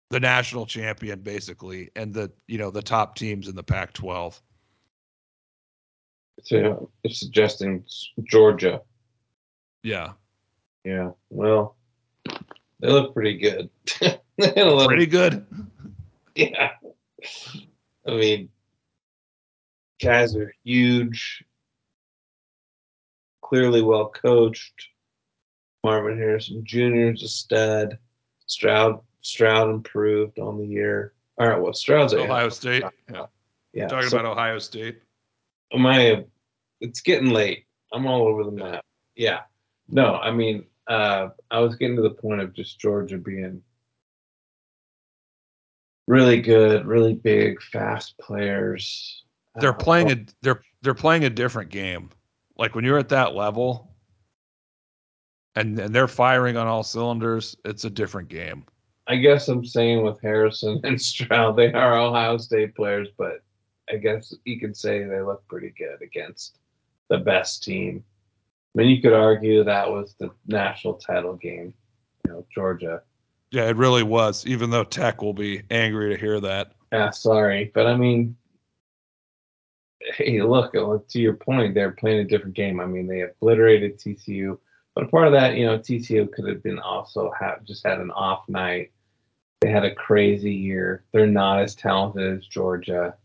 the 0.10 0.22
national 0.22 0.66
champion, 0.66 1.20
basically, 1.20 1.90
and 1.98 2.14
the 2.14 2.32
you 2.48 2.58
know 2.58 2.72
the 2.72 2.82
top 2.82 3.16
teams 3.16 3.50
in 3.50 3.56
the 3.56 3.64
Pac-12. 3.64 4.40
So 6.44 6.90
it's 7.04 7.20
suggesting 7.20 7.84
Georgia. 8.24 8.82
Yeah, 9.84 10.14
Yeah. 10.86 11.12
Well, 11.30 11.76
they 12.80 12.88
look 12.88 13.14
pretty 13.14 13.38
good. 13.38 13.70
Look- 14.38 14.88
pretty 14.88 15.08
good. 15.08 15.46
Yeah. 16.36 16.72
I 18.08 18.12
mean, 18.12 18.50
guys 20.02 20.36
are 20.36 20.54
huge, 20.64 21.44
clearly 23.42 23.82
well 23.82 24.10
coached. 24.10 24.88
Marvin 25.84 26.18
Harrison 26.18 26.64
Jr. 26.66 27.12
is 27.12 27.24
a 27.24 27.28
stud. 27.28 27.98
Stroud 28.46 29.00
Stroud 29.22 29.70
improved 29.70 30.40
on 30.40 30.58
the 30.58 30.66
year. 30.66 31.14
All 31.38 31.48
right, 31.48 31.60
well, 31.62 31.74
Stroud's 31.74 32.14
at 32.14 32.20
Ohio 32.20 32.50
State. 32.50 32.84
Yeah. 33.12 33.26
Yeah, 33.74 33.88
Talking 33.88 34.10
so 34.10 34.18
about 34.20 34.32
Ohio 34.32 34.60
State. 34.60 35.00
am 35.72 35.86
I? 35.86 36.26
It's 36.82 37.02
getting 37.02 37.30
late. 37.30 37.66
I'm 37.94 38.08
all 38.08 38.28
over 38.28 38.44
the 38.44 38.52
map. 38.52 38.84
Yeah. 39.16 39.42
No, 39.88 40.16
I 40.16 40.32
mean, 40.32 40.66
uh, 40.88 41.30
I 41.52 41.60
was 41.60 41.76
getting 41.76 41.96
to 41.98 42.02
the 42.02 42.10
point 42.10 42.42
of 42.42 42.54
just 42.54 42.80
Georgia 42.80 43.18
being 43.18 43.62
really 46.10 46.42
good, 46.42 46.88
really 46.88 47.14
big, 47.16 47.62
fast 47.62 48.18
players. 48.20 49.26
They're 49.60 49.74
Uh, 49.74 49.74
playing 49.74 50.12
a 50.12 50.26
they're 50.42 50.64
they're 50.82 50.94
playing 50.96 51.24
a 51.26 51.30
different 51.30 51.72
game. 51.72 52.10
Like 52.58 52.76
when 52.76 52.84
you're 52.86 53.00
at 53.00 53.10
that 53.10 53.36
level 53.36 53.96
and, 55.56 55.80
and 55.80 55.94
they're 55.94 56.08
firing 56.08 56.58
on 56.58 56.68
all 56.68 56.84
cylinders, 56.84 57.56
it's 57.66 57.86
a 57.86 57.90
different 57.90 58.30
game. 58.30 58.66
I 59.08 59.18
guess 59.18 59.48
I'm 59.48 59.66
saying 59.66 60.04
with 60.04 60.22
Harrison 60.22 60.80
and 60.86 61.02
Stroud, 61.02 61.58
they 61.58 61.74
are 61.74 61.98
Ohio 62.00 62.38
State 62.38 62.76
players, 62.76 63.10
but 63.18 63.42
I 63.92 63.98
guess 63.98 64.34
you 64.46 64.60
could 64.60 64.78
say 64.78 65.04
they 65.04 65.22
look 65.22 65.48
pretty 65.48 65.72
good 65.78 66.02
against 66.02 66.60
the 67.10 67.18
best 67.20 67.64
team. 67.64 68.04
I 68.76 68.80
mean, 68.82 68.90
you 68.96 69.02
could 69.02 69.14
argue 69.14 69.64
that 69.64 69.90
was 69.90 70.16
the 70.20 70.32
national 70.48 70.96
title 70.96 71.36
game, 71.36 71.74
you 72.26 72.34
know, 72.34 72.46
Georgia. 72.54 73.04
Yeah, 73.52 73.68
it 73.68 73.78
really 73.78 74.04
was, 74.04 74.46
even 74.46 74.70
though 74.70 74.84
Tech 74.84 75.22
will 75.22 75.34
be 75.34 75.64
angry 75.72 76.14
to 76.14 76.20
hear 76.20 76.40
that. 76.40 76.74
Yeah, 76.92 77.10
sorry, 77.10 77.72
but 77.74 77.88
I 77.88 77.96
mean, 77.96 78.36
hey, 80.02 80.42
look, 80.42 80.76
uh, 80.76 80.98
to 81.08 81.20
your 81.20 81.34
point, 81.34 81.74
they're 81.74 81.92
playing 81.92 82.20
a 82.20 82.26
different 82.26 82.56
game. 82.56 82.80
I 82.80 82.86
mean, 82.86 83.08
they 83.08 83.22
obliterated 83.22 84.00
TCU, 84.00 84.58
but 84.96 85.06
a 85.06 85.08
part 85.08 85.28
of 85.28 85.34
that, 85.34 85.56
you 85.56 85.66
know, 85.66 85.78
TCU 85.80 86.32
could 86.32 86.48
have 86.48 86.64
been 86.64 86.80
also 86.80 87.32
have 87.40 87.64
just 87.64 87.86
had 87.86 88.00
an 88.00 88.12
off 88.12 88.48
night. 88.48 88.92
They 89.62 89.70
had 89.70 89.84
a 89.84 89.96
crazy 89.96 90.54
year. 90.54 91.04
They're 91.12 91.28
not 91.28 91.60
as 91.60 91.76
talented 91.76 92.38
as 92.38 92.48
Georgia. 92.48 93.16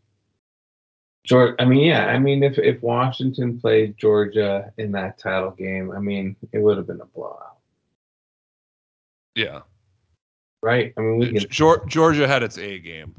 Georgia, 1.24 1.54
I 1.58 1.64
mean, 1.64 1.86
yeah, 1.86 2.06
I 2.06 2.18
mean, 2.18 2.42
if 2.42 2.58
if 2.58 2.82
Washington 2.82 3.60
played 3.60 3.96
Georgia 3.96 4.72
in 4.76 4.92
that 4.92 5.18
title 5.18 5.52
game, 5.52 5.90
I 5.92 6.00
mean, 6.00 6.36
it 6.52 6.58
would 6.58 6.76
have 6.76 6.86
been 6.86 7.00
a 7.00 7.06
blowout, 7.06 7.58
Yeah. 9.34 9.60
Right? 10.64 10.94
I 10.96 11.00
mean, 11.02 11.18
we 11.18 11.38
can, 11.40 11.48
Georgia 11.88 12.26
had 12.26 12.42
its 12.42 12.56
A 12.58 12.78
game. 12.78 13.14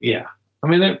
yeah. 0.00 0.26
I 0.64 0.68
mean, 0.68 0.80
they're 0.80 1.00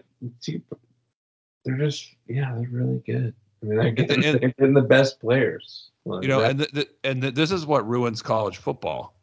they're 1.64 1.78
just, 1.78 2.14
yeah, 2.28 2.52
they're 2.56 2.68
really 2.70 3.02
good. 3.06 3.34
I 3.62 3.66
mean, 3.66 3.78
they're 3.78 3.90
getting, 3.92 4.24
and- 4.24 4.40
they're 4.40 4.48
getting 4.50 4.74
the 4.74 4.82
best 4.82 5.20
players. 5.20 5.90
You 6.04 6.26
know, 6.26 6.40
and 6.40 6.58
th- 6.58 6.72
th- 6.72 6.90
and 7.04 7.22
th- 7.22 7.34
this 7.34 7.52
is 7.52 7.64
what 7.64 7.88
ruins 7.88 8.22
college 8.22 8.56
football. 8.58 9.14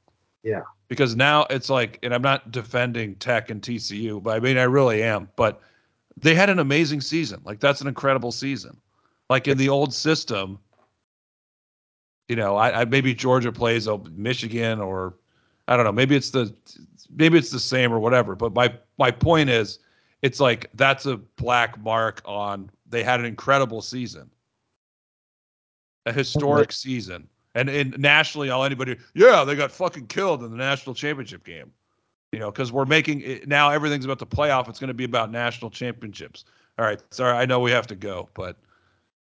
Yeah. 0.44 0.62
Because 0.88 1.14
now 1.18 1.46
it's 1.50 1.70
like, 1.70 2.00
and 2.04 2.14
I'm 2.16 2.22
not 2.22 2.52
defending 2.52 3.16
Tech 3.16 3.50
and 3.50 3.62
TCU, 3.62 4.24
but 4.24 4.38
I 4.38 4.40
mean 4.40 4.58
I 4.58 4.64
really 4.64 5.04
am. 5.04 5.28
But 5.36 5.62
they 6.16 6.34
had 6.34 6.50
an 6.50 6.60
amazing 6.60 7.02
season. 7.02 7.42
Like 7.44 7.60
that's 7.60 7.82
an 7.82 7.88
incredible 7.88 8.32
season. 8.32 8.78
Like 9.30 9.50
in 9.50 9.58
the 9.58 9.68
old 9.68 9.94
system, 9.94 10.58
you 12.30 12.36
know, 12.36 12.56
I, 12.56 12.82
I 12.82 12.86
maybe 12.86 13.14
Georgia 13.14 13.52
plays 13.52 13.88
a 13.88 13.98
Michigan 14.12 14.80
or 14.80 15.16
I 15.68 15.76
don't 15.76 15.86
know, 15.86 15.92
maybe 15.92 16.16
it's 16.16 16.30
the 16.30 16.54
maybe 17.14 17.38
it's 17.38 17.50
the 17.50 17.60
same 17.60 17.92
or 17.92 18.00
whatever. 18.00 18.36
But 18.36 18.54
my 18.54 18.74
my 18.98 19.12
point 19.12 19.50
is, 19.50 19.80
it's 20.22 20.40
like 20.40 20.70
that's 20.76 21.06
a 21.06 21.18
black 21.18 21.78
mark 21.82 22.22
on 22.26 22.70
they 22.88 23.04
had 23.04 23.20
an 23.20 23.26
incredible 23.26 23.82
season, 23.82 24.30
a 26.06 26.14
historic 26.14 26.72
season, 26.72 27.28
and 27.56 27.68
and 27.68 27.98
nationally, 27.98 28.52
all 28.52 28.64
anybody, 28.64 28.96
yeah, 29.16 29.44
they 29.44 29.56
got 29.56 29.72
fucking 29.72 30.08
killed 30.08 30.44
in 30.44 30.52
the 30.52 30.58
national 30.58 30.94
championship 30.94 31.44
game, 31.44 31.72
you 32.32 32.40
know, 32.40 32.52
because 32.52 32.72
we're 32.72 32.86
making 32.86 33.22
it, 33.22 33.48
now 33.48 33.72
everything's 33.72 34.06
about 34.06 34.20
the 34.20 34.28
playoff. 34.28 34.70
It's 34.70 34.80
going 34.80 34.90
to 34.90 34.94
be 34.94 35.04
about 35.04 35.32
national 35.32 35.72
championships. 35.72 36.46
All 36.78 36.86
right, 36.86 37.02
sorry, 37.12 37.36
I 37.36 37.46
know 37.46 37.60
we 37.60 37.72
have 37.72 37.88
to 37.88 37.96
go, 37.96 38.30
but 38.36 38.56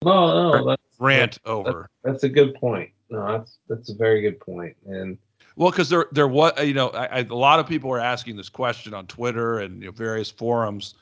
no, 0.05 0.53
no, 0.53 0.67
that's, 0.67 0.83
rant 0.99 1.39
over. 1.45 1.89
that's 2.03 2.25
a 2.25 2.29
good 2.29 2.55
point. 2.55 2.91
No, 3.11 3.27
that's 3.27 3.59
that's 3.69 3.91
a 3.91 3.95
very 3.95 4.21
good 4.21 4.41
point. 4.41 4.77
And 4.87 5.17
Well, 5.57 5.71
because 5.71 5.89
there, 5.89 6.07
there 6.13 6.29
was, 6.29 6.53
you 6.63 6.75
know, 6.75 6.89
I, 6.89 7.07
I, 7.07 7.19
a 7.21 7.35
lot 7.35 7.61
of 7.61 7.67
people 7.67 7.89
were 7.89 8.01
asking 8.01 8.37
this 8.37 8.49
question 8.49 8.95
on 8.95 9.07
Twitter 9.07 9.61
and 9.61 9.81
you 9.81 9.87
know, 9.87 9.93
various 9.93 10.31
forums. 10.31 10.95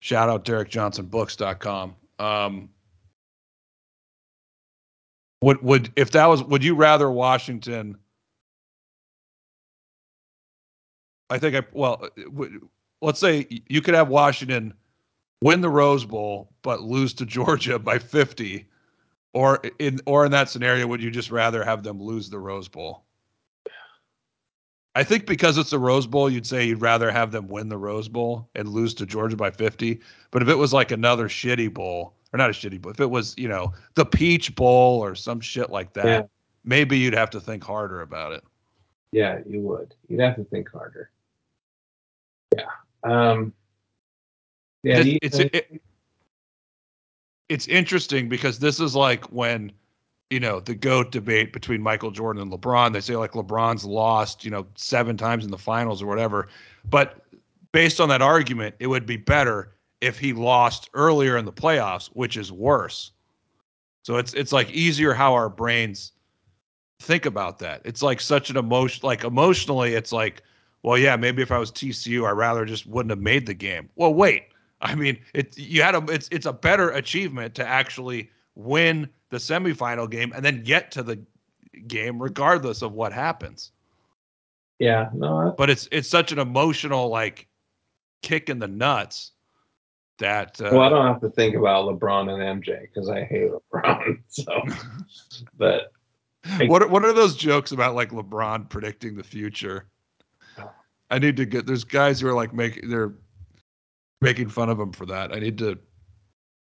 Shout 0.00 0.28
out 0.28 0.44
DerekJohnsonBooks.com. 0.44 1.94
Um, 2.18 2.70
would 5.42 5.62
would 5.62 5.92
if 5.96 6.10
that 6.12 6.26
was, 6.26 6.42
would 6.44 6.64
you 6.64 6.74
rather 6.74 7.10
Washington? 7.10 7.98
I 11.28 11.38
think 11.38 11.56
I 11.56 11.62
well, 11.72 12.08
would, 12.28 12.60
let's 13.02 13.20
say 13.20 13.46
you 13.68 13.82
could 13.82 13.94
have 13.94 14.08
Washington 14.08 14.72
win 15.42 15.60
the 15.60 15.68
Rose 15.68 16.04
Bowl 16.04 16.52
but 16.62 16.80
lose 16.82 17.12
to 17.14 17.26
Georgia 17.26 17.78
by 17.78 17.98
fifty, 17.98 18.66
or 19.36 19.60
in 19.78 20.00
or 20.06 20.24
in 20.24 20.30
that 20.32 20.48
scenario, 20.48 20.86
would 20.86 21.02
you 21.02 21.10
just 21.10 21.30
rather 21.30 21.62
have 21.62 21.82
them 21.82 22.02
lose 22.02 22.30
the 22.30 22.38
Rose 22.38 22.68
Bowl? 22.68 23.04
I 24.94 25.04
think 25.04 25.26
because 25.26 25.58
it's 25.58 25.74
a 25.74 25.78
Rose 25.78 26.06
Bowl, 26.06 26.30
you'd 26.30 26.46
say 26.46 26.64
you'd 26.64 26.80
rather 26.80 27.10
have 27.10 27.30
them 27.30 27.46
win 27.48 27.68
the 27.68 27.76
Rose 27.76 28.08
Bowl 28.08 28.48
and 28.54 28.66
lose 28.66 28.94
to 28.94 29.04
Georgia 29.04 29.36
by 29.36 29.50
50. 29.50 30.00
But 30.30 30.40
if 30.40 30.48
it 30.48 30.54
was 30.54 30.72
like 30.72 30.90
another 30.90 31.28
shitty 31.28 31.72
bowl, 31.74 32.14
or 32.32 32.38
not 32.38 32.48
a 32.48 32.54
shitty 32.54 32.80
bowl, 32.80 32.92
if 32.92 33.00
it 33.00 33.10
was, 33.10 33.34
you 33.36 33.46
know, 33.46 33.74
the 33.94 34.06
Peach 34.06 34.54
Bowl 34.54 35.04
or 35.04 35.14
some 35.14 35.38
shit 35.38 35.68
like 35.68 35.92
that, 35.92 36.06
Yeah. 36.06 36.22
maybe 36.64 36.96
you'd 36.98 37.12
have 37.12 37.28
to 37.30 37.40
think 37.40 37.62
harder 37.62 38.00
about 38.00 38.32
it. 38.32 38.42
yeah, 39.12 39.40
you 39.46 39.60
would. 39.60 39.94
You'd 40.08 40.20
have 40.20 40.36
to 40.36 40.44
think 40.44 40.70
harder. 40.70 41.10
Yeah. 42.56 42.64
Um. 43.04 43.52
Yeah. 44.82 45.00
It- 45.00 45.18
it's 45.22 45.38
it, 45.38 45.82
it's 47.48 47.68
interesting 47.68 48.28
because 48.28 48.58
this 48.58 48.80
is 48.80 48.94
like 48.94 49.24
when 49.26 49.72
you 50.30 50.40
know 50.40 50.60
the 50.60 50.74
goat 50.74 51.12
debate 51.12 51.52
between 51.52 51.80
Michael 51.80 52.10
Jordan 52.10 52.42
and 52.42 52.52
LeBron. 52.52 52.92
They 52.92 53.00
say 53.00 53.16
like 53.16 53.32
LeBron's 53.32 53.84
lost 53.84 54.44
you 54.44 54.50
know 54.50 54.66
seven 54.74 55.16
times 55.16 55.44
in 55.44 55.50
the 55.50 55.58
finals 55.58 56.02
or 56.02 56.06
whatever, 56.06 56.48
but 56.88 57.22
based 57.72 58.00
on 58.00 58.08
that 58.08 58.22
argument, 58.22 58.74
it 58.80 58.86
would 58.86 59.06
be 59.06 59.16
better 59.16 59.74
if 60.00 60.18
he 60.18 60.32
lost 60.32 60.90
earlier 60.94 61.36
in 61.36 61.44
the 61.44 61.52
playoffs, 61.52 62.08
which 62.08 62.36
is 62.36 62.50
worse. 62.50 63.12
So 64.02 64.16
it's 64.16 64.34
it's 64.34 64.52
like 64.52 64.70
easier 64.70 65.12
how 65.12 65.34
our 65.34 65.48
brains 65.48 66.12
think 67.00 67.26
about 67.26 67.58
that. 67.60 67.82
It's 67.84 68.02
like 68.02 68.20
such 68.20 68.50
an 68.50 68.56
emotion 68.56 69.06
like 69.06 69.24
emotionally 69.24 69.94
it's 69.94 70.12
like 70.12 70.42
well 70.82 70.98
yeah, 70.98 71.16
maybe 71.16 71.42
if 71.42 71.52
I 71.52 71.58
was 71.58 71.70
TCU 71.70 72.26
I 72.26 72.30
rather 72.30 72.64
just 72.64 72.86
wouldn't 72.86 73.10
have 73.10 73.20
made 73.20 73.46
the 73.46 73.54
game. 73.54 73.88
Well, 73.94 74.14
wait. 74.14 74.44
I 74.86 74.94
mean, 74.94 75.18
it 75.34 75.56
you 75.58 75.82
had 75.82 75.94
a 75.94 76.04
it's 76.08 76.28
it's 76.30 76.46
a 76.46 76.52
better 76.52 76.90
achievement 76.90 77.54
to 77.56 77.66
actually 77.66 78.30
win 78.54 79.08
the 79.30 79.36
semifinal 79.38 80.08
game 80.10 80.32
and 80.34 80.44
then 80.44 80.62
get 80.62 80.90
to 80.92 81.02
the 81.02 81.18
game 81.88 82.22
regardless 82.22 82.82
of 82.82 82.92
what 82.92 83.12
happens. 83.12 83.72
yeah. 84.78 85.10
No. 85.12 85.48
I- 85.48 85.50
But 85.56 85.70
it's 85.70 85.88
it's 85.92 86.08
such 86.08 86.32
an 86.32 86.38
emotional 86.38 87.08
like 87.08 87.48
kick 88.22 88.48
in 88.48 88.58
the 88.58 88.68
nuts 88.68 89.32
that 90.18 90.60
uh, 90.60 90.70
well, 90.72 90.80
I 90.82 90.88
don't 90.88 91.06
have 91.06 91.20
to 91.20 91.30
think 91.30 91.54
about 91.56 91.86
LeBron 91.88 92.30
and 92.32 92.62
MJ 92.62 92.80
because 92.82 93.10
I 93.10 93.24
hate 93.24 93.50
LeBron. 93.50 94.18
So, 94.28 94.62
but 95.58 95.92
what 96.68 96.82
are, 96.82 96.88
what 96.88 97.04
are 97.04 97.12
those 97.12 97.36
jokes 97.36 97.72
about 97.72 97.94
like 97.96 98.10
LeBron 98.10 98.68
predicting 98.70 99.16
the 99.16 99.24
future? 99.24 99.86
I 101.10 101.18
need 101.18 101.36
to 101.36 101.44
get 101.46 101.66
there's 101.66 101.84
guys 101.84 102.20
who 102.20 102.28
are 102.28 102.32
like 102.34 102.52
making 102.54 102.88
they're 102.88 103.12
making 104.20 104.48
fun 104.48 104.70
of 104.70 104.80
him 104.80 104.92
for 104.92 105.06
that. 105.06 105.32
I 105.32 105.38
need 105.38 105.58
to 105.58 105.78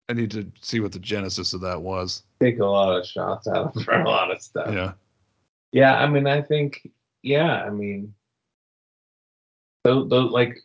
I 0.09 0.13
need 0.13 0.31
to 0.31 0.51
see 0.61 0.79
what 0.79 0.91
the 0.91 0.99
genesis 0.99 1.53
of 1.53 1.61
that 1.61 1.81
was. 1.81 2.23
take 2.39 2.59
a 2.59 2.65
lot 2.65 2.97
of 2.97 3.05
shots 3.05 3.47
at 3.47 3.55
of 3.55 3.75
him 3.75 3.83
for 3.85 3.99
a 3.99 4.07
lot 4.07 4.31
of 4.31 4.41
stuff. 4.41 4.73
Yeah. 4.73 4.93
Yeah, 5.71 5.97
I 5.97 6.07
mean, 6.07 6.25
I 6.25 6.41
think, 6.41 6.89
yeah, 7.21 7.63
I 7.63 7.69
mean, 7.69 8.13
those, 9.83 10.09
those 10.09 10.31
like 10.31 10.57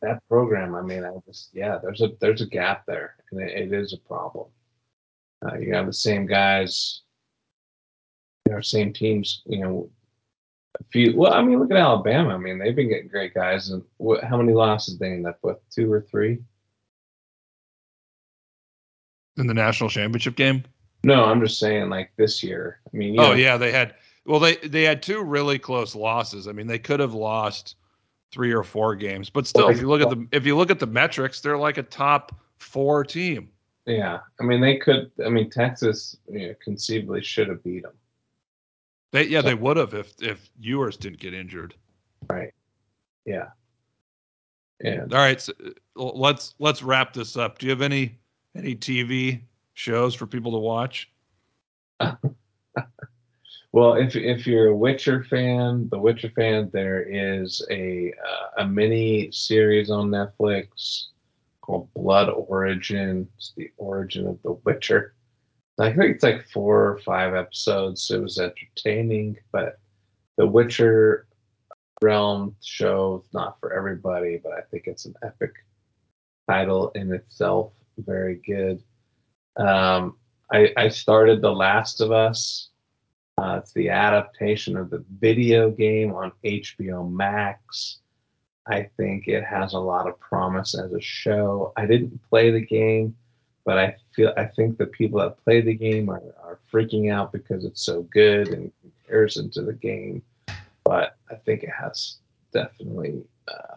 that 0.00 0.26
program. 0.28 0.74
I 0.74 0.80
mean, 0.80 1.04
I 1.04 1.12
just, 1.26 1.50
yeah, 1.52 1.78
there's 1.82 2.00
a 2.00 2.12
there's 2.20 2.40
a 2.40 2.46
gap 2.46 2.86
there, 2.86 3.16
and 3.30 3.40
it, 3.42 3.50
it 3.50 3.72
is 3.72 3.92
a 3.92 3.98
problem. 3.98 4.46
Uh, 5.44 5.56
you 5.56 5.74
have 5.74 5.86
the 5.86 5.92
same 5.92 6.24
guys, 6.26 7.02
you 8.46 8.54
know, 8.54 8.60
same 8.60 8.92
teams. 8.92 9.42
You 9.46 9.58
know, 9.58 9.90
a 10.78 10.84
few. 10.84 11.16
Well, 11.16 11.32
I 11.32 11.42
mean, 11.42 11.58
look 11.58 11.70
at 11.70 11.76
Alabama. 11.76 12.34
I 12.34 12.38
mean, 12.38 12.58
they've 12.58 12.76
been 12.76 12.88
getting 12.88 13.08
great 13.08 13.34
guys, 13.34 13.70
and 13.70 13.82
what, 13.96 14.22
how 14.22 14.36
many 14.36 14.52
losses 14.52 14.98
they 14.98 15.12
end 15.12 15.26
up 15.26 15.38
with? 15.42 15.58
Two 15.70 15.92
or 15.92 16.00
three? 16.00 16.38
In 19.36 19.46
the 19.46 19.54
national 19.54 19.90
championship 19.90 20.36
game? 20.36 20.64
No, 21.02 21.24
I'm 21.24 21.40
just 21.40 21.58
saying, 21.58 21.88
like 21.88 22.12
this 22.16 22.42
year. 22.42 22.80
I 22.86 22.96
mean, 22.96 23.14
you 23.14 23.20
Oh 23.20 23.32
yeah, 23.32 23.56
they 23.56 23.72
had 23.72 23.94
well 24.26 24.40
they 24.40 24.56
they 24.56 24.82
had 24.82 25.02
two 25.02 25.22
really 25.22 25.58
close 25.58 25.94
losses. 25.94 26.46
I 26.46 26.52
mean, 26.52 26.66
they 26.66 26.78
could 26.78 27.00
have 27.00 27.14
lost 27.14 27.76
three 28.30 28.52
or 28.52 28.62
four 28.62 28.94
games. 28.94 29.30
But 29.30 29.46
still, 29.46 29.68
if 29.68 29.80
you 29.80 29.88
look 29.88 30.02
at 30.02 30.10
the 30.10 30.26
if 30.32 30.44
you 30.44 30.56
look 30.56 30.70
at 30.70 30.78
the 30.78 30.86
metrics, 30.86 31.40
they're 31.40 31.58
like 31.58 31.78
a 31.78 31.82
top 31.82 32.38
four 32.58 33.02
team. 33.04 33.48
Yeah, 33.86 34.20
I 34.38 34.42
mean 34.44 34.60
they 34.60 34.76
could. 34.76 35.10
I 35.24 35.30
mean 35.30 35.48
Texas, 35.50 36.16
you 36.30 36.48
know, 36.48 36.54
conceivably 36.62 37.22
should 37.22 37.48
have 37.48 37.64
beat 37.64 37.82
them. 37.82 37.92
They 39.12 39.26
yeah, 39.26 39.42
they 39.42 39.54
would 39.54 39.76
have 39.76 39.94
if 39.94 40.20
if 40.22 40.50
Ewers 40.58 40.96
didn't 40.96 41.20
get 41.20 41.34
injured. 41.34 41.74
Right. 42.28 42.52
Yeah. 43.24 43.48
Yeah. 44.82 45.02
All 45.12 45.18
right, 45.18 45.40
so 45.40 45.52
let's 45.94 46.54
let's 46.58 46.82
wrap 46.82 47.12
this 47.12 47.36
up. 47.36 47.58
Do 47.58 47.66
you 47.66 47.70
have 47.70 47.82
any 47.82 48.18
any 48.56 48.74
TV 48.74 49.42
shows 49.74 50.14
for 50.14 50.26
people 50.26 50.52
to 50.52 50.58
watch? 50.58 51.10
well, 53.72 53.94
if 53.94 54.16
if 54.16 54.46
you're 54.46 54.68
a 54.68 54.76
Witcher 54.76 55.24
fan, 55.24 55.88
the 55.90 55.98
Witcher 55.98 56.30
fan, 56.34 56.70
there 56.72 57.02
is 57.02 57.66
a 57.70 58.12
uh, 58.12 58.62
a 58.62 58.66
mini 58.66 59.30
series 59.32 59.90
on 59.90 60.08
Netflix 60.08 61.06
called 61.60 61.92
Blood 61.94 62.30
Origin. 62.30 63.28
It's 63.36 63.52
the 63.56 63.70
origin 63.76 64.26
of 64.26 64.40
the 64.42 64.52
Witcher. 64.64 65.14
I 65.80 65.92
think 65.92 66.14
it's 66.14 66.24
like 66.24 66.48
four 66.48 66.90
or 66.90 66.98
five 66.98 67.34
episodes. 67.34 68.10
It 68.10 68.20
was 68.20 68.38
entertaining, 68.38 69.36
but 69.52 69.78
the 70.36 70.46
Witcher 70.46 71.26
realm 72.02 72.56
show 72.62 73.24
not 73.32 73.58
for 73.60 73.72
everybody, 73.72 74.40
but 74.42 74.52
I 74.52 74.62
think 74.70 74.84
it's 74.86 75.06
an 75.06 75.14
epic 75.22 75.52
title 76.48 76.90
in 76.94 77.12
itself. 77.12 77.72
Very 77.98 78.40
good. 78.46 78.82
Um, 79.56 80.16
I, 80.52 80.72
I 80.76 80.88
started 80.88 81.42
The 81.42 81.52
Last 81.52 82.00
of 82.00 82.12
Us. 82.12 82.70
Uh, 83.38 83.58
it's 83.62 83.72
the 83.72 83.88
adaptation 83.88 84.76
of 84.76 84.90
the 84.90 85.04
video 85.20 85.70
game 85.70 86.12
on 86.12 86.32
HBO 86.44 87.10
Max. 87.10 88.00
I 88.66 88.88
think 88.96 89.28
it 89.28 89.44
has 89.44 89.72
a 89.72 89.78
lot 89.78 90.08
of 90.08 90.20
promise 90.20 90.74
as 90.74 90.92
a 90.92 91.00
show. 91.00 91.72
I 91.76 91.86
didn't 91.86 92.20
play 92.28 92.50
the 92.50 92.60
game, 92.60 93.16
but 93.64 93.78
I 93.78 93.96
feel 94.14 94.32
I 94.36 94.44
think 94.44 94.78
the 94.78 94.86
people 94.86 95.20
that 95.20 95.42
play 95.44 95.60
the 95.60 95.74
game 95.74 96.08
are, 96.08 96.22
are 96.42 96.58
freaking 96.72 97.12
out 97.12 97.32
because 97.32 97.64
it's 97.64 97.82
so 97.82 98.02
good 98.02 98.48
in 98.48 98.72
comparison 98.82 99.50
to 99.50 99.62
the 99.62 99.72
game 99.72 100.22
but 100.90 101.16
I 101.30 101.36
think 101.36 101.62
it 101.62 101.70
has 101.70 102.16
definitely 102.52 103.22
uh, 103.46 103.76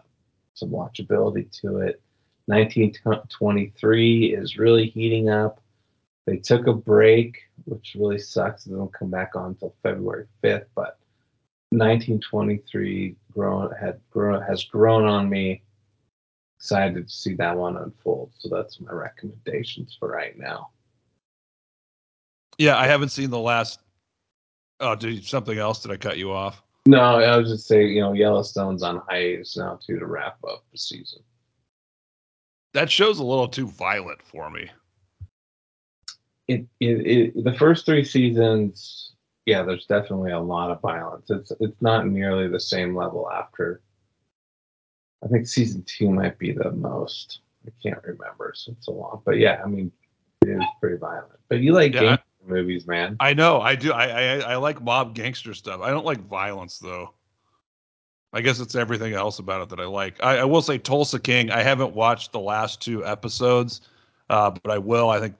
some 0.54 0.70
watchability 0.70 1.48
to 1.60 1.78
it. 1.78 2.02
1923 2.46 4.34
is 4.34 4.58
really 4.58 4.86
heating 4.88 5.28
up. 5.28 5.60
They 6.26 6.38
took 6.38 6.66
a 6.66 6.72
break, 6.72 7.36
which 7.66 7.94
really 7.96 8.18
sucks. 8.18 8.64
They 8.64 8.74
don't 8.74 8.92
come 8.92 9.10
back 9.10 9.36
on 9.36 9.50
until 9.50 9.76
February 9.84 10.26
5th, 10.42 10.66
but 10.74 10.98
1923 11.70 13.14
grown 13.32 13.70
had 13.80 14.00
grown 14.10 14.42
has 14.42 14.64
grown 14.64 15.04
on 15.06 15.28
me. 15.28 15.62
Excited 16.64 17.06
to 17.06 17.12
see 17.12 17.34
that 17.34 17.54
one 17.54 17.76
unfold. 17.76 18.30
So 18.38 18.48
that's 18.48 18.80
my 18.80 18.90
recommendations 18.90 19.98
for 20.00 20.08
right 20.08 20.34
now. 20.38 20.70
Yeah, 22.56 22.78
I 22.78 22.86
haven't 22.86 23.10
seen 23.10 23.28
the 23.28 23.38
last. 23.38 23.80
Oh, 24.80 24.94
did 24.94 25.22
something 25.26 25.58
else? 25.58 25.82
Did 25.82 25.90
I 25.90 25.98
cut 25.98 26.16
you 26.16 26.32
off? 26.32 26.62
No, 26.86 27.00
I 27.00 27.36
was 27.36 27.50
just 27.50 27.66
saying, 27.66 27.92
you 27.92 28.00
know, 28.00 28.14
Yellowstone's 28.14 28.82
on 28.82 29.02
hiatus 29.06 29.58
now 29.58 29.78
too 29.86 29.98
to 29.98 30.06
wrap 30.06 30.38
up 30.42 30.64
the 30.72 30.78
season. 30.78 31.20
That 32.72 32.90
show's 32.90 33.18
a 33.18 33.24
little 33.24 33.46
too 33.46 33.68
violent 33.68 34.22
for 34.22 34.48
me. 34.48 34.70
It, 36.48 36.66
it, 36.80 37.06
it 37.06 37.44
the 37.44 37.52
first 37.52 37.84
three 37.84 38.04
seasons, 38.04 39.12
yeah, 39.44 39.62
there's 39.64 39.84
definitely 39.84 40.30
a 40.30 40.40
lot 40.40 40.70
of 40.70 40.80
violence. 40.80 41.28
It's 41.28 41.52
it's 41.60 41.82
not 41.82 42.06
nearly 42.06 42.48
the 42.48 42.58
same 42.58 42.96
level 42.96 43.30
after. 43.30 43.82
I 45.24 45.28
think 45.28 45.46
season 45.46 45.82
two 45.84 46.10
might 46.10 46.38
be 46.38 46.52
the 46.52 46.70
most. 46.72 47.40
I 47.66 47.70
can't 47.82 48.02
remember 48.04 48.52
since 48.54 48.86
so 48.86 48.92
long, 48.92 49.22
but 49.24 49.38
yeah, 49.38 49.62
I 49.64 49.68
mean, 49.68 49.90
it 50.42 50.50
is 50.50 50.64
pretty 50.80 50.98
violent. 50.98 51.32
But 51.48 51.60
you 51.60 51.72
like 51.72 51.94
yeah, 51.94 52.18
movies, 52.46 52.86
man. 52.86 53.16
I 53.20 53.32
know, 53.32 53.60
I 53.60 53.74
do. 53.74 53.92
I, 53.92 54.06
I 54.06 54.38
I 54.40 54.56
like 54.56 54.82
mob 54.82 55.14
gangster 55.14 55.54
stuff. 55.54 55.80
I 55.80 55.90
don't 55.90 56.04
like 56.04 56.20
violence 56.28 56.78
though. 56.78 57.14
I 58.34 58.40
guess 58.40 58.58
it's 58.60 58.74
everything 58.74 59.14
else 59.14 59.38
about 59.38 59.62
it 59.62 59.68
that 59.70 59.80
I 59.80 59.86
like. 59.86 60.22
I, 60.22 60.38
I 60.38 60.44
will 60.44 60.60
say 60.60 60.76
Tulsa 60.76 61.20
King. 61.20 61.50
I 61.50 61.62
haven't 61.62 61.94
watched 61.94 62.32
the 62.32 62.40
last 62.40 62.82
two 62.82 63.06
episodes, 63.06 63.82
uh, 64.28 64.50
but 64.50 64.72
I 64.72 64.78
will. 64.78 65.08
I 65.08 65.20
think 65.20 65.36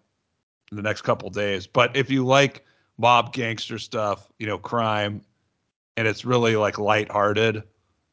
in 0.71 0.77
the 0.77 0.83
next 0.83 1.03
couple 1.03 1.29
days. 1.29 1.67
But 1.67 1.97
if 1.97 2.11
you 2.11 2.25
like 2.25 2.65
mob 2.97 3.33
gangster 3.33 3.79
stuff, 3.79 4.31
you 4.39 4.47
know, 4.47 4.59
crime, 4.59 5.23
and 5.97 6.07
it's 6.07 6.25
really 6.25 6.57
like 6.57 6.79
lighthearted, 6.79 7.65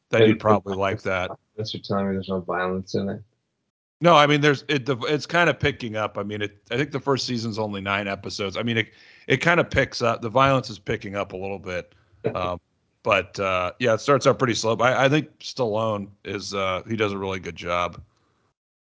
then 0.09 0.27
you'd 0.27 0.39
probably 0.39 0.75
like 0.75 1.01
that. 1.03 1.31
That's 1.61 1.75
you're 1.75 1.81
telling 1.83 2.07
me 2.07 2.13
there's 2.13 2.29
no 2.29 2.39
violence 2.39 2.95
in 2.95 3.07
it. 3.07 3.21
No, 4.01 4.15
I 4.15 4.25
mean, 4.25 4.41
there's 4.41 4.63
it. 4.67 4.89
It's 4.89 5.27
kind 5.27 5.47
of 5.47 5.59
picking 5.59 5.95
up. 5.95 6.17
I 6.17 6.23
mean, 6.23 6.41
it. 6.41 6.57
I 6.71 6.77
think 6.77 6.91
the 6.91 6.99
first 6.99 7.27
season's 7.27 7.59
only 7.59 7.81
nine 7.81 8.07
episodes. 8.07 8.57
I 8.57 8.63
mean, 8.63 8.77
it 8.77 8.89
it 9.27 9.37
kind 9.37 9.59
of 9.59 9.69
picks 9.69 10.01
up. 10.01 10.23
The 10.23 10.29
violence 10.29 10.71
is 10.71 10.79
picking 10.79 11.15
up 11.15 11.33
a 11.33 11.37
little 11.37 11.59
bit, 11.59 11.93
um, 12.33 12.59
but 13.03 13.39
uh, 13.39 13.73
yeah, 13.77 13.93
it 13.93 14.01
starts 14.01 14.25
out 14.25 14.39
pretty 14.39 14.55
slow. 14.55 14.75
I, 14.77 15.05
I 15.05 15.09
think 15.09 15.37
Stallone 15.37 16.07
is 16.25 16.55
uh, 16.55 16.81
he 16.87 16.95
does 16.95 17.11
a 17.11 17.17
really 17.17 17.39
good 17.39 17.55
job. 17.55 18.01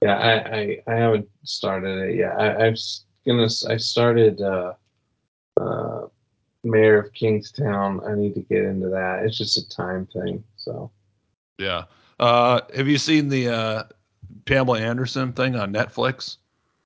Yeah, 0.01 0.17
I 0.17 0.57
I, 0.57 0.83
I 0.87 0.95
haven't 0.95 1.29
started 1.43 2.09
it 2.09 2.15
yet. 2.15 2.31
I, 2.39 2.65
I'm 2.65 2.75
gonna. 3.27 3.47
I 3.69 3.77
started 3.77 4.41
uh, 4.41 4.73
uh, 5.61 6.07
Mayor 6.63 6.97
of 6.97 7.13
Kingstown. 7.13 8.01
I 8.07 8.15
need 8.15 8.33
to 8.33 8.41
get 8.41 8.63
into 8.63 8.89
that. 8.89 9.23
It's 9.23 9.37
just 9.37 9.55
a 9.55 9.69
time 9.69 10.07
thing. 10.07 10.43
So. 10.57 10.89
Yeah. 11.59 11.83
Uh, 12.19 12.61
have 12.75 12.87
you 12.87 12.97
seen 12.97 13.29
the 13.29 13.49
uh, 13.49 13.83
Pamela 14.45 14.79
Anderson 14.79 15.33
thing 15.33 15.55
on 15.55 15.73
Netflix? 15.73 16.37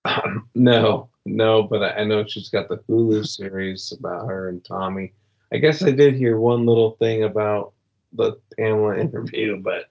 no, 0.56 1.10
no, 1.26 1.64
but 1.64 1.98
I 1.98 2.04
know 2.04 2.26
she's 2.26 2.50
got 2.50 2.70
the 2.70 2.78
Hulu 2.90 3.28
series 3.28 3.92
about 3.92 4.28
her 4.28 4.50
and 4.50 4.64
Tommy. 4.64 5.14
I 5.54 5.58
guess 5.58 5.84
I 5.84 5.92
did 5.92 6.16
hear 6.16 6.40
one 6.40 6.66
little 6.66 6.92
thing 6.92 7.24
about 7.24 7.74
the 8.14 8.40
Pamela 8.58 8.98
interview, 9.00 9.58
but 9.58 9.90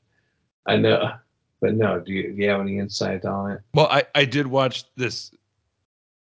I 0.67 0.77
know, 0.77 1.13
but 1.61 1.75
no. 1.75 2.01
Do 2.01 2.13
you, 2.13 2.33
do 2.35 2.43
you 2.43 2.49
have 2.49 2.61
any 2.61 2.79
insight 2.79 3.25
on 3.25 3.53
it? 3.53 3.61
Well, 3.75 3.89
I 3.91 4.05
I 4.15 4.25
did 4.25 4.47
watch 4.47 4.85
this. 4.97 5.31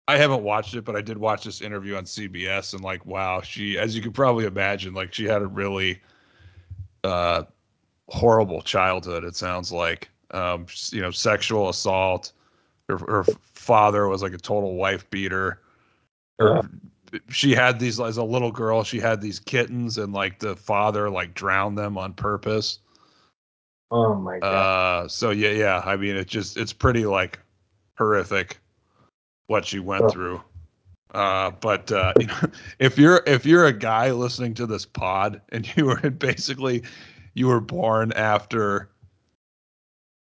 I 0.08 0.18
haven't 0.18 0.44
watched 0.44 0.74
it, 0.74 0.84
but 0.84 0.94
I 0.94 1.00
did 1.00 1.18
watch 1.18 1.44
this 1.44 1.60
interview 1.60 1.96
on 1.96 2.04
CBS, 2.04 2.74
and 2.74 2.82
like, 2.84 3.04
wow, 3.06 3.40
she, 3.40 3.76
as 3.76 3.96
you 3.96 4.02
could 4.02 4.14
probably 4.14 4.44
imagine, 4.44 4.94
like 4.94 5.12
she 5.12 5.24
had 5.24 5.42
a 5.42 5.46
really 5.46 6.00
uh, 7.02 7.42
horrible 8.08 8.62
childhood. 8.62 9.24
It 9.24 9.36
sounds 9.36 9.72
like 9.72 10.08
um, 10.32 10.66
you 10.90 11.00
know, 11.00 11.10
sexual 11.10 11.68
assault. 11.68 12.32
Her, 12.88 12.98
her 12.98 13.24
father 13.54 14.08
was 14.08 14.22
like 14.22 14.32
a 14.32 14.38
total 14.38 14.74
wife 14.76 15.08
beater. 15.10 15.60
Her, 16.38 16.62
she 17.28 17.52
had 17.52 17.78
these 17.78 18.00
as 18.00 18.16
a 18.16 18.24
little 18.24 18.52
girl. 18.52 18.84
She 18.84 19.00
had 19.00 19.20
these 19.20 19.38
kittens, 19.38 19.98
and 19.98 20.12
like 20.12 20.38
the 20.38 20.56
father 20.56 21.10
like 21.10 21.34
drowned 21.34 21.78
them 21.78 21.96
on 21.98 22.12
purpose. 22.12 22.80
Oh 23.90 24.14
my 24.14 24.38
god. 24.40 24.46
Uh, 25.04 25.08
so 25.08 25.30
yeah, 25.30 25.50
yeah. 25.50 25.82
I 25.84 25.96
mean, 25.96 26.16
it 26.16 26.28
just 26.28 26.56
it's 26.56 26.72
pretty 26.72 27.06
like 27.06 27.38
horrific 27.96 28.58
what 29.46 29.64
she 29.64 29.78
went 29.78 30.04
oh. 30.04 30.08
through. 30.08 30.42
Uh, 31.14 31.50
but 31.60 31.90
uh, 31.92 32.12
you 32.18 32.26
know, 32.26 32.50
if 32.78 32.98
you're 32.98 33.22
if 33.26 33.46
you're 33.46 33.66
a 33.66 33.72
guy 33.72 34.10
listening 34.10 34.54
to 34.54 34.66
this 34.66 34.84
pod 34.84 35.40
and 35.50 35.68
you 35.76 35.86
were 35.86 36.10
basically 36.10 36.82
you 37.36 37.46
were 37.46 37.60
born 37.60 38.12
after 38.12 38.88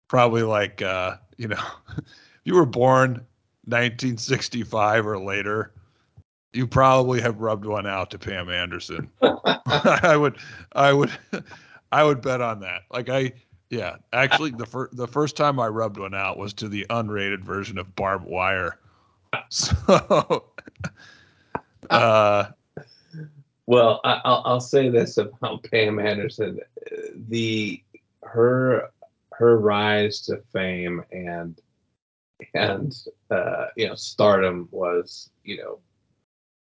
probably 0.09 0.41
like 0.41 0.81
uh, 0.81 1.15
you 1.37 1.47
know, 1.47 1.63
if 1.97 2.03
you 2.43 2.55
were 2.55 2.65
born 2.65 3.25
1965 3.65 5.05
or 5.05 5.19
later, 5.19 5.71
you 6.53 6.65
probably 6.65 7.21
have 7.21 7.39
rubbed 7.39 7.65
one 7.65 7.85
out 7.85 8.09
to 8.11 8.17
Pam 8.17 8.49
Anderson. 8.49 9.09
I 9.21 10.17
would, 10.17 10.37
I 10.73 10.91
would, 10.91 11.11
I 11.91 12.03
would 12.03 12.21
bet 12.21 12.41
on 12.41 12.59
that. 12.61 12.81
Like 12.91 13.09
I, 13.09 13.33
yeah, 13.69 13.97
actually, 14.11 14.51
the 14.51 14.65
first 14.65 14.97
the 14.97 15.07
first 15.07 15.37
time 15.37 15.59
I 15.59 15.67
rubbed 15.67 15.99
one 15.99 16.15
out 16.15 16.37
was 16.37 16.53
to 16.55 16.67
the 16.67 16.85
unrated 16.89 17.43
version 17.43 17.77
of 17.77 17.95
Barbed 17.95 18.25
Wire. 18.25 18.79
So, 19.49 20.45
uh, 21.91 22.45
well, 23.67 23.99
I, 24.03 24.21
will 24.25 24.41
I'll 24.45 24.59
say 24.61 24.89
this 24.89 25.17
about 25.17 25.63
Pam 25.71 25.99
Anderson: 25.99 26.59
the 27.29 27.81
her 28.23 28.89
her 29.33 29.57
rise 29.59 30.21
to 30.21 30.41
fame 30.51 31.03
and 31.11 31.61
and 32.53 32.95
uh, 33.29 33.67
you 33.75 33.87
know 33.87 33.95
stardom 33.95 34.67
was 34.71 35.29
you 35.43 35.57
know 35.57 35.79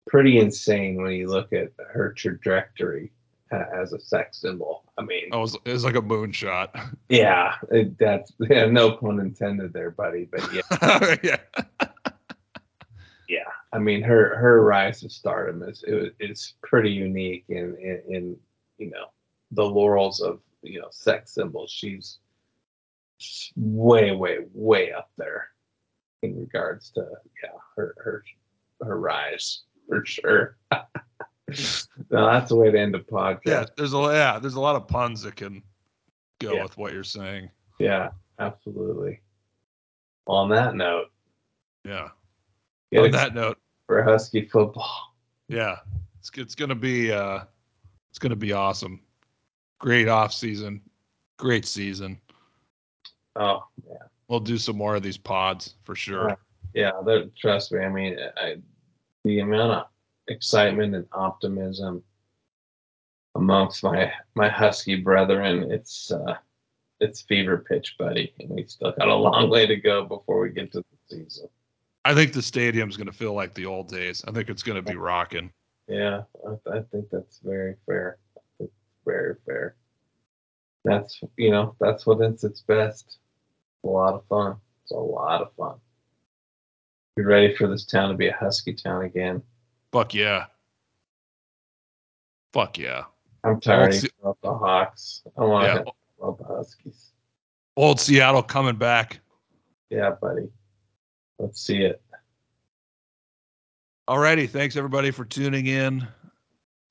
pretty 0.07 0.39
insane 0.39 1.01
when 1.01 1.13
you 1.13 1.27
look 1.27 1.51
at 1.53 1.71
her 1.91 2.13
trajectory 2.13 3.11
uh, 3.51 3.63
as 3.73 3.93
a 3.93 3.99
sex 3.99 4.39
symbol. 4.41 4.83
I 4.97 5.01
mean, 5.03 5.29
oh, 5.31 5.39
it 5.39 5.41
was, 5.41 5.57
it 5.65 5.71
was 5.71 5.85
like 5.85 5.95
a 5.95 6.01
moonshot. 6.01 6.69
Yeah, 7.09 7.55
it, 7.71 7.97
that's 7.97 8.31
yeah, 8.39 8.65
no 8.65 8.91
pun 8.91 9.19
intended 9.19 9.73
there, 9.73 9.91
buddy. 9.91 10.27
But 10.31 10.53
yeah, 10.53 10.61
yeah, 11.23 11.37
yeah. 11.59 11.82
I 13.73 13.79
mean, 13.79 14.03
her 14.03 14.35
her 14.37 14.63
rise 14.63 15.01
to 15.01 15.09
stardom 15.09 15.63
is 15.63 15.83
it, 15.87 16.15
it's 16.19 16.53
pretty 16.61 16.91
unique 16.91 17.45
in, 17.49 17.75
in 17.81 18.01
in 18.15 18.37
you 18.77 18.91
know 18.91 19.07
the 19.51 19.63
laurels 19.63 20.21
of 20.21 20.39
you 20.61 20.79
know 20.79 20.87
sex 20.91 21.33
symbol. 21.33 21.65
She's 21.67 22.19
way, 23.55 24.11
way, 24.11 24.39
way 24.53 24.91
up 24.91 25.09
there 25.17 25.47
in 26.21 26.39
regards 26.39 26.91
to 26.91 27.05
yeah 27.43 27.49
her 27.75 27.95
her 27.97 28.23
her 28.85 28.99
rise 28.99 29.63
for 29.89 30.05
sure. 30.05 30.57
no, 30.71 32.25
that's 32.27 32.49
the 32.49 32.55
way 32.55 32.69
to 32.71 32.79
end 32.79 32.95
a 32.95 32.99
podcast. 32.99 33.39
Yeah, 33.45 33.65
there's 33.75 33.93
a 33.93 33.97
yeah, 34.13 34.39
there's 34.39 34.55
a 34.55 34.61
lot 34.61 34.75
of 34.75 34.87
puns 34.87 35.23
that 35.23 35.35
can 35.35 35.63
go 36.39 36.53
Yeah. 36.53 36.63
with 36.63 36.77
what 36.77 36.93
you're 36.93 37.03
saying. 37.03 37.49
Yeah, 37.79 38.09
absolutely. 38.39 39.21
On 40.27 40.49
that 40.49 40.75
note, 40.75 41.07
Yeah. 41.83 42.09
On 42.95 43.09
that 43.11 43.33
note, 43.33 43.57
for 43.87 44.03
Husky 44.03 44.47
football. 44.47 45.15
yeah, 45.47 45.77
it's 46.19 46.31
it's 46.35 46.55
gonna 46.55 46.75
be 46.75 47.11
uh, 47.11 47.41
it's 48.09 48.19
gonna 48.19 48.35
be 48.35 48.53
awesome. 48.53 49.01
Great 49.79 50.07
off 50.07 50.33
season, 50.33 50.81
great 51.37 51.65
season. 51.65 52.19
Oh 53.35 53.63
yeah, 53.87 53.97
We'll 54.27 54.39
do 54.39 54.57
some 54.57 54.77
more 54.77 54.95
of 54.95 55.03
these 55.03 55.17
pods 55.17 55.75
for 55.83 55.95
sure. 55.95 56.37
Yeah. 56.73 56.91
yeah. 57.05 57.21
Trust 57.37 57.71
me. 57.71 57.79
I 57.79 57.89
mean, 57.89 58.17
I, 58.37 58.55
the 59.23 59.39
amount 59.39 59.73
of 59.73 59.85
excitement 60.27 60.95
and 60.95 61.05
optimism 61.11 62.03
amongst 63.35 63.83
my 63.83 64.11
my 64.35 64.49
Husky 64.49 64.95
brethren, 64.95 65.71
it's 65.71 66.11
uh, 66.11 66.35
it's 66.99 67.21
fever 67.21 67.65
pitch, 67.67 67.95
buddy, 67.99 68.33
and 68.39 68.49
we 68.49 68.65
still 68.65 68.93
got 68.93 69.07
a 69.07 69.15
long 69.15 69.49
way 69.49 69.67
to 69.67 69.75
go 69.75 70.05
before 70.05 70.41
we 70.41 70.49
get 70.49 70.71
to 70.71 70.79
the 70.79 71.15
season. 71.15 71.49
I 72.05 72.13
think 72.13 72.33
the 72.33 72.41
stadium's 72.41 72.97
gonna 72.97 73.11
feel 73.13 73.33
like 73.33 73.53
the 73.53 73.65
old 73.65 73.87
days. 73.89 74.23
I 74.27 74.31
think 74.31 74.49
it's 74.49 74.63
gonna 74.63 74.81
be 74.81 74.95
rocking. 74.95 75.51
Yeah, 75.87 76.23
I, 76.47 76.77
I 76.77 76.81
think 76.91 77.07
that's 77.11 77.39
very 77.43 77.75
fair. 77.85 78.17
That's 78.59 78.71
very 79.05 79.35
fair. 79.45 79.75
That's 80.83 81.21
you 81.37 81.51
know 81.51 81.75
that's 81.79 82.05
what 82.05 82.21
it's 82.21 82.43
its 82.43 82.61
best. 82.61 83.19
A 83.85 83.87
lot 83.87 84.13
of 84.13 84.25
fun. 84.27 84.57
It's 84.83 84.91
a 84.91 84.95
lot 84.95 85.41
of 85.41 85.53
fun. 85.57 85.75
Be 87.15 87.23
ready 87.23 87.55
for 87.55 87.67
this 87.67 87.85
town 87.85 88.09
to 88.09 88.15
be 88.15 88.27
a 88.27 88.33
husky 88.35 88.73
town 88.73 89.03
again. 89.03 89.41
Fuck 89.91 90.13
yeah. 90.13 90.45
Fuck 92.53 92.77
yeah. 92.77 93.03
I'm 93.43 93.59
tired 93.59 93.93
Well, 94.21 94.31
of 94.31 94.37
the 94.41 94.53
Hawks. 94.57 95.23
I 95.37 95.41
want 95.43 95.67
Yeah. 95.67 95.73
to 95.83 95.91
about 96.19 96.37
the 96.37 96.45
Huskies. 96.45 97.11
Old 97.75 97.99
Seattle 97.99 98.43
coming 98.43 98.75
back. 98.77 99.19
Yeah, 99.89 100.11
buddy. 100.21 100.49
Let's 101.43 101.61
see 101.61 101.79
it. 101.79 102.01
Alrighty, 104.09 104.49
thanks 104.49 104.77
everybody 104.77 105.11
for 105.11 105.25
tuning 105.25 105.67
in, 105.67 106.07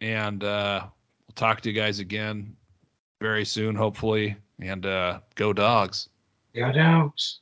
and 0.02 0.44
uh, 0.44 0.82
we'll 1.26 1.34
talk 1.34 1.62
to 1.62 1.70
you 1.70 1.74
guys 1.74 2.00
again 2.00 2.54
very 3.22 3.46
soon, 3.46 3.74
hopefully. 3.74 4.36
And 4.60 4.84
uh, 4.84 5.20
go 5.36 5.54
dogs. 5.54 6.10
Go 6.54 6.70
dogs. 6.70 7.40